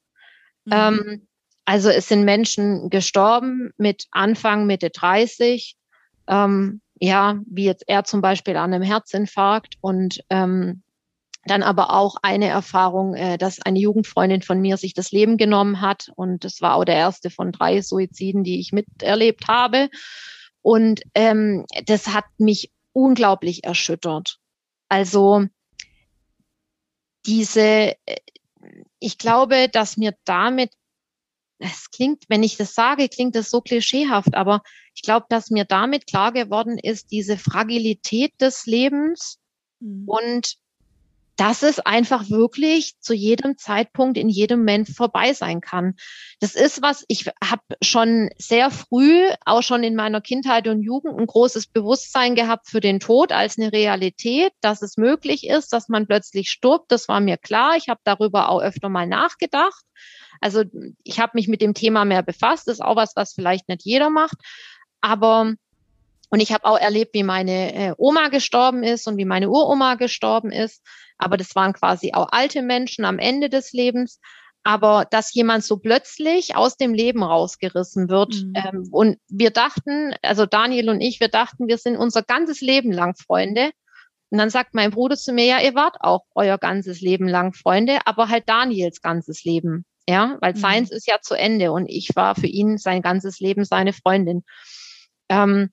Mhm. 0.65 0.73
Ähm, 0.73 1.29
also 1.65 1.91
es 1.91 2.09
sind 2.09 2.25
Menschen 2.25 2.91
gestorben 2.91 3.73
mit 3.77 4.07
Anfang, 4.11 4.67
Mitte 4.67 4.91
30. 4.91 5.77
Ähm, 6.29 6.81
ja, 7.01 7.41
wie 7.47 7.65
jetzt 7.65 7.85
er 7.87 8.05
zum 8.05 8.21
Beispiel 8.21 8.57
an 8.57 8.73
einem 8.73 8.83
Herzinfarkt 8.83 9.77
und 9.81 10.21
ähm, 10.31 10.83
dann 11.45 11.63
aber 11.63 11.93
auch 11.93 12.17
eine 12.23 12.49
Erfahrung, 12.49 13.15
äh, 13.15 13.39
dass 13.39 13.61
eine 13.61 13.79
Jugendfreundin 13.79 14.43
von 14.43 14.61
mir 14.61 14.77
sich 14.77 14.95
das 14.95 15.11
Leben 15.11 15.37
genommen 15.37 15.81
hat. 15.81 16.11
Und 16.15 16.45
das 16.45 16.61
war 16.61 16.77
auch 16.77 16.85
der 16.85 16.95
erste 16.95 17.31
von 17.31 17.51
drei 17.51 17.81
Suiziden, 17.81 18.45
die 18.45 18.61
ich 18.61 18.73
miterlebt 18.73 19.49
habe. 19.49 19.89
Und 20.61 21.03
ähm, 21.15 21.67
das 21.87 22.09
hat 22.09 22.27
mich 22.39 22.71
unglaublich 22.93 23.65
erschüttert. 23.65 24.39
Also 24.89 25.47
diese, 27.27 27.97
äh, 28.07 28.17
ich 29.01 29.19
glaube, 29.19 29.69
dass 29.69 29.97
mir 29.97 30.15
damit, 30.25 30.71
es 31.63 31.91
klingt, 31.91 32.25
wenn 32.29 32.43
ich 32.43 32.57
das 32.57 32.75
sage, 32.75 33.09
klingt 33.09 33.35
das 33.35 33.51
so 33.51 33.61
klischeehaft, 33.61 34.35
aber 34.35 34.63
ich 34.95 35.03
glaube, 35.03 35.27
dass 35.29 35.51
mir 35.51 35.65
damit 35.65 36.07
klar 36.07 36.33
geworden 36.33 36.79
ist, 36.79 37.11
diese 37.11 37.39
Fragilität 37.39 38.33
des 38.41 38.67
Lebens 38.67 39.39
mhm. 39.81 40.05
und 40.07 40.57
dass 41.43 41.65
es 41.65 41.81
einfach 41.81 42.31
wirklich 42.31 42.95
zu 43.01 43.15
jedem 43.15 43.59
Zeitpunkt 43.59 44.17
in 44.17 44.29
jedem 44.29 44.61
Moment 44.61 44.89
vorbei 44.89 45.33
sein 45.33 45.61
kann. 45.61 45.97
Das 46.39 46.55
ist 46.55 46.83
was, 46.83 47.05
ich 47.09 47.29
habe 47.43 47.63
schon 47.83 48.31
sehr 48.39 48.71
früh, 48.71 49.25
auch 49.45 49.65
schon 49.65 49.83
in 49.83 49.97
meiner 49.97 50.21
Kindheit 50.21 50.69
und 50.69 50.83
Jugend, 50.83 51.19
ein 51.19 51.27
großes 51.27 51.67
Bewusstsein 51.67 52.37
gehabt 52.37 52.69
für 52.69 52.79
den 52.79 53.01
Tod 53.01 53.33
als 53.33 53.59
eine 53.59 53.73
Realität, 53.73 54.53
dass 54.61 54.83
es 54.83 54.97
möglich 54.97 55.49
ist, 55.49 55.73
dass 55.73 55.89
man 55.89 56.07
plötzlich 56.07 56.49
stirbt. 56.49 56.93
Das 56.93 57.09
war 57.09 57.19
mir 57.19 57.39
klar. 57.39 57.75
Ich 57.77 57.89
habe 57.89 58.01
darüber 58.05 58.49
auch 58.49 58.63
öfter 58.63 58.89
mal 58.89 59.09
nachgedacht. 59.09 59.83
Also 60.41 60.63
ich 61.03 61.19
habe 61.19 61.33
mich 61.35 61.49
mit 61.49 61.61
dem 61.61 61.75
Thema 61.75 62.05
mehr 62.05 62.23
befasst. 62.23 62.69
Das 62.69 62.75
ist 62.75 62.83
auch 62.83 62.95
was, 62.95 63.17
was 63.17 63.33
vielleicht 63.33 63.69
nicht 63.69 63.85
jeder 63.85 64.11
macht. 64.11 64.37
Aber 65.01 65.55
und 66.33 66.41
ich 66.41 66.51
habe 66.51 66.65
auch 66.65 66.79
erlebt, 66.79 67.13
wie 67.13 67.25
meine 67.25 67.75
äh, 67.75 67.95
Oma 67.99 68.29
gestorben 68.29 68.83
ist 68.83 69.07
und 69.07 69.19
wie 69.19 69.27
meine 69.27 69.51
Uroma 69.51 69.97
gestorben 69.97 70.51
ist. 70.51 70.83
Aber 71.19 71.37
das 71.37 71.55
waren 71.55 71.75
quasi 71.75 72.15
auch 72.15 72.29
alte 72.33 72.63
Menschen 72.63 73.05
am 73.05 73.19
Ende 73.19 73.51
des 73.51 73.73
Lebens. 73.73 74.19
Aber 74.63 75.07
dass 75.11 75.35
jemand 75.35 75.63
so 75.63 75.77
plötzlich 75.77 76.57
aus 76.57 76.79
dem 76.79 76.95
Leben 76.95 77.23
rausgerissen 77.23 78.09
wird. 78.09 78.33
Mhm. 78.33 78.53
Ähm, 78.55 78.89
und 78.91 79.19
wir 79.29 79.51
dachten, 79.51 80.15
also 80.23 80.47
Daniel 80.47 80.89
und 80.89 81.03
ich, 81.03 81.21
wir 81.21 81.29
dachten, 81.29 81.69
wir 81.69 81.77
sind 81.77 81.99
unser 81.99 82.23
ganzes 82.23 82.63
Leben 82.63 82.93
lang 82.93 83.15
Freunde. 83.15 83.71
Und 84.31 84.39
dann 84.39 84.49
sagt 84.49 84.73
mein 84.73 84.91
Bruder 84.91 85.19
zu 85.19 85.35
mir, 85.35 85.45
ja, 85.45 85.61
ihr 85.61 85.75
wart 85.75 85.97
auch 86.01 86.23
euer 86.35 86.57
ganzes 86.57 87.03
Leben 87.03 87.29
lang 87.29 87.53
Freunde, 87.53 87.99
aber 88.07 88.31
halt 88.31 88.49
Daniels 88.49 89.03
ganzes 89.03 89.45
Leben. 89.45 89.85
Ja, 90.09 90.39
weil 90.41 90.55
mhm. 90.55 90.59
seins 90.59 90.91
ist 90.91 91.07
ja 91.07 91.21
zu 91.21 91.35
Ende 91.35 91.73
und 91.73 91.89
ich 91.89 92.17
war 92.17 92.37
für 92.37 92.47
ihn 92.47 92.79
sein 92.79 93.03
ganzes 93.03 93.39
Leben 93.39 93.67
seine 93.67 93.93
Freundin. 93.93 94.45
Ähm, 95.29 95.71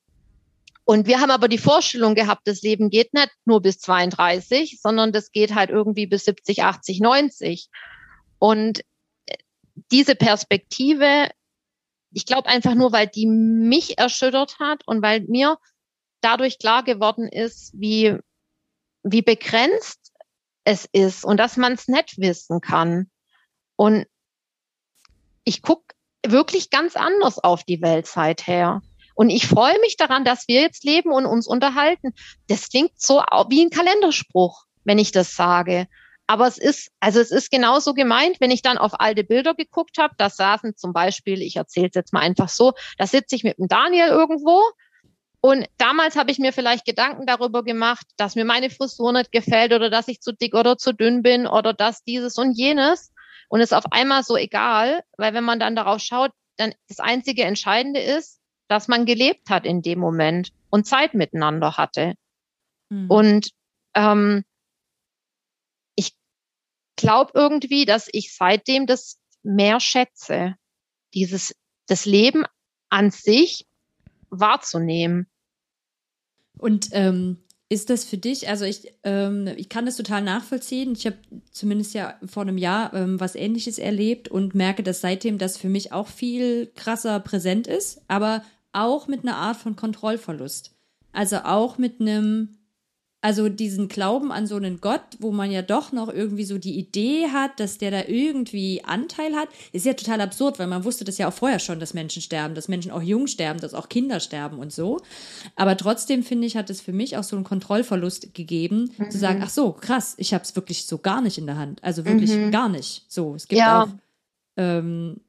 und 0.90 1.06
wir 1.06 1.22
haben 1.22 1.30
aber 1.30 1.48
die 1.48 1.60
Vorstellung 1.60 2.16
gehabt, 2.16 2.48
das 2.48 2.64
Leben 2.64 2.90
geht 2.90 3.14
nicht 3.14 3.30
nur 3.46 3.62
bis 3.62 3.78
32, 3.78 4.80
sondern 4.82 5.12
das 5.12 5.32
geht 5.32 5.54
halt 5.54 5.70
irgendwie 5.70 6.08
bis 6.08 6.26
70, 6.26 6.64
80, 6.64 7.00
90. 7.00 7.70
Und 8.40 8.80
äh, 9.28 9.36
diese 9.92 10.16
Perspektive, 10.16 11.30
ich 12.12 12.26
glaube 12.26 12.50
einfach 12.50 12.74
nur, 12.74 12.92
weil 12.92 13.06
die 13.06 13.28
mich 13.28 14.00
erschüttert 14.00 14.58
hat 14.58 14.82
und 14.88 15.04
weil 15.04 15.22
mir 15.28 15.60
dadurch 16.22 16.58
klar 16.58 16.84
geworden 16.84 17.28
ist, 17.28 17.72
wie, 17.80 18.18
wie 19.04 19.22
begrenzt 19.22 20.12
es 20.64 20.90
ist 20.92 21.24
und 21.24 21.38
dass 21.38 21.56
man 21.56 21.74
es 21.74 21.88
nicht 21.88 22.18
wissen 22.18 22.62
kann. 22.62 23.12
Und 23.76 24.08
ich 25.44 25.62
gucke 25.62 25.94
wirklich 26.26 26.72
ganz 26.72 26.96
anders 26.96 27.38
auf 27.38 27.64
die 27.64 27.84
Welt 27.84 28.08
seither. 28.08 28.82
Und 29.20 29.30
ich 29.30 29.48
freue 29.48 29.78
mich 29.82 29.98
daran, 29.98 30.24
dass 30.24 30.48
wir 30.48 30.62
jetzt 30.62 30.86
leben 30.86 31.12
und 31.12 31.26
uns 31.26 31.46
unterhalten. 31.46 32.14
Das 32.48 32.70
klingt 32.70 32.94
so 32.96 33.22
wie 33.50 33.66
ein 33.66 33.70
Kalenderspruch, 33.70 34.64
wenn 34.86 34.98
ich 34.98 35.12
das 35.12 35.36
sage. 35.36 35.88
Aber 36.26 36.48
es 36.48 36.58
ist, 36.58 36.90
also 37.02 37.20
es 37.20 37.30
ist 37.30 37.52
genauso 37.52 37.94
gemeint, 37.94 38.40
wenn 38.40 38.50
ich 38.50 38.62
dann 38.62 38.78
auf 38.78 38.98
alte 38.98 39.26
Bilder 39.26 39.56
geguckt 39.56 39.98
habe, 39.98 40.14
da 40.18 40.30
saßen 40.30 40.78
zum 40.78 40.94
Beispiel, 40.94 41.42
ich 41.42 41.58
erzähle 41.58 41.88
es 41.88 41.96
jetzt 41.96 42.14
mal 42.14 42.22
einfach 42.22 42.48
so, 42.48 42.72
da 42.98 43.08
sitze 43.08 43.36
ich 43.36 43.44
mit 43.44 43.58
dem 43.58 43.68
Daniel 43.68 44.08
irgendwo 44.08 44.62
und 45.42 45.66
damals 45.78 46.16
habe 46.16 46.32
ich 46.32 46.40
mir 46.40 46.54
vielleicht 46.54 46.86
Gedanken 46.86 47.26
darüber 47.26 47.66
gemacht, 47.66 48.08
dass 48.16 48.36
mir 48.36 48.46
meine 48.46 48.70
Frisur 48.70 49.12
nicht 49.12 49.34
gefällt 49.34 49.74
oder 49.74 49.90
dass 49.90 50.08
ich 50.08 50.22
zu 50.22 50.32
dick 50.32 50.56
oder 50.56 50.78
zu 50.78 50.94
dünn 50.94 51.24
bin 51.24 51.46
oder 51.46 51.74
dass 51.74 52.06
dieses 52.06 52.38
und 52.38 52.58
jenes. 52.58 53.12
Und 53.50 53.60
es 53.60 53.72
ist 53.72 53.78
auf 53.78 53.92
einmal 53.92 54.24
so 54.24 54.38
egal, 54.38 55.02
weil 55.18 55.34
wenn 55.34 55.44
man 55.44 55.60
dann 55.60 55.76
darauf 55.76 56.00
schaut, 56.00 56.32
dann 56.56 56.74
das 56.88 57.02
einzige 57.02 57.44
Entscheidende 57.44 58.00
ist, 58.00 58.39
dass 58.70 58.88
man 58.88 59.06
gelebt 59.06 59.50
hat 59.50 59.66
in 59.66 59.82
dem 59.82 60.00
Moment 60.00 60.54
und 60.70 60.86
Zeit 60.86 61.14
miteinander 61.14 61.76
hatte. 61.76 62.14
Mhm. 62.90 63.10
Und 63.10 63.50
ähm, 63.96 64.44
ich 65.96 66.14
glaube 66.96 67.32
irgendwie, 67.34 67.86
dass 67.86 68.08
ich 68.12 68.34
seitdem 68.36 68.86
das 68.86 69.20
mehr 69.44 69.80
schätze, 69.80 70.56
dieses 71.14 71.56
das 71.88 72.06
Leben 72.06 72.46
an 72.90 73.12
sich 73.12 73.66
wahrzunehmen. 74.30 75.28
Und 76.60 76.90
ähm, 76.92 77.44
ist 77.70 77.90
das 77.90 78.04
für 78.04 78.18
dich, 78.18 78.50
also 78.50 78.66
ich, 78.66 78.94
ähm, 79.04 79.48
ich 79.56 79.70
kann 79.70 79.86
das 79.86 79.96
total 79.96 80.22
nachvollziehen. 80.22 80.94
Ich 80.94 81.06
habe 81.06 81.18
zumindest 81.52 81.94
ja 81.94 82.20
vor 82.26 82.44
einem 82.44 82.58
Jahr 82.58 82.94
ähm, 82.94 83.20
was 83.20 83.36
ähnliches 83.36 83.80
erlebt 83.80 84.28
und 84.28 84.56
merke, 84.56 84.84
dass 84.84 85.02
seitdem 85.02 85.38
das 85.38 85.58
für 85.58 85.70
mich 85.70 85.92
auch 85.92 86.08
viel 86.08 86.72
krasser 86.76 87.20
präsent 87.20 87.68
ist, 87.68 88.02
aber 88.08 88.44
auch 88.72 89.08
mit 89.08 89.24
einer 89.24 89.38
Art 89.38 89.58
von 89.58 89.76
Kontrollverlust. 89.76 90.76
Also 91.12 91.38
auch 91.38 91.78
mit 91.78 92.00
einem, 92.00 92.58
also 93.22 93.50
diesen 93.50 93.88
Glauben 93.88 94.32
an 94.32 94.46
so 94.46 94.56
einen 94.56 94.80
Gott, 94.80 95.02
wo 95.20 95.32
man 95.32 95.52
ja 95.52 95.62
doch 95.62 95.92
noch 95.92 96.08
irgendwie 96.08 96.46
so 96.46 96.58
die 96.58 96.78
Idee 96.78 97.28
hat, 97.34 97.60
dass 97.60 97.80
der 97.80 97.92
da 97.92 98.04
irgendwie 98.08 98.84
Anteil 98.86 99.36
hat, 99.36 99.50
ist 99.72 99.86
ja 99.86 99.94
total 99.94 100.22
absurd, 100.22 100.60
weil 100.60 100.68
man 100.68 100.84
wusste 100.84 101.04
das 101.04 101.18
ja 101.18 101.28
auch 101.28 101.34
vorher 101.34 101.60
schon, 101.60 101.80
dass 101.80 101.94
Menschen 101.94 102.22
sterben, 102.22 102.54
dass 102.54 102.68
Menschen 102.68 102.92
auch 102.92 103.02
jung 103.02 103.28
sterben, 103.28 103.60
dass 103.60 103.74
auch 103.74 103.90
Kinder 103.90 104.20
sterben 104.20 104.60
und 104.60 104.72
so. 104.72 105.02
Aber 105.56 105.76
trotzdem 105.76 106.24
finde 106.24 106.46
ich, 106.46 106.56
hat 106.56 106.70
es 106.70 106.80
für 106.80 106.94
mich 106.94 107.18
auch 107.18 107.24
so 107.24 107.36
einen 107.36 107.46
Kontrollverlust 107.46 108.34
gegeben, 108.36 108.92
mhm. 108.98 109.10
zu 109.10 109.18
sagen, 109.18 109.42
ach 109.44 109.50
so, 109.50 109.74
krass, 109.74 110.14
ich 110.18 110.34
habe 110.34 110.44
es 110.44 110.56
wirklich 110.56 110.86
so 110.86 111.00
gar 111.00 111.22
nicht 111.22 111.40
in 111.40 111.48
der 111.48 111.58
Hand. 111.58 111.84
Also 111.84 112.06
wirklich 112.06 112.32
mhm. 112.32 112.52
gar 112.52 112.70
nicht. 112.70 113.06
So, 113.08 113.34
es 113.34 113.48
gibt 113.48 113.60
ja. 113.60 113.84
auch 113.84 113.90
ähm, 114.58 115.22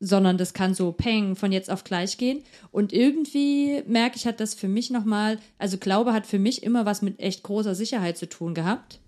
sondern 0.00 0.38
das 0.38 0.54
kann 0.54 0.74
so 0.74 0.92
peng 0.92 1.36
von 1.36 1.52
jetzt 1.52 1.70
auf 1.70 1.84
gleich 1.84 2.16
gehen. 2.16 2.42
Und 2.72 2.92
irgendwie 2.92 3.82
merke 3.86 4.16
ich, 4.16 4.26
hat 4.26 4.40
das 4.40 4.54
für 4.54 4.68
mich 4.68 4.90
nochmal, 4.90 5.38
also 5.58 5.76
Glaube 5.76 6.14
hat 6.14 6.26
für 6.26 6.38
mich 6.38 6.62
immer 6.62 6.86
was 6.86 7.02
mit 7.02 7.20
echt 7.20 7.42
großer 7.42 7.74
Sicherheit 7.74 8.16
zu 8.16 8.28
tun 8.28 8.54
gehabt. 8.54 8.98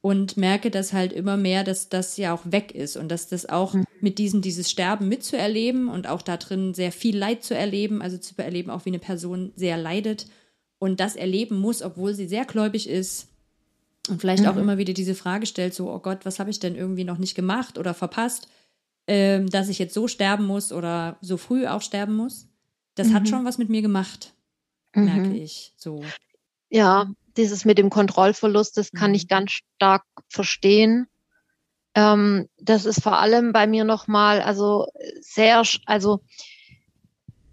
Und 0.00 0.36
merke 0.36 0.70
das 0.70 0.92
halt 0.92 1.12
immer 1.12 1.36
mehr, 1.36 1.64
dass 1.64 1.88
das 1.88 2.16
ja 2.16 2.32
auch 2.32 2.42
weg 2.44 2.72
ist 2.72 2.96
und 2.96 3.08
dass 3.08 3.28
das 3.28 3.48
auch 3.48 3.74
mhm. 3.74 3.84
mit 4.00 4.18
diesem, 4.18 4.40
dieses 4.40 4.70
Sterben 4.70 5.08
mitzuerleben 5.08 5.88
und 5.88 6.06
auch 6.06 6.22
da 6.22 6.36
drin 6.36 6.74
sehr 6.74 6.92
viel 6.92 7.16
Leid 7.16 7.42
zu 7.42 7.54
erleben, 7.54 8.00
also 8.00 8.16
zu 8.16 8.34
erleben, 8.38 8.70
auch 8.70 8.84
wie 8.84 8.90
eine 8.90 9.00
Person 9.00 9.52
sehr 9.56 9.76
leidet 9.76 10.26
und 10.78 11.00
das 11.00 11.16
erleben 11.16 11.58
muss, 11.58 11.82
obwohl 11.82 12.14
sie 12.14 12.28
sehr 12.28 12.44
gläubig 12.44 12.88
ist 12.88 13.28
und 14.08 14.20
vielleicht 14.20 14.44
mhm. 14.44 14.48
auch 14.48 14.56
immer 14.56 14.78
wieder 14.78 14.92
diese 14.92 15.14
Frage 15.14 15.46
stellt, 15.46 15.74
so, 15.74 15.90
oh 15.90 15.98
Gott, 15.98 16.24
was 16.24 16.38
habe 16.38 16.50
ich 16.50 16.60
denn 16.60 16.76
irgendwie 16.76 17.04
noch 17.04 17.18
nicht 17.18 17.34
gemacht 17.34 17.76
oder 17.76 17.92
verpasst? 17.92 18.48
Ähm, 19.06 19.48
dass 19.48 19.68
ich 19.68 19.78
jetzt 19.78 19.94
so 19.94 20.08
sterben 20.08 20.46
muss 20.46 20.72
oder 20.72 21.16
so 21.20 21.36
früh 21.36 21.66
auch 21.66 21.82
sterben 21.82 22.14
muss. 22.14 22.48
Das 22.94 23.08
mhm. 23.08 23.14
hat 23.14 23.28
schon 23.28 23.44
was 23.44 23.58
mit 23.58 23.68
mir 23.68 23.82
gemacht, 23.82 24.34
mhm. 24.94 25.04
merke 25.04 25.36
ich 25.36 25.72
so. 25.76 26.02
Ja, 26.68 27.10
dieses 27.36 27.64
mit 27.64 27.78
dem 27.78 27.90
Kontrollverlust, 27.90 28.76
das 28.76 28.92
kann 28.92 29.10
mhm. 29.10 29.16
ich 29.16 29.28
ganz 29.28 29.52
stark 29.52 30.04
verstehen. 30.28 31.06
Ähm, 31.94 32.48
das 32.58 32.84
ist 32.84 33.02
vor 33.02 33.18
allem 33.18 33.52
bei 33.52 33.66
mir 33.66 33.84
nochmal, 33.84 34.40
also 34.40 34.86
sehr, 35.20 35.62
also 35.86 36.20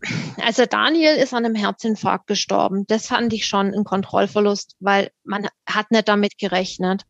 also 0.41 0.65
Daniel 0.65 1.15
ist 1.15 1.33
an 1.33 1.45
einem 1.45 1.55
Herzinfarkt 1.55 2.27
gestorben. 2.27 2.85
Das 2.87 3.07
fand 3.07 3.33
ich 3.33 3.45
schon 3.45 3.73
ein 3.73 3.83
Kontrollverlust, 3.83 4.75
weil 4.79 5.11
man 5.23 5.47
hat 5.65 5.91
nicht 5.91 6.07
damit 6.07 6.37
gerechnet. 6.37 7.03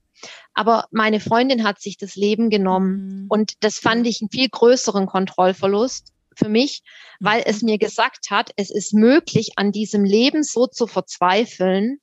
Aber 0.54 0.86
meine 0.92 1.20
Freundin 1.20 1.64
hat 1.64 1.82
sich 1.82 1.98
das 1.98 2.16
Leben 2.16 2.50
genommen. 2.50 3.24
Mhm. 3.24 3.26
Und 3.30 3.64
das 3.64 3.78
fand 3.78 4.08
ich 4.08 4.22
einen 4.22 4.30
viel 4.30 4.50
größeren 4.50 5.06
Kontrollverlust, 5.06 6.14
für 6.36 6.50
mich, 6.50 6.82
weil 7.20 7.44
es 7.46 7.62
mir 7.62 7.78
gesagt 7.78 8.32
hat, 8.32 8.52
es 8.56 8.72
ist 8.72 8.94
möglich, 8.94 9.52
an 9.56 9.72
diesem 9.72 10.04
Leben 10.04 10.44
so 10.44 10.68
zu 10.68 10.88
verzweifeln, 10.88 12.00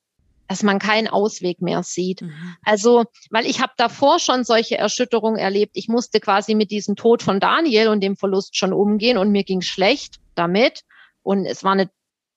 dass 0.49 0.63
man 0.63 0.79
keinen 0.81 1.07
Ausweg 1.07 1.63
mehr 1.63 1.83
sieht. 1.83 2.23
Mhm. 2.23 2.57
Also, 2.65 3.05
weil 3.31 3.47
ich 3.47 3.61
habe 3.61 3.73
davor 3.77 4.19
schon 4.19 4.45
solche 4.45 4.77
Erschütterungen 4.77 5.39
erlebt. 5.39 5.73
Ich 5.75 5.89
musste 5.89 6.19
quasi 6.19 6.55
mit 6.55 6.71
diesem 6.71 6.97
Tod 6.97 7.23
von 7.23 7.39
Daniel 7.39 7.89
und 7.89 8.01
dem 8.01 8.17
Verlust 8.17 8.57
schon 8.57 8.73
umgehen 8.73 9.17
und 9.17 9.31
mir 9.31 9.45
ging 9.45 9.61
schlecht 9.61 10.17
damit. 10.35 10.83
Und 11.23 11.47
es 11.47 11.63
war 11.63 11.73
eine 11.73 11.91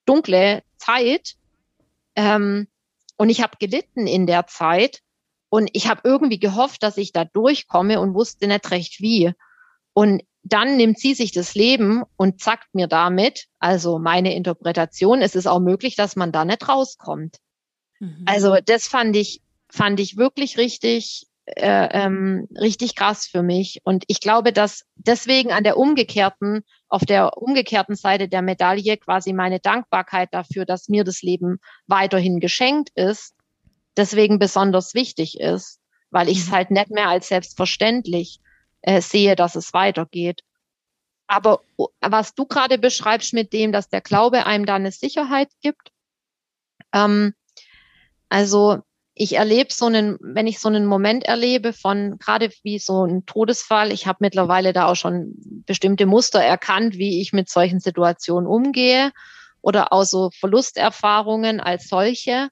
dunkle 0.05 0.61
Zeit. 0.77 1.35
Ähm, 2.15 2.67
und 3.17 3.29
ich 3.29 3.41
habe 3.41 3.57
gelitten 3.59 4.05
in 4.05 4.27
der 4.27 4.45
Zeit. 4.45 4.99
Und 5.53 5.69
ich 5.73 5.87
habe 5.87 6.01
irgendwie 6.03 6.39
gehofft, 6.39 6.81
dass 6.81 6.97
ich 6.97 7.11
da 7.11 7.25
durchkomme 7.25 7.99
und 8.01 8.15
wusste 8.15 8.47
nicht 8.47 8.71
recht 8.71 9.01
wie. 9.01 9.33
Und 9.93 10.23
dann 10.41 10.77
nimmt 10.77 10.97
sie 10.97 11.13
sich 11.13 11.31
das 11.31 11.53
Leben 11.53 12.01
und 12.17 12.41
zackt 12.41 12.73
mir 12.73 12.87
damit, 12.87 13.45
also 13.59 13.99
meine 13.99 14.33
Interpretation, 14.33 15.21
es 15.21 15.35
ist 15.35 15.45
auch 15.45 15.59
möglich, 15.59 15.95
dass 15.95 16.15
man 16.15 16.31
da 16.31 16.43
nicht 16.43 16.67
rauskommt. 16.67 17.37
Mhm. 17.99 18.23
Also 18.25 18.57
das 18.65 18.87
fand 18.87 19.15
ich, 19.15 19.43
fand 19.69 19.99
ich 19.99 20.17
wirklich 20.17 20.57
richtig, 20.57 21.27
äh, 21.45 22.03
ähm, 22.03 22.47
richtig 22.59 22.95
krass 22.95 23.27
für 23.27 23.43
mich. 23.43 23.79
Und 23.83 24.05
ich 24.07 24.21
glaube, 24.21 24.53
dass 24.53 24.85
deswegen 24.95 25.51
an 25.51 25.63
der 25.63 25.77
umgekehrten, 25.77 26.63
auf 26.89 27.05
der 27.05 27.37
umgekehrten 27.37 27.95
Seite 27.95 28.27
der 28.27 28.41
Medaille 28.41 28.97
quasi 28.97 29.33
meine 29.33 29.59
Dankbarkeit 29.59 30.29
dafür, 30.31 30.65
dass 30.65 30.89
mir 30.89 31.03
das 31.03 31.21
Leben 31.21 31.59
weiterhin 31.85 32.39
geschenkt 32.39 32.89
ist, 32.95 33.35
deswegen 33.97 34.39
besonders 34.39 34.93
wichtig 34.93 35.39
ist, 35.39 35.79
weil 36.09 36.29
ich 36.29 36.39
es 36.39 36.47
mhm. 36.47 36.51
halt 36.51 36.71
nicht 36.71 36.89
mehr 36.89 37.09
als 37.09 37.27
selbstverständlich 37.27 38.39
äh, 38.81 39.01
sehe, 39.01 39.35
dass 39.35 39.55
es 39.55 39.73
weitergeht. 39.73 40.41
Aber 41.27 41.61
was 42.01 42.35
du 42.35 42.45
gerade 42.45 42.77
beschreibst 42.77 43.33
mit 43.33 43.53
dem, 43.53 43.71
dass 43.71 43.89
der 43.89 44.01
Glaube 44.01 44.45
einem 44.45 44.65
da 44.65 44.75
eine 44.75 44.91
Sicherheit 44.91 45.49
gibt, 45.61 45.91
ähm, 46.93 47.33
also 48.29 48.81
ich 49.15 49.35
erlebe 49.35 49.71
so 49.71 49.85
einen, 49.85 50.17
wenn 50.21 50.47
ich 50.47 50.59
so 50.59 50.69
einen 50.69 50.85
Moment 50.85 51.23
erlebe 51.23 51.71
von 51.71 52.17
gerade 52.17 52.49
wie 52.63 52.79
so 52.79 53.05
ein 53.05 53.25
Todesfall, 53.25 53.91
ich 53.91 54.07
habe 54.07 54.17
mittlerweile 54.21 54.73
da 54.73 54.87
auch 54.87 54.95
schon 54.95 55.35
bestimmte 55.65 56.05
Muster 56.05 56.41
erkannt, 56.41 56.97
wie 56.97 57.21
ich 57.21 57.31
mit 57.31 57.47
solchen 57.49 57.79
Situationen 57.79 58.47
umgehe 58.47 59.11
oder 59.61 59.93
auch 59.93 60.03
so 60.03 60.31
Verlusterfahrungen 60.39 61.59
als 61.59 61.87
solche. 61.87 62.49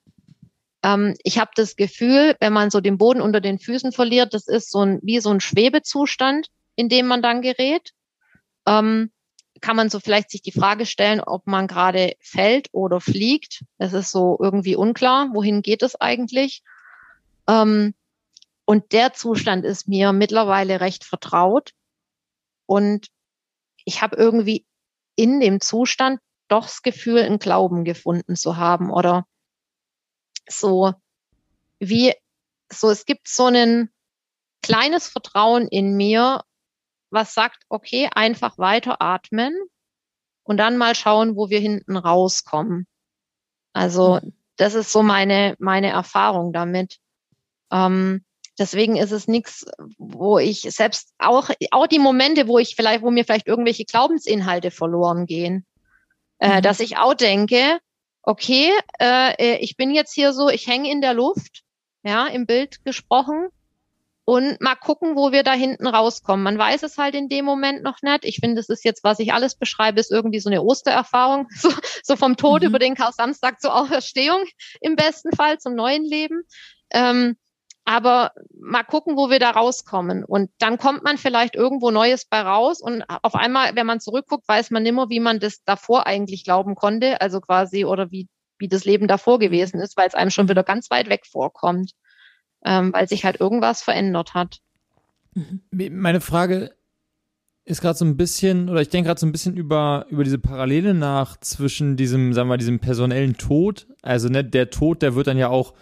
Ähm, 0.82 1.14
ich 1.22 1.38
habe 1.38 1.50
das 1.54 1.76
Gefühl, 1.76 2.36
wenn 2.40 2.52
man 2.52 2.70
so 2.70 2.80
den 2.80 2.98
Boden 2.98 3.20
unter 3.20 3.40
den 3.40 3.58
Füßen 3.58 3.92
verliert, 3.92 4.34
das 4.34 4.48
ist 4.48 4.70
so 4.70 4.80
ein 4.80 5.00
wie 5.02 5.20
so 5.20 5.30
ein 5.30 5.40
Schwebezustand, 5.40 6.48
in 6.76 6.88
dem 6.88 7.06
man 7.06 7.22
dann 7.22 7.42
gerät. 7.42 7.92
Ähm, 8.66 9.10
kann 9.60 9.76
man 9.76 9.90
so 9.90 10.00
vielleicht 10.00 10.30
sich 10.30 10.42
die 10.42 10.52
Frage 10.52 10.86
stellen, 10.86 11.20
ob 11.20 11.46
man 11.46 11.68
gerade 11.68 12.16
fällt 12.20 12.68
oder 12.72 13.00
fliegt. 13.00 13.64
Es 13.78 13.92
ist 13.92 14.10
so 14.10 14.36
irgendwie 14.40 14.74
unklar, 14.76 15.28
wohin 15.32 15.62
geht 15.62 15.82
es 15.82 15.94
eigentlich. 15.94 16.62
Ähm, 17.48 17.94
und 18.64 18.92
der 18.92 19.12
Zustand 19.12 19.64
ist 19.64 19.88
mir 19.88 20.12
mittlerweile 20.12 20.80
recht 20.80 21.04
vertraut. 21.04 21.72
Und 22.66 23.08
ich 23.84 24.02
habe 24.02 24.16
irgendwie 24.16 24.66
in 25.14 25.40
dem 25.40 25.60
Zustand 25.60 26.20
doch 26.48 26.64
das 26.64 26.82
Gefühl, 26.82 27.20
einen 27.20 27.38
Glauben 27.38 27.84
gefunden 27.84 28.36
zu 28.36 28.56
haben 28.56 28.90
oder 28.90 29.26
so 30.48 30.92
wie 31.78 32.14
so, 32.72 32.90
es 32.90 33.04
gibt 33.04 33.28
so 33.28 33.46
ein 33.46 33.90
kleines 34.62 35.08
Vertrauen 35.08 35.68
in 35.68 35.96
mir, 35.96 36.42
was 37.10 37.34
sagt, 37.34 37.64
okay, 37.68 38.08
einfach 38.14 38.58
weiter 38.58 39.02
atmen 39.02 39.54
und 40.44 40.56
dann 40.56 40.78
mal 40.78 40.94
schauen, 40.94 41.36
wo 41.36 41.50
wir 41.50 41.60
hinten 41.60 41.96
rauskommen. 41.96 42.86
Also 43.72 44.20
mhm. 44.22 44.32
das 44.56 44.74
ist 44.74 44.92
so 44.92 45.02
meine, 45.02 45.56
meine 45.58 45.90
Erfahrung 45.90 46.52
damit. 46.52 46.98
Ähm, 47.70 48.24
deswegen 48.58 48.96
ist 48.96 49.12
es 49.12 49.28
nichts, 49.28 49.66
wo 49.98 50.38
ich 50.38 50.62
selbst 50.62 51.12
auch, 51.18 51.50
auch 51.70 51.86
die 51.86 51.98
Momente, 51.98 52.48
wo 52.48 52.58
ich 52.58 52.76
vielleicht, 52.76 53.02
wo 53.02 53.10
mir 53.10 53.24
vielleicht 53.24 53.46
irgendwelche 53.46 53.84
Glaubensinhalte 53.84 54.70
verloren 54.70 55.26
gehen, 55.26 55.66
äh, 56.38 56.58
mhm. 56.58 56.62
dass 56.62 56.80
ich 56.80 56.96
auch 56.96 57.14
denke, 57.14 57.78
okay, 58.22 58.70
äh, 59.00 59.34
äh 59.38 59.56
ich 59.58 59.76
bin 59.76 59.90
jetzt 59.90 60.12
hier 60.12 60.32
so, 60.32 60.48
ich 60.48 60.66
hänge 60.66 60.90
in 60.90 61.00
der 61.00 61.14
Luft, 61.14 61.62
ja, 62.02 62.26
im 62.26 62.46
Bild 62.46 62.84
gesprochen 62.84 63.48
und 64.24 64.60
mal 64.60 64.76
gucken, 64.76 65.16
wo 65.16 65.32
wir 65.32 65.42
da 65.42 65.52
hinten 65.52 65.86
rauskommen. 65.86 66.44
Man 66.44 66.58
weiß 66.58 66.84
es 66.84 66.96
halt 66.96 67.14
in 67.14 67.28
dem 67.28 67.44
Moment 67.44 67.82
noch 67.82 68.02
nicht. 68.02 68.24
Ich 68.24 68.36
finde, 68.36 68.60
es 68.60 68.68
ist 68.68 68.84
jetzt, 68.84 69.02
was 69.02 69.18
ich 69.18 69.32
alles 69.32 69.56
beschreibe, 69.56 69.98
ist 69.98 70.12
irgendwie 70.12 70.40
so 70.40 70.48
eine 70.48 70.62
Ostererfahrung, 70.62 71.48
so, 71.56 71.70
so 72.02 72.16
vom 72.16 72.36
Tod 72.36 72.62
mhm. 72.62 72.68
über 72.68 72.78
den 72.78 72.94
Karl-Samstag 72.94 73.60
zur 73.60 73.74
Auferstehung 73.74 74.44
im 74.80 74.96
besten 74.96 75.32
Fall 75.32 75.58
zum 75.58 75.74
neuen 75.74 76.04
Leben. 76.04 76.42
Ähm, 76.90 77.36
aber 77.84 78.32
mal 78.58 78.84
gucken, 78.84 79.16
wo 79.16 79.28
wir 79.28 79.38
da 79.38 79.50
rauskommen. 79.50 80.24
Und 80.24 80.50
dann 80.58 80.78
kommt 80.78 81.02
man 81.02 81.18
vielleicht 81.18 81.56
irgendwo 81.56 81.90
Neues 81.90 82.24
bei 82.24 82.40
raus 82.40 82.80
und 82.80 83.02
auf 83.08 83.34
einmal, 83.34 83.74
wenn 83.74 83.86
man 83.86 84.00
zurückguckt, 84.00 84.46
weiß 84.46 84.70
man 84.70 84.82
nimmer, 84.82 85.10
wie 85.10 85.20
man 85.20 85.40
das 85.40 85.64
davor 85.64 86.06
eigentlich 86.06 86.44
glauben 86.44 86.74
konnte, 86.74 87.20
also 87.20 87.40
quasi, 87.40 87.84
oder 87.84 88.10
wie, 88.10 88.28
wie 88.58 88.68
das 88.68 88.84
Leben 88.84 89.08
davor 89.08 89.38
gewesen 89.38 89.80
ist, 89.80 89.96
weil 89.96 90.06
es 90.06 90.14
einem 90.14 90.30
schon 90.30 90.48
wieder 90.48 90.62
ganz 90.62 90.90
weit 90.90 91.08
weg 91.08 91.26
vorkommt 91.26 91.92
ähm, 92.64 92.92
weil 92.92 93.08
sich 93.08 93.24
halt 93.24 93.40
irgendwas 93.40 93.82
verändert 93.82 94.34
hat. 94.34 94.60
Meine 95.70 96.20
Frage 96.20 96.72
ist 97.64 97.80
gerade 97.80 97.96
so 97.96 98.04
ein 98.04 98.16
bisschen, 98.16 98.68
oder 98.68 98.80
ich 98.80 98.88
denke 98.88 99.08
gerade 99.08 99.20
so 99.20 99.26
ein 99.26 99.32
bisschen 99.32 99.56
über, 99.56 100.06
über 100.10 100.24
diese 100.24 100.38
Parallele 100.38 100.94
nach 100.94 101.38
zwischen 101.38 101.96
diesem, 101.96 102.32
sagen 102.32 102.48
wir 102.48 102.56
diesem 102.56 102.80
personellen 102.80 103.36
Tod. 103.36 103.86
Also 104.02 104.28
ne, 104.28 104.44
der 104.44 104.70
Tod, 104.70 105.02
der 105.02 105.14
wird 105.14 105.28
dann 105.28 105.38
ja 105.38 105.48
auch 105.48 105.74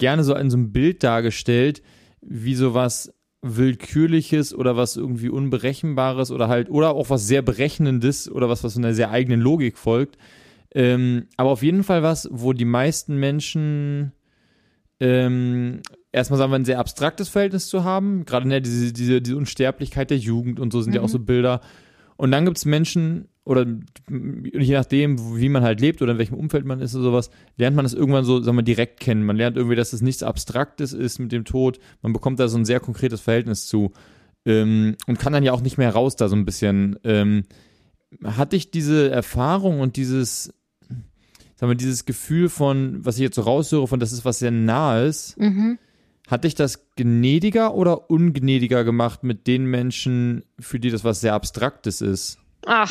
gerne 0.00 0.24
so 0.24 0.34
in 0.34 0.50
so 0.50 0.56
einem 0.56 0.72
Bild 0.72 1.04
dargestellt, 1.04 1.82
wie 2.20 2.56
sowas 2.56 3.14
Willkürliches 3.42 4.54
oder 4.54 4.76
was 4.76 4.96
irgendwie 4.96 5.28
Unberechenbares 5.28 6.30
oder 6.30 6.48
halt, 6.48 6.68
oder 6.68 6.90
auch 6.90 7.08
was 7.08 7.26
sehr 7.26 7.42
Berechnendes 7.42 8.30
oder 8.30 8.48
was, 8.48 8.64
was 8.64 8.76
einer 8.76 8.92
sehr 8.92 9.10
eigenen 9.10 9.40
Logik 9.40 9.78
folgt. 9.78 10.18
Ähm, 10.74 11.26
aber 11.36 11.50
auf 11.50 11.62
jeden 11.62 11.84
Fall 11.84 12.02
was, 12.02 12.28
wo 12.30 12.52
die 12.52 12.64
meisten 12.64 13.16
Menschen 13.16 14.12
ähm, 15.00 15.80
erstmal 16.12 16.38
sagen 16.38 16.52
wir 16.52 16.58
ein 16.58 16.64
sehr 16.64 16.78
abstraktes 16.78 17.28
Verhältnis 17.28 17.68
zu 17.68 17.84
haben. 17.84 18.24
Gerade 18.24 18.46
ne, 18.46 18.60
diese, 18.60 18.92
diese, 18.92 19.22
diese 19.22 19.36
Unsterblichkeit 19.36 20.10
der 20.10 20.18
Jugend 20.18 20.60
und 20.60 20.72
so 20.72 20.82
sind 20.82 20.90
mhm. 20.90 20.96
ja 20.96 21.02
auch 21.02 21.08
so 21.08 21.18
Bilder. 21.18 21.60
Und 22.16 22.30
dann 22.32 22.44
gibt 22.44 22.58
es 22.58 22.66
Menschen, 22.66 23.28
oder 23.44 23.66
je 24.06 24.74
nachdem, 24.74 25.38
wie 25.38 25.48
man 25.48 25.62
halt 25.62 25.80
lebt 25.80 26.02
oder 26.02 26.12
in 26.12 26.18
welchem 26.18 26.36
Umfeld 26.36 26.64
man 26.64 26.80
ist 26.80 26.94
oder 26.94 27.04
sowas, 27.04 27.30
lernt 27.56 27.74
man 27.74 27.84
das 27.84 27.94
irgendwann 27.94 28.24
so, 28.24 28.40
sagen 28.42 28.56
wir, 28.56 28.62
direkt 28.62 29.00
kennen. 29.00 29.24
Man 29.24 29.36
lernt 29.36 29.56
irgendwie, 29.56 29.76
dass 29.76 29.92
es 29.92 30.02
nichts 30.02 30.22
Abstraktes 30.22 30.92
ist 30.92 31.18
mit 31.18 31.32
dem 31.32 31.44
Tod. 31.44 31.80
Man 32.02 32.12
bekommt 32.12 32.38
da 32.38 32.48
so 32.48 32.58
ein 32.58 32.64
sehr 32.64 32.80
konkretes 32.80 33.20
Verhältnis 33.20 33.66
zu. 33.66 33.92
Ähm, 34.44 34.96
und 35.06 35.18
kann 35.18 35.32
dann 35.32 35.42
ja 35.42 35.52
auch 35.52 35.62
nicht 35.62 35.78
mehr 35.78 35.90
raus 35.90 36.16
da 36.16 36.28
so 36.28 36.36
ein 36.36 36.44
bisschen. 36.44 36.98
Ähm, 37.04 37.44
hatte 38.24 38.56
ich 38.56 38.70
diese 38.70 39.10
Erfahrung 39.10 39.80
und 39.80 39.96
dieses, 39.96 40.52
sagen 41.56 41.70
wir, 41.70 41.74
dieses 41.74 42.04
Gefühl 42.04 42.48
von, 42.48 43.04
was 43.04 43.16
ich 43.16 43.22
jetzt 43.22 43.36
so 43.36 43.42
raushöre, 43.42 43.86
von 43.86 44.00
das 44.00 44.12
ist 44.12 44.24
was 44.24 44.38
sehr 44.38 44.50
nahes, 44.50 45.36
mhm. 45.38 45.78
hat 46.28 46.44
dich 46.44 46.54
das 46.54 46.88
gnädiger 46.96 47.74
oder 47.74 48.10
ungnädiger 48.10 48.84
gemacht 48.84 49.22
mit 49.22 49.46
den 49.46 49.64
Menschen, 49.64 50.44
für 50.58 50.80
die 50.80 50.90
das 50.90 51.04
was 51.04 51.20
sehr 51.20 51.34
Abstraktes 51.34 52.00
ist? 52.00 52.38
Ach, 52.66 52.90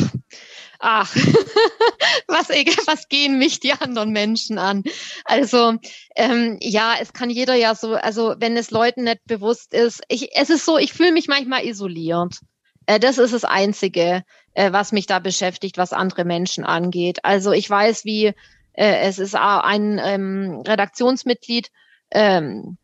ach, 0.79 1.15
was, 2.27 2.49
was 2.49 3.07
gehen 3.07 3.37
mich 3.37 3.59
die 3.59 3.73
anderen 3.73 4.11
Menschen 4.11 4.57
an? 4.57 4.83
Also, 5.25 5.75
ähm, 6.15 6.57
ja, 6.59 6.95
es 6.99 7.13
kann 7.13 7.29
jeder 7.29 7.55
ja 7.55 7.75
so, 7.75 7.93
also 7.93 8.35
wenn 8.39 8.57
es 8.57 8.71
Leuten 8.71 9.03
nicht 9.03 9.25
bewusst 9.25 9.73
ist, 9.73 10.01
ich, 10.07 10.35
es 10.35 10.49
ist 10.49 10.65
so, 10.65 10.77
ich 10.77 10.93
fühle 10.93 11.11
mich 11.11 11.27
manchmal 11.27 11.65
isoliert. 11.65 12.39
Äh, 12.87 12.99
das 12.99 13.19
ist 13.19 13.33
das 13.33 13.45
Einzige, 13.45 14.23
äh, 14.53 14.71
was 14.71 14.91
mich 14.91 15.05
da 15.05 15.19
beschäftigt, 15.19 15.77
was 15.77 15.93
andere 15.93 16.25
Menschen 16.25 16.63
angeht. 16.63 17.19
Also 17.23 17.51
ich 17.51 17.69
weiß, 17.69 18.05
wie 18.05 18.33
äh, 18.73 19.01
es 19.01 19.19
ist 19.19 19.35
ein 19.35 19.99
ähm, 20.03 20.63
Redaktionsmitglied 20.65 21.69
ähm, 22.11 22.77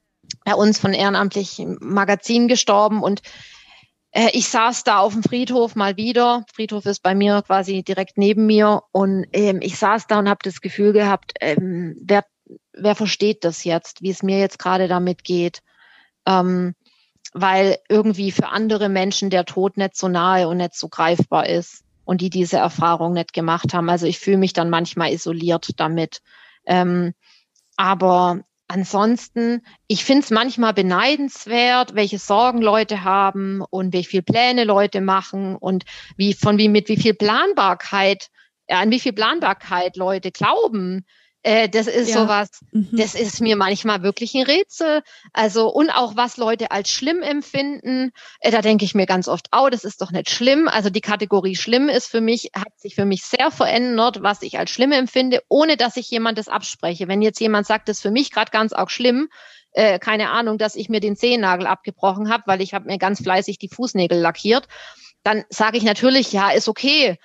bei 0.44 0.54
uns 0.54 0.80
von 0.80 0.94
ehrenamtlichen 0.94 1.78
Magazin 1.82 2.48
gestorben 2.48 3.02
und 3.02 3.22
äh, 4.16 4.30
ich 4.32 4.48
saß 4.48 4.86
da 4.86 5.00
auf 5.00 5.14
dem 5.14 5.24
Friedhof 5.24 5.76
mal 5.76 5.98
wieder. 5.98 6.46
Friedhof 6.54 6.86
ist 6.86 7.04
bei 7.04 7.14
mir 7.14 7.44
quasi 7.46 7.84
direkt 7.84 8.18
neben 8.18 8.46
mir 8.46 8.84
und 8.94 9.26
ähm, 9.34 9.60
ich 9.62 9.78
saß 9.78 10.08
da 10.08 10.20
und 10.20 10.30
habe 10.30 10.40
das 10.42 10.62
Gefühl 10.62 10.94
gehabt, 10.94 11.34
ähm, 11.42 11.98
wer, 12.02 12.24
wer 12.72 12.96
versteht 12.96 13.44
das 13.44 13.66
jetzt, 13.66 14.02
wie 14.02 14.10
es 14.10 14.24
mir 14.24 14.40
jetzt 14.40 14.58
gerade 14.58 14.88
damit 14.88 15.26
geht. 15.26 15.62
Ähm, 16.26 16.76
weil 17.34 17.78
irgendwie 17.90 18.32
für 18.32 18.48
andere 18.48 18.88
Menschen 18.88 19.30
der 19.30 19.44
Tod 19.44 19.76
nicht 19.76 19.98
so 19.98 20.08
nahe 20.08 20.48
und 20.48 20.58
nicht 20.58 20.76
so 20.76 20.88
greifbar 20.88 21.50
ist 21.50 21.84
und 22.06 22.22
die 22.22 22.30
diese 22.30 22.58
Erfahrung 22.58 23.12
nicht 23.12 23.34
gemacht 23.34 23.74
haben. 23.74 23.90
Also 23.90 24.06
ich 24.06 24.20
fühle 24.20 24.38
mich 24.38 24.54
dann 24.54 24.70
manchmal 24.70 25.12
isoliert 25.12 25.72
damit. 25.76 26.22
Ähm, 26.66 27.14
aber 27.76 28.46
ansonsten, 28.68 29.62
ich 29.88 30.06
finde 30.06 30.24
es 30.24 30.32
manchmal 30.32 30.74
beneidenswert, 30.74 31.96
welche 31.96 32.20
Sorgen 32.20 32.62
Leute 32.62 33.04
haben 33.04 33.62
und 33.70 33.94
wie 33.94 34.04
viel 34.04 34.22
Pläne 34.22 34.64
Leute 34.64 35.02
machen 35.02 35.56
und 35.56 35.86
wie 36.18 36.34
von 36.34 36.58
wie 36.58 36.70
mit 36.70 36.90
wie 36.90 36.98
viel 36.98 37.14
Planbarkeit, 37.14 38.30
äh, 38.68 38.76
an 38.76 38.92
wie 38.92 39.00
viel 39.00 39.14
Planbarkeit 39.14 39.96
Leute 39.98 40.32
glauben. 40.32 41.06
Äh, 41.48 41.70
das 41.70 41.86
ist 41.86 42.10
Ja. 42.10 42.24
sowas, 42.24 42.50
Mhm. 42.72 42.90
das 42.94 43.14
ist 43.14 43.40
mir 43.40 43.56
manchmal 43.56 44.02
wirklich 44.02 44.34
ein 44.34 44.42
Rätsel. 44.42 45.04
Also, 45.32 45.68
und 45.72 45.92
auch 45.92 46.16
was 46.16 46.38
Leute 46.38 46.72
als 46.72 46.90
schlimm 46.90 47.22
empfinden, 47.22 48.12
äh, 48.40 48.50
da 48.50 48.64
denke 48.64 48.84
ich 48.84 48.96
mir 48.96 49.06
ganz 49.06 49.28
oft, 49.28 49.50
oh, 49.56 49.70
das 49.70 49.84
ist 49.84 50.02
doch 50.02 50.10
nicht 50.12 50.32
schlimm. 50.32 50.68
Also 50.68 50.90
die 50.90 51.02
Kategorie 51.02 51.56
schlimm 51.56 51.88
ist 51.88 52.08
für 52.08 52.20
mich, 52.20 52.50
hat 52.56 52.80
sich 52.80 52.96
für 52.96 53.06
mich 53.06 53.24
sehr 53.26 53.52
verändert, 53.52 54.24
was 54.24 54.42
ich 54.42 54.58
als 54.58 54.72
schlimm 54.72 54.92
empfinde, 54.92 55.44
ohne 55.48 55.78
dass 55.78 55.98
ich 55.98 56.10
jemandes 56.10 56.48
abspreche. 56.48 57.08
Wenn 57.08 57.22
jetzt 57.22 57.40
jemand 57.40 57.68
sagt, 57.68 57.90
das 57.90 57.98
ist 57.98 58.02
für 58.02 58.10
mich 58.10 58.32
gerade 58.32 58.50
ganz 58.50 58.74
auch 58.74 58.90
schlimm, 58.90 59.30
äh, 59.74 60.00
keine 60.00 60.32
Ahnung, 60.32 60.58
dass 60.58 60.76
ich 60.76 60.90
mir 60.90 61.00
den 61.00 61.16
Zehennagel 61.16 61.68
abgebrochen 61.68 62.32
habe, 62.32 62.42
weil 62.48 62.62
ich 62.62 62.74
habe 62.74 62.86
mir 62.88 62.98
ganz 62.98 63.22
fleißig 63.22 63.60
die 63.60 63.70
Fußnägel 63.70 64.18
lackiert, 64.18 64.68
dann 65.22 65.44
sage 65.50 65.78
ich 65.78 65.84
natürlich, 65.84 66.32
ja, 66.32 66.50
ist 66.50 66.68
okay. 66.68 67.18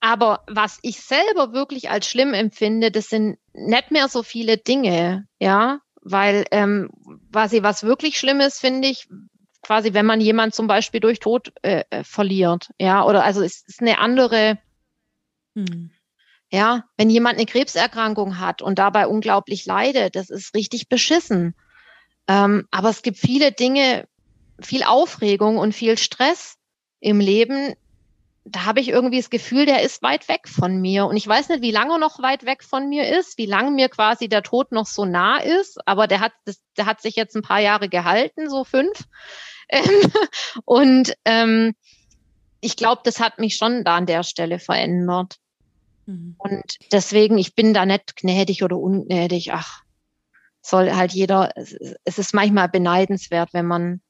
Aber 0.00 0.44
was 0.46 0.78
ich 0.82 1.00
selber 1.00 1.52
wirklich 1.52 1.90
als 1.90 2.08
schlimm 2.08 2.32
empfinde, 2.32 2.90
das 2.90 3.08
sind 3.08 3.38
nicht 3.52 3.90
mehr 3.90 4.08
so 4.08 4.22
viele 4.22 4.56
Dinge, 4.56 5.26
ja, 5.38 5.80
weil 6.02 6.46
ähm, 6.50 6.90
quasi 7.32 7.62
was 7.62 7.82
wirklich 7.82 8.18
schlimm 8.18 8.40
ist, 8.40 8.60
finde 8.60 8.88
ich, 8.88 9.08
quasi, 9.62 9.92
wenn 9.92 10.06
man 10.06 10.20
jemand 10.20 10.54
zum 10.54 10.66
Beispiel 10.66 11.00
durch 11.00 11.20
Tod 11.20 11.52
äh, 11.62 11.84
äh, 11.90 12.02
verliert, 12.02 12.70
ja, 12.78 13.04
oder 13.04 13.24
also 13.24 13.42
es 13.42 13.62
ist 13.66 13.80
eine 13.80 13.98
andere, 13.98 14.58
Mhm. 15.54 15.90
ja, 16.50 16.84
wenn 16.96 17.10
jemand 17.10 17.36
eine 17.36 17.46
Krebserkrankung 17.46 18.38
hat 18.38 18.62
und 18.62 18.78
dabei 18.78 19.06
unglaublich 19.06 19.66
leidet, 19.66 20.16
das 20.16 20.30
ist 20.30 20.54
richtig 20.54 20.88
beschissen. 20.88 21.54
Ähm, 22.28 22.68
aber 22.70 22.88
es 22.88 23.02
gibt 23.02 23.18
viele 23.18 23.52
Dinge, 23.52 24.06
viel 24.60 24.84
Aufregung 24.84 25.58
und 25.58 25.74
viel 25.74 25.98
Stress 25.98 26.56
im 27.00 27.18
Leben. 27.20 27.74
Da 28.50 28.64
habe 28.64 28.80
ich 28.80 28.88
irgendwie 28.88 29.18
das 29.18 29.30
Gefühl, 29.30 29.64
der 29.64 29.82
ist 29.82 30.02
weit 30.02 30.28
weg 30.28 30.48
von 30.48 30.80
mir. 30.80 31.06
Und 31.06 31.16
ich 31.16 31.26
weiß 31.26 31.50
nicht, 31.50 31.62
wie 31.62 31.70
lange 31.70 31.94
er 31.94 31.98
noch 31.98 32.20
weit 32.20 32.44
weg 32.44 32.64
von 32.64 32.88
mir 32.88 33.16
ist, 33.16 33.38
wie 33.38 33.46
lange 33.46 33.70
mir 33.70 33.88
quasi 33.88 34.28
der 34.28 34.42
Tod 34.42 34.72
noch 34.72 34.86
so 34.86 35.04
nah 35.04 35.38
ist. 35.38 35.78
Aber 35.86 36.08
der 36.08 36.20
hat, 36.20 36.32
das, 36.44 36.60
der 36.76 36.86
hat 36.86 37.00
sich 37.00 37.14
jetzt 37.14 37.36
ein 37.36 37.42
paar 37.42 37.60
Jahre 37.60 37.88
gehalten, 37.88 38.48
so 38.48 38.64
fünf. 38.64 39.04
Ähm, 39.72 40.12
und 40.64 41.14
ähm, 41.24 41.74
ich 42.60 42.74
glaube, 42.74 43.02
das 43.04 43.20
hat 43.20 43.38
mich 43.38 43.56
schon 43.56 43.84
da 43.84 43.98
an 43.98 44.06
der 44.06 44.24
Stelle 44.24 44.58
verändert. 44.58 45.36
Mhm. 46.06 46.34
Und 46.38 46.76
deswegen, 46.90 47.38
ich 47.38 47.54
bin 47.54 47.72
da 47.72 47.86
nicht 47.86 48.16
gnädig 48.16 48.64
oder 48.64 48.76
ungnädig. 48.76 49.52
Ach, 49.52 49.82
soll 50.60 50.92
halt 50.94 51.12
jeder, 51.12 51.52
es 51.56 52.18
ist 52.18 52.34
manchmal 52.34 52.68
beneidenswert, 52.68 53.52
wenn 53.52 53.66
man, 53.66 54.02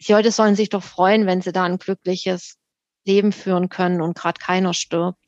die 0.00 0.12
Leute 0.12 0.30
sollen 0.30 0.56
sich 0.56 0.68
doch 0.68 0.82
freuen, 0.82 1.26
wenn 1.26 1.42
sie 1.42 1.52
da 1.52 1.64
ein 1.64 1.78
glückliches 1.78 2.58
Leben 3.04 3.32
führen 3.32 3.68
können 3.68 4.00
und 4.00 4.16
gerade 4.16 4.38
keiner 4.40 4.74
stirbt. 4.74 5.18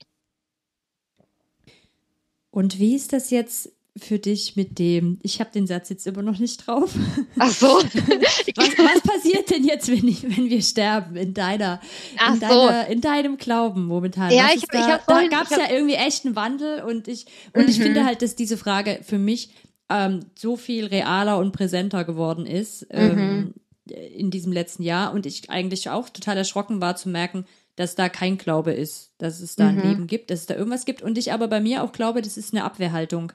Und 2.50 2.78
wie 2.78 2.94
ist 2.94 3.12
das 3.12 3.30
jetzt 3.30 3.70
für 3.96 4.18
dich 4.18 4.56
mit 4.56 4.80
dem, 4.80 5.18
ich 5.22 5.38
habe 5.38 5.50
den 5.52 5.68
Satz 5.68 5.88
jetzt 5.88 6.04
immer 6.08 6.22
noch 6.22 6.38
nicht 6.40 6.66
drauf. 6.66 6.92
Ach 7.38 7.50
so. 7.50 7.66
Was, 8.56 8.78
was 8.78 9.00
passiert 9.02 9.50
denn 9.50 9.64
jetzt, 9.64 9.88
wenn, 9.88 10.06
ich, 10.08 10.22
wenn 10.24 10.50
wir 10.50 10.62
sterben 10.62 11.14
in 11.16 11.32
deiner, 11.32 11.80
Ach 12.18 12.34
in, 12.34 12.40
so. 12.40 12.46
deiner 12.46 12.86
in 12.88 13.00
deinem 13.00 13.36
Glauben 13.36 13.84
momentan? 13.86 14.32
Ja, 14.32 14.44
Was 14.46 14.50
ich- 14.56 14.62
ist 14.64 14.74
ich 14.74 14.80
da, 14.80 14.98
da 15.06 15.26
gab 15.28 15.44
es 15.44 15.52
ich 15.52 15.56
ja 15.58 15.70
irgendwie 15.72 15.94
echt 15.94 16.24
einen 16.26 16.34
Wandel 16.36 16.82
und 16.82 17.06
ich 17.08 17.26
und 17.52 17.68
ich 17.68 17.78
Mhm. 17.78 17.82
finde 17.82 18.04
halt, 18.04 18.22
dass 18.22 18.34
diese 18.34 18.56
Frage 18.56 19.00
für 19.04 19.18
mich 19.18 19.50
ähm, 19.88 20.20
so 20.36 20.56
viel 20.56 20.86
realer 20.86 21.38
und 21.38 21.52
präsenter 21.52 22.04
geworden 22.04 22.46
ist 22.46 22.86
ähm, 22.90 23.54
in 23.86 24.30
diesem 24.32 24.50
letzten 24.52 24.82
Jahr 24.82 25.12
und 25.12 25.24
ich 25.26 25.50
eigentlich 25.50 25.90
auch 25.90 26.08
total 26.08 26.36
erschrocken 26.36 26.80
war 26.80 26.96
zu 26.96 27.08
merken, 27.08 27.44
dass 27.76 27.94
da 27.94 28.08
kein 28.08 28.38
Glaube 28.38 28.72
ist, 28.72 29.12
dass 29.18 29.40
es 29.40 29.56
da 29.56 29.68
ein 29.68 29.76
Mhm. 29.76 29.82
Leben 29.82 30.06
gibt, 30.06 30.30
dass 30.30 30.40
es 30.40 30.46
da 30.46 30.54
irgendwas 30.54 30.84
gibt 30.84 31.02
und 31.02 31.18
ich 31.18 31.32
aber 31.32 31.48
bei 31.48 31.60
mir 31.60 31.82
auch 31.82 31.92
glaube, 31.92 32.22
das 32.22 32.36
ist 32.36 32.54
eine 32.54 32.64
Abwehrhaltung. 32.64 33.32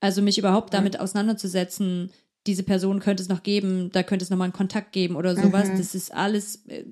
Also 0.00 0.22
mich 0.22 0.38
überhaupt 0.38 0.74
damit 0.74 1.00
auseinanderzusetzen, 1.00 2.10
diese 2.46 2.62
Person 2.62 3.00
könnte 3.00 3.22
es 3.22 3.28
noch 3.28 3.42
geben, 3.42 3.90
da 3.92 4.02
könnte 4.02 4.24
es 4.24 4.30
noch 4.30 4.36
mal 4.36 4.44
einen 4.44 4.52
Kontakt 4.52 4.92
geben 4.92 5.16
oder 5.16 5.34
sowas. 5.36 5.68
Mhm. 5.68 5.78
Das 5.78 5.94
ist 5.94 6.12
alles, 6.12 6.66
äh, 6.66 6.84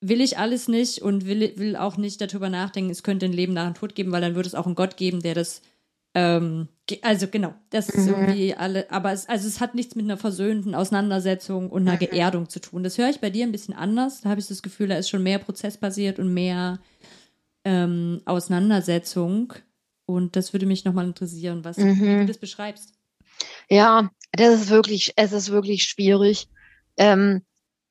will 0.00 0.20
ich 0.20 0.38
alles 0.38 0.68
nicht 0.68 1.02
und 1.02 1.26
will, 1.26 1.52
will 1.56 1.76
auch 1.76 1.96
nicht 1.96 2.20
darüber 2.20 2.48
nachdenken, 2.48 2.90
es 2.90 3.02
könnte 3.02 3.26
ein 3.26 3.32
Leben 3.32 3.52
nach 3.52 3.66
dem 3.66 3.74
Tod 3.74 3.94
geben, 3.94 4.12
weil 4.12 4.20
dann 4.20 4.34
würde 4.34 4.48
es 4.48 4.54
auch 4.54 4.66
einen 4.66 4.74
Gott 4.74 4.96
geben, 4.96 5.20
der 5.20 5.34
das, 5.34 5.62
ähm, 6.14 6.68
also 7.02 7.28
genau, 7.28 7.54
das 7.70 7.88
ist 7.88 8.06
Mhm. 8.06 8.14
irgendwie 8.14 8.54
alle, 8.54 8.90
aber 8.90 9.12
es, 9.12 9.28
also 9.28 9.46
es 9.46 9.60
hat 9.60 9.74
nichts 9.76 9.94
mit 9.94 10.04
einer 10.06 10.16
versöhnten 10.16 10.74
Auseinandersetzung 10.74 11.70
und 11.70 11.82
einer 11.82 11.94
Mhm. 11.94 12.10
Geerdung 12.10 12.48
zu 12.48 12.60
tun. 12.60 12.82
Das 12.82 12.98
höre 12.98 13.08
ich 13.10 13.20
bei 13.20 13.30
dir 13.30 13.44
ein 13.46 13.52
bisschen 13.52 13.74
anders. 13.74 14.22
Da 14.22 14.30
habe 14.30 14.40
ich 14.40 14.48
das 14.48 14.62
Gefühl, 14.62 14.88
da 14.88 14.96
ist 14.96 15.08
schon 15.08 15.22
mehr 15.22 15.38
prozessbasiert 15.38 16.18
und 16.18 16.34
mehr 16.34 16.80
ähm, 17.64 18.20
Auseinandersetzung. 18.24 19.52
Und 20.06 20.34
das 20.34 20.52
würde 20.52 20.66
mich 20.66 20.84
nochmal 20.84 21.06
interessieren, 21.06 21.64
was 21.64 21.78
Mhm. 21.78 22.00
wie 22.00 22.16
du 22.16 22.26
das 22.26 22.38
beschreibst. 22.38 22.94
Ja, 23.68 24.10
das 24.32 24.54
ist 24.62 24.70
wirklich, 24.70 25.12
es 25.16 25.32
ist 25.32 25.50
wirklich 25.50 25.84
schwierig, 25.84 26.48
ähm, 26.96 27.42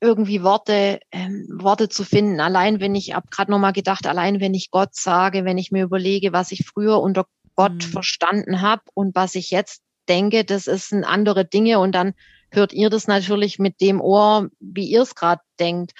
irgendwie 0.01 0.43
Worte, 0.43 0.99
ähm, 1.11 1.47
Worte 1.61 1.89
zu 1.89 2.03
finden. 2.03 2.39
Allein 2.39 2.79
wenn 2.79 2.95
ich, 2.95 3.13
habe 3.13 3.27
gerade 3.29 3.51
nochmal 3.51 3.73
gedacht, 3.73 4.07
allein 4.07 4.39
wenn 4.39 4.53
ich 4.53 4.71
Gott 4.71 4.95
sage, 4.95 5.45
wenn 5.45 5.57
ich 5.57 5.71
mir 5.71 5.83
überlege, 5.83 6.33
was 6.33 6.51
ich 6.51 6.65
früher 6.65 6.99
unter 7.01 7.25
Gott 7.59 7.73
Mhm. 7.73 7.91
verstanden 7.91 8.61
habe 8.61 8.83
und 8.93 9.13
was 9.15 9.35
ich 9.35 9.51
jetzt 9.51 9.81
denke, 10.07 10.45
das 10.45 10.65
ist 10.65 10.93
ein 10.93 11.03
andere 11.03 11.43
Dinge 11.43 11.79
und 11.79 11.93
dann 11.93 12.13
hört 12.51 12.71
ihr 12.71 12.89
das 12.89 13.05
natürlich 13.05 13.59
mit 13.59 13.81
dem 13.81 13.99
Ohr, 13.99 14.47
wie 14.61 14.87
ihr 14.87 15.01
es 15.01 15.13
gerade 15.13 15.41
denkt. 15.59 15.91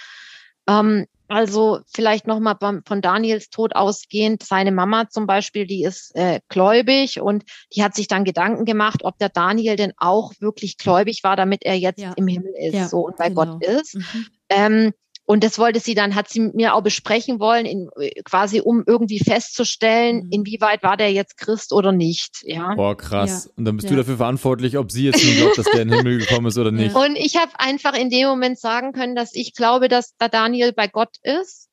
Ähm, 0.70 1.06
also 1.28 1.82
vielleicht 1.94 2.28
nochmal 2.28 2.56
von 2.88 3.02
Daniels 3.02 3.50
Tod 3.50 3.76
ausgehend. 3.76 4.42
Seine 4.42 4.72
Mama 4.72 5.10
zum 5.10 5.28
Beispiel, 5.28 5.68
die 5.68 5.84
ist 5.84 6.16
äh, 6.16 6.40
gläubig 6.48 7.20
und 7.20 7.44
die 7.76 7.84
hat 7.84 7.94
sich 7.94 8.08
dann 8.08 8.24
Gedanken 8.24 8.64
gemacht, 8.64 9.02
ob 9.04 9.18
der 9.20 9.30
Daniel 9.30 9.76
denn 9.76 9.92
auch 9.98 10.32
wirklich 10.40 10.78
gläubig 10.78 11.24
war, 11.24 11.36
damit 11.36 11.64
er 11.64 11.76
jetzt 11.76 12.00
Ja. 12.00 12.14
im 12.16 12.28
Himmel 12.28 12.54
ist 12.58 12.74
Ja, 12.74 12.88
so 12.88 13.02
und 13.02 13.18
bei 13.18 13.28
genau. 13.28 13.58
Gott 13.60 13.64
ist. 13.66 13.96
Mhm. 13.96 14.28
Ähm, 14.50 14.94
und 15.32 15.44
das 15.44 15.60
wollte 15.60 15.80
sie 15.80 15.94
dann, 15.94 16.16
hat 16.16 16.28
sie 16.28 16.40
mit 16.40 16.56
mir 16.56 16.74
auch 16.74 16.82
besprechen 16.82 17.40
wollen, 17.40 17.68
in, 17.68 17.88
quasi 18.26 18.62
um 18.62 18.84
irgendwie 18.88 19.20
festzustellen, 19.20 20.24
Mhm. 20.24 20.30
inwieweit 20.32 20.82
war 20.82 20.98
der 20.98 21.12
jetzt 21.14 21.38
Christ 21.38 21.72
oder 21.72 21.92
nicht. 21.92 22.40
Ja. 22.42 22.74
Boah, 22.74 22.98
krass. 22.98 23.46
Ja. 23.46 23.52
Und 23.56 23.66
dann 23.66 23.76
bist 23.76 23.86
Ja. 23.86 23.92
du 23.92 23.98
dafür 23.98 24.18
verantwortlich, 24.18 24.76
ob 24.80 24.92
sie 24.92 25.06
jetzt 25.06 25.24
nun 25.24 25.36
glaubt, 25.36 25.60
dass 25.60 25.68
der 25.68 25.84
in 25.84 25.90
den 25.90 25.98
Himmel 26.00 26.18
gekommen 26.18 26.48
ist 26.48 26.58
oder 26.58 26.72
nicht. 26.72 26.96
Und 26.96 27.16
ich 27.16 27.36
habe 27.38 27.52
einfach 27.60 27.94
in 27.94 28.10
dem 28.10 28.28
Moment 28.28 28.58
sagen 28.60 28.92
können, 28.92 29.16
dass 29.16 29.36
ich 29.36 29.54
glaube, 29.54 29.88
dass 29.88 30.16
der 30.18 30.30
Daniel 30.30 30.74
bei 30.74 30.88
Gott 30.88 31.18
ist, 31.22 31.70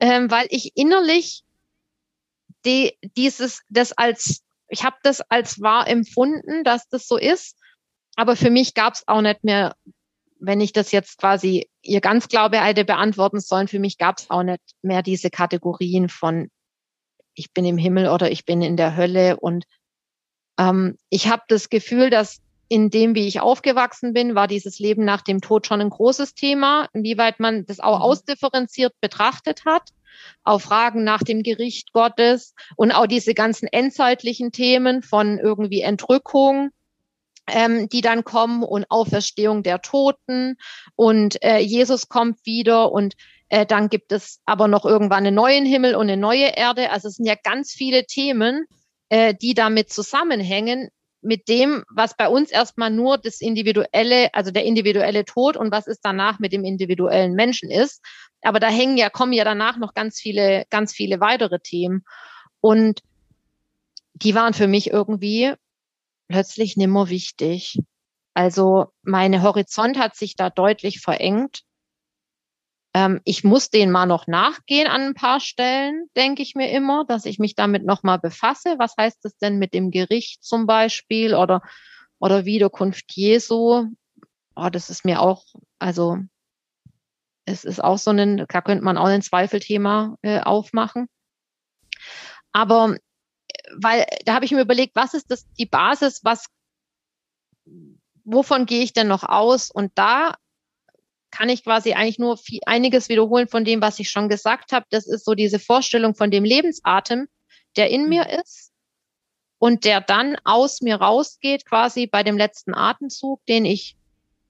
ähm, 0.00 0.28
weil 0.28 0.48
ich 0.50 0.72
innerlich 0.76 1.44
die, 2.64 2.94
dieses, 3.16 3.60
das 3.68 3.92
als, 3.92 4.42
ich 4.68 4.82
habe 4.82 4.96
das 5.04 5.20
als 5.30 5.60
wahr 5.60 5.86
empfunden, 5.86 6.64
dass 6.64 6.88
das 6.88 7.06
so 7.06 7.16
ist, 7.16 7.56
aber 8.16 8.34
für 8.34 8.50
mich 8.50 8.74
gab 8.74 8.94
es 8.94 9.06
auch 9.06 9.20
nicht 9.20 9.44
mehr, 9.44 9.76
wenn 10.38 10.60
ich 10.60 10.72
das 10.72 10.92
jetzt 10.92 11.18
quasi 11.18 11.68
ihr 11.82 12.00
ganz 12.00 12.28
Glaube 12.28 12.60
hätte 12.60 12.84
beantworten 12.84 13.40
sollen, 13.40 13.68
für 13.68 13.78
mich 13.78 13.98
gab 13.98 14.18
es 14.18 14.30
auch 14.30 14.42
nicht 14.42 14.60
mehr 14.82 15.02
diese 15.02 15.30
Kategorien 15.30 16.08
von 16.08 16.50
ich 17.34 17.52
bin 17.52 17.64
im 17.64 17.78
Himmel 17.78 18.08
oder 18.08 18.30
ich 18.30 18.44
bin 18.44 18.62
in 18.62 18.76
der 18.76 18.96
Hölle 18.96 19.36
und 19.38 19.64
ähm, 20.58 20.96
ich 21.08 21.28
habe 21.28 21.42
das 21.48 21.68
Gefühl, 21.68 22.10
dass 22.10 22.40
in 22.68 22.90
dem, 22.90 23.14
wie 23.14 23.26
ich 23.26 23.40
aufgewachsen 23.40 24.12
bin, 24.12 24.34
war 24.34 24.46
dieses 24.46 24.78
Leben 24.78 25.04
nach 25.04 25.22
dem 25.22 25.40
Tod 25.40 25.66
schon 25.66 25.80
ein 25.80 25.90
großes 25.90 26.34
Thema, 26.34 26.88
inwieweit 26.92 27.40
man 27.40 27.64
das 27.64 27.80
auch 27.80 27.98
Mhm. 27.98 28.02
ausdifferenziert 28.02 28.92
betrachtet 29.00 29.64
hat, 29.64 29.90
auf 30.44 30.64
Fragen 30.64 31.04
nach 31.04 31.22
dem 31.22 31.42
Gericht 31.42 31.92
Gottes 31.92 32.54
und 32.76 32.92
auch 32.92 33.06
diese 33.06 33.34
ganzen 33.34 33.68
endzeitlichen 33.68 34.52
Themen 34.52 35.02
von 35.02 35.38
irgendwie 35.38 35.80
Entrückung, 35.80 36.70
ähm, 37.48 37.88
die 37.88 38.00
dann 38.00 38.24
kommen 38.24 38.62
und 38.62 38.86
Auferstehung 38.90 39.62
der 39.62 39.80
Toten 39.80 40.56
und 40.96 41.42
äh, 41.42 41.58
Jesus 41.58 42.08
kommt 42.08 42.44
wieder 42.44 42.92
und 42.92 43.14
äh, 43.48 43.66
dann 43.66 43.88
gibt 43.88 44.12
es 44.12 44.40
aber 44.44 44.68
noch 44.68 44.84
irgendwann 44.84 45.26
einen 45.26 45.34
neuen 45.34 45.64
Himmel 45.64 45.94
und 45.94 46.02
eine 46.02 46.16
neue 46.16 46.56
Erde. 46.56 46.90
Also 46.90 47.08
es 47.08 47.14
sind 47.14 47.26
ja 47.26 47.34
ganz 47.42 47.72
viele 47.72 48.04
Themen, 48.04 48.66
äh, 49.08 49.34
die 49.34 49.54
damit 49.54 49.90
zusammenhängen, 49.90 50.90
mit 51.20 51.48
dem, 51.48 51.84
was 51.90 52.16
bei 52.16 52.28
uns 52.28 52.50
erstmal 52.50 52.90
nur 52.90 53.18
das 53.18 53.40
individuelle, 53.40 54.32
also 54.34 54.50
der 54.50 54.64
individuelle 54.64 55.24
Tod 55.24 55.56
und 55.56 55.72
was 55.72 55.86
ist 55.86 56.00
danach 56.02 56.38
mit 56.38 56.52
dem 56.52 56.64
individuellen 56.64 57.34
Menschen 57.34 57.70
ist. 57.70 58.04
Aber 58.42 58.60
da 58.60 58.68
hängen 58.68 58.96
ja, 58.96 59.10
kommen 59.10 59.32
ja 59.32 59.44
danach 59.44 59.78
noch 59.78 59.94
ganz 59.94 60.20
viele, 60.20 60.64
ganz 60.70 60.92
viele 60.92 61.20
weitere 61.20 61.58
Themen. 61.58 62.04
Und 62.60 63.02
die 64.14 64.34
waren 64.34 64.54
für 64.54 64.68
mich 64.68 64.90
irgendwie 64.90 65.54
plötzlich 66.28 66.76
nimmer 66.76 67.08
wichtig. 67.08 67.78
Also 68.34 68.92
meine 69.02 69.42
Horizont 69.42 69.98
hat 69.98 70.14
sich 70.14 70.36
da 70.36 70.50
deutlich 70.50 71.00
verengt. 71.00 71.62
Ähm, 72.94 73.20
ich 73.24 73.44
muss 73.44 73.70
den 73.70 73.90
mal 73.90 74.06
noch 74.06 74.26
nachgehen 74.26 74.86
an 74.86 75.02
ein 75.02 75.14
paar 75.14 75.40
Stellen, 75.40 76.06
denke 76.16 76.42
ich 76.42 76.54
mir 76.54 76.70
immer, 76.70 77.04
dass 77.04 77.24
ich 77.24 77.38
mich 77.38 77.54
damit 77.54 77.84
nochmal 77.84 78.18
befasse. 78.18 78.76
Was 78.78 78.94
heißt 78.96 79.24
das 79.24 79.36
denn 79.38 79.58
mit 79.58 79.74
dem 79.74 79.90
Gericht 79.90 80.44
zum 80.44 80.66
Beispiel? 80.66 81.34
Oder 81.34 81.62
oder 82.18 82.44
Wiederkunft 82.44 83.12
Jesu. 83.12 83.86
Oh, 84.54 84.68
das 84.70 84.90
ist 84.90 85.04
mir 85.04 85.20
auch, 85.20 85.44
also 85.78 86.18
es 87.44 87.64
ist 87.64 87.82
auch 87.82 87.98
so 87.98 88.10
ein, 88.10 88.44
da 88.48 88.60
könnte 88.60 88.84
man 88.84 88.98
auch 88.98 89.06
ein 89.06 89.22
Zweifelthema 89.22 90.16
äh, 90.22 90.40
aufmachen. 90.40 91.08
Aber 92.52 92.96
weil 93.76 94.06
da 94.24 94.34
habe 94.34 94.44
ich 94.44 94.52
mir 94.52 94.60
überlegt, 94.60 94.96
was 94.96 95.14
ist 95.14 95.30
das 95.30 95.46
die 95.58 95.66
Basis, 95.66 96.20
was 96.24 96.46
wovon 98.24 98.66
gehe 98.66 98.82
ich 98.82 98.92
denn 98.92 99.08
noch 99.08 99.24
aus? 99.24 99.70
Und 99.70 99.92
da 99.94 100.34
kann 101.30 101.48
ich 101.48 101.64
quasi 101.64 101.92
eigentlich 101.92 102.18
nur 102.18 102.36
viel, 102.36 102.60
einiges 102.66 103.08
wiederholen 103.08 103.48
von 103.48 103.64
dem, 103.64 103.80
was 103.80 103.98
ich 103.98 104.10
schon 104.10 104.28
gesagt 104.28 104.72
habe. 104.72 104.86
Das 104.90 105.06
ist 105.06 105.24
so 105.24 105.34
diese 105.34 105.58
Vorstellung 105.58 106.14
von 106.14 106.30
dem 106.30 106.44
Lebensatem, 106.44 107.28
der 107.76 107.90
in 107.90 108.08
mir 108.08 108.24
mhm. 108.24 108.40
ist 108.40 108.72
und 109.58 109.84
der 109.84 110.00
dann 110.00 110.36
aus 110.44 110.80
mir 110.80 110.96
rausgeht, 110.96 111.66
quasi 111.66 112.06
bei 112.06 112.22
dem 112.22 112.38
letzten 112.38 112.74
Atemzug, 112.74 113.44
den 113.46 113.64
ich 113.64 113.96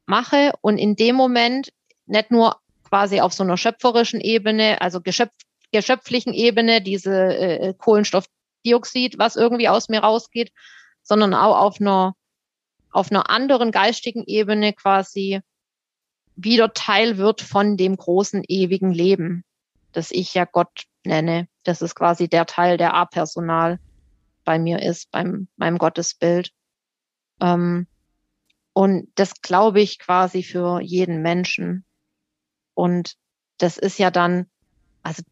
mache 0.06 0.52
und 0.60 0.78
in 0.78 0.96
dem 0.96 1.16
Moment 1.16 1.72
nicht 2.06 2.30
nur 2.30 2.60
quasi 2.88 3.20
auf 3.20 3.32
so 3.32 3.42
einer 3.42 3.56
schöpferischen 3.56 4.20
Ebene, 4.20 4.80
also 4.80 5.00
geschöpf, 5.00 5.34
geschöpflichen 5.72 6.32
Ebene, 6.32 6.80
diese 6.80 7.12
äh, 7.12 7.74
Kohlenstoffdioxid, 8.62 9.18
was 9.18 9.36
irgendwie 9.36 9.68
aus 9.68 9.88
mir 9.88 10.00
rausgeht, 10.00 10.52
sondern 11.02 11.34
auch 11.34 11.58
auf 11.58 11.80
einer 11.80 12.14
auf 12.90 13.10
einer 13.10 13.28
anderen 13.28 13.70
geistigen 13.70 14.24
Ebene 14.26 14.72
quasi 14.72 15.40
wieder 16.36 16.72
Teil 16.72 17.18
wird 17.18 17.42
von 17.42 17.76
dem 17.76 17.96
großen 17.96 18.44
ewigen 18.48 18.92
Leben, 18.92 19.44
das 19.92 20.10
ich 20.10 20.32
ja 20.32 20.46
Gott 20.46 20.84
nenne. 21.04 21.48
Das 21.64 21.82
ist 21.82 21.94
quasi 21.94 22.28
der 22.28 22.46
Teil, 22.46 22.78
der 22.78 22.94
A-Personal 22.94 23.78
bei 24.44 24.58
mir 24.58 24.80
ist, 24.80 25.10
beim 25.10 25.48
meinem 25.56 25.76
Gottesbild. 25.76 26.50
Ähm, 27.40 27.86
und 28.72 29.12
das 29.16 29.42
glaube 29.42 29.80
ich 29.80 29.98
quasi 29.98 30.42
für 30.42 30.80
jeden 30.80 31.20
Menschen. 31.20 31.84
Und 32.72 33.16
das 33.58 33.76
ist 33.76 33.98
ja 33.98 34.10
dann, 34.10 34.46
also 35.02 35.22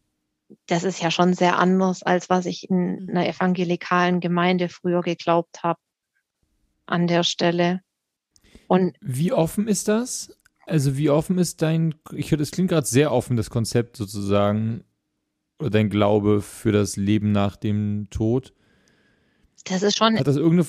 das 0.67 0.83
ist 0.83 1.01
ja 1.01 1.11
schon 1.11 1.33
sehr 1.33 1.57
anders, 1.57 2.03
als 2.03 2.29
was 2.29 2.45
ich 2.45 2.69
in 2.69 3.03
mhm. 3.03 3.09
einer 3.09 3.27
evangelikalen 3.27 4.19
Gemeinde 4.19 4.69
früher 4.69 5.01
geglaubt 5.01 5.63
habe 5.63 5.79
an 6.85 7.07
der 7.07 7.23
Stelle. 7.23 7.81
Und 8.67 8.95
wie 9.01 9.33
offen 9.33 9.67
ist 9.67 9.87
das? 9.87 10.37
Also 10.65 10.97
wie 10.97 11.09
offen 11.09 11.37
ist 11.37 11.61
dein, 11.61 11.95
ich 12.11 12.31
höre, 12.31 12.37
das 12.37 12.51
klingt 12.51 12.69
gerade 12.69 12.87
sehr 12.87 13.11
offen, 13.11 13.37
das 13.37 13.49
Konzept 13.49 13.95
sozusagen, 13.95 14.83
oder 15.59 15.69
dein 15.69 15.89
Glaube 15.89 16.41
für 16.41 16.71
das 16.71 16.97
Leben 16.97 17.31
nach 17.31 17.55
dem 17.55 18.09
Tod. 18.09 18.53
Das 19.65 19.83
ist 19.83 19.97
schon. 19.97 20.17
Hat 20.17 20.27
das 20.27 20.35
irgendeine, 20.35 20.67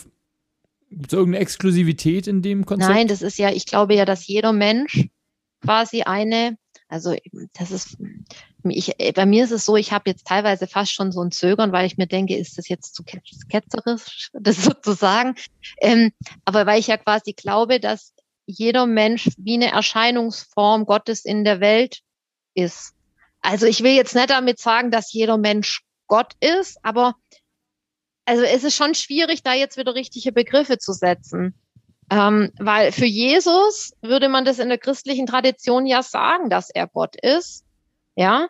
gibt 0.91 1.13
es 1.13 1.17
irgendeine 1.17 1.43
Exklusivität 1.43 2.27
in 2.27 2.43
dem 2.43 2.65
Konzept? 2.65 2.91
Nein, 2.91 3.09
das 3.09 3.23
ist 3.23 3.39
ja, 3.39 3.51
ich 3.51 3.67
glaube 3.67 3.95
ja, 3.95 4.05
dass 4.05 4.27
jeder 4.27 4.53
Mensch 4.53 5.09
quasi 5.63 6.03
eine, 6.03 6.57
also 6.89 7.15
das 7.52 7.70
ist, 7.70 7.98
ich, 8.65 8.94
bei 9.15 9.27
mir 9.27 9.44
ist 9.44 9.51
es 9.51 9.66
so, 9.66 9.77
ich 9.77 9.93
habe 9.93 10.09
jetzt 10.09 10.27
teilweise 10.27 10.66
fast 10.66 10.93
schon 10.93 11.12
so 11.12 11.23
ein 11.23 11.31
Zögern, 11.31 11.70
weil 11.70 11.86
ich 11.86 11.98
mir 11.98 12.06
denke, 12.06 12.36
ist 12.36 12.56
das 12.56 12.69
jetzt 12.69 12.94
zu 12.94 13.05
ketzerisch, 13.05 14.31
das 14.40 14.65
sozusagen. 14.65 15.35
Ähm, 15.81 16.12
aber 16.47 16.65
weil 16.66 16.81
ich 16.81 16.86
ja 16.86 16.97
quasi 16.97 17.35
glaube, 17.35 17.78
dass 17.78 18.15
jeder 18.47 18.86
Mensch 18.86 19.28
wie 19.36 19.55
eine 19.55 19.70
Erscheinungsform 19.70 20.86
Gottes 20.86 21.27
in 21.27 21.44
der 21.44 21.60
Welt 21.60 22.01
ist. 22.55 22.94
Also 23.43 23.66
ich 23.66 23.82
will 23.82 23.93
jetzt 23.93 24.15
nicht 24.15 24.31
damit 24.31 24.59
sagen, 24.59 24.90
dass 24.90 25.12
jeder 25.12 25.36
Mensch 25.36 25.82
Gott 26.06 26.32
ist, 26.40 26.78
aber 26.82 27.15
also 28.24 28.43
es 28.43 28.65
ist 28.65 28.77
schon 28.77 28.94
schwierig, 28.94 29.43
da 29.43 29.52
jetzt 29.52 29.77
wieder 29.77 29.94
richtige 29.94 30.32
Begriffe 30.32 30.78
zu 30.78 30.93
setzen. 30.93 31.55
Ähm, 32.10 32.51
weil 32.59 32.93
für 32.93 33.06
Jesus 33.06 33.93
würde 34.01 34.28
man 34.28 34.44
das 34.44 34.59
in 34.59 34.68
der 34.68 34.78
christlichen 34.78 35.26
Tradition 35.26 35.86
ja 35.86 36.02
sagen, 36.02 36.48
dass 36.48 36.70
er 36.70 36.86
Gott 36.86 37.16
ist. 37.20 37.64
Ja. 38.16 38.48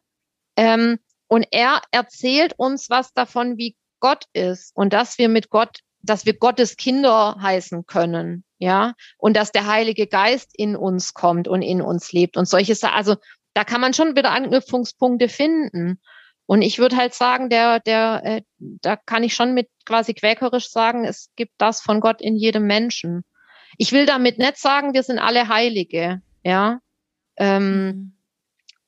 Ähm, 0.57 0.99
und 1.27 1.47
er 1.51 1.83
erzählt 1.91 2.55
uns 2.57 2.89
was 2.89 3.13
davon, 3.13 3.59
wie 3.59 3.77
Gott 4.01 4.25
ist 4.33 4.75
und 4.77 4.93
dass 4.93 5.19
wir 5.19 5.29
mit 5.29 5.51
Gott, 5.51 5.81
dass 6.03 6.25
wir 6.25 6.35
Gottes 6.35 6.77
Kinder 6.77 7.37
heißen 7.41 7.87
können 7.87 8.45
ja, 8.59 8.95
und 9.17 9.37
dass 9.37 9.53
der 9.53 9.67
Heilige 9.67 10.07
Geist 10.07 10.51
in 10.55 10.77
uns 10.77 11.15
kommt 11.15 11.49
und 11.49 11.63
in 11.63 11.81
uns 11.81 12.13
lebt 12.13 12.37
und 12.37 12.47
solches, 12.49 12.83
also 12.83 13.17
da 13.55 13.65
kann 13.65 13.81
man 13.81 13.95
schon 13.95 14.17
wieder 14.17 14.33
Anknüpfungspunkte 14.33 15.29
finden. 15.29 16.01
Und 16.47 16.63
ich 16.63 16.79
würde 16.79 16.97
halt 16.97 17.13
sagen, 17.13 17.51
der, 17.51 17.81
der, 17.81 18.23
äh, 18.25 18.43
da 18.59 18.97
kann 18.97 19.23
ich 19.23 19.35
schon 19.35 19.53
mit 19.53 19.69
quasi 19.85 20.15
quäkerisch 20.15 20.71
sagen, 20.71 21.05
es 21.05 21.31
gibt 21.37 21.53
das 21.59 21.81
von 21.81 22.01
Gott 22.01 22.21
in 22.21 22.37
jedem 22.37 22.67
Menschen. 22.67 23.23
Ich 23.79 23.93
will 23.93 24.07
damit 24.07 24.39
nicht 24.39 24.59
sagen, 24.59 24.93
wir 24.93 25.03
sind 25.03 25.19
alle 25.19 25.49
Heilige, 25.49 26.21
ja. 26.43 26.81
Ähm, 27.37 27.87
mhm. 27.87 28.13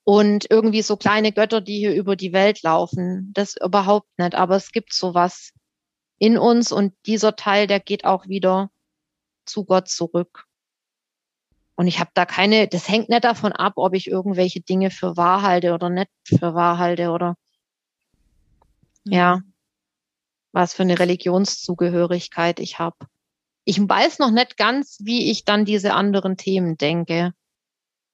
Und 0.02 0.50
irgendwie 0.50 0.82
so 0.82 0.96
kleine 0.96 1.30
Götter, 1.30 1.60
die 1.60 1.78
hier 1.78 1.94
über 1.94 2.16
die 2.16 2.32
Welt 2.32 2.62
laufen. 2.62 3.30
Das 3.32 3.54
überhaupt 3.56 4.08
nicht. 4.18 4.34
Aber 4.34 4.56
es 4.56 4.72
gibt 4.72 4.92
sowas 4.92 5.52
in 6.18 6.36
uns 6.36 6.72
und 6.72 6.92
dieser 7.06 7.36
Teil, 7.36 7.68
der 7.68 7.78
geht 7.78 8.04
auch 8.04 8.26
wieder 8.26 8.70
zu 9.46 9.64
Gott 9.64 9.88
zurück. 9.88 10.46
Und 11.76 11.86
ich 11.86 12.00
habe 12.00 12.10
da 12.14 12.26
keine, 12.26 12.66
das 12.66 12.88
hängt 12.88 13.08
nicht 13.08 13.24
davon 13.24 13.52
ab, 13.52 13.74
ob 13.76 13.94
ich 13.94 14.08
irgendwelche 14.08 14.60
Dinge 14.60 14.90
für 14.90 15.16
wahr 15.16 15.42
halte 15.42 15.72
oder 15.72 15.88
nicht 15.88 16.10
für 16.24 16.54
wahr 16.54 16.78
halte 16.78 17.10
oder 17.10 17.36
mhm. 19.04 19.12
ja, 19.12 19.40
was 20.52 20.74
für 20.74 20.82
eine 20.82 20.98
Religionszugehörigkeit 20.98 22.58
ich 22.58 22.80
habe. 22.80 22.96
Ich 23.64 23.78
weiß 23.80 24.18
noch 24.18 24.30
nicht 24.30 24.56
ganz, 24.56 24.98
wie 25.02 25.30
ich 25.30 25.44
dann 25.44 25.64
diese 25.64 25.94
anderen 25.94 26.36
Themen 26.36 26.76
denke. 26.76 27.32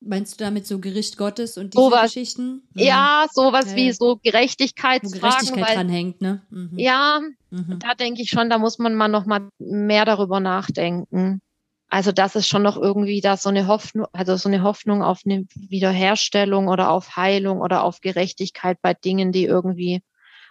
Meinst 0.01 0.39
du 0.39 0.45
damit 0.45 0.67
so 0.67 0.79
Gericht 0.79 1.17
Gottes 1.17 1.57
und 1.57 1.73
diese 1.73 1.83
sowas, 1.83 2.13
Geschichten? 2.13 2.69
Mhm. 2.75 2.83
Ja, 2.83 3.27
sowas 3.33 3.71
ja, 3.71 3.77
wie 3.77 3.93
so 3.93 4.17
Gerechtigkeitsfragen. 4.23 5.23
Wo 5.23 5.29
Gerechtigkeit 5.29 5.69
weil, 5.69 5.77
dran 5.77 5.89
hängt, 5.89 6.21
ne? 6.21 6.43
Mhm. 6.51 6.79
Ja, 6.79 7.21
mhm. 7.51 7.79
da 7.79 7.95
denke 7.95 8.23
ich 8.23 8.31
schon, 8.31 8.51
da 8.51 8.59
muss 8.59 8.79
man 8.79 8.95
mal 8.95 9.09
noch 9.09 9.25
mal 9.25 9.49
mehr 9.59 10.05
darüber 10.05 10.39
nachdenken. 10.39 11.41
Also 11.89 12.13
das 12.13 12.37
ist 12.37 12.49
schon 12.49 12.63
noch 12.63 12.77
irgendwie 12.77 13.21
da 13.21 13.37
so 13.37 13.49
eine 13.49 13.69
Hoffnung, 13.69 14.07
also 14.13 14.37
so 14.37 14.49
eine 14.49 14.63
Hoffnung 14.63 15.03
auf 15.03 15.21
eine 15.25 15.47
Wiederherstellung 15.55 16.69
oder 16.69 16.91
auf 16.91 17.17
Heilung 17.17 17.61
oder 17.61 17.85
auf 17.85 18.01
Gerechtigkeit 18.01 18.79
bei 18.83 18.93
Dingen, 18.93 19.33
die 19.33 19.45
irgendwie 19.45 20.03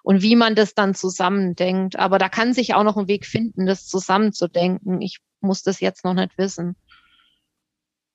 und 0.06 0.22
wie 0.22 0.36
man 0.36 0.54
das 0.54 0.76
dann 0.76 0.94
zusammendenkt. 0.94 1.98
Aber 1.98 2.20
da 2.20 2.30
kann 2.30 2.54
sich 2.54 2.76
auch 2.76 2.84
noch 2.84 2.96
ein 2.96 3.08
Weg 3.08 3.26
finden, 3.26 3.66
das 3.66 3.88
zusammenzudenken. 3.88 5.02
Ich 5.02 5.18
muss 5.42 5.64
das 5.64 5.80
jetzt 5.80 6.06
noch 6.06 6.14
nicht 6.14 6.38
wissen. 6.38 6.76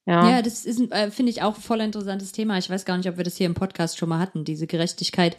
Ja, 0.07 0.31
ja 0.31 0.43
das 0.43 0.65
ist, 0.65 0.81
äh, 0.93 1.11
finde 1.11 1.31
ich, 1.31 1.43
auch 1.43 1.57
ein 1.57 1.61
voll 1.61 1.81
interessantes 1.81 2.31
Thema. 2.31 2.59
Ich 2.59 2.71
weiß 2.71 2.85
gar 2.85 2.97
nicht, 2.97 3.09
ob 3.09 3.17
wir 3.17 3.25
das 3.25 3.37
hier 3.37 3.47
im 3.47 3.55
Podcast 3.55 3.99
schon 3.99 4.09
mal 4.09 4.21
hatten, 4.21 4.45
diese 4.45 4.69
Gerechtigkeit 4.69 5.37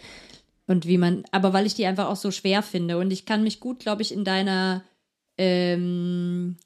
und 0.67 0.85
wie 0.85 0.97
man, 0.97 1.23
aber 1.31 1.53
weil 1.53 1.65
ich 1.65 1.75
die 1.75 1.85
einfach 1.85 2.07
auch 2.07 2.17
so 2.17 2.31
schwer 2.31 2.61
finde 2.63 2.97
und 2.97 3.11
ich 3.11 3.25
kann 3.25 3.43
mich 3.43 3.61
gut, 3.61 3.79
glaube 3.79 4.01
ich, 4.01 4.13
in 4.13 4.25
deiner 4.25 4.83
ähm, 5.37 6.57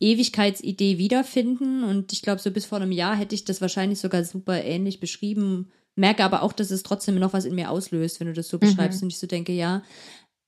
Ewigkeitsidee 0.00 0.98
wiederfinden 0.98 1.82
und 1.82 2.12
ich 2.12 2.20
glaube, 2.20 2.42
so 2.42 2.50
bis 2.50 2.66
vor 2.66 2.78
einem 2.78 2.92
Jahr 2.92 3.16
hätte 3.16 3.34
ich 3.34 3.46
das 3.46 3.62
wahrscheinlich 3.62 4.00
sogar 4.00 4.22
super 4.22 4.62
ähnlich 4.62 5.00
beschrieben, 5.00 5.72
merke 5.94 6.24
aber 6.24 6.42
auch, 6.42 6.52
dass 6.52 6.70
es 6.70 6.82
trotzdem 6.82 7.18
noch 7.18 7.32
was 7.32 7.44
in 7.44 7.54
mir 7.54 7.70
auslöst, 7.70 8.20
wenn 8.20 8.28
du 8.28 8.32
das 8.32 8.48
so 8.48 8.56
mhm. 8.56 8.60
beschreibst 8.60 9.02
und 9.02 9.12
ich 9.12 9.18
so 9.18 9.26
denke, 9.26 9.52
ja, 9.52 9.82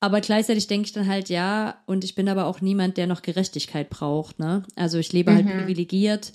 aber 0.01 0.21
gleichzeitig 0.21 0.67
denke 0.67 0.87
ich 0.87 0.93
dann 0.93 1.09
halt, 1.09 1.31
ja, 1.31 1.83
und 1.87 2.05
ich 2.05 2.15
bin 2.15 2.29
aber 2.29 2.47
auch 2.47 2.61
niemand, 2.61 2.99
der 2.99 3.07
noch 3.07 3.23
Gerechtigkeit 3.23 3.89
braucht. 3.89 4.39
Ne? 4.39 4.63
Also 4.77 4.99
ich 4.99 5.13
lebe 5.13 5.33
halt 5.33 5.47
mhm. 5.47 5.51
halt 5.51 5.61
privilegiert 5.61 6.33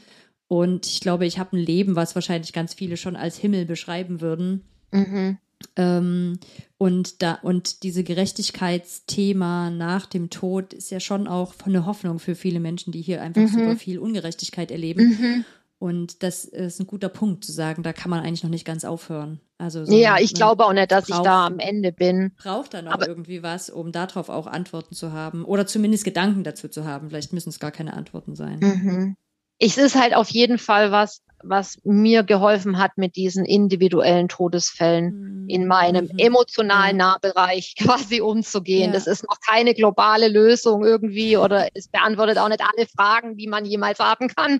und 0.47 0.87
ich 0.87 1.01
glaube, 1.01 1.27
ich 1.27 1.37
habe 1.37 1.55
ein 1.55 1.63
Leben, 1.63 1.95
was 1.95 2.15
wahrscheinlich 2.15 2.51
ganz 2.53 2.73
viele 2.73 2.97
schon 2.97 3.15
als 3.15 3.37
Himmel 3.37 3.65
beschreiben 3.65 4.21
würden. 4.21 4.63
Mhm. 4.91 5.37
Ähm, 5.75 6.39
und 6.77 7.21
da 7.21 7.33
und 7.43 7.83
diese 7.83 8.03
Gerechtigkeitsthema 8.03 9.69
nach 9.69 10.05
dem 10.05 10.29
Tod 10.29 10.73
ist 10.73 10.89
ja 10.89 10.99
schon 10.99 11.27
auch 11.27 11.53
von 11.53 11.73
der 11.73 11.85
Hoffnung 11.85 12.17
für 12.17 12.33
viele 12.33 12.59
Menschen, 12.59 12.91
die 12.91 13.01
hier 13.01 13.21
einfach 13.21 13.41
mhm. 13.41 13.47
super 13.47 13.75
viel 13.75 13.99
Ungerechtigkeit 13.99 14.71
erleben. 14.71 15.09
Mhm. 15.09 15.45
Und 15.79 16.23
das 16.23 16.43
ist 16.43 16.81
ein 16.81 16.87
guter 16.87 17.07
Punkt 17.07 17.45
zu 17.45 17.53
sagen, 17.53 17.83
da 17.83 17.93
kann 17.93 18.09
man 18.09 18.19
eigentlich 18.19 18.43
noch 18.43 18.49
nicht 18.49 18.65
ganz 18.65 18.83
aufhören. 18.83 19.39
Also 19.57 19.85
so 19.85 19.95
ja, 19.95 20.17
ich 20.19 20.33
glaube 20.33 20.65
auch 20.65 20.73
nicht, 20.73 20.91
dass 20.91 21.07
braucht, 21.07 21.19
ich 21.19 21.23
da 21.23 21.45
am 21.45 21.59
Ende 21.59 21.93
bin. 21.93 22.33
Braucht 22.37 22.73
da 22.73 22.81
noch 22.81 22.91
Aber 22.91 23.07
irgendwie 23.07 23.43
was, 23.43 23.69
um 23.69 23.93
darauf 23.93 24.27
auch 24.27 24.45
Antworten 24.45 24.93
zu 24.93 25.13
haben 25.13 25.45
oder 25.45 25.65
zumindest 25.67 26.03
Gedanken 26.03 26.43
dazu 26.43 26.67
zu 26.67 26.85
haben. 26.85 27.09
Vielleicht 27.09 27.31
müssen 27.31 27.49
es 27.49 27.59
gar 27.59 27.71
keine 27.71 27.93
Antworten 27.93 28.35
sein. 28.35 28.59
Mhm. 28.59 29.15
Es 29.59 29.77
ist 29.77 29.95
halt 29.95 30.15
auf 30.15 30.29
jeden 30.29 30.57
Fall 30.57 30.91
was, 30.91 31.21
was 31.43 31.77
mir 31.83 32.23
geholfen 32.23 32.77
hat 32.77 32.97
mit 32.97 33.15
diesen 33.15 33.45
individuellen 33.45 34.27
Todesfällen 34.27 35.43
mhm. 35.43 35.49
in 35.49 35.67
meinem 35.67 36.05
mhm. 36.05 36.17
emotionalen 36.17 36.97
Nahbereich 36.97 37.75
quasi 37.79 38.21
umzugehen. 38.21 38.87
Ja. 38.87 38.93
Das 38.93 39.07
ist 39.07 39.23
noch 39.23 39.37
keine 39.45 39.73
globale 39.73 40.27
Lösung 40.27 40.83
irgendwie 40.83 41.37
oder 41.37 41.67
es 41.73 41.87
beantwortet 41.89 42.37
auch 42.37 42.49
nicht 42.49 42.61
alle 42.61 42.87
Fragen, 42.87 43.37
die 43.37 43.47
man 43.47 43.65
jemals 43.65 43.99
haben 43.99 44.29
kann. 44.29 44.59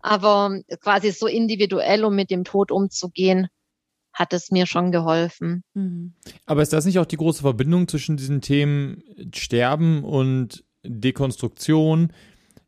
Aber 0.00 0.60
quasi 0.80 1.10
so 1.10 1.26
individuell, 1.26 2.04
um 2.04 2.14
mit 2.14 2.30
dem 2.30 2.44
Tod 2.44 2.70
umzugehen, 2.70 3.48
hat 4.12 4.32
es 4.32 4.50
mir 4.50 4.66
schon 4.66 4.92
geholfen. 4.92 5.62
Mhm. 5.74 6.14
Aber 6.46 6.62
ist 6.62 6.72
das 6.72 6.86
nicht 6.86 6.98
auch 6.98 7.06
die 7.06 7.18
große 7.18 7.42
Verbindung 7.42 7.86
zwischen 7.86 8.16
diesen 8.16 8.40
Themen 8.40 9.02
Sterben 9.34 10.04
und 10.04 10.64
Dekonstruktion? 10.84 12.12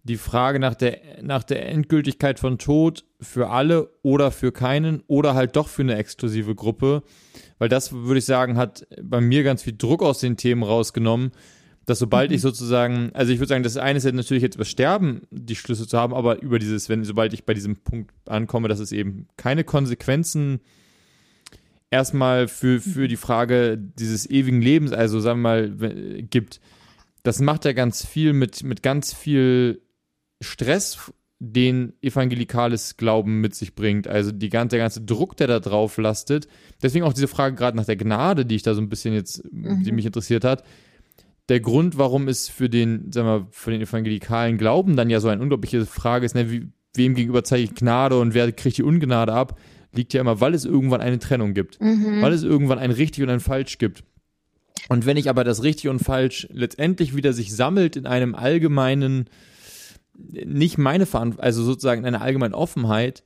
Die 0.09 0.17
Frage 0.17 0.59
nach 0.59 0.75
der, 0.75 0.99
nach 1.23 1.45
der 1.45 1.69
Endgültigkeit 1.69 2.39
von 2.41 2.59
Tod 2.59 3.05
für 3.21 3.51
alle 3.51 3.91
oder 4.03 4.31
für 4.31 4.53
keinen 4.53 5.03
oder 5.07 5.35
halt 5.35 5.55
doch 5.57 5.69
für 5.69 5.83
eine 5.83 5.97
exklusive 5.97 6.55
Gruppe. 6.55 7.03
Weil 7.59 7.69
das, 7.69 7.93
würde 7.93 8.19
ich 8.19 8.25
sagen, 8.25 8.57
hat 8.57 8.87
bei 9.03 9.21
mir 9.21 9.43
ganz 9.43 9.63
viel 9.63 9.75
Druck 9.77 10.03
aus 10.03 10.21
den 10.21 10.37
Themen 10.37 10.63
rausgenommen, 10.63 11.33
dass 11.85 11.99
sobald 11.99 12.31
mhm. 12.31 12.37
ich 12.37 12.41
sozusagen, 12.41 13.11
also 13.15 13.33
ich 13.33 13.39
würde 13.39 13.49
sagen, 13.49 13.63
das 13.63 13.77
eine 13.77 13.99
ist 13.99 14.05
ja 14.05 14.13
natürlich 14.13 14.43
jetzt 14.43 14.57
über 14.57 14.65
Sterben 14.65 15.23
die 15.31 15.57
Schlüsse 15.57 15.87
zu 15.87 15.99
haben, 15.99 16.15
aber 16.15 16.43
über 16.43 16.59
dieses, 16.59 16.89
wenn, 16.89 17.05
sobald 17.05 17.33
ich 17.33 17.45
bei 17.45 17.55
diesem 17.55 17.77
Punkt 17.77 18.11
ankomme, 18.27 18.69
dass 18.69 18.81
es 18.81 18.93
eben 18.93 19.29
keine 19.37 19.65
Konsequenzen 19.65 20.61
erstmal 21.91 22.49
für, 22.49 22.81
für 22.81 23.09
die 23.09 23.17
Frage 23.17 23.79
dieses 23.79 24.29
ewigen 24.29 24.63
Lebens, 24.63 24.93
also 24.93 25.21
sagen 25.21 25.41
wir 25.41 25.49
mal, 25.49 26.23
gibt. 26.23 26.61
Das 27.23 27.41
macht 27.41 27.65
ja 27.65 27.73
ganz 27.73 28.07
viel 28.07 28.33
mit, 28.33 28.63
mit 28.63 28.83
ganz 28.83 29.13
viel 29.13 29.83
Stress, 30.41 31.13
den 31.41 31.93
evangelikales 32.03 32.97
Glauben 32.97 33.41
mit 33.41 33.55
sich 33.55 33.75
bringt. 33.75 34.09
Also 34.09 34.33
die 34.33 34.49
ganze, 34.49 34.71
der 34.71 34.81
ganze 34.81 35.03
Druck, 35.03 35.37
der 35.37 35.47
da 35.47 35.61
drauf 35.61 35.97
lastet. 35.97 36.49
Deswegen 36.83 37.05
auch 37.05 37.13
diese 37.13 37.29
Frage 37.29 37.55
gerade 37.55 37.77
nach 37.77 37.87
der 37.87 37.97
Gnade, 37.97 38.45
die 38.45 38.57
ich 38.57 38.63
da 38.63 38.75
so 38.75 38.81
ein 38.81 38.89
bisschen 38.89 39.15
jetzt, 39.15 39.45
mhm. 39.53 39.85
die 39.85 39.93
mich 39.93 40.07
interessiert 40.07 40.45
hat. 40.45 40.65
Der 41.49 41.61
Grund, 41.61 41.97
warum 41.97 42.29
es 42.29 42.49
für 42.49 42.69
den, 42.69 43.13
sagen 43.13 43.27
wir, 43.29 43.47
für 43.53 43.71
den 43.71 43.81
evangelikalen 43.81 44.59
Glauben 44.59 44.97
dann 44.97 45.11
ja 45.11 45.21
so 45.21 45.29
eine 45.29 45.41
unglaubliche 45.41 45.87
Frage 45.87 46.27
ist, 46.27 46.35
ne, 46.35 46.51
wie, 46.51 46.69
wem 46.95 47.15
gegenüber 47.15 47.45
zeige 47.45 47.65
ich 47.65 47.75
Gnade 47.75 48.19
und 48.19 48.35
wer 48.35 48.51
kriegt 48.53 48.77
die 48.77 48.83
Ungnade 48.83 49.33
ab, 49.33 49.59
liegt 49.95 50.13
ja 50.13 50.21
immer, 50.21 50.41
weil 50.41 50.55
es 50.55 50.65
irgendwann 50.65 51.01
eine 51.01 51.19
Trennung 51.19 51.55
gibt. 51.55 51.81
Mhm. 51.81 52.21
Weil 52.21 52.33
es 52.33 52.43
irgendwann 52.43 52.79
ein 52.79 52.91
richtig 52.91 53.23
und 53.23 53.31
ein 53.31 53.41
falsch 53.41 53.79
gibt. 53.79 54.03
Und 54.89 55.07
wenn 55.07 55.17
ich 55.17 55.31
aber 55.31 55.45
das 55.45 55.63
richtig 55.63 55.89
und 55.89 56.01
falsch 56.01 56.49
letztendlich 56.51 57.15
wieder 57.15 57.33
sich 57.33 57.55
sammelt 57.55 57.97
in 57.97 58.07
einem 58.07 58.35
allgemeinen, 58.35 59.29
nicht 60.19 60.79
meine 60.79 61.07
Verantwortung, 61.07 61.45
also 61.45 61.63
sozusagen 61.63 62.01
in 62.01 62.07
einer 62.07 62.23
allgemeinen 62.23 62.55
Offenheit, 62.55 63.23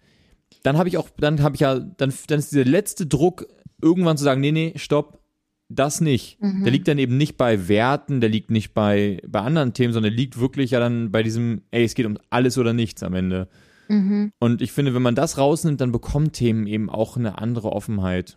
dann 0.62 0.77
habe 0.77 0.89
ich 0.89 0.98
auch, 0.98 1.09
dann 1.19 1.43
habe 1.43 1.55
ich 1.55 1.60
ja, 1.60 1.78
dann, 1.78 2.12
dann 2.27 2.39
ist 2.39 2.52
dieser 2.52 2.64
letzte 2.64 3.06
Druck, 3.06 3.47
irgendwann 3.81 4.16
zu 4.16 4.24
sagen, 4.24 4.40
nee, 4.40 4.52
nee, 4.52 4.74
stopp, 4.77 5.20
das 5.69 6.01
nicht. 6.01 6.40
Mhm. 6.40 6.64
Der 6.64 6.73
liegt 6.73 6.86
dann 6.86 6.98
eben 6.98 7.16
nicht 7.16 7.36
bei 7.36 7.69
Werten, 7.69 8.20
der 8.20 8.31
liegt 8.31 8.51
nicht 8.51 8.74
bei, 8.74 9.20
bei 9.27 9.40
anderen 9.40 9.73
Themen, 9.73 9.93
sondern 9.93 10.12
der 10.12 10.16
liegt 10.19 10.39
wirklich 10.39 10.73
ja 10.73 10.81
dann 10.81 11.10
bei 11.10 11.23
diesem, 11.23 11.62
ey, 11.70 11.85
es 11.85 11.94
geht 11.94 12.06
um 12.06 12.19
alles 12.31 12.59
oder 12.59 12.73
nichts 12.73 13.02
am 13.02 13.14
Ende. 13.14 13.48
Mhm. 13.89 14.32
Und 14.39 14.62
ich 14.62 14.73
finde, 14.73 14.94
wenn 14.94 15.02
man 15.02 15.14
das 15.14 15.39
rausnimmt, 15.39 15.81
dann 15.81 15.93
bekommen 15.93 16.32
Themen 16.32 16.66
eben 16.66 16.90
auch 16.90 17.16
eine 17.16 17.39
andere 17.39 17.73
Offenheit. 17.73 18.36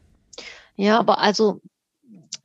Ja, 0.76 0.99
aber 0.99 1.19
also 1.19 1.61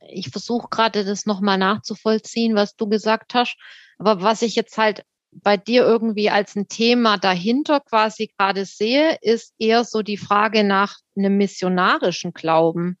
ich 0.09 0.29
versuche 0.29 0.67
gerade 0.69 1.05
das 1.05 1.25
nochmal 1.25 1.57
nachzuvollziehen, 1.57 2.55
was 2.55 2.75
du 2.75 2.87
gesagt 2.87 3.33
hast. 3.33 3.57
Aber 3.97 4.21
was 4.21 4.41
ich 4.41 4.55
jetzt 4.55 4.77
halt 4.77 5.05
bei 5.31 5.57
dir 5.57 5.83
irgendwie 5.83 6.29
als 6.29 6.55
ein 6.55 6.67
Thema 6.67 7.17
dahinter 7.17 7.79
quasi 7.79 8.31
gerade 8.37 8.65
sehe, 8.65 9.17
ist 9.21 9.53
eher 9.57 9.83
so 9.83 10.01
die 10.01 10.17
Frage 10.17 10.63
nach 10.63 10.97
einem 11.15 11.37
missionarischen 11.37 12.33
Glauben. 12.33 12.97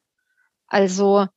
Also 0.67 1.27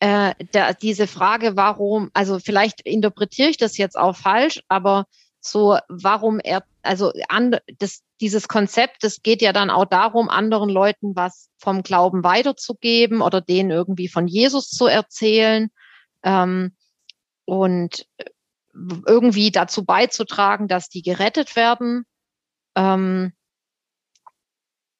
äh, 0.00 0.34
der, 0.52 0.74
diese 0.74 1.06
Frage, 1.06 1.56
warum, 1.56 2.10
also 2.12 2.38
vielleicht 2.38 2.82
interpretiere 2.82 3.48
ich 3.48 3.56
das 3.56 3.78
jetzt 3.78 3.98
auch 3.98 4.16
falsch, 4.16 4.62
aber 4.68 5.06
so, 5.40 5.78
warum 5.88 6.40
er, 6.40 6.64
also 6.82 7.12
an, 7.28 7.56
das, 7.78 8.02
dieses 8.20 8.48
Konzept, 8.48 9.04
das 9.04 9.22
geht 9.22 9.42
ja 9.42 9.52
dann 9.52 9.70
auch 9.70 9.84
darum, 9.84 10.28
anderen 10.28 10.70
Leuten 10.70 11.16
was 11.16 11.50
vom 11.58 11.82
Glauben 11.82 12.24
weiterzugeben 12.24 13.20
oder 13.20 13.40
denen 13.40 13.70
irgendwie 13.70 14.08
von 14.08 14.26
Jesus 14.26 14.70
zu 14.70 14.86
erzählen 14.86 15.70
ähm, 16.22 16.74
und 17.44 18.06
irgendwie 19.06 19.50
dazu 19.50 19.84
beizutragen, 19.84 20.68
dass 20.68 20.88
die 20.88 21.02
gerettet 21.02 21.56
werden. 21.56 22.04
Ähm, 22.76 23.32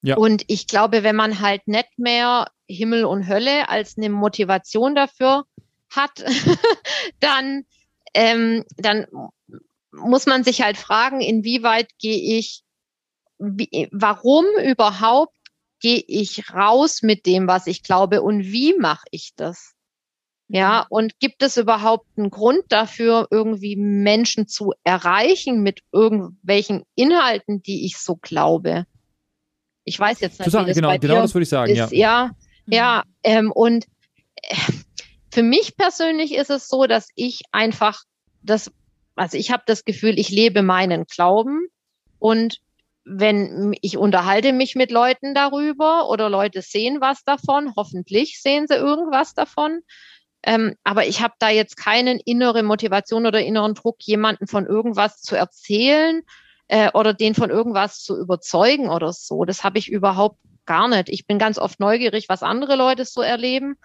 ja. 0.02 0.16
Und 0.16 0.44
ich 0.48 0.66
glaube, 0.66 1.02
wenn 1.02 1.16
man 1.16 1.40
halt 1.40 1.66
nicht 1.66 1.98
mehr 1.98 2.50
Himmel 2.68 3.04
und 3.04 3.26
Hölle 3.26 3.68
als 3.68 3.96
eine 3.96 4.10
Motivation 4.10 4.94
dafür 4.94 5.44
hat, 5.90 6.24
dann, 7.20 7.64
ähm, 8.12 8.64
dann 8.76 9.06
muss 9.92 10.26
man 10.26 10.44
sich 10.44 10.62
halt 10.62 10.76
fragen, 10.76 11.20
inwieweit 11.20 11.90
gehe 11.98 12.38
ich, 12.38 12.62
wie, 13.38 13.88
warum 13.92 14.44
überhaupt 14.62 15.36
gehe 15.80 16.02
ich 16.06 16.50
raus 16.52 17.02
mit 17.02 17.26
dem, 17.26 17.46
was 17.46 17.66
ich 17.66 17.82
glaube 17.82 18.22
und 18.22 18.40
wie 18.40 18.74
mache 18.78 19.06
ich 19.10 19.32
das? 19.36 19.73
Ja, 20.54 20.82
mhm. 20.82 20.96
und 20.96 21.18
gibt 21.18 21.42
es 21.42 21.56
überhaupt 21.56 22.06
einen 22.16 22.30
Grund 22.30 22.62
dafür, 22.68 23.26
irgendwie 23.30 23.74
Menschen 23.74 24.46
zu 24.46 24.72
erreichen 24.84 25.62
mit 25.62 25.80
irgendwelchen 25.90 26.84
Inhalten, 26.94 27.60
die 27.60 27.84
ich 27.86 27.98
so 27.98 28.16
glaube? 28.16 28.86
Ich 29.82 29.98
weiß 29.98 30.20
jetzt 30.20 30.38
nicht, 30.38 30.50
sagen, 30.50 30.66
wie 30.66 30.70
das 30.70 30.76
genau, 30.76 30.88
bei 30.88 30.98
genau 30.98 31.22
das 31.22 31.34
würde 31.34 31.42
ich 31.42 31.48
sagen, 31.48 31.72
ist. 31.72 31.92
ja. 31.92 31.92
Ja, 31.92 32.30
ja, 32.66 33.02
mhm. 33.04 33.12
ähm, 33.24 33.52
und 33.52 33.86
äh, 34.42 34.54
für 35.32 35.42
mich 35.42 35.76
persönlich 35.76 36.34
ist 36.34 36.50
es 36.50 36.68
so, 36.68 36.86
dass 36.86 37.08
ich 37.16 37.42
einfach 37.50 38.02
das 38.42 38.70
also 39.16 39.38
ich 39.38 39.50
habe 39.50 39.62
das 39.66 39.84
Gefühl, 39.84 40.18
ich 40.18 40.30
lebe 40.30 40.62
meinen 40.62 41.04
Glauben 41.04 41.66
und 42.18 42.58
wenn 43.04 43.76
ich 43.82 43.98
unterhalte 43.98 44.52
mich 44.52 44.74
mit 44.74 44.90
Leuten 44.90 45.34
darüber 45.34 46.08
oder 46.08 46.30
Leute 46.30 46.62
sehen 46.62 47.00
was 47.00 47.22
davon, 47.24 47.74
hoffentlich 47.76 48.40
sehen 48.40 48.66
sie 48.66 48.74
irgendwas 48.74 49.34
davon. 49.34 49.80
Ähm, 50.46 50.74
aber 50.84 51.06
ich 51.06 51.22
habe 51.22 51.34
da 51.38 51.48
jetzt 51.48 51.76
keine 51.76 52.20
innere 52.24 52.62
Motivation 52.62 53.26
oder 53.26 53.40
inneren 53.40 53.74
Druck, 53.74 53.96
jemanden 54.00 54.46
von 54.46 54.66
irgendwas 54.66 55.22
zu 55.22 55.36
erzählen 55.36 56.22
äh, 56.68 56.90
oder 56.92 57.14
den 57.14 57.34
von 57.34 57.48
irgendwas 57.48 58.02
zu 58.02 58.18
überzeugen 58.18 58.90
oder 58.90 59.12
so. 59.12 59.44
Das 59.44 59.64
habe 59.64 59.78
ich 59.78 59.88
überhaupt 59.88 60.38
gar 60.66 60.88
nicht. 60.88 61.08
Ich 61.08 61.26
bin 61.26 61.38
ganz 61.38 61.58
oft 61.58 61.80
neugierig, 61.80 62.28
was 62.28 62.42
andere 62.42 62.76
Leute 62.76 63.06
so 63.06 63.22
erleben 63.22 63.76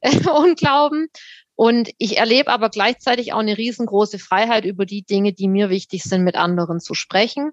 äh, 0.00 0.10
und 0.28 0.58
glauben. 0.58 1.06
Und 1.54 1.90
ich 1.98 2.18
erlebe 2.18 2.50
aber 2.50 2.68
gleichzeitig 2.68 3.32
auch 3.32 3.40
eine 3.40 3.58
riesengroße 3.58 4.18
Freiheit 4.18 4.64
über 4.64 4.86
die 4.86 5.02
Dinge, 5.02 5.32
die 5.32 5.48
mir 5.48 5.70
wichtig 5.70 6.02
sind, 6.02 6.24
mit 6.24 6.36
anderen 6.36 6.80
zu 6.80 6.94
sprechen. 6.94 7.50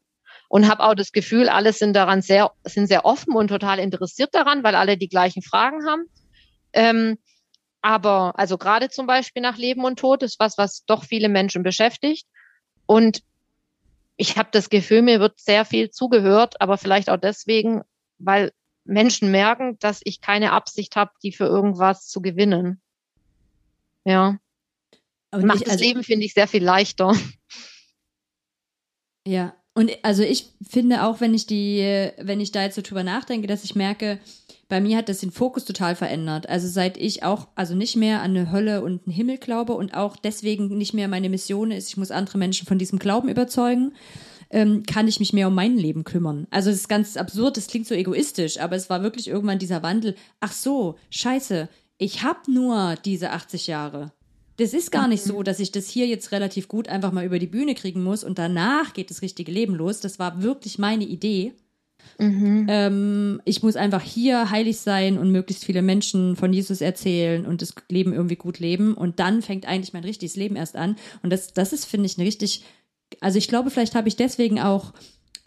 Und 0.48 0.70
habe 0.70 0.84
auch 0.84 0.94
das 0.94 1.12
Gefühl, 1.12 1.50
alle 1.50 1.74
sind 1.74 1.94
daran 1.94 2.22
sehr, 2.22 2.52
sind 2.64 2.88
sehr 2.88 3.04
offen 3.04 3.36
und 3.36 3.48
total 3.48 3.80
interessiert 3.80 4.34
daran, 4.34 4.64
weil 4.64 4.76
alle 4.76 4.96
die 4.96 5.10
gleichen 5.10 5.42
Fragen 5.42 5.88
haben. 5.88 6.06
Ähm, 6.72 7.18
aber 7.86 8.34
also 8.40 8.58
gerade 8.58 8.90
zum 8.90 9.06
Beispiel 9.06 9.44
nach 9.44 9.58
Leben 9.58 9.86
und 9.86 10.00
Tod 10.00 10.24
ist 10.24 10.40
was, 10.40 10.58
was 10.58 10.86
doch 10.86 11.04
viele 11.04 11.30
Menschen 11.30 11.62
beschäftigt. 11.62 12.28
Und 12.88 13.22
ich 14.18 14.40
habe 14.40 14.50
das 14.52 14.72
Gefühl, 14.72 15.04
mir 15.04 15.20
wird 15.20 15.40
sehr 15.40 15.66
viel 15.66 15.92
zugehört, 15.92 16.60
aber 16.60 16.80
vielleicht 16.80 17.12
auch 17.12 17.20
deswegen, 17.20 17.84
weil 18.18 18.52
Menschen 18.86 19.30
merken, 19.30 19.78
dass 19.78 20.02
ich 20.04 20.20
keine 20.20 20.52
Absicht 20.52 20.96
habe, 20.96 21.12
die 21.22 21.32
für 21.32 21.46
irgendwas 21.46 22.08
zu 22.08 22.24
gewinnen. 22.24 22.82
Ja. 24.04 24.40
Aber 25.30 25.46
Macht 25.46 25.62
ich, 25.62 25.68
also, 25.68 25.78
das 25.78 25.82
Leben, 25.82 26.04
finde 26.04 26.26
ich, 26.26 26.34
sehr 26.34 26.48
viel 26.48 26.64
leichter. 26.64 27.14
Ja, 29.28 29.56
und 29.76 29.92
also 30.04 30.24
ich 30.24 30.48
finde 30.68 31.04
auch, 31.04 31.20
wenn 31.20 31.34
ich 31.34 31.46
die, 31.48 32.10
wenn 32.18 32.40
ich 32.40 32.54
da 32.54 32.64
jetzt 32.64 32.76
so 32.76 32.82
drüber 32.82 33.04
nachdenke, 33.04 33.46
dass 33.46 33.66
ich 33.66 33.76
merke, 33.76 34.20
bei 34.70 34.80
mir 34.80 34.98
hat 34.98 35.10
das 35.10 35.20
den 35.20 35.32
Fokus 35.32 35.66
total 35.66 35.96
verändert. 35.96 36.48
Also 36.50 36.68
seit 36.68 36.98
ich 36.98 37.24
auch, 37.24 37.50
also 37.56 37.76
nicht 37.76 37.98
mehr 37.98 38.22
an 38.22 38.32
eine 38.32 38.52
Hölle 38.54 38.82
und 38.82 39.06
einen 39.06 39.14
Himmel 39.14 39.38
glaube 39.38 39.74
und 39.74 39.94
auch 39.94 40.16
deswegen 40.16 40.78
nicht 40.78 40.94
mehr 40.94 41.10
meine 41.10 41.30
Mission 41.30 41.72
ist, 41.72 41.90
ich 41.90 41.98
muss 41.98 42.10
andere 42.10 42.38
Menschen 42.38 42.66
von 42.66 42.80
diesem 42.80 43.00
Glauben 43.00 43.28
überzeugen, 43.28 43.92
ähm, 44.50 44.84
kann 44.84 45.10
ich 45.10 45.20
mich 45.20 45.34
mehr 45.34 45.50
um 45.50 45.56
mein 45.56 45.76
Leben 45.76 46.06
kümmern. 46.06 46.48
Also 46.52 46.70
das 46.70 46.80
ist 46.80 46.88
ganz 46.88 47.18
absurd, 47.18 47.58
das 47.58 47.68
klingt 47.68 47.86
so 47.86 47.96
egoistisch, 47.96 48.60
aber 48.60 48.78
es 48.78 48.90
war 48.90 49.04
wirklich 49.04 49.28
irgendwann 49.28 49.60
dieser 49.60 49.84
Wandel. 49.84 50.16
Ach 50.40 50.54
so, 50.54 50.96
scheiße, 51.10 51.68
ich 51.98 52.24
habe 52.24 52.50
nur 52.50 52.96
diese 53.04 53.32
80 53.32 53.68
Jahre. 53.68 54.14
Das 54.58 54.74
ist 54.74 54.92
gar 54.92 55.08
nicht 55.08 55.24
so, 55.24 55.44
dass 55.44 55.60
ich 55.60 55.72
das 55.72 55.90
hier 55.90 56.08
jetzt 56.08 56.32
relativ 56.32 56.68
gut 56.68 56.88
einfach 56.88 57.12
mal 57.12 57.26
über 57.26 57.40
die 57.40 57.48
Bühne 57.48 57.76
kriegen 57.76 58.04
muss 58.04 58.24
und 58.24 58.40
danach 58.40 58.94
geht 58.94 59.10
das 59.10 59.22
richtige 59.22 59.52
Leben 59.52 59.76
los. 59.76 60.00
Das 60.00 60.18
war 60.18 60.42
wirklich 60.42 60.80
meine 60.80 61.04
Idee. 61.04 61.54
Mhm. 62.20 62.68
Ähm, 62.70 63.42
ich 63.46 63.64
muss 63.64 63.76
einfach 63.76 64.02
hier 64.02 64.50
heilig 64.50 64.80
sein 64.80 65.18
und 65.18 65.32
möglichst 65.32 65.66
viele 65.66 65.82
Menschen 65.82 66.36
von 66.36 66.54
Jesus 66.54 66.82
erzählen 66.82 67.46
und 67.46 67.62
das 67.62 67.74
Leben 67.90 68.14
irgendwie 68.14 68.38
gut 68.38 68.60
leben. 68.60 68.94
Und 68.94 69.20
dann 69.20 69.42
fängt 69.42 69.66
eigentlich 69.66 69.94
mein 69.94 70.04
richtiges 70.04 70.36
Leben 70.36 70.56
erst 70.56 70.76
an. 70.76 70.96
Und 71.24 71.32
das, 71.32 71.54
das 71.54 71.74
ist, 71.74 71.86
finde 71.86 72.06
ich, 72.06 72.18
eine 72.18 72.28
richtig, 72.28 72.64
also 73.20 73.38
ich 73.38 73.48
glaube, 73.48 73.70
vielleicht 73.70 73.96
habe 73.96 74.08
ich 74.08 74.16
deswegen 74.16 74.60
auch 74.60 74.94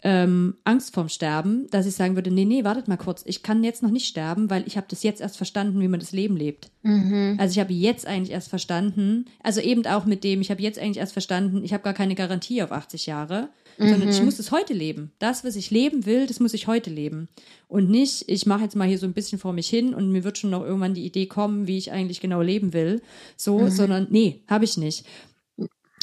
ähm, 0.01 0.55
Angst 0.63 0.93
vorm 0.93 1.09
Sterben, 1.09 1.67
dass 1.71 1.85
ich 1.85 1.93
sagen 1.93 2.15
würde, 2.15 2.31
nee, 2.31 2.45
nee, 2.45 2.63
wartet 2.63 2.87
mal 2.87 2.97
kurz, 2.97 3.23
ich 3.25 3.43
kann 3.43 3.63
jetzt 3.63 3.83
noch 3.83 3.91
nicht 3.91 4.07
sterben, 4.07 4.49
weil 4.49 4.65
ich 4.65 4.77
habe 4.77 4.87
das 4.89 5.03
jetzt 5.03 5.19
erst 5.19 5.35
verstanden, 5.35 5.81
wie 5.81 5.89
man 5.89 5.99
das 5.99 6.13
Leben 6.13 6.37
lebt. 6.37 6.71
Mhm. 6.83 7.35
Also 7.37 7.51
ich 7.51 7.59
habe 7.59 7.73
jetzt 7.73 8.07
eigentlich 8.07 8.31
erst 8.31 8.47
verstanden, 8.47 9.25
also 9.43 9.59
eben 9.59 9.85
auch 9.85 10.05
mit 10.05 10.23
dem, 10.23 10.39
ich 10.39 10.51
habe 10.51 10.61
jetzt 10.61 10.79
eigentlich 10.79 10.97
erst 10.97 11.13
verstanden, 11.13 11.63
ich 11.65 11.73
habe 11.73 11.83
gar 11.83 11.93
keine 11.93 12.15
Garantie 12.15 12.63
auf 12.63 12.71
80 12.71 13.07
Jahre, 13.07 13.49
mhm. 13.77 13.89
sondern 13.89 14.09
ich 14.09 14.23
muss 14.23 14.39
es 14.39 14.51
heute 14.51 14.73
leben. 14.73 15.11
Das, 15.19 15.43
was 15.43 15.57
ich 15.57 15.69
leben 15.69 16.05
will, 16.05 16.27
das 16.27 16.39
muss 16.39 16.53
ich 16.53 16.67
heute 16.67 16.89
leben. 16.89 17.27
Und 17.67 17.89
nicht, 17.89 18.23
ich 18.27 18.45
mache 18.45 18.63
jetzt 18.63 18.77
mal 18.77 18.87
hier 18.87 18.97
so 18.97 19.05
ein 19.05 19.13
bisschen 19.13 19.37
vor 19.37 19.51
mich 19.51 19.67
hin 19.67 19.93
und 19.93 20.11
mir 20.11 20.23
wird 20.23 20.37
schon 20.37 20.49
noch 20.49 20.63
irgendwann 20.63 20.93
die 20.93 21.05
Idee 21.05 21.25
kommen, 21.25 21.67
wie 21.67 21.77
ich 21.77 21.91
eigentlich 21.91 22.21
genau 22.21 22.41
leben 22.41 22.71
will. 22.71 23.01
So, 23.35 23.59
mhm. 23.59 23.69
sondern 23.69 24.07
nee, 24.09 24.41
habe 24.47 24.63
ich 24.63 24.77
nicht. 24.77 25.05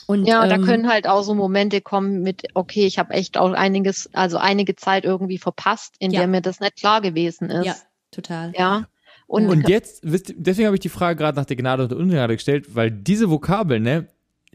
Und, 0.06 0.24
Ja, 0.26 0.46
da 0.46 0.54
ähm, 0.56 0.62
können 0.62 0.88
halt 0.88 1.08
auch 1.08 1.22
so 1.22 1.34
Momente 1.34 1.80
kommen 1.80 2.22
mit, 2.22 2.44
okay, 2.54 2.86
ich 2.86 2.98
habe 2.98 3.12
echt 3.14 3.36
auch 3.38 3.52
einiges, 3.52 4.08
also 4.12 4.36
einige 4.38 4.76
Zeit 4.76 5.04
irgendwie 5.04 5.38
verpasst, 5.38 5.94
in 5.98 6.12
Ja. 6.12 6.20
der 6.20 6.28
mir 6.28 6.40
das 6.40 6.60
nicht 6.60 6.76
klar 6.76 7.00
gewesen 7.00 7.50
ist. 7.50 7.66
Ja, 7.66 7.74
total. 8.12 8.52
Ja. 8.56 8.86
Und, 9.26 9.48
Und 9.48 9.68
jetzt, 9.68 10.00
wisst 10.04 10.28
ihr, 10.30 10.36
deswegen 10.38 10.66
habe 10.66 10.76
ich 10.76 10.80
die 10.80 10.88
Frage 10.88 11.16
gerade 11.18 11.36
nach 11.36 11.46
der 11.46 11.56
Gnade 11.56 11.82
und 11.82 11.90
der 11.90 11.98
Ungnade 11.98 12.34
gestellt, 12.36 12.76
weil 12.76 12.92
diese 12.92 13.28
Vokabeln, 13.30 13.82
ne, 13.82 14.06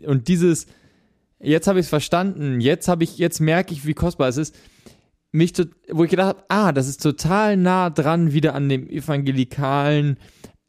und 0.05 0.29
dieses, 0.29 0.67
jetzt 1.39 1.67
habe 1.67 1.79
ich 1.79 1.85
es 1.87 1.89
verstanden, 1.89 2.61
jetzt 2.61 2.87
habe 2.87 3.03
ich, 3.03 3.17
jetzt 3.17 3.41
merke 3.41 3.73
ich, 3.73 3.85
wie 3.85 3.93
kostbar 3.93 4.29
es 4.29 4.37
ist, 4.37 4.55
mich, 5.33 5.51
tot- 5.51 5.71
wo 5.89 6.05
ich 6.05 6.09
gedacht 6.09 6.27
habe, 6.29 6.43
ah, 6.47 6.71
das 6.71 6.87
ist 6.87 7.03
total 7.03 7.57
nah 7.57 7.89
dran 7.89 8.31
wieder 8.31 8.55
an 8.55 8.69
dem 8.69 8.87
evangelikalen, 8.89 10.17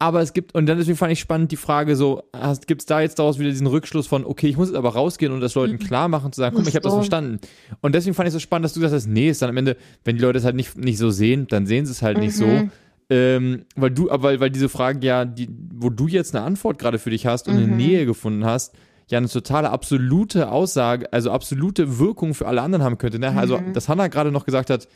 aber 0.02 0.20
es 0.20 0.32
gibt, 0.32 0.52
und 0.52 0.66
dann 0.66 0.78
deswegen 0.78 0.96
fand 0.98 1.12
ich 1.12 1.20
spannend 1.20 1.52
die 1.52 1.56
Frage 1.56 1.94
so, 1.94 2.24
gibt 2.66 2.82
es 2.82 2.86
da 2.86 3.00
jetzt 3.00 3.20
daraus 3.20 3.38
wieder 3.38 3.50
diesen 3.50 3.68
Rückschluss 3.68 4.08
von, 4.08 4.24
okay, 4.24 4.48
ich 4.48 4.56
muss 4.56 4.66
jetzt 4.66 4.76
aber 4.76 4.94
rausgehen 4.94 5.30
und 5.32 5.40
das 5.40 5.54
Leuten 5.54 5.78
klar 5.78 6.08
machen, 6.08 6.32
zu 6.32 6.40
sagen, 6.40 6.56
guck 6.56 6.64
mal, 6.64 6.68
ich 6.68 6.74
habe 6.74 6.82
das 6.82 6.94
verstanden. 6.94 7.38
Und 7.82 7.94
deswegen 7.94 8.12
fand 8.14 8.26
ich 8.26 8.30
es 8.30 8.34
so 8.34 8.40
spannend, 8.40 8.64
dass 8.64 8.72
du 8.72 8.80
gesagt 8.80 8.96
hast, 8.96 9.06
nee, 9.06 9.30
ist 9.30 9.42
dann 9.42 9.50
am 9.50 9.56
Ende, 9.56 9.76
wenn 10.04 10.16
die 10.16 10.22
Leute 10.22 10.38
es 10.38 10.44
halt 10.44 10.56
nicht, 10.56 10.76
nicht 10.76 10.98
so 10.98 11.10
sehen, 11.10 11.46
dann 11.48 11.66
sehen 11.66 11.86
sie 11.86 11.92
es 11.92 12.02
halt 12.02 12.18
nicht 12.18 12.34
so. 12.34 12.46
Mhm. 12.46 12.70
Ähm, 13.10 13.64
weil 13.76 13.90
du, 13.90 14.10
aber 14.10 14.24
weil, 14.24 14.40
weil 14.40 14.50
diese 14.50 14.68
Frage 14.68 15.06
ja, 15.06 15.24
die, 15.24 15.48
wo 15.74 15.88
du 15.88 16.08
jetzt 16.08 16.34
eine 16.34 16.44
Antwort 16.44 16.80
gerade 16.80 16.98
für 16.98 17.10
dich 17.10 17.26
hast 17.26 17.46
und 17.46 17.54
eine 17.56 17.66
Mhm. 17.68 17.76
Nähe 17.76 18.04
gefunden 18.04 18.44
hast, 18.44 18.74
ja 19.08 19.18
eine 19.18 19.28
totale 19.28 19.70
absolute 19.70 20.50
Aussage, 20.50 21.12
also 21.12 21.30
absolute 21.30 21.98
Wirkung 22.00 22.34
für 22.34 22.48
alle 22.48 22.62
anderen 22.62 22.82
haben 22.82 22.98
könnte. 22.98 23.18
Ne? 23.20 23.36
Also, 23.36 23.58
Mhm. 23.58 23.72
dass 23.72 23.88
Hannah 23.88 24.08
gerade 24.08 24.32
noch 24.32 24.46
gesagt 24.46 24.68
hat, 24.68 24.88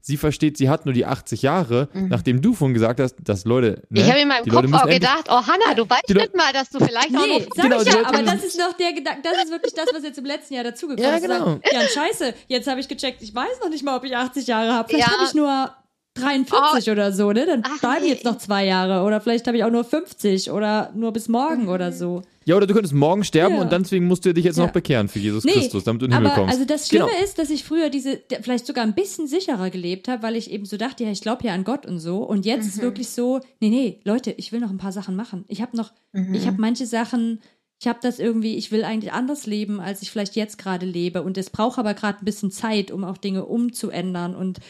sie 0.00 0.16
versteht, 0.16 0.56
sie 0.56 0.68
hat 0.68 0.84
nur 0.86 0.92
die 0.92 1.04
80 1.04 1.42
Jahre, 1.42 1.88
nachdem 1.94 2.40
du 2.40 2.54
vorhin 2.54 2.74
gesagt 2.74 3.00
hast, 3.00 3.16
dass 3.22 3.44
Leute. 3.44 3.82
Ne, 3.88 4.00
Mhm. 4.02 4.04
ich 4.04 4.10
habe 4.10 4.20
in 4.20 4.28
meinem 4.28 4.44
Leute 4.46 4.68
Kopf 4.70 4.82
auch 4.82 4.88
gedacht, 4.88 5.24
oh 5.28 5.42
Hanna, 5.46 5.74
du 5.74 5.88
weißt 5.88 6.08
nicht 6.08 6.36
mal, 6.36 6.52
dass 6.52 6.70
du 6.70 6.78
vielleicht 6.78 7.16
auch 7.16 7.26
Nee, 7.26 7.38
noch 7.40 7.54
sag 7.54 7.64
Genau, 7.64 7.82
ich 7.82 7.88
ja, 7.88 8.06
aber 8.06 8.22
das 8.22 8.44
ist 8.44 8.58
noch 8.58 8.72
der 8.74 8.92
Gedanke, 8.92 9.20
das 9.22 9.44
ist 9.44 9.50
wirklich 9.50 9.74
das, 9.74 9.86
was 9.92 10.02
jetzt 10.04 10.18
im 10.18 10.24
letzten 10.26 10.54
Jahr 10.54 10.64
dazugekommen 10.64 11.08
Ja, 11.10 11.16
ist. 11.16 11.22
genau. 11.22 11.38
Sagen, 11.44 11.60
Ja, 11.72 11.80
scheiße, 11.88 12.34
jetzt 12.48 12.68
habe 12.68 12.80
ich 12.80 12.88
gecheckt, 12.88 13.22
ich 13.22 13.34
weiß 13.34 13.60
noch 13.62 13.68
nicht 13.70 13.84
mal, 13.84 13.96
ob 13.96 14.04
ich 14.04 14.16
80 14.16 14.46
Jahre 14.46 14.72
habe. 14.74 14.88
Vielleicht 14.88 15.08
Ja. 15.08 15.14
habe 15.16 15.24
ich 15.26 15.34
nur 15.34 15.72
43 16.16 16.90
oder 16.90 17.12
so, 17.12 17.30
ne? 17.32 17.46
Dann 17.46 17.62
Ach, 17.64 17.78
bleiben 17.80 18.04
nee. 18.04 18.10
jetzt 18.10 18.24
noch 18.24 18.38
zwei 18.38 18.64
Jahre. 18.64 19.04
Oder 19.06 19.20
vielleicht 19.20 19.46
habe 19.46 19.56
ich 19.56 19.64
auch 19.64 19.70
nur 19.70 19.84
50 19.84 20.50
oder 20.50 20.90
nur 20.94 21.12
bis 21.12 21.28
morgen 21.28 21.68
oder 21.68 21.92
so. 21.92 22.22
Ja, 22.44 22.56
oder 22.56 22.66
du 22.66 22.74
könntest 22.74 22.94
morgen 22.94 23.24
sterben 23.24 23.56
Ja. 23.56 23.60
und 23.62 23.72
deswegen 23.72 24.06
musst 24.06 24.24
du 24.24 24.32
dich 24.32 24.44
jetzt 24.44 24.56
Ja. 24.58 24.66
noch 24.66 24.72
bekehren 24.72 25.08
für 25.08 25.18
Jesus 25.18 25.44
Nee, 25.44 25.52
Christus, 25.52 25.84
damit 25.84 26.02
du 26.02 26.06
in 26.06 26.12
den 26.12 26.18
Himmel 26.18 26.32
kommst. 26.32 26.54
also 26.54 26.64
das 26.64 26.88
Schlimme 26.88 27.06
Genau. 27.06 27.24
ist, 27.24 27.38
dass 27.38 27.50
ich 27.50 27.64
früher 27.64 27.90
diese, 27.90 28.20
vielleicht 28.42 28.66
sogar 28.66 28.84
ein 28.84 28.94
bisschen 28.94 29.26
sicherer 29.26 29.70
gelebt 29.70 30.06
habe, 30.08 30.22
weil 30.22 30.36
ich 30.36 30.50
eben 30.50 30.64
so 30.64 30.76
dachte, 30.76 31.04
ja, 31.04 31.10
ich 31.10 31.20
glaube 31.22 31.44
ja 31.46 31.54
an 31.54 31.64
Gott 31.64 31.86
und 31.86 31.98
so. 31.98 32.18
Und 32.18 32.46
jetzt 32.46 32.62
Mhm. 32.64 32.68
ist 32.68 32.82
wirklich 32.82 33.08
so, 33.10 33.40
nee, 33.60 33.68
nee, 33.70 34.00
Leute, 34.04 34.30
ich 34.32 34.52
will 34.52 34.60
noch 34.60 34.70
ein 34.70 34.78
paar 34.78 34.92
Sachen 34.92 35.16
machen. 35.16 35.44
Ich 35.48 35.60
habe 35.60 35.76
noch, 35.76 35.92
Mhm. 36.12 36.34
ich 36.34 36.46
habe 36.46 36.60
manche 36.60 36.86
Sachen, 36.86 37.40
ich 37.80 37.88
habe 37.88 37.98
das 38.00 38.18
irgendwie, 38.20 38.56
ich 38.56 38.72
will 38.72 38.84
eigentlich 38.84 39.12
anders 39.12 39.46
leben, 39.46 39.80
als 39.80 40.00
ich 40.00 40.10
vielleicht 40.10 40.34
jetzt 40.36 40.56
gerade 40.56 40.86
lebe. 40.86 41.22
Und 41.22 41.36
es 41.36 41.50
braucht 41.50 41.78
aber 41.78 41.92
gerade 41.94 42.20
ein 42.20 42.24
bisschen 42.24 42.50
Zeit, 42.50 42.90
um 42.90 43.04
auch 43.04 43.18
Dinge 43.18 43.44
umzuändern 43.44 44.34
und 44.34 44.60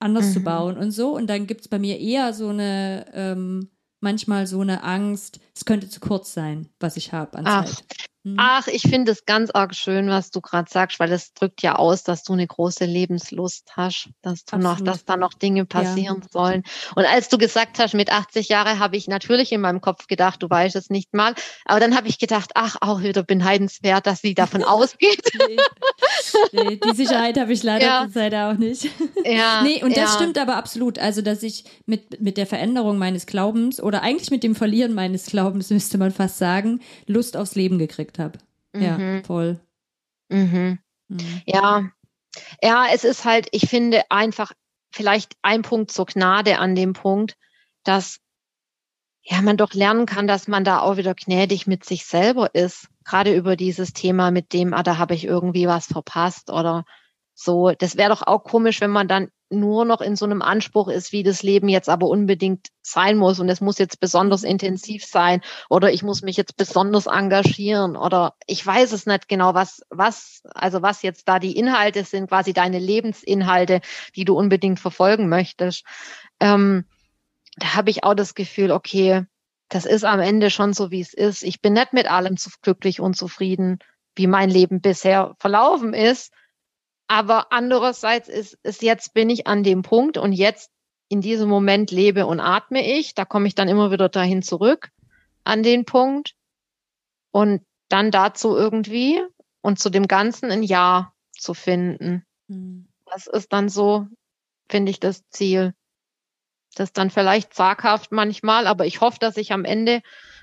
anders 0.00 0.32
zu 0.32 0.40
Mhm. 0.40 0.44
bauen 0.44 0.76
und 0.78 0.90
so. 0.92 1.14
Und 1.16 1.28
dann 1.28 1.46
gibt's 1.46 1.68
bei 1.68 1.78
mir 1.78 1.98
eher 1.98 2.32
so 2.34 2.48
eine, 2.48 3.06
ähm, 3.14 3.70
manchmal 4.00 4.46
so 4.46 4.60
eine 4.60 4.82
Angst, 4.84 5.40
es 5.54 5.64
könnte 5.64 5.88
zu 5.88 6.00
kurz 6.00 6.32
sein, 6.34 6.68
was 6.80 6.96
ich 6.96 7.12
habe 7.12 7.36
an 7.38 7.48
Ach. 7.48 7.64
Zeit. 7.64 7.88
Mhm. 8.26 8.34
Ach, 8.40 8.66
ich 8.66 8.82
finde 8.82 9.12
es 9.12 9.24
ganz 9.24 9.52
arg 9.52 9.72
schön, 9.76 10.08
was 10.08 10.32
du 10.32 10.40
gerade 10.40 10.68
sagst, 10.68 10.98
weil 10.98 11.08
das 11.08 11.32
drückt 11.32 11.62
ja 11.62 11.76
aus, 11.76 12.02
dass 12.02 12.24
du 12.24 12.32
eine 12.32 12.44
große 12.44 12.84
Lebenslust 12.84 13.70
hast, 13.76 14.08
dass 14.20 14.44
du 14.44 14.56
noch, 14.56 14.72
Absolut. 14.72 14.88
dass 14.88 15.04
da 15.04 15.16
noch 15.16 15.32
Dinge 15.32 15.64
passieren 15.64 16.22
sollen. 16.28 16.64
Und 16.96 17.04
als 17.04 17.28
du 17.28 17.38
gesagt 17.38 17.78
hast, 17.78 17.94
mit 17.94 18.10
80 18.10 18.48
Jahre, 18.48 18.80
habe 18.80 18.96
ich 18.96 19.06
natürlich 19.06 19.52
in 19.52 19.60
meinem 19.60 19.80
Kopf 19.80 20.08
gedacht, 20.08 20.42
du 20.42 20.50
weißt 20.50 20.74
es 20.74 20.90
nicht 20.90 21.14
mal. 21.14 21.34
Aber 21.66 21.78
dann 21.78 21.96
habe 21.96 22.08
ich 22.08 22.18
gedacht, 22.18 22.50
ach, 22.56 22.74
auch 22.80 23.00
wieder 23.00 23.22
beneidenswert, 23.22 24.08
dass 24.08 24.22
sie 24.22 24.34
davon 24.34 24.64
ausgeht. 24.64 25.22
Nee. 25.46 25.56
nee, 26.50 26.80
die 26.84 26.96
Sicherheit 26.96 27.38
habe 27.38 27.52
ich 27.52 27.62
leider 27.62 27.86
Ja. 27.86 28.02
zurzeit 28.06 28.34
auch 28.34 28.54
nicht. 28.54 28.88
ja, 29.24 29.62
nee, 29.62 29.84
und 29.84 29.96
das 29.96 30.14
ja. 30.14 30.16
stimmt 30.16 30.36
aber 30.36 30.56
absolut. 30.56 30.98
Also, 30.98 31.22
dass 31.22 31.44
ich 31.44 31.62
mit, 31.86 32.20
mit 32.20 32.38
der 32.38 32.46
Veränderung 32.48 32.98
meines 32.98 33.26
Glaubens 33.26 33.80
oder 33.80 34.02
eigentlich 34.02 34.32
mit 34.32 34.42
dem 34.42 34.56
Verlieren 34.56 34.94
meines 34.94 35.26
Glaubens, 35.26 35.70
müsste 35.76 35.96
man 35.96 36.10
fast 36.10 36.38
sagen, 36.38 36.80
Lust 37.06 37.36
aufs 37.36 37.54
Leben 37.54 37.78
gekriegt 37.78 38.15
habe. 38.18 38.38
Ja, 38.74 38.98
Mhm. 38.98 39.24
voll. 39.24 39.60
Mhm. 40.28 40.78
Mhm. 41.08 41.42
Ja, 41.46 41.90
ja, 42.62 42.86
es 42.92 43.04
ist 43.04 43.24
halt, 43.24 43.48
ich 43.52 43.68
finde 43.68 44.02
einfach 44.10 44.52
vielleicht 44.90 45.36
ein 45.42 45.62
Punkt 45.62 45.90
zur 45.90 46.06
Gnade 46.06 46.58
an 46.58 46.74
dem 46.74 46.92
Punkt, 46.92 47.36
dass 47.84 48.18
ja 49.22 49.40
man 49.42 49.56
doch 49.56 49.74
lernen 49.74 50.06
kann, 50.06 50.26
dass 50.26 50.46
man 50.48 50.64
da 50.64 50.80
auch 50.80 50.96
wieder 50.96 51.14
gnädig 51.14 51.66
mit 51.66 51.84
sich 51.84 52.04
selber 52.06 52.54
ist. 52.54 52.88
Gerade 53.04 53.34
über 53.34 53.56
dieses 53.56 53.92
Thema 53.92 54.30
mit 54.30 54.52
dem, 54.52 54.74
ah, 54.74 54.82
da 54.82 54.98
habe 54.98 55.14
ich 55.14 55.24
irgendwie 55.24 55.66
was 55.66 55.86
verpasst 55.86 56.50
oder 56.50 56.84
so. 57.36 57.72
Das 57.78 57.96
wäre 57.96 58.08
doch 58.08 58.22
auch 58.22 58.42
komisch, 58.44 58.80
wenn 58.80 58.90
man 58.90 59.08
dann 59.08 59.28
nur 59.50 59.84
noch 59.84 60.00
in 60.00 60.16
so 60.16 60.24
einem 60.24 60.42
Anspruch 60.42 60.88
ist, 60.88 61.12
wie 61.12 61.22
das 61.22 61.44
Leben 61.44 61.68
jetzt 61.68 61.88
aber 61.88 62.08
unbedingt 62.08 62.68
sein 62.82 63.16
muss 63.16 63.38
und 63.38 63.48
es 63.48 63.60
muss 63.60 63.78
jetzt 63.78 64.00
besonders 64.00 64.42
intensiv 64.42 65.04
sein 65.04 65.40
oder 65.68 65.92
ich 65.92 66.02
muss 66.02 66.22
mich 66.22 66.36
jetzt 66.36 66.56
besonders 66.56 67.06
engagieren 67.06 67.96
oder 67.96 68.34
ich 68.46 68.66
weiß 68.66 68.90
es 68.90 69.06
nicht 69.06 69.28
genau, 69.28 69.54
was, 69.54 69.82
was, 69.90 70.42
also 70.52 70.82
was 70.82 71.02
jetzt 71.02 71.28
da 71.28 71.38
die 71.38 71.56
Inhalte 71.56 72.02
sind, 72.02 72.28
quasi 72.28 72.54
deine 72.54 72.80
Lebensinhalte, 72.80 73.82
die 74.16 74.24
du 74.24 74.36
unbedingt 74.36 74.80
verfolgen 74.80 75.28
möchtest. 75.28 75.84
Ähm, 76.40 76.86
da 77.56 77.74
habe 77.74 77.90
ich 77.90 78.02
auch 78.02 78.14
das 78.14 78.34
Gefühl, 78.34 78.72
okay, 78.72 79.26
das 79.68 79.84
ist 79.84 80.04
am 80.04 80.20
Ende 80.20 80.50
schon 80.50 80.72
so, 80.72 80.90
wie 80.90 81.00
es 81.00 81.12
ist. 81.12 81.42
Ich 81.42 81.60
bin 81.60 81.74
nicht 81.74 81.92
mit 81.92 82.10
allem 82.10 82.36
zu 82.36 82.50
glücklich 82.62 83.00
und 83.00 83.16
zufrieden, 83.16 83.78
wie 84.14 84.26
mein 84.26 84.50
Leben 84.50 84.80
bisher 84.80 85.34
verlaufen 85.38 85.92
ist. 85.92 86.32
Aber 87.08 87.52
andererseits 87.52 88.28
ist, 88.28 88.58
ist 88.62 88.82
jetzt 88.82 89.14
bin 89.14 89.30
ich 89.30 89.46
an 89.46 89.62
dem 89.62 89.82
Punkt 89.82 90.18
und 90.18 90.32
jetzt 90.32 90.70
in 91.08 91.20
diesem 91.20 91.48
Moment 91.48 91.90
lebe 91.90 92.26
und 92.26 92.40
atme 92.40 92.84
ich. 92.84 93.14
Da 93.14 93.24
komme 93.24 93.46
ich 93.46 93.54
dann 93.54 93.68
immer 93.68 93.90
wieder 93.90 94.08
dahin 94.08 94.42
zurück 94.42 94.90
an 95.44 95.62
den 95.62 95.84
Punkt 95.84 96.34
und 97.30 97.64
dann 97.88 98.10
dazu 98.10 98.56
irgendwie 98.56 99.22
und 99.60 99.78
zu 99.78 99.90
dem 99.90 100.08
Ganzen 100.08 100.50
ein 100.50 100.62
Ja 100.62 101.12
zu 101.30 101.54
finden. 101.54 102.24
Mhm. 102.48 102.88
Das 103.06 103.28
ist 103.28 103.52
dann 103.52 103.68
so, 103.68 104.08
finde 104.68 104.90
ich, 104.90 104.98
das 104.98 105.22
Ziel. 105.30 105.74
Das 106.74 106.88
ist 106.88 106.98
dann 106.98 107.10
vielleicht 107.10 107.54
zaghaft 107.54 108.10
manchmal, 108.10 108.66
aber 108.66 108.84
ich 108.84 109.00
hoffe, 109.00 109.18
dass 109.20 109.36
ich 109.36 109.52
am 109.52 109.64
Ende, 109.64 110.02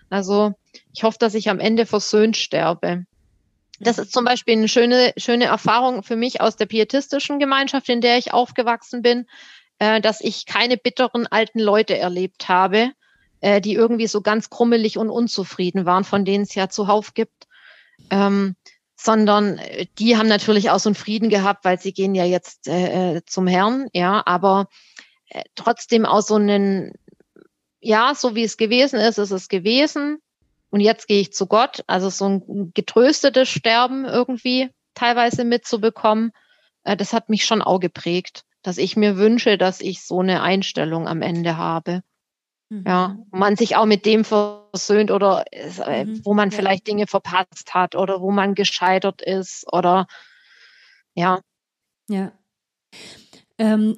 also 0.10 0.54
ich 0.94 1.04
hoffe, 1.04 1.18
dass 1.20 1.36
ich 1.36 1.50
am 1.50 1.60
Ende 1.60 1.86
versöhnt 1.86 2.38
sterbe. 2.38 3.06
Das 3.84 3.98
ist 3.98 4.14
zum 4.14 4.26
Beispiel 4.26 4.58
eine 4.58 4.68
schöne, 4.68 5.14
schöne 5.18 5.46
Erfahrung 5.46 6.04
für 6.04 6.16
mich 6.16 6.42
aus 6.42 6.56
der 6.56 6.66
pietistischen 6.66 7.40
Gemeinschaft, 7.40 7.90
in 7.90 8.02
der 8.02 8.18
ich 8.18 8.34
aufgewachsen 8.34 9.02
bin, 9.02 9.28
äh, 9.80 10.02
dass 10.02 10.22
ich 10.22 10.46
keine 10.46 10.78
bitteren 10.78 11.28
alten 11.28 11.60
Leute 11.60 11.98
erlebt 11.98 12.50
habe, 12.50 12.92
äh, 13.42 13.62
die 13.62 13.74
irgendwie 13.74 14.08
so 14.08 14.22
ganz 14.22 14.50
krummelig 14.50 14.98
und 14.98 15.10
unzufrieden 15.10 15.86
waren, 15.86 16.04
von 16.04 16.26
denen 16.26 16.44
es 16.44 16.56
ja 16.56 16.70
zuhauf 16.70 17.14
gibt. 17.14 17.48
Ähm, 18.10 18.56
sondern 18.96 19.58
äh, 19.58 19.88
die 20.00 20.18
haben 20.18 20.28
natürlich 20.28 20.70
auch 20.70 20.80
so 20.80 20.90
einen 20.90 20.96
Frieden 20.96 21.30
gehabt, 21.30 21.66
weil 21.66 21.80
sie 21.80 21.94
gehen 21.94 22.16
ja 22.16 22.26
jetzt 22.26 22.68
äh, 22.68 23.18
äh, 23.18 23.22
zum 23.26 23.48
Herrn, 23.48 23.88
ja, 23.94 24.24
aber 24.26 24.68
äh, 25.30 25.44
trotzdem 25.56 26.06
auch 26.06 26.22
so 26.22 26.36
einen, 26.36 26.94
ja, 27.80 28.16
so 28.16 28.36
wie 28.36 28.44
es 28.44 28.58
gewesen 28.58 29.00
ist, 29.00 29.18
ist 29.18 29.32
es 29.32 29.50
gewesen 29.50 30.20
und 30.74 30.80
jetzt 30.80 31.08
gehe 31.08 31.22
ich 31.22 31.32
zu 31.32 31.46
Gott, 31.46 31.84
also 31.86 32.10
so 32.10 32.28
ein 32.28 32.72
getröstetes 32.74 33.48
Sterben 33.48 34.06
irgendwie 34.06 34.72
teilweise 34.96 35.44
mitzubekommen, 35.44 36.32
äh, 36.84 36.98
das 36.98 37.14
hat 37.14 37.30
mich 37.30 37.46
schon 37.46 37.62
auch 37.62 37.80
geprägt, 37.80 38.44
dass 38.64 38.80
ich 38.80 38.98
mir 38.98 39.18
wünsche, 39.18 39.60
dass 39.60 39.82
ich 39.82 40.04
so 40.04 40.22
eine 40.22 40.42
Einstellung 40.42 41.08
am 41.08 41.22
Ende 41.22 41.58
habe. 41.58 42.02
Mhm. 42.70 42.86
Ja, 42.88 43.18
man 43.30 43.56
sich 43.56 43.76
auch 43.76 43.86
mit 43.86 44.08
dem 44.08 44.26
versöhnt 44.26 45.12
oder 45.12 45.46
äh, 45.52 46.06
Mhm, 46.06 46.26
wo 46.26 46.34
man 46.34 46.50
ja. 46.50 46.56
vielleicht 46.58 46.88
Dinge 46.88 47.06
verpasst 47.06 47.76
hat 47.76 47.94
oder 47.94 48.20
wo 48.20 48.32
man 48.32 48.56
gescheitert 48.56 49.22
ist 49.22 49.72
oder 49.72 50.08
ja. 51.14 51.40
Ja. 52.10 52.32
Ähm, 53.60 53.96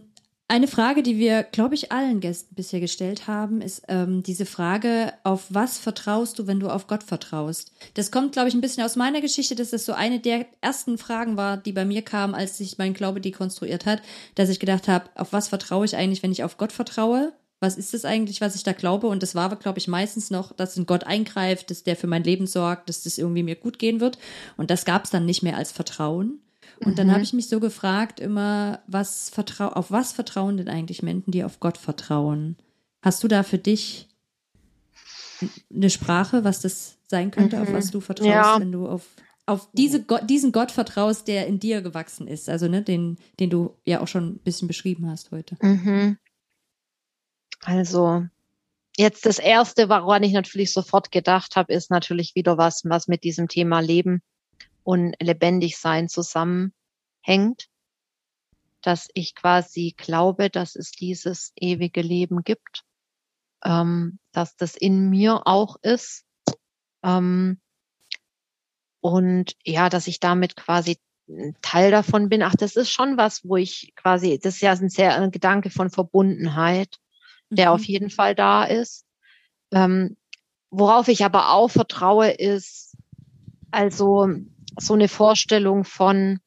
eine 0.47 0.67
Frage, 0.67 1.01
die 1.01 1.17
wir, 1.17 1.41
glaube 1.41 1.73
ich, 1.73 1.91
allen 1.91 2.19
Gästen 2.19 2.53
bisher 2.53 2.79
gestellt 2.79 3.25
haben, 3.25 3.61
ist 3.61 3.81
ähm, 3.87 4.21
diese 4.21 4.45
Frage, 4.45 5.11
auf 5.23 5.45
was 5.49 5.79
vertraust 5.79 6.37
du, 6.37 6.45
wenn 6.45 6.59
du 6.59 6.69
auf 6.69 6.85
Gott 6.85 7.01
vertraust? 7.01 7.71
Das 7.95 8.11
kommt, 8.11 8.33
glaube 8.33 8.49
ich, 8.49 8.53
ein 8.53 8.61
bisschen 8.61 8.83
aus 8.83 8.95
meiner 8.95 9.21
Geschichte, 9.21 9.55
dass 9.55 9.71
das 9.71 9.85
so 9.85 9.93
eine 9.93 10.19
der 10.19 10.45
ersten 10.61 10.99
Fragen 10.99 11.35
war, 11.35 11.57
die 11.57 11.71
bei 11.71 11.83
mir 11.83 12.03
kam, 12.03 12.35
als 12.35 12.59
sich 12.59 12.77
mein 12.77 12.93
Glaube 12.93 13.21
dekonstruiert 13.21 13.87
hat, 13.87 14.03
dass 14.35 14.49
ich 14.49 14.59
gedacht 14.59 14.87
habe, 14.87 15.09
auf 15.15 15.33
was 15.33 15.47
vertraue 15.47 15.85
ich 15.85 15.95
eigentlich, 15.95 16.21
wenn 16.21 16.31
ich 16.31 16.43
auf 16.43 16.57
Gott 16.57 16.71
vertraue? 16.71 17.33
Was 17.59 17.77
ist 17.77 17.95
das 17.95 18.05
eigentlich, 18.05 18.39
was 18.41 18.53
ich 18.53 18.61
da 18.61 18.73
glaube? 18.73 19.07
Und 19.07 19.23
das 19.23 19.33
war, 19.33 19.55
glaube 19.55 19.79
ich, 19.79 19.87
meistens 19.87 20.29
noch, 20.29 20.51
dass 20.51 20.77
ein 20.77 20.85
Gott 20.85 21.05
eingreift, 21.05 21.71
dass 21.71 21.81
der 21.81 21.95
für 21.95 22.05
mein 22.07 22.23
Leben 22.23 22.45
sorgt, 22.45 22.89
dass 22.89 23.01
das 23.01 23.17
irgendwie 23.17 23.43
mir 23.43 23.55
gut 23.55 23.79
gehen 23.79 23.99
wird. 23.99 24.19
Und 24.57 24.69
das 24.69 24.85
gab 24.85 25.05
es 25.05 25.09
dann 25.09 25.25
nicht 25.25 25.41
mehr 25.41 25.57
als 25.57 25.71
Vertrauen. 25.71 26.41
Und 26.79 26.99
dann 26.99 27.07
Mhm. 27.07 27.11
habe 27.11 27.23
ich 27.23 27.33
mich 27.33 27.47
so 27.49 27.59
gefragt, 27.59 28.19
immer, 28.19 28.81
was 28.87 29.29
vertrau 29.29 29.67
auf 29.69 29.91
was 29.91 30.11
vertrauen 30.11 30.57
denn 30.57 30.69
eigentlich 30.69 31.01
Menschen, 31.03 31.31
die 31.31 31.43
auf 31.43 31.59
Gott 31.59 31.77
vertrauen? 31.77 32.57
Hast 33.01 33.23
du 33.23 33.27
da 33.27 33.43
für 33.43 33.57
dich 33.57 34.07
eine 35.73 35.89
Sprache, 35.89 36.43
was 36.43 36.61
das 36.61 36.97
sein 37.07 37.31
könnte, 37.31 37.61
auf 37.61 37.69
Mhm. 37.69 37.73
was 37.73 37.91
du 37.91 37.99
vertraust, 38.01 38.29
Ja. 38.29 38.59
wenn 38.59 38.71
du 38.71 38.87
auf 38.87 39.03
auf 39.47 39.69
diese 39.73 40.01
Gott, 40.01 40.27
diesen 40.27 40.51
Gott 40.51 40.71
vertraust, 40.71 41.27
der 41.27 41.45
in 41.45 41.59
dir 41.59 41.83
gewachsen 41.83 42.27
ist, 42.27 42.49
also 42.49 42.67
ne, 42.67 42.81
den, 42.81 43.17
den 43.39 43.51
du 43.51 43.75
ja 43.85 44.01
auch 44.01 44.07
schon 44.07 44.29
ein 44.29 44.37
bisschen 44.39 44.67
beschrieben 44.67 45.07
hast 45.07 45.29
heute. 45.29 45.55
Mhm. 45.61 46.17
Also 47.63 48.25
jetzt 48.97 49.25
das 49.27 49.37
erste, 49.37 49.87
woran 49.89 50.23
ich 50.23 50.33
natürlich 50.33 50.73
sofort 50.73 51.11
gedacht 51.11 51.55
habe, 51.55 51.73
ist 51.73 51.91
natürlich 51.91 52.33
wieder 52.33 52.57
was, 52.57 52.81
was 52.85 53.07
mit 53.07 53.23
diesem 53.23 53.47
Thema 53.47 53.81
Leben 53.81 54.23
und 54.85 55.15
lebendig 55.19 55.77
sein 55.77 56.07
zusammenhängt, 56.07 57.67
dass 58.81 59.09
ich 59.15 59.33
quasi 59.33 59.95
glaube, 59.97 60.51
dass 60.51 60.75
es 60.75 60.91
dieses 60.91 61.51
ewige 61.55 62.01
Leben 62.01 62.43
gibt, 62.43 62.83
ähm, 63.63 64.19
dass 64.31 64.55
das 64.55 64.75
in 64.75 65.09
mir 65.09 65.47
auch 65.47 65.77
ist. 65.81 66.23
Ähm, 67.03 67.59
und 69.01 69.55
ja, 69.63 69.89
dass 69.89 70.05
ich 70.05 70.19
damit 70.19 70.55
quasi 70.55 70.99
Teil 71.63 71.89
davon 71.89 72.29
bin. 72.29 72.43
Ach, 72.43 72.55
das 72.55 72.75
ist 72.75 72.91
schon 72.91 73.17
was, 73.17 73.43
wo 73.43 73.57
ich 73.57 73.91
quasi, 73.95 74.37
das 74.37 74.55
ist 74.55 74.61
ja 74.61 74.71
ein 74.71 74.89
sehr 74.89 75.15
ein 75.19 75.31
Gedanke 75.31 75.71
von 75.71 75.89
Verbundenheit, 75.89 76.99
der 77.49 77.69
Mhm. 77.69 77.75
auf 77.75 77.83
jeden 77.85 78.11
Fall 78.11 78.35
da 78.35 78.65
ist. 78.65 79.07
Ähm, 79.71 80.15
worauf 80.69 81.07
ich 81.07 81.25
aber 81.25 81.53
auch 81.53 81.69
vertraue, 81.69 82.29
ist 82.29 82.95
also 83.71 84.27
so 84.77 84.93
eine 84.93 85.07
Vorstellung 85.07 85.83
von 85.83 86.39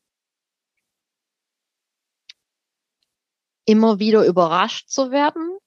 immer 3.64 3.98
wieder 3.98 4.24
überrascht 4.24 4.88
zu 4.88 5.10
werden. 5.10 5.59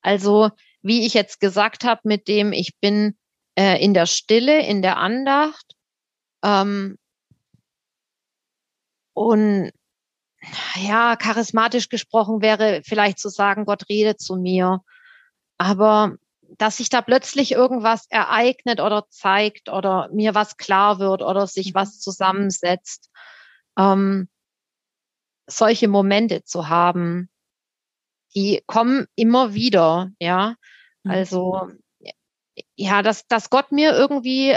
Also 0.00 0.50
wie 0.80 1.06
ich 1.06 1.14
jetzt 1.14 1.40
gesagt 1.40 1.84
habe, 1.84 2.00
mit 2.04 2.28
dem 2.28 2.52
ich 2.52 2.78
bin 2.80 3.16
äh, 3.56 3.82
in 3.82 3.94
der 3.94 4.06
Stille, 4.06 4.64
in 4.66 4.82
der 4.82 4.96
Andacht 4.96 5.74
ähm, 6.42 6.98
und 9.14 9.72
ja, 10.76 11.16
charismatisch 11.16 11.88
gesprochen 11.88 12.42
wäre 12.42 12.82
vielleicht 12.84 13.18
zu 13.18 13.28
sagen, 13.28 13.64
Gott 13.64 13.88
redet 13.88 14.20
zu 14.20 14.36
mir. 14.36 14.80
Aber 15.58 16.16
dass 16.58 16.76
sich 16.76 16.88
da 16.88 17.02
plötzlich 17.02 17.52
irgendwas 17.52 18.06
ereignet 18.08 18.80
oder 18.80 19.06
zeigt 19.08 19.68
oder 19.68 20.08
mir 20.12 20.34
was 20.34 20.56
klar 20.56 20.98
wird 20.98 21.22
oder 21.22 21.46
sich 21.46 21.74
was 21.74 21.98
zusammensetzt, 21.98 23.10
ähm, 23.78 24.28
solche 25.46 25.88
Momente 25.88 26.44
zu 26.44 26.68
haben, 26.68 27.30
die 28.34 28.62
kommen 28.66 29.06
immer 29.14 29.54
wieder, 29.54 30.10
ja. 30.18 30.56
Mhm. 31.02 31.10
Also, 31.10 31.68
ja, 32.74 33.02
dass, 33.02 33.26
dass 33.26 33.50
Gott 33.50 33.72
mir 33.72 33.92
irgendwie 33.92 34.56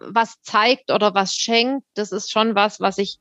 was 0.00 0.40
zeigt 0.42 0.90
oder 0.90 1.14
was 1.14 1.34
schenkt, 1.34 1.86
das 1.94 2.12
ist 2.12 2.30
schon 2.30 2.54
was, 2.54 2.80
was 2.80 2.98
ich, 2.98 3.18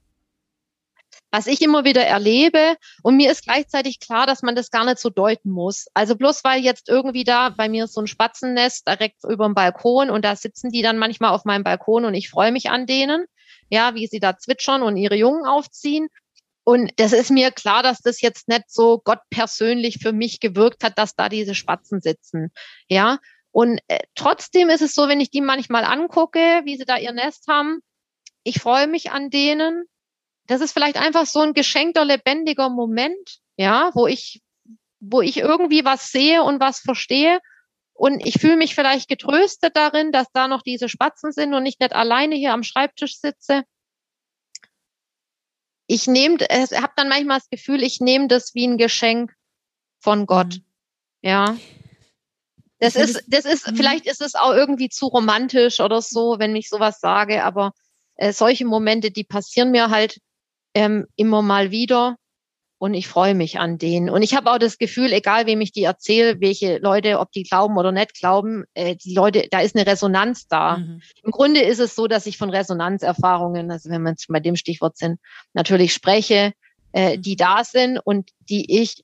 was 1.32 1.48
ich 1.48 1.62
immer 1.62 1.84
wieder 1.84 2.06
erlebe. 2.06 2.76
Und 3.04 3.18
mir 3.18 3.32
ist 3.32 3.44
gleichzeitig 3.44 4.00
klar, 4.00 4.26
dass 4.26 4.42
man 4.42 4.56
das 4.56 4.72
gar 4.72 4.86
nicht 4.86 5.00
so 5.00 5.10
deuten 5.10 5.52
muss. 5.52 5.88
Also 5.94 6.16
bloß 6.16 6.44
weil 6.44 6.62
jetzt 6.62 6.90
irgendwie 6.90 7.24
da 7.24 7.50
bei 7.50 7.70
mir 7.70 7.88
so 7.88 8.02
ein 8.02 8.08
Spatzennest 8.08 8.88
direkt 8.88 9.24
über 9.24 9.46
dem 9.46 9.54
Balkon 9.54 10.10
und 10.10 10.26
da 10.26 10.36
sitzen 10.36 10.72
die 10.72 10.82
dann 10.82 10.98
manchmal 10.98 11.32
auf 11.32 11.46
meinem 11.46 11.64
Balkon 11.64 12.06
und 12.06 12.14
ich 12.14 12.30
freue 12.30 12.52
mich 12.52 12.70
an 12.70 12.86
denen, 12.86 13.26
ja, 13.70 13.96
wie 13.96 14.08
sie 14.08 14.20
da 14.20 14.38
zwitschern 14.38 14.82
und 14.82 14.98
ihre 14.98 15.16
Jungen 15.16 15.46
aufziehen. 15.46 16.08
Und 16.64 16.92
das 16.98 17.14
ist 17.14 17.32
mir 17.32 17.52
klar, 17.52 17.82
dass 17.82 18.00
das 18.02 18.22
jetzt 18.22 18.48
nicht 18.48 18.70
so 18.70 19.02
Gott 19.04 19.22
persönlich 19.32 19.98
für 20.02 20.14
mich 20.14 20.40
gewirkt 20.40 20.84
hat, 20.84 20.98
dass 21.00 21.16
da 21.16 21.30
diese 21.30 21.56
Spatzen 21.56 22.02
sitzen. 22.02 22.52
Ja. 22.88 23.20
Und 23.52 23.80
äh, 23.88 24.00
trotzdem 24.14 24.70
ist 24.70 24.84
es 24.84 24.94
so, 24.94 25.08
wenn 25.08 25.20
ich 25.20 25.32
die 25.32 25.42
manchmal 25.42 25.84
angucke, 25.84 26.62
wie 26.66 26.78
sie 26.78 26.86
da 26.86 26.98
ihr 26.98 27.12
Nest 27.12 27.48
haben, 27.48 27.80
ich 28.44 28.60
freue 28.60 28.88
mich 28.88 29.12
an 29.12 29.32
denen. 29.32 29.86
Das 30.50 30.62
ist 30.62 30.74
vielleicht 30.74 30.98
einfach 30.98 31.26
so 31.26 31.40
ein 31.40 31.54
geschenkter, 31.54 32.04
lebendiger 32.04 32.70
Moment, 32.70 33.40
ja, 33.56 33.92
wo 33.94 34.08
ich, 34.08 34.42
wo 35.00 35.22
ich 35.22 35.38
irgendwie 35.38 35.86
was 35.86 36.12
sehe 36.12 36.44
und 36.44 36.60
was 36.60 36.80
verstehe. 36.80 37.40
Und 37.94 38.26
ich 38.26 38.36
fühle 38.40 38.58
mich 38.58 38.76
vielleicht 38.76 39.08
getröstet 39.08 39.76
darin, 39.76 40.12
dass 40.12 40.28
da 40.34 40.48
noch 40.48 40.62
diese 40.62 40.90
Spatzen 40.90 41.32
sind 41.32 41.54
und 41.54 41.66
ich 41.66 41.80
nicht 41.80 41.94
alleine 41.94 42.36
hier 42.36 42.54
am 42.54 42.64
Schreibtisch 42.64 43.20
sitze 43.20 43.64
ich 45.90 46.06
nehme, 46.06 46.38
habe 46.38 46.94
dann 46.96 47.10
manchmal 47.10 47.40
das 47.40 47.50
Gefühl, 47.50 47.82
ich 47.82 48.00
nehme 48.00 48.28
das 48.28 48.54
wie 48.54 48.66
ein 48.68 48.78
Geschenk 48.78 49.34
von 50.00 50.28
Gott. 50.28 50.58
Mhm. 50.58 50.64
Ja. 51.22 51.58
Das 52.78 52.96
ist, 52.96 53.24
das 53.28 53.46
ist, 53.46 53.68
Mhm. 53.68 53.76
vielleicht 53.76 54.06
ist 54.06 54.22
es 54.22 54.36
auch 54.36 54.54
irgendwie 54.54 54.90
zu 54.90 55.08
romantisch 55.08 55.80
oder 55.80 56.02
so, 56.04 56.38
wenn 56.38 56.56
ich 56.56 56.70
sowas 56.70 57.00
sage, 57.00 57.44
aber 57.44 57.74
äh, 58.16 58.32
solche 58.34 58.66
Momente, 58.66 59.10
die 59.10 59.24
passieren 59.24 59.72
mir 59.72 59.90
halt 59.90 60.20
ähm, 60.74 61.08
immer 61.16 61.42
mal 61.42 61.72
wieder 61.72 62.16
und 62.80 62.94
ich 62.94 63.08
freue 63.08 63.36
mich 63.36 63.60
an 63.60 63.78
denen. 63.78 64.10
Und 64.10 64.22
ich 64.22 64.36
habe 64.36 64.52
auch 64.52 64.58
das 64.58 64.78
Gefühl, 64.78 65.12
egal 65.12 65.46
wem 65.46 65.60
ich 65.62 65.74
die 65.74 65.84
erzähle, 65.84 66.40
welche 66.40 66.78
Leute, 66.78 67.20
ob 67.20 67.32
die 67.32 67.44
glauben 67.44 67.78
oder 67.78 67.92
nicht 67.92 68.14
glauben, 68.14 68.64
äh, 68.74 68.96
die 68.96 69.14
Leute, 69.14 69.48
da 69.52 69.60
ist 69.60 69.76
eine 69.76 69.86
Resonanz 69.86 70.48
da. 70.48 70.78
Mhm. 70.78 71.02
Im 71.24 71.32
Grunde 71.32 71.62
ist 71.62 71.80
es 71.80 71.94
so, 71.96 72.08
dass 72.08 72.26
ich 72.26 72.38
von 72.38 72.50
Resonanzerfahrungen, 72.50 73.70
also 73.70 73.90
wenn 73.90 74.04
wir 74.04 74.12
jetzt 74.12 74.28
bei 74.30 74.40
dem 74.40 74.56
Stichwort 74.56 74.98
sind, 74.98 75.20
natürlich 75.54 75.94
spreche, 75.94 76.54
äh, 76.94 77.18
Mhm. 77.18 77.22
die 77.22 77.36
da 77.36 77.64
sind 77.64 78.00
und 78.00 78.32
die 78.40 78.82
ich 78.82 79.04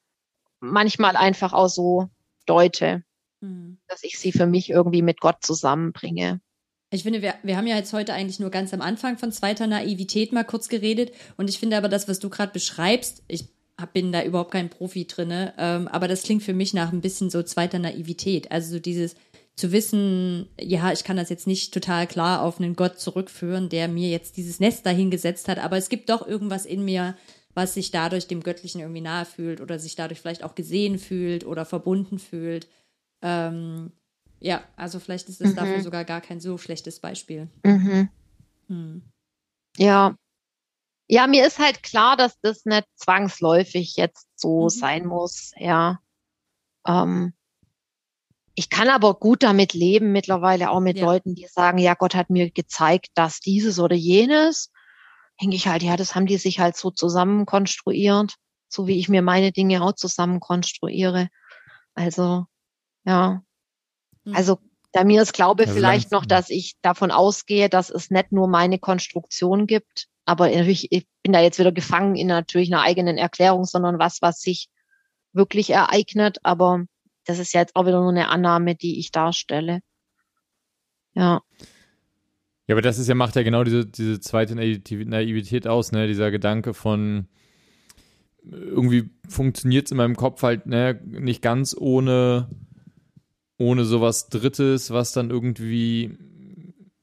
manchmal 0.61 1.17
einfach 1.17 1.51
auch 1.51 1.67
so 1.67 2.07
deute, 2.45 3.03
Mhm. 3.41 3.79
dass 3.87 4.03
ich 4.03 4.17
sie 4.17 4.31
für 4.31 4.45
mich 4.45 4.69
irgendwie 4.69 5.01
mit 5.01 5.19
Gott 5.19 5.37
zusammenbringe. 5.41 6.39
Ich 6.95 7.03
finde, 7.03 7.22
wir, 7.22 7.35
wir 7.43 7.57
haben 7.57 7.67
ja 7.67 7.76
jetzt 7.76 7.91
heute 7.91 8.13
eigentlich 8.13 8.39
nur 8.39 8.49
ganz 8.49 8.73
am 8.73 8.80
Anfang 8.80 9.17
von 9.17 9.31
zweiter 9.34 9.67
Naivität 9.67 10.31
mal 10.31 10.45
kurz 10.45 10.69
geredet. 10.69 11.11
Und 11.35 11.49
ich 11.49 11.59
finde 11.59 11.76
aber 11.76 11.89
das, 11.89 12.07
was 12.07 12.19
du 12.19 12.30
gerade 12.30 12.53
beschreibst, 12.53 13.22
ich 13.27 13.49
bin 13.91 14.13
da 14.13 14.23
überhaupt 14.23 14.51
kein 14.51 14.69
Profi 14.69 15.05
drinne, 15.05 15.53
ähm, 15.57 15.89
aber 15.89 16.07
das 16.07 16.23
klingt 16.23 16.43
für 16.43 16.53
mich 16.53 16.73
nach 16.73 16.93
ein 16.93 17.01
bisschen 17.01 17.30
so 17.30 17.43
zweiter 17.43 17.80
Naivität. 17.80 18.49
Also 18.49 18.76
so 18.76 18.80
dieses 18.80 19.15
zu 19.57 19.73
wissen, 19.73 20.47
ja, 20.59 20.93
ich 20.93 21.03
kann 21.03 21.17
das 21.17 21.30
jetzt 21.30 21.47
nicht 21.47 21.73
total 21.73 22.07
klar 22.07 22.41
auf 22.41 22.59
einen 22.59 22.77
Gott 22.77 22.97
zurückführen, 22.99 23.67
der 23.67 23.89
mir 23.89 24.09
jetzt 24.09 24.38
dieses 24.38 24.61
Nest 24.61 24.85
dahingesetzt 24.85 25.49
hat, 25.49 25.59
aber 25.59 25.77
es 25.77 25.89
gibt 25.89 26.09
doch 26.09 26.26
irgendwas 26.26 26.65
in 26.65 26.85
mir, 26.85 27.15
was 27.53 27.73
sich 27.73 27.91
dadurch 27.91 28.27
dem 28.27 28.43
Göttlichen 28.43 28.80
irgendwie 28.81 29.01
nahe 29.01 29.26
fühlt 29.26 29.59
oder 29.59 29.80
sich 29.80 29.95
dadurch 29.95 30.22
vielleicht 30.22 30.43
auch 30.43 30.55
gesehen 30.55 30.97
fühlt 30.97 31.45
oder 31.45 31.65
verbunden 31.65 32.19
fühlt. 32.19 32.67
Ähm, 33.22 33.91
ja, 34.39 34.63
also 34.75 34.99
vielleicht 34.99 35.29
ist 35.29 35.41
es 35.41 35.51
Mhm. 35.51 35.55
dafür 35.55 35.81
sogar 35.81 36.05
gar 36.05 36.21
kein 36.21 36.39
so 36.39 36.57
schlechtes 36.57 36.99
Beispiel. 36.99 37.47
Mhm. 37.63 38.09
Hm. 38.67 39.01
Ja. 39.77 40.15
Ja, 41.07 41.27
mir 41.27 41.45
ist 41.45 41.59
halt 41.59 41.83
klar, 41.83 42.17
dass 42.17 42.39
das 42.41 42.65
nicht 42.65 42.87
zwangsläufig 42.95 43.95
jetzt 43.95 44.27
so 44.35 44.63
Mhm. 44.65 44.69
sein 44.69 45.05
muss, 45.05 45.51
ja. 45.57 45.99
Ähm, 46.87 47.33
ich 48.55 48.69
kann 48.69 48.89
aber 48.89 49.15
gut 49.15 49.43
damit 49.43 49.73
leben, 49.73 50.11
mittlerweile 50.13 50.69
auch 50.71 50.79
mit 50.79 50.97
Ja. 50.97 51.05
Leuten, 51.05 51.35
die 51.35 51.45
sagen, 51.47 51.77
ja, 51.77 51.93
Gott 51.93 52.15
hat 52.15 52.29
mir 52.29 52.49
gezeigt, 52.49 53.09
dass 53.13 53.39
dieses 53.39 53.79
oder 53.79 53.95
jenes. 53.95 54.71
Denke 55.41 55.57
ich 55.57 55.67
halt, 55.67 55.83
ja, 55.83 55.97
das 55.97 56.15
haben 56.15 56.25
die 56.25 56.37
sich 56.37 56.59
halt 56.59 56.77
so 56.77 56.89
zusammen 56.89 57.45
konstruiert, 57.45 58.35
so 58.69 58.87
wie 58.87 58.97
ich 58.97 59.09
mir 59.09 59.21
meine 59.21 59.51
Dinge 59.51 59.83
auch 59.83 59.93
zusammen 59.93 60.39
konstruiere. 60.39 61.27
Also, 61.95 62.45
ja. 63.03 63.43
Mhm. 64.26 64.35
Also, 64.35 64.60
da 64.91 65.03
mir 65.03 65.22
ist 65.22 65.34
Glaube 65.34 65.64
Also 65.64 65.76
vielleicht 65.76 66.11
noch, 66.11 66.26
dass 66.26 66.49
ich 66.49 66.76
davon 66.81 67.11
ausgehe, 67.11 67.69
dass 67.69 67.89
es 67.89 68.10
nicht 68.11 68.31
nur 68.31 68.47
meine 68.47 68.80
Konstruktion 68.80 69.68
gibt, 69.68 70.07
aber 70.26 70.49
natürlich, 70.49 70.91
ich 70.91 71.06
bin 71.22 71.34
da 71.34 71.41
jetzt 71.41 71.60
wieder 71.60 71.72
gefangen 71.72 72.15
in 72.15 72.27
natürlich 72.27 72.73
einer 72.73 72.81
eigenen 72.81 73.18
Erklärung, 73.18 73.65
sondern 73.65 73.99
was, 73.99 74.22
was 74.22 74.39
sich 74.39 74.69
wirklich 75.34 75.69
ereignet. 75.69 76.39
Aber 76.43 76.85
das 77.26 77.39
ist 77.39 77.53
ja 77.53 77.61
jetzt 77.61 77.76
auch 77.76 77.85
wieder 77.85 77.99
nur 77.99 78.10
eine 78.10 78.30
Annahme, 78.30 78.76
die 78.76 78.99
ich 78.99 79.11
darstelle. 79.11 79.81
Ja. 81.14 81.41
Ja, 82.68 82.73
aber 82.73 82.81
das 82.81 82.97
ist 82.97 83.07
ja, 83.07 83.15
macht 83.15 83.35
ja 83.35 83.43
genau 83.43 83.64
diese, 83.64 83.85
diese 83.85 84.19
zweite 84.19 84.56
Naiv- 84.56 85.06
Naivität 85.06 85.68
aus, 85.68 85.91
ne? 85.91 86.07
Dieser 86.07 86.31
Gedanke 86.31 86.73
von 86.73 87.27
irgendwie 88.43 89.10
funktioniert 89.27 89.85
es 89.85 89.91
in 89.91 89.97
meinem 89.97 90.15
Kopf 90.15 90.41
halt 90.43 90.65
ne, 90.65 90.99
nicht 91.03 91.41
ganz 91.41 91.76
ohne, 91.77 92.49
ohne 93.57 93.86
sowas 93.86 94.30
Drittes, 94.30 94.91
was 94.91 95.11
dann 95.11 95.30
irgendwie 95.30 96.18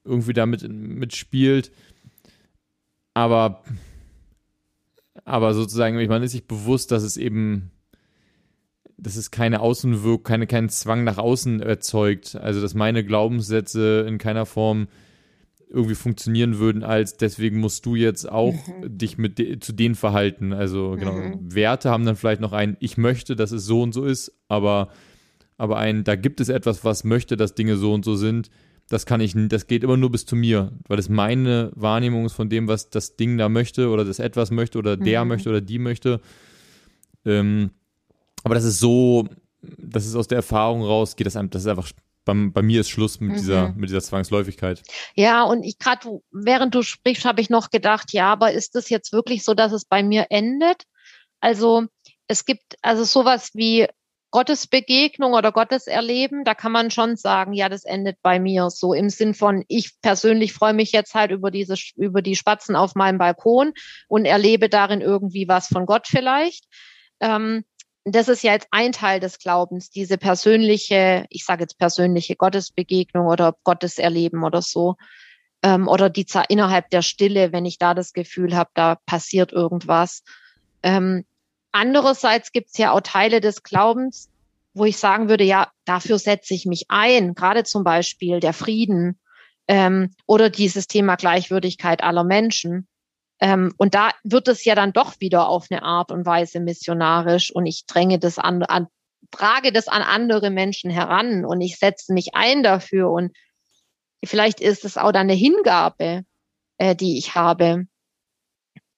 irgendwie 0.05 0.33
damit 0.33 0.69
mitspielt. 0.69 1.71
Aber, 3.15 3.63
aber 5.25 5.55
sozusagen, 5.55 5.99
ich 5.99 6.09
meine, 6.09 6.25
ist 6.25 6.33
sich 6.33 6.47
bewusst, 6.47 6.91
dass 6.91 7.03
es 7.03 7.17
eben, 7.17 7.71
dass 8.97 9.17
es 9.17 9.31
keine 9.31 9.61
Außenwirkung, 9.61 10.23
keine, 10.23 10.47
keinen 10.47 10.69
Zwang 10.69 11.05
nach 11.05 11.19
außen 11.19 11.61
erzeugt. 11.61 12.37
Also, 12.37 12.61
dass 12.61 12.75
meine 12.75 13.05
Glaubenssätze 13.05 14.05
in 14.09 14.19
keiner 14.19 14.47
Form 14.47 14.89
irgendwie 15.69 15.95
funktionieren 15.95 16.59
würden, 16.59 16.83
als 16.83 17.17
deswegen 17.17 17.59
musst 17.59 17.87
du 17.87 17.95
jetzt 17.95 18.31
auch 18.31 18.55
dich 18.85 19.17
mit 19.17 19.39
de 19.39 19.59
zu 19.59 19.73
denen 19.73 19.95
verhalten. 19.95 20.53
Also 20.53 20.97
genau, 20.99 21.15
Mhm. 21.15 21.55
Werte 21.55 21.89
haben 21.89 22.05
dann 22.05 22.17
vielleicht 22.17 22.43
noch 22.43 22.53
ein, 22.53 22.77
ich 22.81 22.99
möchte, 22.99 23.37
dass 23.37 23.53
es 23.53 23.65
so 23.65 23.81
und 23.81 23.93
so 23.93 24.05
ist, 24.05 24.33
aber, 24.49 24.89
aber 25.63 25.79
ein, 25.79 26.03
da 26.03 26.17
gibt 26.17 26.41
es 26.41 26.49
etwas, 26.49 26.85
was 26.85 27.05
möchte, 27.05 27.37
dass 27.37 27.55
Dinge 27.55 27.77
so 27.77 27.93
und 27.95 28.05
so 28.05 28.17
sind. 28.17 28.51
das 28.89 29.07
kann 29.07 29.21
ich, 29.21 29.33
das 29.49 29.69
geht 29.69 29.85
immer 29.85 29.97
nur 29.97 30.11
bis 30.11 30.27
zu 30.27 30.35
mir, 30.37 30.73
weil 30.89 30.99
es 30.99 31.09
meine 31.09 31.71
Wahrnehmung 31.77 32.27
ist 32.27 32.33
von 32.35 32.49
dem, 32.51 32.67
was 32.67 32.91
das 32.91 33.15
Ding 33.17 33.39
da 33.39 33.49
möchte 33.49 33.89
oder 33.89 34.05
das 34.05 34.19
etwas 34.19 34.51
möchte 34.51 34.77
oder 34.79 34.97
der 34.97 35.23
Mhm. 35.23 35.29
möchte 35.29 35.49
oder 35.51 35.61
die 35.61 35.79
möchte. 35.79 36.21
Ähm, 37.25 37.71
aber 38.43 38.55
das 38.57 38.65
ist 38.65 38.81
so, 38.81 39.29
das 39.79 40.05
ist 40.05 40.17
aus 40.17 40.27
der 40.27 40.37
Erfahrung 40.37 40.83
raus, 40.83 41.15
geht 41.17 41.27
das 41.27 41.37
einfach, 41.37 41.53
das 41.53 41.63
ist 41.63 41.69
einfach, 41.69 41.91
bei, 42.25 42.35
bei 42.35 42.63
mir 42.63 42.81
ist 42.81 42.91
Schluss 42.91 43.21
mit 43.21 43.31
Mhm. 43.31 43.37
dieser, 43.37 43.73
mit 43.73 43.89
dieser 43.89 44.01
Zwangsläufigkeit. 44.03 44.83
Ja, 45.15 45.45
und 45.45 45.63
ich 45.63 45.79
gerade, 45.79 46.21
während 46.33 46.75
du 46.75 46.83
sprichst, 46.83 47.25
habe 47.25 47.41
ich 47.41 47.51
noch 47.51 47.71
gedacht, 47.71 48.13
ja, 48.13 48.33
aber 48.33 48.53
ist 48.53 48.75
das 48.75 48.91
jetzt 48.91 49.13
wirklich 49.13 49.45
so, 49.45 49.55
dass 49.55 49.73
es 49.73 49.85
bei 49.85 50.03
mir 50.03 50.27
endet? 50.31 50.83
Also 51.41 51.87
es 52.27 52.45
gibt 52.45 52.77
also 52.83 53.05
sowas 53.05 53.51
wie 53.55 53.87
Gottesbegegnung 54.33 55.35
oder 55.35 55.53
Gotteserleben, 55.53 56.45
da 56.45 56.55
kann 56.55 56.73
man 56.73 56.91
schon 56.91 57.17
sagen, 57.17 57.53
ja, 57.53 57.69
das 57.69 57.85
endet 57.85 58.17
bei 58.23 58.41
mir 58.41 58.71
so 58.71 58.95
im 58.95 59.11
Sinn 59.11 59.35
von, 59.35 59.65
ich 59.69 60.01
persönlich 60.01 60.55
freue 60.55 60.73
mich 60.73 60.91
jetzt 60.91 61.15
halt 61.15 61.31
über 61.31 61.51
diese, 61.51 61.75
über 61.97 62.23
die 62.23 62.35
Spatzen 62.35 62.75
auf 62.75 62.95
meinem 62.95 63.19
Balkon 63.19 63.75
und 64.09 64.25
erlebe 64.25 64.71
darin 64.71 65.03
irgendwie 65.03 65.47
was 65.49 65.69
von 65.69 65.85
Gott 65.85 66.09
vielleicht. 66.09 66.65
Ähm, 67.21 67.65
das 68.05 68.29
ist 68.29 68.43
ja 68.43 68.53
jetzt 68.53 68.69
ein 68.71 68.93
Teil 68.93 69.21
des 69.21 69.39
Glaubens, 69.39 69.91
diese 69.91 70.17
persönliche, 70.17 71.27
ich 71.29 71.45
sage 71.45 71.63
jetzt 71.63 71.79
persönliche 71.79 72.35
Gottesbegegnung 72.35 73.27
oder 73.27 73.55
Gotteserleben 73.65 74.43
oder 74.43 74.63
so. 74.63 74.97
Ähm, 75.63 75.87
oder 75.87 76.09
die 76.09 76.27
innerhalb 76.49 76.89
der 76.89 77.03
Stille, 77.03 77.53
wenn 77.53 77.67
ich 77.67 77.79
da 77.79 77.95
das 77.95 78.15
Gefühl 78.15 78.57
habe, 78.57 78.71
da 78.75 78.97
passiert 79.07 79.53
irgendwas. 79.53 80.25
Ähm, 80.83 81.25
andererseits 81.73 82.53
gibt 82.53 82.69
es 82.71 82.79
ja 82.79 82.93
auch 82.93 83.01
Teile 83.01 83.41
des 83.41 83.63
Glaubens, 83.63 84.31
wo 84.75 84.85
ich 84.85 84.97
sagen 84.97 85.29
würde, 85.29 85.45
ja, 85.45 85.71
dafür 85.85 86.19
setze 86.19 86.55
ich 86.55 86.67
mich 86.67 86.87
ein. 86.89 87.35
Gerade 87.35 87.65
zum 87.65 87.85
Beispiel 87.85 88.41
der 88.41 88.53
Frieden 88.53 89.19
ähm, 89.69 90.15
oder 90.27 90.51
dieses 90.51 90.87
Thema 90.87 91.17
Gleichwürdigkeit 91.17 92.03
aller 92.03 92.25
Menschen. 92.25 92.89
Ähm, 93.41 93.75
und 93.77 93.95
da 93.95 94.11
wird 94.23 94.49
es 94.49 94.65
ja 94.65 94.75
dann 94.75 94.93
doch 94.93 95.21
wieder 95.21 95.49
auf 95.49 95.67
eine 95.71 95.83
Art 95.83 96.13
und 96.13 96.25
Weise 96.25 96.61
missionarisch 96.61 97.51
und 97.55 97.67
ich 97.67 97.87
dränge 97.87 98.19
das 98.19 98.39
an, 98.39 98.63
an 98.63 98.87
trage 99.31 99.73
das 99.73 99.89
an 99.89 100.03
andere 100.03 100.51
Menschen 100.51 100.91
heran 100.91 101.45
und 101.45 101.61
ich 101.61 101.79
setze 101.79 102.13
mich 102.13 102.35
ein 102.35 102.63
dafür 102.63 103.11
und 103.11 103.33
vielleicht 104.25 104.61
ist 104.61 104.85
es 104.85 104.97
auch 104.97 105.13
dann 105.13 105.23
eine 105.23 105.35
Hingabe, 105.35 106.25
äh, 106.79 106.95
die 106.95 107.19
ich 107.19 107.35
habe 107.35 107.87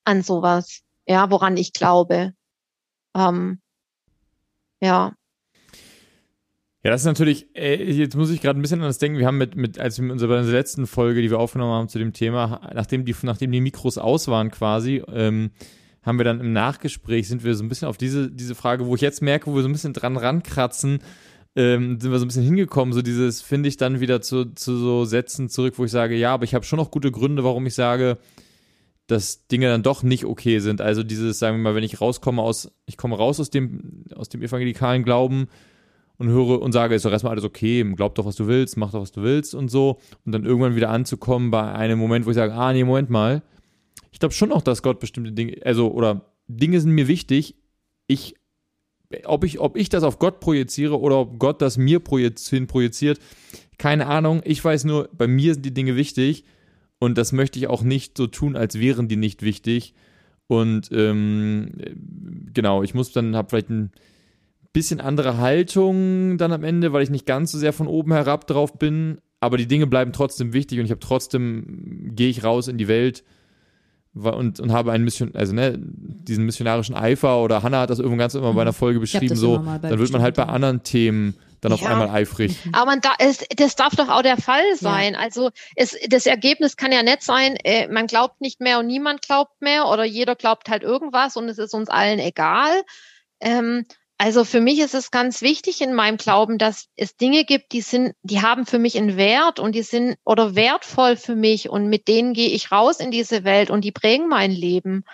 an 0.04 0.22
sowas, 0.22 0.82
ja, 1.06 1.30
woran 1.30 1.56
ich 1.56 1.72
glaube. 1.72 2.34
Ähm, 3.14 3.58
ja. 4.80 5.14
Ja, 6.84 6.90
das 6.90 7.00
ist 7.00 7.06
natürlich, 7.06 7.46
äh, 7.56 7.82
jetzt 7.92 8.14
muss 8.14 8.30
ich 8.30 8.42
gerade 8.42 8.58
ein 8.58 8.62
bisschen 8.62 8.80
an 8.80 8.86
das 8.86 8.98
denken. 8.98 9.18
Wir 9.18 9.26
haben 9.26 9.38
mit, 9.38 9.56
mit 9.56 9.78
als 9.78 9.96
wir 9.96 10.02
mit 10.02 10.12
unserer, 10.12 10.42
letzten 10.42 10.86
Folge, 10.86 11.22
die 11.22 11.30
wir 11.30 11.38
aufgenommen 11.38 11.72
haben 11.72 11.88
zu 11.88 11.98
dem 11.98 12.12
Thema, 12.12 12.60
nachdem 12.74 13.06
die, 13.06 13.14
nachdem 13.22 13.52
die 13.52 13.62
Mikros 13.62 13.96
aus 13.96 14.28
waren 14.28 14.50
quasi, 14.50 15.02
ähm, 15.10 15.52
haben 16.02 16.18
wir 16.18 16.24
dann 16.24 16.40
im 16.40 16.52
Nachgespräch, 16.52 17.26
sind 17.26 17.42
wir 17.42 17.54
so 17.54 17.64
ein 17.64 17.70
bisschen 17.70 17.88
auf 17.88 17.96
diese, 17.96 18.30
diese 18.30 18.54
Frage, 18.54 18.84
wo 18.84 18.94
ich 18.94 19.00
jetzt 19.00 19.22
merke, 19.22 19.46
wo 19.46 19.54
wir 19.54 19.62
so 19.62 19.68
ein 19.68 19.72
bisschen 19.72 19.94
dran 19.94 20.18
rankratzen, 20.18 20.98
ähm, 21.56 21.98
sind 21.98 22.10
wir 22.10 22.18
so 22.18 22.26
ein 22.26 22.28
bisschen 22.28 22.44
hingekommen, 22.44 22.92
so 22.92 23.00
dieses, 23.00 23.40
finde 23.40 23.70
ich 23.70 23.78
dann 23.78 24.00
wieder 24.00 24.20
zu, 24.20 24.52
zu 24.52 24.76
so 24.76 25.06
Sätzen 25.06 25.48
zurück, 25.48 25.74
wo 25.78 25.86
ich 25.86 25.90
sage, 25.90 26.14
ja, 26.16 26.34
aber 26.34 26.44
ich 26.44 26.54
habe 26.54 26.66
schon 26.66 26.78
noch 26.78 26.90
gute 26.90 27.10
Gründe, 27.10 27.44
warum 27.44 27.64
ich 27.64 27.74
sage, 27.74 28.18
dass 29.06 29.46
Dinge 29.48 29.68
dann 29.68 29.82
doch 29.82 30.02
nicht 30.02 30.24
okay 30.24 30.60
sind. 30.60 30.80
Also 30.80 31.02
dieses, 31.02 31.38
sagen 31.38 31.58
wir 31.58 31.62
mal, 31.62 31.74
wenn 31.74 31.84
ich 31.84 32.00
rauskomme 32.00 32.40
aus, 32.40 32.72
ich 32.86 32.96
komme 32.96 33.16
raus 33.16 33.38
aus 33.38 33.50
dem, 33.50 34.04
aus 34.14 34.28
dem 34.28 34.42
evangelikalen 34.42 35.04
Glauben 35.04 35.48
und 36.16 36.28
höre 36.28 36.62
und 36.62 36.72
sage, 36.72 36.94
ist 36.94 37.04
doch 37.04 37.12
erstmal 37.12 37.32
alles 37.32 37.44
okay, 37.44 37.84
glaub 37.96 38.14
doch, 38.14 38.24
was 38.24 38.36
du 38.36 38.46
willst, 38.46 38.76
mach 38.76 38.92
doch, 38.92 39.02
was 39.02 39.12
du 39.12 39.22
willst 39.22 39.54
und 39.54 39.70
so. 39.70 39.98
Und 40.24 40.32
dann 40.32 40.44
irgendwann 40.44 40.76
wieder 40.76 40.90
anzukommen 40.90 41.50
bei 41.50 41.72
einem 41.72 41.98
Moment, 41.98 42.24
wo 42.24 42.30
ich 42.30 42.36
sage, 42.36 42.54
ah, 42.54 42.72
nee, 42.72 42.84
Moment 42.84 43.10
mal. 43.10 43.42
Ich 44.10 44.20
glaube 44.20 44.32
schon 44.32 44.52
auch, 44.52 44.62
dass 44.62 44.82
Gott 44.82 45.00
bestimmte 45.00 45.32
Dinge, 45.32 45.58
also, 45.64 45.92
oder 45.92 46.32
Dinge 46.46 46.80
sind 46.80 46.92
mir 46.92 47.08
wichtig. 47.08 47.56
Ich, 48.06 48.36
ob 49.24 49.44
ich, 49.44 49.58
ob 49.58 49.76
ich 49.76 49.88
das 49.90 50.02
auf 50.02 50.18
Gott 50.18 50.40
projiziere 50.40 50.98
oder 50.98 51.18
ob 51.18 51.38
Gott 51.38 51.60
das 51.60 51.76
mir 51.76 52.00
projizieren, 52.00 52.68
projiziert, 52.68 53.18
keine 53.76 54.06
Ahnung. 54.06 54.40
Ich 54.44 54.64
weiß 54.64 54.84
nur, 54.84 55.10
bei 55.12 55.26
mir 55.26 55.54
sind 55.54 55.66
die 55.66 55.74
Dinge 55.74 55.96
wichtig 55.96 56.44
und 57.04 57.18
das 57.18 57.32
möchte 57.32 57.58
ich 57.58 57.66
auch 57.68 57.82
nicht 57.82 58.16
so 58.16 58.26
tun, 58.26 58.56
als 58.56 58.78
wären 58.78 59.08
die 59.08 59.16
nicht 59.16 59.42
wichtig. 59.42 59.94
Und 60.46 60.90
ähm, 60.92 61.70
genau, 62.52 62.82
ich 62.82 62.94
muss 62.94 63.12
dann, 63.12 63.36
habe 63.36 63.50
vielleicht 63.50 63.70
ein 63.70 63.92
bisschen 64.72 65.00
andere 65.00 65.38
Haltung 65.38 66.38
dann 66.38 66.52
am 66.52 66.64
Ende, 66.64 66.92
weil 66.92 67.02
ich 67.02 67.10
nicht 67.10 67.26
ganz 67.26 67.52
so 67.52 67.58
sehr 67.58 67.72
von 67.72 67.86
oben 67.86 68.12
herab 68.12 68.46
drauf 68.46 68.78
bin. 68.78 69.18
Aber 69.40 69.58
die 69.58 69.68
Dinge 69.68 69.86
bleiben 69.86 70.12
trotzdem 70.12 70.54
wichtig 70.54 70.78
und 70.78 70.86
ich 70.86 70.90
habe 70.90 71.00
trotzdem, 71.00 72.12
gehe 72.14 72.30
ich 72.30 72.42
raus 72.42 72.68
in 72.68 72.78
die 72.78 72.88
Welt 72.88 73.22
und, 74.14 74.60
und 74.60 74.72
habe 74.72 74.92
einen 74.92 75.04
Mission, 75.04 75.32
also 75.34 75.52
ne, 75.52 75.78
diesen 75.78 76.46
missionarischen 76.46 76.94
Eifer 76.94 77.42
oder 77.42 77.62
Hannah 77.62 77.80
hat 77.80 77.90
das 77.90 77.98
irgendwann 77.98 78.20
ganz 78.20 78.34
immer 78.34 78.54
bei 78.54 78.62
einer 78.62 78.72
Folge 78.72 79.00
beschrieben, 79.00 79.36
so, 79.36 79.58
dann 79.58 79.98
wird 79.98 80.12
man 80.12 80.22
halt 80.22 80.36
bei 80.36 80.44
anderen 80.44 80.82
Themen 80.82 81.34
dann 81.64 81.72
auf 81.72 81.80
Ja. 81.80 81.88
einmal 81.90 82.10
eifrig. 82.10 82.56
Aber 82.72 82.86
man 82.86 83.00
da, 83.00 83.12
es, 83.18 83.44
das 83.56 83.74
darf 83.76 83.96
doch 83.96 84.08
auch 84.08 84.22
der 84.22 84.36
Fall 84.36 84.76
sein. 84.76 85.16
Also 85.16 85.50
es, 85.76 85.96
das 86.08 86.26
Ergebnis 86.26 86.76
kann 86.76 86.92
ja 86.92 87.02
nicht 87.02 87.22
sein, 87.22 87.56
äh, 87.64 87.88
man 87.88 88.06
glaubt 88.06 88.40
nicht 88.40 88.60
mehr 88.60 88.78
und 88.78 88.86
niemand 88.86 89.22
glaubt 89.22 89.60
mehr 89.60 89.86
oder 89.88 90.04
jeder 90.04 90.36
glaubt 90.36 90.68
halt 90.68 90.82
irgendwas 90.82 91.36
und 91.36 91.48
es 91.48 91.58
ist 91.58 91.74
uns 91.74 91.88
allen 91.88 92.18
egal. 92.18 92.82
Ähm, 93.40 93.84
also 94.16 94.44
für 94.44 94.60
mich 94.60 94.78
ist 94.78 94.94
es 94.94 95.10
ganz 95.10 95.42
wichtig 95.42 95.80
in 95.80 95.92
meinem 95.92 96.18
Glauben, 96.18 96.56
dass 96.56 96.86
es 96.94 97.16
Dinge 97.16 97.44
gibt, 97.44 97.72
die 97.72 97.80
sind, 97.80 98.14
die 98.22 98.42
haben 98.42 98.64
für 98.64 98.78
mich 98.78 98.96
einen 98.96 99.16
Wert 99.16 99.58
und 99.58 99.74
die 99.74 99.82
sind 99.82 100.16
oder 100.24 100.54
wertvoll 100.54 101.16
für 101.16 101.34
mich 101.34 101.68
und 101.68 101.88
mit 101.88 102.06
denen 102.06 102.32
gehe 102.32 102.50
ich 102.50 102.70
raus 102.70 103.00
in 103.00 103.10
diese 103.10 103.42
Welt 103.42 103.70
und 103.70 103.82
die 103.82 103.92
prägen 103.92 104.28
mein 104.28 104.52
Leben. 104.52 105.04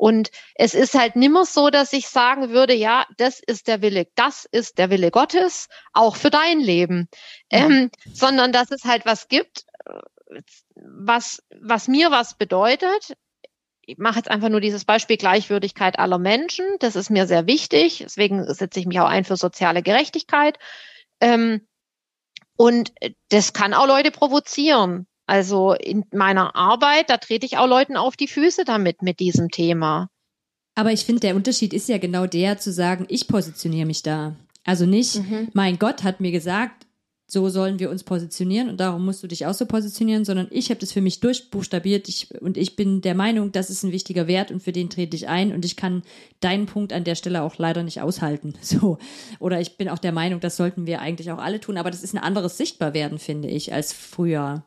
Und 0.00 0.30
es 0.54 0.72
ist 0.72 0.94
halt 0.94 1.14
nimmer 1.14 1.44
so, 1.44 1.68
dass 1.68 1.92
ich 1.92 2.08
sagen 2.08 2.48
würde, 2.48 2.72
ja, 2.72 3.04
das 3.18 3.38
ist 3.38 3.68
der 3.68 3.82
Wille, 3.82 4.06
das 4.14 4.46
ist 4.50 4.78
der 4.78 4.88
Wille 4.88 5.10
Gottes, 5.10 5.68
auch 5.92 6.16
für 6.16 6.30
dein 6.30 6.58
Leben, 6.58 7.10
ähm, 7.50 7.90
sondern 8.14 8.50
dass 8.50 8.70
es 8.70 8.84
halt 8.84 9.04
was 9.04 9.28
gibt, 9.28 9.66
äh, 9.84 10.40
was, 10.74 11.42
was 11.60 11.86
mir 11.86 12.10
was 12.10 12.38
bedeutet. 12.38 13.14
Ich 13.82 13.98
mache 13.98 14.16
jetzt 14.16 14.30
einfach 14.30 14.48
nur 14.48 14.62
dieses 14.62 14.86
Beispiel 14.86 15.18
Gleichwürdigkeit 15.18 15.98
aller 15.98 16.18
Menschen. 16.18 16.64
Das 16.78 16.96
ist 16.96 17.10
mir 17.10 17.26
sehr 17.26 17.46
wichtig. 17.46 17.98
Deswegen 17.98 18.42
setze 18.54 18.80
ich 18.80 18.86
mich 18.86 19.00
auch 19.00 19.08
ein 19.08 19.24
für 19.24 19.36
soziale 19.36 19.82
Gerechtigkeit. 19.82 20.58
Ähm, 21.20 21.68
und 22.56 22.94
das 23.28 23.52
kann 23.52 23.74
auch 23.74 23.86
Leute 23.86 24.12
provozieren. 24.12 25.06
Also 25.30 25.74
in 25.74 26.04
meiner 26.10 26.56
Arbeit, 26.56 27.08
da 27.08 27.16
trete 27.16 27.46
ich 27.46 27.56
auch 27.56 27.68
Leuten 27.68 27.96
auf 27.96 28.16
die 28.16 28.26
Füße 28.26 28.64
damit, 28.64 29.00
mit 29.00 29.20
diesem 29.20 29.48
Thema. 29.48 30.10
Aber 30.74 30.90
ich 30.90 31.04
finde, 31.04 31.20
der 31.20 31.36
Unterschied 31.36 31.72
ist 31.72 31.88
ja 31.88 31.98
genau 31.98 32.26
der, 32.26 32.58
zu 32.58 32.72
sagen, 32.72 33.06
ich 33.08 33.28
positioniere 33.28 33.86
mich 33.86 34.02
da. 34.02 34.34
Also 34.64 34.86
nicht, 34.86 35.22
mein 35.52 35.78
Gott 35.78 36.02
hat 36.02 36.20
mir 36.20 36.32
gesagt, 36.32 36.88
so 37.28 37.48
sollen 37.48 37.78
wir 37.78 37.90
uns 37.90 38.02
positionieren 38.02 38.68
und 38.68 38.80
darum 38.80 39.04
musst 39.04 39.22
du 39.22 39.28
dich 39.28 39.46
auch 39.46 39.54
so 39.54 39.66
positionieren, 39.66 40.24
sondern 40.24 40.48
ich 40.50 40.68
habe 40.70 40.80
das 40.80 40.90
für 40.90 41.00
mich 41.00 41.20
durchbuchstabiert 41.20 42.08
ich, 42.08 42.34
und 42.40 42.56
ich 42.56 42.74
bin 42.74 43.00
der 43.00 43.14
Meinung, 43.14 43.52
das 43.52 43.70
ist 43.70 43.84
ein 43.84 43.92
wichtiger 43.92 44.26
Wert 44.26 44.50
und 44.50 44.64
für 44.64 44.72
den 44.72 44.90
trete 44.90 45.14
ich 45.14 45.28
ein 45.28 45.52
und 45.52 45.64
ich 45.64 45.76
kann 45.76 46.02
deinen 46.40 46.66
Punkt 46.66 46.92
an 46.92 47.04
der 47.04 47.14
Stelle 47.14 47.42
auch 47.42 47.56
leider 47.56 47.84
nicht 47.84 48.00
aushalten. 48.00 48.54
So. 48.62 48.98
Oder 49.38 49.60
ich 49.60 49.76
bin 49.76 49.88
auch 49.88 49.98
der 49.98 50.10
Meinung, 50.10 50.40
das 50.40 50.56
sollten 50.56 50.86
wir 50.86 51.00
eigentlich 51.00 51.30
auch 51.30 51.38
alle 51.38 51.60
tun, 51.60 51.76
aber 51.76 51.92
das 51.92 52.02
ist 52.02 52.14
ein 52.14 52.22
anderes 52.22 52.56
Sichtbarwerden, 52.56 53.20
finde 53.20 53.48
ich, 53.48 53.72
als 53.72 53.92
früher. 53.92 54.64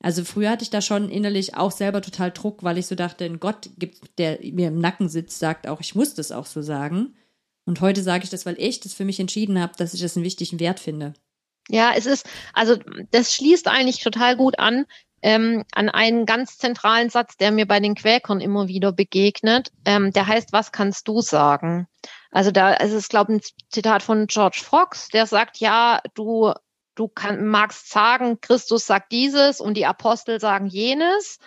Also 0.00 0.24
früher 0.24 0.50
hatte 0.50 0.62
ich 0.62 0.70
da 0.70 0.80
schon 0.80 1.08
innerlich 1.10 1.56
auch 1.56 1.72
selber 1.72 2.02
total 2.02 2.30
Druck, 2.30 2.62
weil 2.62 2.78
ich 2.78 2.86
so 2.86 2.94
dachte, 2.94 3.24
ein 3.24 3.40
Gott 3.40 3.70
gibt, 3.78 4.18
der 4.18 4.38
mir 4.52 4.68
im 4.68 4.78
Nacken 4.78 5.08
sitzt, 5.08 5.38
sagt 5.38 5.66
auch, 5.66 5.80
ich 5.80 5.94
muss 5.94 6.14
das 6.14 6.30
auch 6.30 6.46
so 6.46 6.62
sagen. 6.62 7.16
Und 7.64 7.80
heute 7.80 8.02
sage 8.02 8.24
ich 8.24 8.30
das, 8.30 8.46
weil 8.46 8.58
ich 8.58 8.80
das 8.80 8.94
für 8.94 9.04
mich 9.04 9.18
entschieden 9.18 9.60
habe, 9.60 9.72
dass 9.76 9.94
ich 9.94 10.00
das 10.00 10.16
einen 10.16 10.24
wichtigen 10.24 10.60
Wert 10.60 10.80
finde. 10.80 11.14
Ja, 11.68 11.92
es 11.96 12.06
ist, 12.06 12.26
also 12.54 12.76
das 13.10 13.34
schließt 13.34 13.68
eigentlich 13.68 14.02
total 14.02 14.36
gut 14.36 14.58
an 14.58 14.86
ähm, 15.22 15.64
an 15.72 15.88
einen 15.88 16.26
ganz 16.26 16.58
zentralen 16.58 17.10
Satz, 17.10 17.36
der 17.36 17.50
mir 17.50 17.66
bei 17.66 17.80
den 17.80 17.94
Quäkern 17.94 18.40
immer 18.40 18.68
wieder 18.68 18.92
begegnet. 18.92 19.72
Ähm, 19.84 20.12
der 20.12 20.26
heißt, 20.26 20.52
was 20.52 20.72
kannst 20.72 21.08
du 21.08 21.20
sagen? 21.20 21.88
Also 22.30 22.50
da 22.50 22.74
es 22.74 22.92
ist, 22.92 23.10
glaube 23.10 23.32
ich, 23.32 23.38
ein 23.38 23.68
Zitat 23.70 24.02
von 24.02 24.26
George 24.26 24.60
Fox, 24.62 25.08
der 25.08 25.26
sagt, 25.26 25.58
ja, 25.58 26.00
du, 26.14 26.52
du 26.98 27.08
kann, 27.08 27.46
magst 27.46 27.90
sagen, 27.90 28.40
Christus 28.40 28.86
sagt 28.86 29.12
dieses 29.12 29.60
und 29.60 29.74
die 29.74 29.86
Apostel 29.86 30.40
sagen 30.40 30.66
jenes, 30.66 31.38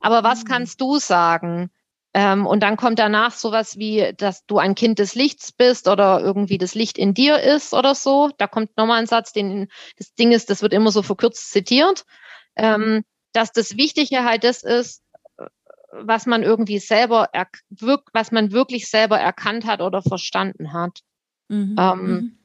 aber 0.00 0.22
was 0.22 0.44
kannst 0.44 0.80
du 0.80 0.98
sagen? 0.98 1.70
Ähm, 2.14 2.46
und 2.46 2.62
dann 2.62 2.76
kommt 2.76 2.98
danach 2.98 3.32
sowas 3.32 3.76
wie, 3.76 4.12
dass 4.16 4.46
du 4.46 4.58
ein 4.58 4.74
Kind 4.74 4.98
des 4.98 5.14
Lichts 5.14 5.50
bist 5.50 5.88
oder 5.88 6.20
irgendwie 6.20 6.58
das 6.58 6.74
Licht 6.74 6.96
in 6.96 7.12
dir 7.12 7.40
ist 7.40 7.74
oder 7.74 7.94
so. 7.94 8.30
Da 8.38 8.46
kommt 8.46 8.76
nochmal 8.76 9.00
ein 9.00 9.06
Satz, 9.06 9.32
den 9.32 9.68
das 9.98 10.14
Ding 10.14 10.32
ist, 10.32 10.48
das 10.48 10.62
wird 10.62 10.72
immer 10.72 10.92
so 10.92 11.02
verkürzt 11.02 11.50
zitiert, 11.50 12.04
ähm, 12.56 13.04
dass 13.32 13.50
das 13.50 13.76
Wichtige 13.76 14.24
halt 14.24 14.44
das 14.44 14.62
ist, 14.62 15.02
was 15.90 16.26
man 16.26 16.42
irgendwie 16.42 16.78
selber, 16.78 17.28
was 18.12 18.32
man 18.32 18.52
wirklich 18.52 18.88
selber 18.88 19.18
erkannt 19.18 19.66
hat 19.66 19.80
oder 19.80 20.00
verstanden 20.02 20.72
hat. 20.72 21.00
Mhm. 21.48 21.76
Ähm, 21.78 22.06
Mhm. 22.06 22.38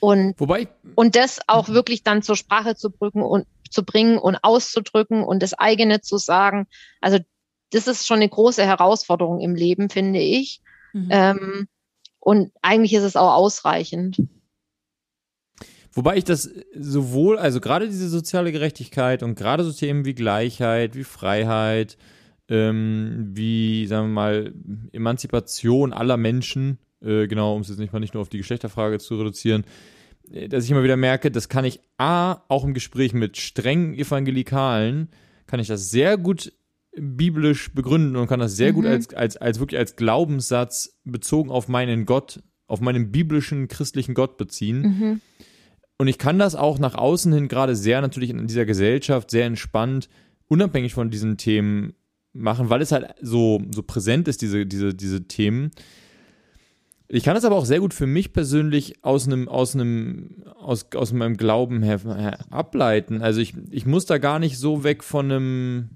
Und, 0.00 0.38
Wobei, 0.38 0.68
und 0.94 1.16
das 1.16 1.40
auch 1.46 1.68
wirklich 1.68 2.02
dann 2.02 2.22
zur 2.22 2.36
Sprache 2.36 2.76
zu 2.76 2.90
bringen 2.90 3.22
und 3.22 3.46
zu 3.70 3.84
bringen 3.84 4.18
und 4.18 4.36
auszudrücken 4.42 5.24
und 5.24 5.42
das 5.42 5.54
eigene 5.54 6.00
zu 6.00 6.18
sagen. 6.18 6.66
Also 7.00 7.18
das 7.70 7.86
ist 7.86 8.06
schon 8.06 8.18
eine 8.18 8.28
große 8.28 8.64
Herausforderung 8.64 9.40
im 9.40 9.54
Leben, 9.54 9.90
finde 9.90 10.20
ich. 10.20 10.60
Mhm. 10.92 11.08
Ähm, 11.10 11.68
und 12.20 12.52
eigentlich 12.62 12.94
ist 12.94 13.02
es 13.02 13.16
auch 13.16 13.34
ausreichend. 13.34 14.18
Wobei 15.92 16.16
ich 16.16 16.24
das 16.24 16.50
sowohl, 16.74 17.38
also 17.38 17.60
gerade 17.60 17.86
diese 17.86 18.08
soziale 18.08 18.52
Gerechtigkeit 18.52 19.22
und 19.22 19.34
gerade 19.34 19.64
so 19.64 19.72
Themen 19.72 20.04
wie 20.04 20.14
Gleichheit, 20.14 20.94
wie 20.94 21.04
Freiheit, 21.04 21.96
ähm, 22.48 23.30
wie, 23.32 23.86
sagen 23.86 24.08
wir 24.08 24.14
mal, 24.14 24.54
Emanzipation 24.92 25.92
aller 25.92 26.16
Menschen, 26.16 26.78
äh, 27.02 27.26
genau, 27.26 27.54
um 27.54 27.62
es 27.62 27.68
jetzt 27.68 27.78
nicht 27.78 27.92
mal 27.92 28.00
nicht 28.00 28.14
nur 28.14 28.20
auf 28.20 28.28
die 28.28 28.38
Geschlechterfrage 28.38 28.98
zu 28.98 29.16
reduzieren, 29.16 29.64
äh, 30.30 30.48
dass 30.48 30.64
ich 30.64 30.70
immer 30.70 30.82
wieder 30.84 30.96
merke, 30.96 31.30
das 31.30 31.48
kann 31.48 31.64
ich 31.64 31.80
A, 31.96 32.42
auch 32.48 32.64
im 32.64 32.74
Gespräch 32.74 33.12
mit 33.12 33.36
strengen 33.36 33.94
Evangelikalen, 33.94 35.08
kann 35.46 35.60
ich 35.60 35.68
das 35.68 35.90
sehr 35.90 36.16
gut 36.16 36.52
biblisch 36.96 37.72
begründen 37.74 38.16
und 38.16 38.26
kann 38.26 38.40
das 38.40 38.56
sehr 38.56 38.72
gut 38.72 38.84
Mhm. 38.84 38.90
als, 38.90 39.14
als, 39.14 39.36
als 39.36 39.60
wirklich 39.60 39.78
als 39.78 39.96
Glaubenssatz 39.96 40.98
bezogen 41.04 41.50
auf 41.50 41.68
meinen 41.68 42.06
Gott, 42.06 42.42
auf 42.66 42.80
meinen 42.80 43.12
biblischen 43.12 43.68
christlichen 43.68 44.14
Gott 44.14 44.36
beziehen. 44.36 44.80
Mhm. 44.82 45.20
Und 45.98 46.08
ich 46.08 46.18
kann 46.18 46.38
das 46.38 46.54
auch 46.54 46.78
nach 46.78 46.94
außen 46.94 47.32
hin 47.32 47.48
gerade 47.48 47.74
sehr 47.74 48.00
natürlich 48.00 48.30
in 48.30 48.46
dieser 48.46 48.66
Gesellschaft 48.66 49.30
sehr 49.30 49.46
entspannt, 49.46 50.08
unabhängig 50.46 50.94
von 50.94 51.10
diesen 51.10 51.36
Themen 51.36 51.94
machen, 52.32 52.70
weil 52.70 52.82
es 52.82 52.92
halt 52.92 53.14
so, 53.20 53.60
so 53.70 53.82
präsent 53.82 54.28
ist, 54.28 54.42
diese, 54.42 54.66
diese, 54.66 54.94
diese 54.94 55.26
Themen. 55.26 55.70
Ich 57.10 57.24
kann 57.24 57.34
das 57.34 57.44
aber 57.44 57.56
auch 57.56 57.64
sehr 57.64 57.80
gut 57.80 57.94
für 57.94 58.06
mich 58.06 58.34
persönlich 58.34 59.02
aus 59.02 59.26
einem, 59.26 59.48
aus 59.48 59.74
einem, 59.74 60.44
aus, 60.58 60.86
aus 60.94 61.12
meinem 61.12 61.38
Glauben 61.38 61.82
her, 61.82 62.00
her 62.04 62.38
ableiten. 62.50 63.22
Also 63.22 63.40
ich, 63.40 63.54
ich 63.70 63.86
muss 63.86 64.04
da 64.04 64.18
gar 64.18 64.38
nicht 64.38 64.58
so 64.58 64.84
weg 64.84 65.02
von 65.02 65.32
einem, 65.32 65.90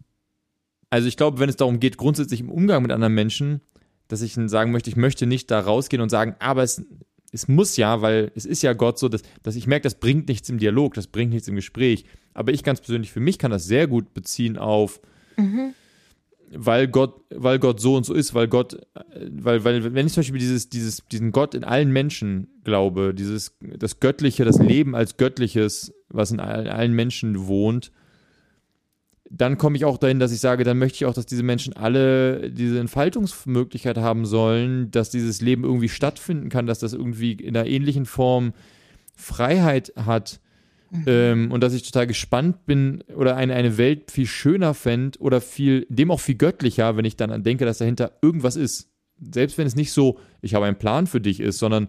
also 0.88 1.06
ich 1.06 1.18
glaube, 1.18 1.38
wenn 1.38 1.50
es 1.50 1.56
darum 1.56 1.80
geht, 1.80 1.98
grundsätzlich 1.98 2.40
im 2.40 2.50
Umgang 2.50 2.82
mit 2.82 2.92
anderen 2.92 3.14
Menschen, 3.14 3.60
dass 4.08 4.22
ich 4.22 4.34
sagen 4.34 4.72
möchte, 4.72 4.88
ich 4.88 4.96
möchte 4.96 5.26
nicht 5.26 5.50
da 5.50 5.60
rausgehen 5.60 6.02
und 6.02 6.08
sagen, 6.08 6.34
aber 6.38 6.62
es, 6.62 6.82
es 7.30 7.46
muss 7.46 7.76
ja, 7.76 8.00
weil 8.00 8.32
es 8.34 8.46
ist 8.46 8.62
ja 8.62 8.72
Gott 8.72 8.98
so, 8.98 9.10
dass, 9.10 9.22
dass 9.42 9.56
ich 9.56 9.66
merke, 9.66 9.84
das 9.84 10.00
bringt 10.00 10.28
nichts 10.28 10.48
im 10.48 10.58
Dialog, 10.58 10.94
das 10.94 11.08
bringt 11.08 11.32
nichts 11.32 11.48
im 11.48 11.56
Gespräch. 11.56 12.06
Aber 12.32 12.52
ich 12.52 12.64
ganz 12.64 12.80
persönlich 12.80 13.12
für 13.12 13.20
mich 13.20 13.38
kann 13.38 13.50
das 13.50 13.66
sehr 13.66 13.86
gut 13.86 14.14
beziehen 14.14 14.56
auf, 14.56 15.00
Mhm. 15.36 15.74
Weil 16.54 16.88
Gott, 16.88 17.22
weil 17.30 17.58
Gott 17.58 17.80
so 17.80 17.96
und 17.96 18.04
so 18.04 18.14
ist, 18.14 18.34
weil 18.34 18.48
Gott, 18.48 18.78
weil, 19.30 19.64
weil, 19.64 19.94
wenn 19.94 20.06
ich 20.06 20.12
zum 20.12 20.20
Beispiel 20.20 20.38
dieses, 20.38 20.68
dieses, 20.68 21.02
diesen 21.10 21.32
Gott 21.32 21.54
in 21.54 21.64
allen 21.64 21.90
Menschen 21.90 22.48
glaube, 22.64 23.14
dieses, 23.14 23.56
das 23.60 24.00
Göttliche, 24.00 24.44
das 24.44 24.58
Leben 24.58 24.94
als 24.94 25.16
Göttliches, 25.16 25.92
was 26.08 26.30
in 26.30 26.40
all- 26.40 26.68
allen 26.68 26.94
Menschen 26.94 27.46
wohnt, 27.46 27.92
dann 29.30 29.56
komme 29.56 29.76
ich 29.76 29.86
auch 29.86 29.96
dahin, 29.96 30.18
dass 30.18 30.30
ich 30.30 30.40
sage, 30.40 30.62
dann 30.62 30.78
möchte 30.78 30.96
ich 30.96 31.06
auch, 31.06 31.14
dass 31.14 31.24
diese 31.24 31.42
Menschen 31.42 31.72
alle 31.74 32.50
diese 32.50 32.78
Entfaltungsmöglichkeit 32.78 33.96
haben 33.96 34.26
sollen, 34.26 34.90
dass 34.90 35.08
dieses 35.08 35.40
Leben 35.40 35.64
irgendwie 35.64 35.88
stattfinden 35.88 36.50
kann, 36.50 36.66
dass 36.66 36.80
das 36.80 36.92
irgendwie 36.92 37.32
in 37.32 37.56
einer 37.56 37.66
ähnlichen 37.66 38.04
Form 38.04 38.52
Freiheit 39.16 39.94
hat. 39.96 40.40
Ähm, 41.06 41.50
und 41.50 41.62
dass 41.62 41.72
ich 41.72 41.84
total 41.84 42.06
gespannt 42.06 42.66
bin 42.66 43.02
oder 43.16 43.36
eine, 43.36 43.54
eine 43.54 43.78
Welt 43.78 44.10
viel 44.10 44.26
schöner 44.26 44.74
fände 44.74 45.18
oder 45.20 45.40
viel, 45.40 45.86
dem 45.88 46.10
auch 46.10 46.20
viel 46.20 46.34
göttlicher, 46.34 46.96
wenn 46.96 47.04
ich 47.04 47.16
dann 47.16 47.30
an 47.30 47.42
denke, 47.42 47.64
dass 47.64 47.78
dahinter 47.78 48.12
irgendwas 48.20 48.56
ist. 48.56 48.90
Selbst 49.18 49.56
wenn 49.56 49.66
es 49.66 49.76
nicht 49.76 49.92
so, 49.92 50.18
ich 50.42 50.54
habe 50.54 50.66
einen 50.66 50.78
Plan 50.78 51.06
für 51.06 51.20
dich 51.20 51.40
ist, 51.40 51.58
sondern 51.58 51.88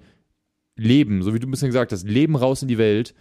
Leben, 0.77 1.21
so 1.21 1.33
wie 1.33 1.39
du 1.39 1.47
ein 1.47 1.51
bisschen 1.51 1.67
gesagt 1.67 1.91
hast, 1.91 2.07
Leben 2.07 2.35
raus 2.35 2.61
in 2.61 2.67
die 2.67 2.77
Welt. 2.77 3.13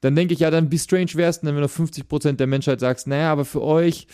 Dann 0.00 0.14
denke 0.14 0.34
ich, 0.34 0.40
ja, 0.40 0.50
dann 0.50 0.70
wie 0.70 0.78
strange 0.78 1.14
wär's 1.14 1.40
denn, 1.40 1.54
wenn 1.54 1.62
du 1.62 1.68
50% 1.68 2.32
der 2.32 2.46
Menschheit 2.46 2.78
sagst, 2.78 3.06
naja, 3.06 3.32
aber 3.32 3.44
für 3.44 3.62
euch 3.62 4.06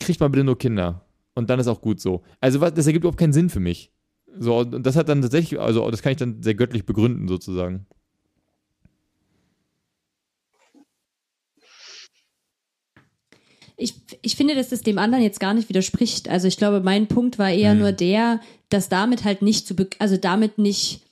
kriegt 0.00 0.20
man 0.20 0.30
bitte 0.30 0.44
nur 0.44 0.58
Kinder. 0.58 1.06
Und 1.34 1.48
dann 1.48 1.60
ist 1.60 1.68
auch 1.68 1.80
gut 1.80 2.00
so. 2.00 2.22
Also 2.40 2.60
was, 2.60 2.74
das 2.74 2.86
ergibt 2.86 3.04
überhaupt 3.04 3.18
keinen 3.18 3.32
Sinn 3.32 3.50
für 3.50 3.60
mich. 3.60 3.92
So, 4.38 4.58
und 4.58 4.84
das 4.84 4.96
hat 4.96 5.08
dann 5.08 5.22
tatsächlich, 5.22 5.60
also 5.60 5.88
das 5.90 6.02
kann 6.02 6.12
ich 6.12 6.18
dann 6.18 6.42
sehr 6.42 6.54
göttlich 6.54 6.84
begründen, 6.84 7.28
sozusagen. 7.28 7.86
Ich, 13.76 13.94
ich 14.22 14.36
finde, 14.36 14.54
dass 14.54 14.70
das 14.70 14.80
dem 14.82 14.98
anderen 14.98 15.22
jetzt 15.22 15.40
gar 15.40 15.52
nicht 15.54 15.68
widerspricht. 15.68 16.28
Also 16.28 16.48
ich 16.48 16.56
glaube, 16.56 16.80
mein 16.80 17.08
Punkt 17.08 17.38
war 17.38 17.50
eher 17.50 17.72
Hm. 17.72 17.78
nur 17.80 17.92
der, 17.92 18.40
dass 18.70 18.88
damit 18.88 19.24
halt 19.24 19.42
nicht 19.42 19.66
zu, 19.66 19.74
also 19.98 20.16
damit 20.16 20.58
nicht 20.58 21.02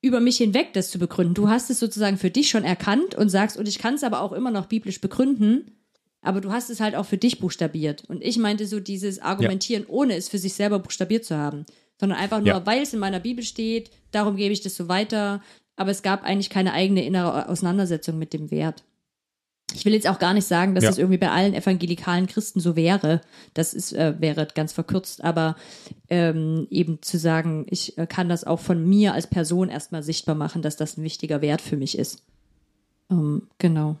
über 0.00 0.20
mich 0.20 0.36
hinweg 0.36 0.72
das 0.74 0.90
zu 0.90 0.98
begründen. 0.98 1.34
Du 1.34 1.48
hast 1.48 1.70
es 1.70 1.80
sozusagen 1.80 2.18
für 2.18 2.30
dich 2.30 2.50
schon 2.50 2.62
erkannt 2.64 3.14
und 3.14 3.30
sagst, 3.30 3.56
und 3.56 3.66
ich 3.66 3.78
kann 3.78 3.94
es 3.94 4.04
aber 4.04 4.20
auch 4.20 4.32
immer 4.32 4.50
noch 4.50 4.66
biblisch 4.66 5.00
begründen, 5.00 5.72
aber 6.20 6.40
du 6.40 6.52
hast 6.52 6.70
es 6.70 6.80
halt 6.80 6.94
auch 6.94 7.06
für 7.06 7.16
dich 7.18 7.38
buchstabiert. 7.40 8.04
Und 8.08 8.22
ich 8.22 8.38
meinte 8.38 8.66
so 8.66 8.80
dieses 8.80 9.18
Argumentieren, 9.18 9.84
ohne 9.86 10.14
es 10.14 10.28
für 10.28 10.38
sich 10.38 10.54
selber 10.54 10.78
buchstabiert 10.78 11.24
zu 11.24 11.36
haben, 11.36 11.64
sondern 11.98 12.18
einfach 12.18 12.38
nur, 12.38 12.48
Ja. 12.48 12.66
weil 12.66 12.82
es 12.82 12.92
in 12.92 12.98
meiner 13.00 13.20
Bibel 13.20 13.44
steht, 13.44 13.90
darum 14.10 14.36
gebe 14.36 14.52
ich 14.52 14.60
das 14.60 14.76
so 14.76 14.88
weiter. 14.88 15.42
Aber 15.76 15.90
es 15.90 16.02
gab 16.02 16.22
eigentlich 16.22 16.50
keine 16.50 16.72
eigene 16.74 17.04
innere 17.04 17.48
Auseinandersetzung 17.48 18.18
mit 18.18 18.32
dem 18.32 18.50
Wert. 18.50 18.84
Ich 19.74 19.84
will 19.84 19.92
jetzt 19.92 20.08
auch 20.08 20.18
gar 20.20 20.34
nicht 20.34 20.46
sagen, 20.46 20.74
dass 20.74 20.84
Ja. 20.84 20.90
es 20.90 20.98
irgendwie 20.98 21.18
bei 21.18 21.30
allen 21.30 21.52
evangelikalen 21.52 22.26
Christen 22.26 22.60
so 22.60 22.76
wäre. 22.76 23.20
Das 23.54 23.74
ist, 23.74 23.92
äh, 23.92 24.14
wäre 24.20 24.46
ganz 24.54 24.72
verkürzt, 24.72 25.24
aber 25.24 25.56
ähm, 26.08 26.66
eben 26.70 27.02
zu 27.02 27.18
sagen, 27.18 27.66
ich 27.68 27.98
äh, 27.98 28.06
kann 28.06 28.28
das 28.28 28.44
auch 28.44 28.60
von 28.60 28.88
mir 28.88 29.14
als 29.14 29.26
Person 29.26 29.68
erstmal 29.68 30.02
sichtbar 30.02 30.36
machen, 30.36 30.62
dass 30.62 30.76
das 30.76 30.96
ein 30.96 31.02
wichtiger 31.02 31.42
Wert 31.42 31.60
für 31.60 31.76
mich 31.76 31.98
ist. 31.98 32.22
Ähm, 33.10 33.48
genau. 33.58 33.96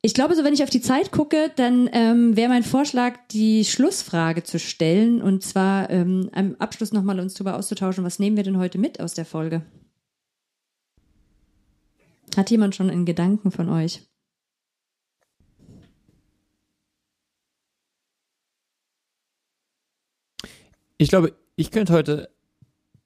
Ich 0.00 0.14
glaube, 0.14 0.34
so 0.36 0.44
wenn 0.44 0.54
ich 0.54 0.62
auf 0.62 0.70
die 0.70 0.80
Zeit 0.80 1.10
gucke, 1.10 1.50
dann 1.56 1.90
ähm, 1.92 2.36
wäre 2.36 2.48
mein 2.48 2.62
Vorschlag, 2.62 3.14
die 3.32 3.64
Schlussfrage 3.64 4.44
zu 4.44 4.58
stellen 4.58 5.20
und 5.20 5.42
zwar 5.42 5.90
ähm, 5.90 6.30
am 6.32 6.54
Abschluss 6.60 6.92
nochmal 6.92 7.18
uns 7.20 7.34
darüber 7.34 7.56
auszutauschen, 7.56 8.04
was 8.04 8.18
nehmen 8.20 8.36
wir 8.36 8.44
denn 8.44 8.58
heute 8.58 8.78
mit 8.78 9.00
aus 9.00 9.14
der 9.14 9.24
Folge? 9.26 9.62
Hat 12.36 12.50
jemand 12.50 12.74
schon 12.76 12.90
einen 12.90 13.04
Gedanken 13.06 13.50
von 13.50 13.68
euch? 13.68 14.02
Ich 20.98 21.08
glaube, 21.08 21.32
ich 21.54 21.70
könnte 21.70 21.92
heute 21.92 22.28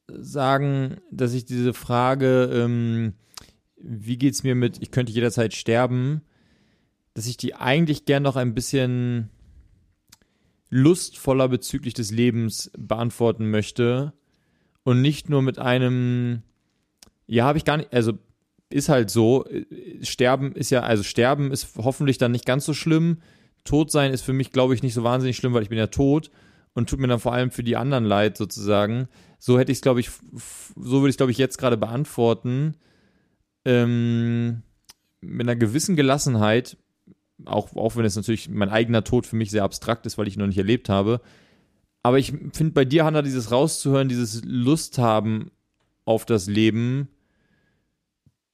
sagen, 0.09 0.97
dass 1.11 1.35
ich 1.35 1.45
diese 1.45 1.75
Frage, 1.75 2.51
ähm, 2.53 3.13
wie 3.77 4.17
geht's 4.17 4.43
mir 4.43 4.55
mit, 4.55 4.81
ich 4.81 4.91
könnte 4.91 5.13
jederzeit 5.13 5.53
sterben, 5.53 6.23
dass 7.13 7.27
ich 7.27 7.37
die 7.37 7.55
eigentlich 7.55 8.07
gern 8.07 8.23
noch 8.23 8.37
ein 8.37 8.55
bisschen 8.55 9.29
lustvoller 10.71 11.49
bezüglich 11.49 11.93
des 11.93 12.11
Lebens 12.11 12.71
beantworten 12.79 13.51
möchte 13.51 14.15
und 14.85 15.03
nicht 15.03 15.29
nur 15.29 15.43
mit 15.43 15.59
einem, 15.59 16.43
ja, 17.27 17.45
habe 17.45 17.59
ich 17.59 17.67
gar 17.67 17.77
nicht, 17.77 17.93
also 17.93 18.15
ist 18.71 18.89
halt 18.89 19.11
so, 19.11 19.45
äh, 19.45 19.67
sterben 20.03 20.53
ist 20.53 20.71
ja, 20.71 20.81
also 20.81 21.03
sterben 21.03 21.53
ist 21.53 21.77
hoffentlich 21.77 22.17
dann 22.17 22.33
nicht 22.33 22.47
ganz 22.47 22.65
so 22.65 22.73
schlimm, 22.73 23.19
tot 23.65 23.91
sein 23.91 24.15
ist 24.15 24.23
für 24.23 24.33
mich, 24.33 24.51
glaube 24.51 24.75
ich, 24.75 24.83
nicht 24.83 24.95
so 24.95 25.05
wahnsinnig 25.05 25.37
schlimm, 25.37 25.53
weil 25.53 25.63
ich 25.63 25.69
bin 25.69 25.77
ja 25.77 25.89
tot 25.89 26.31
und 26.75 26.89
tut 26.89 27.01
mir 27.01 27.09
dann 27.09 27.21
vor 27.21 27.33
allem 27.33 27.51
für 27.51 27.63
die 27.63 27.77
anderen 27.77 28.05
leid 28.05 28.37
sozusagen. 28.37 29.09
So 29.39 29.59
hätte 29.59 29.73
ich 29.73 29.79
es, 29.79 29.83
glaube 29.83 30.01
ich, 30.01 30.11
so 30.77 31.01
würde 31.01 31.11
ich 31.11 31.17
glaube 31.17 31.33
ich 31.33 31.39
jetzt 31.39 31.59
gerade 31.59 31.77
beantworten. 31.77 32.77
Ähm, 33.65 34.63
mit 35.21 35.47
einer 35.47 35.57
gewissen 35.57 35.97
Gelassenheit, 35.97 36.77
auch, 37.45 37.75
auch 37.77 37.97
wenn 37.97 38.05
es 38.05 38.17
natürlich 38.17 38.49
mein 38.49 38.71
eigener 38.71 39.05
Tod 39.05 39.27
für 39.27 39.37
mich 39.37 39.51
sehr 39.51 39.65
abstrakt 39.65 40.07
ist, 40.07 40.19
weil 40.19 40.27
ich 40.27 40.37
ihn 40.37 40.41
noch 40.41 40.47
nicht 40.47 40.59
erlebt 40.59 40.89
habe. 40.89 41.21
Aber 42.03 42.19
ich 42.19 42.33
finde 42.53 42.73
bei 42.73 42.85
dir, 42.85 43.05
Hanna, 43.05 43.23
dieses 43.23 43.53
rauszuhören, 43.53 44.09
dieses 44.09 44.43
Lust 44.45 44.99
haben 44.99 45.53
auf 46.05 46.25
das 46.25 46.49
Leben, 46.49 47.09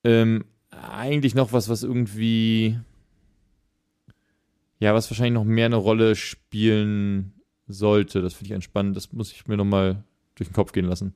ähm, 0.05 0.45
eigentlich 0.71 1.35
noch 1.35 1.53
was, 1.53 1.69
was 1.71 1.83
irgendwie, 1.83 2.79
ja, 4.79 4.95
was 4.95 5.11
wahrscheinlich 5.11 5.35
noch 5.35 5.45
mehr 5.45 5.67
eine 5.67 5.77
Rolle 5.77 6.15
spielen 6.15 7.38
sollte. 7.69 8.23
Das 8.23 8.35
finde 8.35 8.47
ich 8.47 8.53
entspannend. 8.53 8.97
Das 8.97 9.13
muss 9.13 9.33
ich 9.33 9.47
mir 9.47 9.57
nochmal 9.57 10.03
durch 10.35 10.49
den 10.49 10.55
Kopf 10.55 10.73
gehen 10.73 10.87
lassen. 10.87 11.15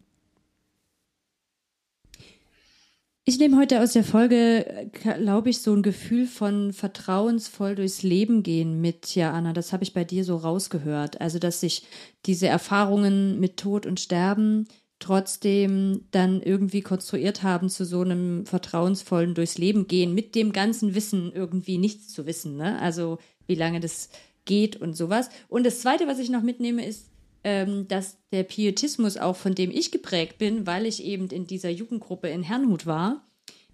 Ich 3.24 3.38
nehme 3.38 3.56
heute 3.56 3.80
aus 3.80 3.92
der 3.92 4.02
Folge, 4.02 4.90
glaube 4.92 5.50
ich, 5.50 5.58
so 5.58 5.72
ein 5.72 5.82
Gefühl 5.82 6.26
von 6.26 6.72
vertrauensvoll 6.72 7.76
durchs 7.76 8.02
Leben 8.02 8.42
gehen 8.42 8.80
mit, 8.80 9.14
ja, 9.14 9.32
Anna, 9.32 9.52
das 9.52 9.72
habe 9.72 9.84
ich 9.84 9.94
bei 9.94 10.02
dir 10.02 10.24
so 10.24 10.36
rausgehört. 10.36 11.20
Also, 11.20 11.38
dass 11.38 11.60
sich 11.60 11.84
diese 12.26 12.48
Erfahrungen 12.48 13.38
mit 13.38 13.58
Tod 13.58 13.86
und 13.86 14.00
Sterben 14.00 14.66
trotzdem 14.98 16.06
dann 16.10 16.42
irgendwie 16.42 16.80
konstruiert 16.80 17.44
haben 17.44 17.68
zu 17.68 17.84
so 17.84 18.00
einem 18.00 18.44
vertrauensvollen 18.44 19.34
durchs 19.34 19.56
Leben 19.56 19.86
gehen, 19.86 20.14
mit 20.14 20.34
dem 20.34 20.52
ganzen 20.52 20.96
Wissen 20.96 21.32
irgendwie 21.32 21.78
nichts 21.78 22.08
zu 22.08 22.26
wissen, 22.26 22.56
ne? 22.56 22.80
Also, 22.80 23.18
wie 23.46 23.54
lange 23.54 23.78
das 23.78 24.08
geht 24.44 24.76
und 24.76 24.96
sowas. 24.96 25.30
Und 25.48 25.64
das 25.64 25.80
Zweite, 25.80 26.06
was 26.06 26.18
ich 26.18 26.30
noch 26.30 26.42
mitnehme, 26.42 26.84
ist, 26.84 27.08
ähm, 27.44 27.88
dass 27.88 28.18
der 28.30 28.44
Pietismus 28.44 29.16
auch 29.16 29.36
von 29.36 29.54
dem 29.54 29.70
ich 29.70 29.90
geprägt 29.90 30.38
bin, 30.38 30.66
weil 30.66 30.86
ich 30.86 31.04
eben 31.04 31.28
in 31.28 31.46
dieser 31.46 31.70
Jugendgruppe 31.70 32.28
in 32.28 32.42
Herrnhut 32.42 32.86
war, 32.86 33.24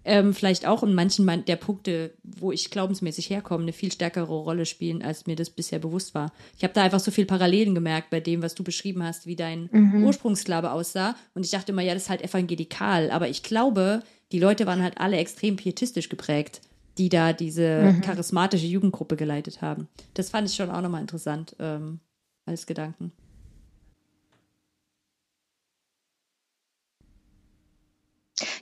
ähm, 0.05 0.33
vielleicht 0.33 0.65
auch 0.65 0.81
in 0.81 0.95
manchen 0.95 1.27
der 1.45 1.55
Punkte, 1.57 2.13
wo 2.23 2.51
ich 2.51 2.71
glaubensmäßig 2.71 3.29
herkomme, 3.29 3.63
eine 3.63 3.73
viel 3.73 3.91
stärkere 3.91 4.33
Rolle 4.33 4.65
spielen, 4.65 5.01
als 5.01 5.27
mir 5.27 5.35
das 5.35 5.49
bisher 5.49 5.79
bewusst 5.79 6.15
war. 6.15 6.31
Ich 6.57 6.63
habe 6.63 6.73
da 6.73 6.83
einfach 6.83 7.01
so 7.01 7.11
viel 7.11 7.25
Parallelen 7.25 7.75
gemerkt 7.75 8.09
bei 8.09 8.19
dem, 8.19 8.41
was 8.41 8.55
du 8.55 8.63
beschrieben 8.63 9.03
hast, 9.03 9.27
wie 9.27 9.35
dein 9.35 9.69
mhm. 9.71 10.05
Ursprungsglaube 10.05 10.71
aussah. 10.71 11.15
Und 11.33 11.45
ich 11.45 11.51
dachte 11.51 11.73
immer, 11.73 11.81
ja, 11.81 11.93
das 11.93 12.03
ist 12.03 12.09
halt 12.09 12.23
evangelikal. 12.23 13.11
Aber 13.11 13.27
ich 13.27 13.43
glaube, 13.43 14.01
die 14.31 14.39
Leute 14.39 14.65
waren 14.65 14.81
halt 14.81 14.99
alle 14.99 15.17
extrem 15.17 15.57
pietistisch 15.57 16.07
geprägt, 16.07 16.61
die 16.99 17.09
da 17.09 17.33
diese 17.33 17.93
mhm. 17.93 18.01
charismatische 18.01 18.67
Jugendgruppe 18.67 19.15
geleitet 19.15 19.61
haben. 19.61 19.87
Das 20.13 20.29
fand 20.29 20.49
ich 20.49 20.55
schon 20.55 20.69
auch 20.69 20.81
nochmal 20.81 21.01
interessant 21.01 21.55
ähm, 21.59 22.01
als 22.45 22.65
Gedanken. 22.65 23.13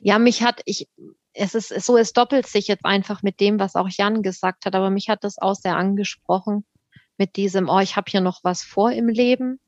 Ja, 0.01 0.19
mich 0.19 0.43
hat, 0.43 0.61
ich, 0.65 0.87
es 1.33 1.55
ist 1.55 1.69
so, 1.69 1.97
es 1.97 2.13
doppelt 2.13 2.47
sich 2.47 2.67
jetzt 2.67 2.85
einfach 2.85 3.23
mit 3.23 3.39
dem, 3.39 3.59
was 3.59 3.75
auch 3.75 3.89
Jan 3.89 4.21
gesagt 4.21 4.65
hat, 4.65 4.75
aber 4.75 4.89
mich 4.89 5.09
hat 5.09 5.23
das 5.23 5.39
auch 5.39 5.55
sehr 5.55 5.75
angesprochen 5.75 6.63
mit 7.17 7.35
diesem, 7.35 7.69
oh, 7.69 7.79
ich 7.79 7.95
habe 7.95 8.09
hier 8.09 8.21
noch 8.21 8.43
was 8.43 8.63
vor 8.63 8.91
im 8.91 9.07
Leben, 9.07 9.59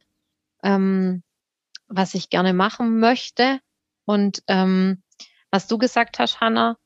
ähm, 0.63 1.23
was 1.87 2.13
ich 2.13 2.29
gerne 2.29 2.53
machen 2.53 2.99
möchte. 2.99 3.59
Und 4.05 4.43
ähm, 4.47 5.01
was 5.49 5.67
du 5.67 5.79
gesagt 5.79 6.19
hast, 6.19 6.39
Hanna, 6.39 6.77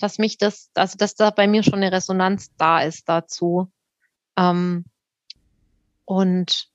dass 0.00 0.18
mich 0.18 0.38
das, 0.38 0.70
also 0.74 0.96
dass 0.98 1.14
da 1.14 1.30
bei 1.30 1.46
mir 1.46 1.62
schon 1.62 1.74
eine 1.74 1.92
Resonanz 1.92 2.50
da 2.56 2.80
ist 2.80 3.08
dazu. 3.08 3.70
Ähm, 4.36 4.84
und 6.04 6.68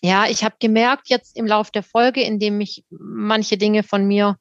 ja, 0.00 0.26
ich 0.26 0.44
habe 0.44 0.56
gemerkt 0.58 1.08
jetzt 1.08 1.36
im 1.36 1.46
Lauf 1.46 1.70
der 1.70 1.82
Folge, 1.82 2.22
indem 2.22 2.60
ich 2.60 2.84
manche 2.90 3.56
Dinge 3.56 3.82
von 3.82 4.06
mir 4.06 4.38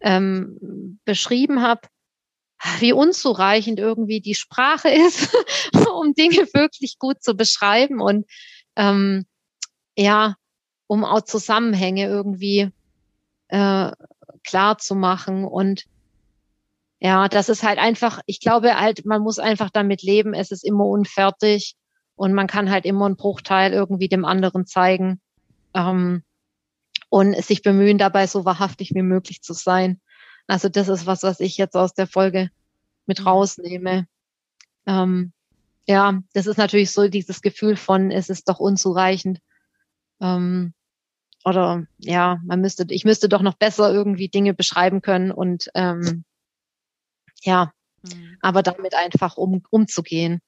ähm, 0.00 0.98
beschrieben 1.04 1.62
habe, 1.62 1.88
wie 2.78 2.92
unzureichend 2.92 3.78
irgendwie 3.78 4.20
die 4.20 4.34
Sprache 4.34 4.88
ist, 4.88 5.34
um 5.94 6.14
Dinge 6.14 6.48
wirklich 6.54 6.98
gut 6.98 7.22
zu 7.22 7.34
beschreiben 7.34 8.00
und 8.00 8.26
ähm, 8.76 9.26
ja, 9.96 10.36
um 10.86 11.04
auch 11.04 11.22
Zusammenhänge 11.22 12.06
irgendwie 12.06 12.70
äh, 13.48 13.92
klar 14.44 14.78
zu 14.78 14.94
machen. 14.94 15.44
Und 15.44 15.84
ja, 17.00 17.28
das 17.28 17.48
ist 17.48 17.62
halt 17.62 17.78
einfach, 17.78 18.20
ich 18.26 18.40
glaube 18.40 18.78
halt, 18.78 19.04
man 19.04 19.22
muss 19.22 19.38
einfach 19.38 19.70
damit 19.70 20.02
leben, 20.02 20.34
es 20.34 20.50
ist 20.50 20.64
immer 20.64 20.86
unfertig 20.86 21.74
und 22.14 22.32
man 22.32 22.46
kann 22.46 22.70
halt 22.70 22.86
immer 22.86 23.06
einen 23.06 23.16
Bruchteil 23.16 23.72
irgendwie 23.72 24.08
dem 24.08 24.24
anderen 24.24 24.66
zeigen. 24.66 25.20
Ähm, 25.74 26.22
und 27.08 27.36
sich 27.42 27.62
bemühen, 27.62 27.98
dabei 27.98 28.26
so 28.26 28.44
wahrhaftig 28.44 28.94
wie 28.94 29.02
möglich 29.02 29.42
zu 29.42 29.52
sein. 29.52 30.00
Also 30.46 30.68
das 30.68 30.88
ist 30.88 31.06
was, 31.06 31.22
was 31.22 31.40
ich 31.40 31.56
jetzt 31.56 31.76
aus 31.76 31.94
der 31.94 32.06
Folge 32.06 32.50
mit 33.06 33.20
mhm. 33.20 33.28
rausnehme. 33.28 34.06
Ähm, 34.86 35.32
ja, 35.86 36.20
das 36.34 36.46
ist 36.46 36.56
natürlich 36.56 36.92
so 36.92 37.08
dieses 37.08 37.42
Gefühl 37.42 37.76
von, 37.76 38.10
es 38.10 38.28
ist 38.28 38.48
doch 38.48 38.58
unzureichend. 38.58 39.38
Ähm, 40.20 40.74
oder 41.44 41.86
ja, 41.98 42.40
man 42.44 42.60
müsste, 42.60 42.86
ich 42.88 43.04
müsste 43.04 43.28
doch 43.28 43.42
noch 43.42 43.54
besser 43.54 43.92
irgendwie 43.92 44.28
Dinge 44.28 44.52
beschreiben 44.52 45.00
können 45.00 45.30
und 45.30 45.70
ähm, 45.74 46.24
ja, 47.42 47.72
mhm. 48.02 48.36
aber 48.40 48.62
damit 48.62 48.94
einfach 48.94 49.36
um, 49.36 49.62
umzugehen. 49.70 50.40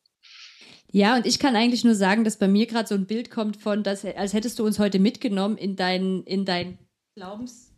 Ja, 0.91 1.17
und 1.17 1.27
ich 1.27 1.39
kann 1.39 1.55
eigentlich 1.55 1.85
nur 1.85 1.95
sagen, 1.95 2.25
dass 2.25 2.39
bei 2.39 2.49
mir 2.49 2.67
gerade 2.67 2.89
so 2.89 2.95
ein 2.95 3.07
Bild 3.07 3.31
kommt 3.31 3.59
von, 3.59 3.83
dass, 3.83 4.05
als 4.05 4.33
hättest 4.33 4.59
du 4.59 4.65
uns 4.65 4.79
heute 4.79 4.99
mitgenommen 4.99 5.59
in 5.59 5.77
dein, 5.77 6.23
in 6.23 6.47
dein 6.47 6.79
Glaubens, 7.15 7.69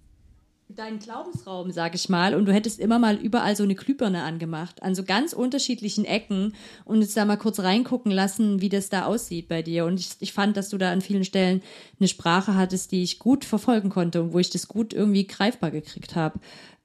deinen 0.68 1.00
Glaubensraum, 1.00 1.72
sag 1.72 1.96
ich 1.96 2.08
mal, 2.08 2.34
und 2.34 2.46
du 2.46 2.52
hättest 2.52 2.78
immer 2.78 3.00
mal 3.00 3.16
überall 3.16 3.56
so 3.56 3.64
eine 3.64 3.74
Glühbirne 3.74 4.22
angemacht, 4.22 4.82
an 4.82 4.94
so 4.94 5.02
ganz 5.02 5.32
unterschiedlichen 5.32 6.04
Ecken 6.04 6.54
und 6.84 7.00
jetzt 7.00 7.16
da 7.16 7.24
mal 7.24 7.36
kurz 7.36 7.58
reingucken 7.60 8.12
lassen, 8.12 8.60
wie 8.60 8.68
das 8.68 8.88
da 8.88 9.06
aussieht 9.06 9.48
bei 9.48 9.62
dir. 9.62 9.84
Und 9.86 9.98
ich, 9.98 10.10
ich 10.20 10.32
fand, 10.32 10.56
dass 10.56 10.68
du 10.68 10.78
da 10.78 10.92
an 10.92 11.00
vielen 11.00 11.24
Stellen 11.24 11.62
eine 11.98 12.08
Sprache 12.08 12.54
hattest, 12.54 12.92
die 12.92 13.02
ich 13.02 13.18
gut 13.18 13.44
verfolgen 13.44 13.90
konnte 13.90 14.22
und 14.22 14.32
wo 14.32 14.38
ich 14.38 14.50
das 14.50 14.68
gut 14.68 14.92
irgendwie 14.92 15.26
greifbar 15.26 15.72
gekriegt 15.72 16.14
habe. 16.14 16.38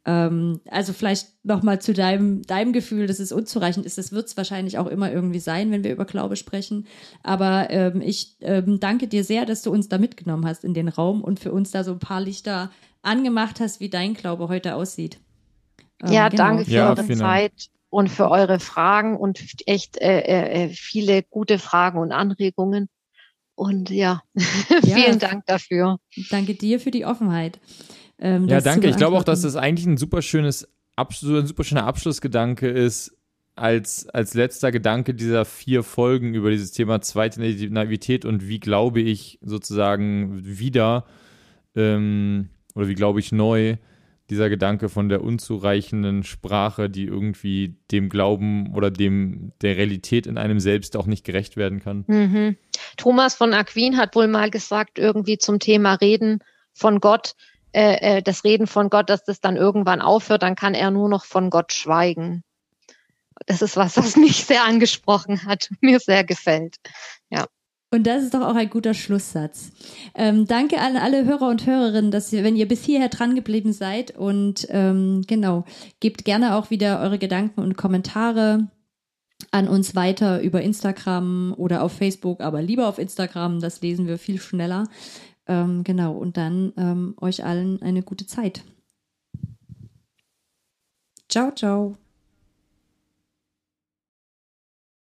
Ähm, 0.06 0.62
also 0.70 0.94
vielleicht 0.94 1.44
nochmal 1.44 1.82
zu 1.82 1.94
deinem, 1.94 2.44
deinem 2.44 2.74
Gefühl, 2.74 3.08
dass 3.08 3.20
es 3.20 3.32
unzureichend 3.32 3.86
ist. 3.86 3.98
Das 3.98 4.12
wird 4.12 4.28
es 4.28 4.38
wahrscheinlich 4.38 4.78
auch 4.78 4.86
immer 4.86 5.12
irgendwie 5.12 5.40
sein, 5.40 5.72
wenn 5.72 5.84
wir 5.84 5.92
über 5.92 6.06
Glaube 6.06 6.36
sprechen. 6.36 6.86
Aber 7.24 7.72
ähm, 7.72 8.02
ich 8.02 8.36
ähm, 8.42 8.80
danke 8.80 9.08
dir 9.08 9.24
sehr, 9.24 9.46
dass 9.46 9.64
du 9.64 9.72
uns 9.72 9.90
da 9.90 9.98
mitgenommen 9.98 10.46
hast 10.46 10.64
in 10.64 10.76
den 10.76 10.90
Raum 10.90 11.24
und 11.24 11.40
für 11.40 11.52
uns 11.52 11.72
da 11.72 11.84
so 11.84 11.94
ein 11.94 12.00
paar 12.00 12.22
Lichter 12.22 12.72
angemacht 13.02 13.60
hast, 13.60 13.80
wie 13.80 13.90
dein 13.90 14.14
Glaube 14.14 14.48
heute 14.48 14.76
aussieht. 14.76 15.20
Ähm, 16.04 16.14
ja, 16.14 16.30
genau. 16.30 16.44
danke 16.44 16.66
für 16.66 16.72
ja, 16.72 16.90
eure 16.90 17.08
Zeit 17.08 17.70
und 17.90 18.10
für 18.10 18.30
eure 18.30 18.60
Fragen 18.60 19.18
und 19.18 19.40
echt 19.66 19.98
äh, 19.98 20.20
äh, 20.20 20.66
äh 20.66 20.70
viele 20.70 21.24
gute 21.24 21.58
Fragen 21.58 21.98
und 21.98 22.12
Anregungen. 22.12 22.90
Und 23.56 23.90
ja, 23.90 24.22
ja, 24.36 24.82
vielen 24.82 25.18
Dank 25.18 25.46
dafür. 25.48 25.98
Danke 26.30 26.54
dir 26.54 26.80
für 26.80 26.92
die 26.92 27.06
Offenheit. 27.06 27.60
Ähm, 28.20 28.48
ja, 28.48 28.62
danke. 28.62 28.88
Ich 28.88 28.98
glaube 28.98 29.18
auch, 29.18 29.24
dass 29.24 29.42
das 29.42 29.56
eigentlich 29.56 29.86
ein 29.86 29.98
super 29.98 30.22
schönes, 30.22 30.68
ein 30.96 31.48
super 31.48 31.64
schöner 31.64 31.86
Abschlussgedanke 31.86 32.68
ist, 32.68 33.18
als, 33.56 34.08
als 34.10 34.34
letzter 34.34 34.72
Gedanke 34.72 35.14
dieser 35.14 35.46
vier 35.46 35.84
Folgen 35.84 36.34
über 36.34 36.52
dieses 36.52 36.72
Thema 36.72 37.02
zweite 37.02 37.40
Naivität 37.40 38.26
und 38.26 38.48
wie 38.48 38.60
glaube 38.60 39.02
ich 39.02 39.40
sozusagen 39.42 40.42
wieder, 40.44 41.06
ähm, 41.76 42.50
oder 42.76 42.88
wie 42.88 42.96
glaube 42.96 43.20
ich 43.20 43.32
neu, 43.32 43.78
dieser 44.30 44.50
Gedanke 44.50 44.90
von 44.90 45.08
der 45.08 45.24
unzureichenden 45.24 46.24
Sprache, 46.24 46.90
die 46.90 47.06
irgendwie 47.06 47.78
dem 47.92 48.10
Glauben 48.10 48.74
oder 48.74 48.90
dem 48.90 49.52
der 49.62 49.78
Realität 49.78 50.26
in 50.26 50.38
einem 50.38 50.60
selbst 50.60 50.98
auch 50.98 51.06
nicht 51.06 51.24
gerecht 51.24 51.58
werden 51.58 51.80
kann. 51.80 52.04
Mhm. 52.08 52.58
Thomas 52.98 53.36
von 53.36 53.54
Aquin 53.54 53.98
hat 53.98 54.16
wohl 54.16 54.28
mal 54.28 54.50
gesagt, 54.50 54.98
irgendwie 54.98 55.38
zum 55.38 55.60
Thema 55.60 55.94
Reden 55.94 56.40
von 56.74 57.00
Gott, 57.00 57.36
äh, 57.38 57.55
äh, 57.76 58.22
das 58.22 58.44
Reden 58.44 58.68
von 58.68 58.90
Gott, 58.90 59.10
dass 59.10 59.24
das 59.24 59.42
dann 59.42 59.58
irgendwann 59.58 60.02
aufhört, 60.02 60.44
dann 60.44 60.56
kann 60.56 60.74
er 60.74 60.92
nur 60.92 61.10
noch 61.10 61.26
von 61.26 61.50
Gott 61.50 61.74
schweigen. 61.74 62.44
Das 63.46 63.62
ist 63.62 63.76
was, 63.76 63.98
was 63.98 64.16
mich 64.16 64.46
sehr 64.46 64.64
angesprochen 64.64 65.46
hat, 65.46 65.70
mir 65.82 66.00
sehr 66.00 66.24
gefällt. 66.24 66.78
Ja. 67.30 67.46
Und 67.92 68.08
das 68.08 68.24
ist 68.24 68.34
doch 68.34 68.42
auch 68.42 68.56
ein 68.56 68.70
guter 68.70 68.94
Schlusssatz. 68.94 69.72
Ähm, 70.16 70.48
danke 70.48 70.80
an 70.80 70.98
alle 70.98 71.24
Hörer 71.26 71.48
und 71.48 71.66
Hörerinnen, 71.66 72.12
dass 72.12 72.34
ihr, 72.34 72.44
wenn 72.44 72.56
ihr 72.56 72.68
bis 72.68 72.84
hierher 72.84 73.10
dran 73.10 73.36
geblieben 73.36 73.72
seid 73.74 74.18
und 74.18 74.68
ähm, 74.70 75.24
genau, 75.28 75.64
gebt 76.00 76.26
gerne 76.26 76.56
auch 76.56 76.70
wieder 76.70 77.00
eure 77.00 77.20
Gedanken 77.20 77.62
und 77.62 77.78
Kommentare 77.78 78.68
an 79.52 79.68
uns 79.68 79.96
weiter 79.96 80.42
über 80.42 80.62
Instagram 80.62 81.54
oder 81.58 81.84
auf 81.84 81.94
Facebook, 81.94 82.42
aber 82.42 82.62
lieber 82.62 82.88
auf 82.88 83.00
Instagram, 83.00 83.60
das 83.62 83.82
lesen 83.82 84.08
wir 84.08 84.18
viel 84.18 84.42
schneller. 84.42 84.88
Ähm, 85.48 85.84
genau, 85.84 86.14
und 86.14 86.38
dann 86.38 86.74
ähm, 86.78 87.16
euch 87.22 87.44
allen 87.44 87.82
eine 87.82 88.02
gute 88.04 88.26
Zeit. 88.26 88.64
Ciao, 91.30 91.52
ciao. 91.52 91.98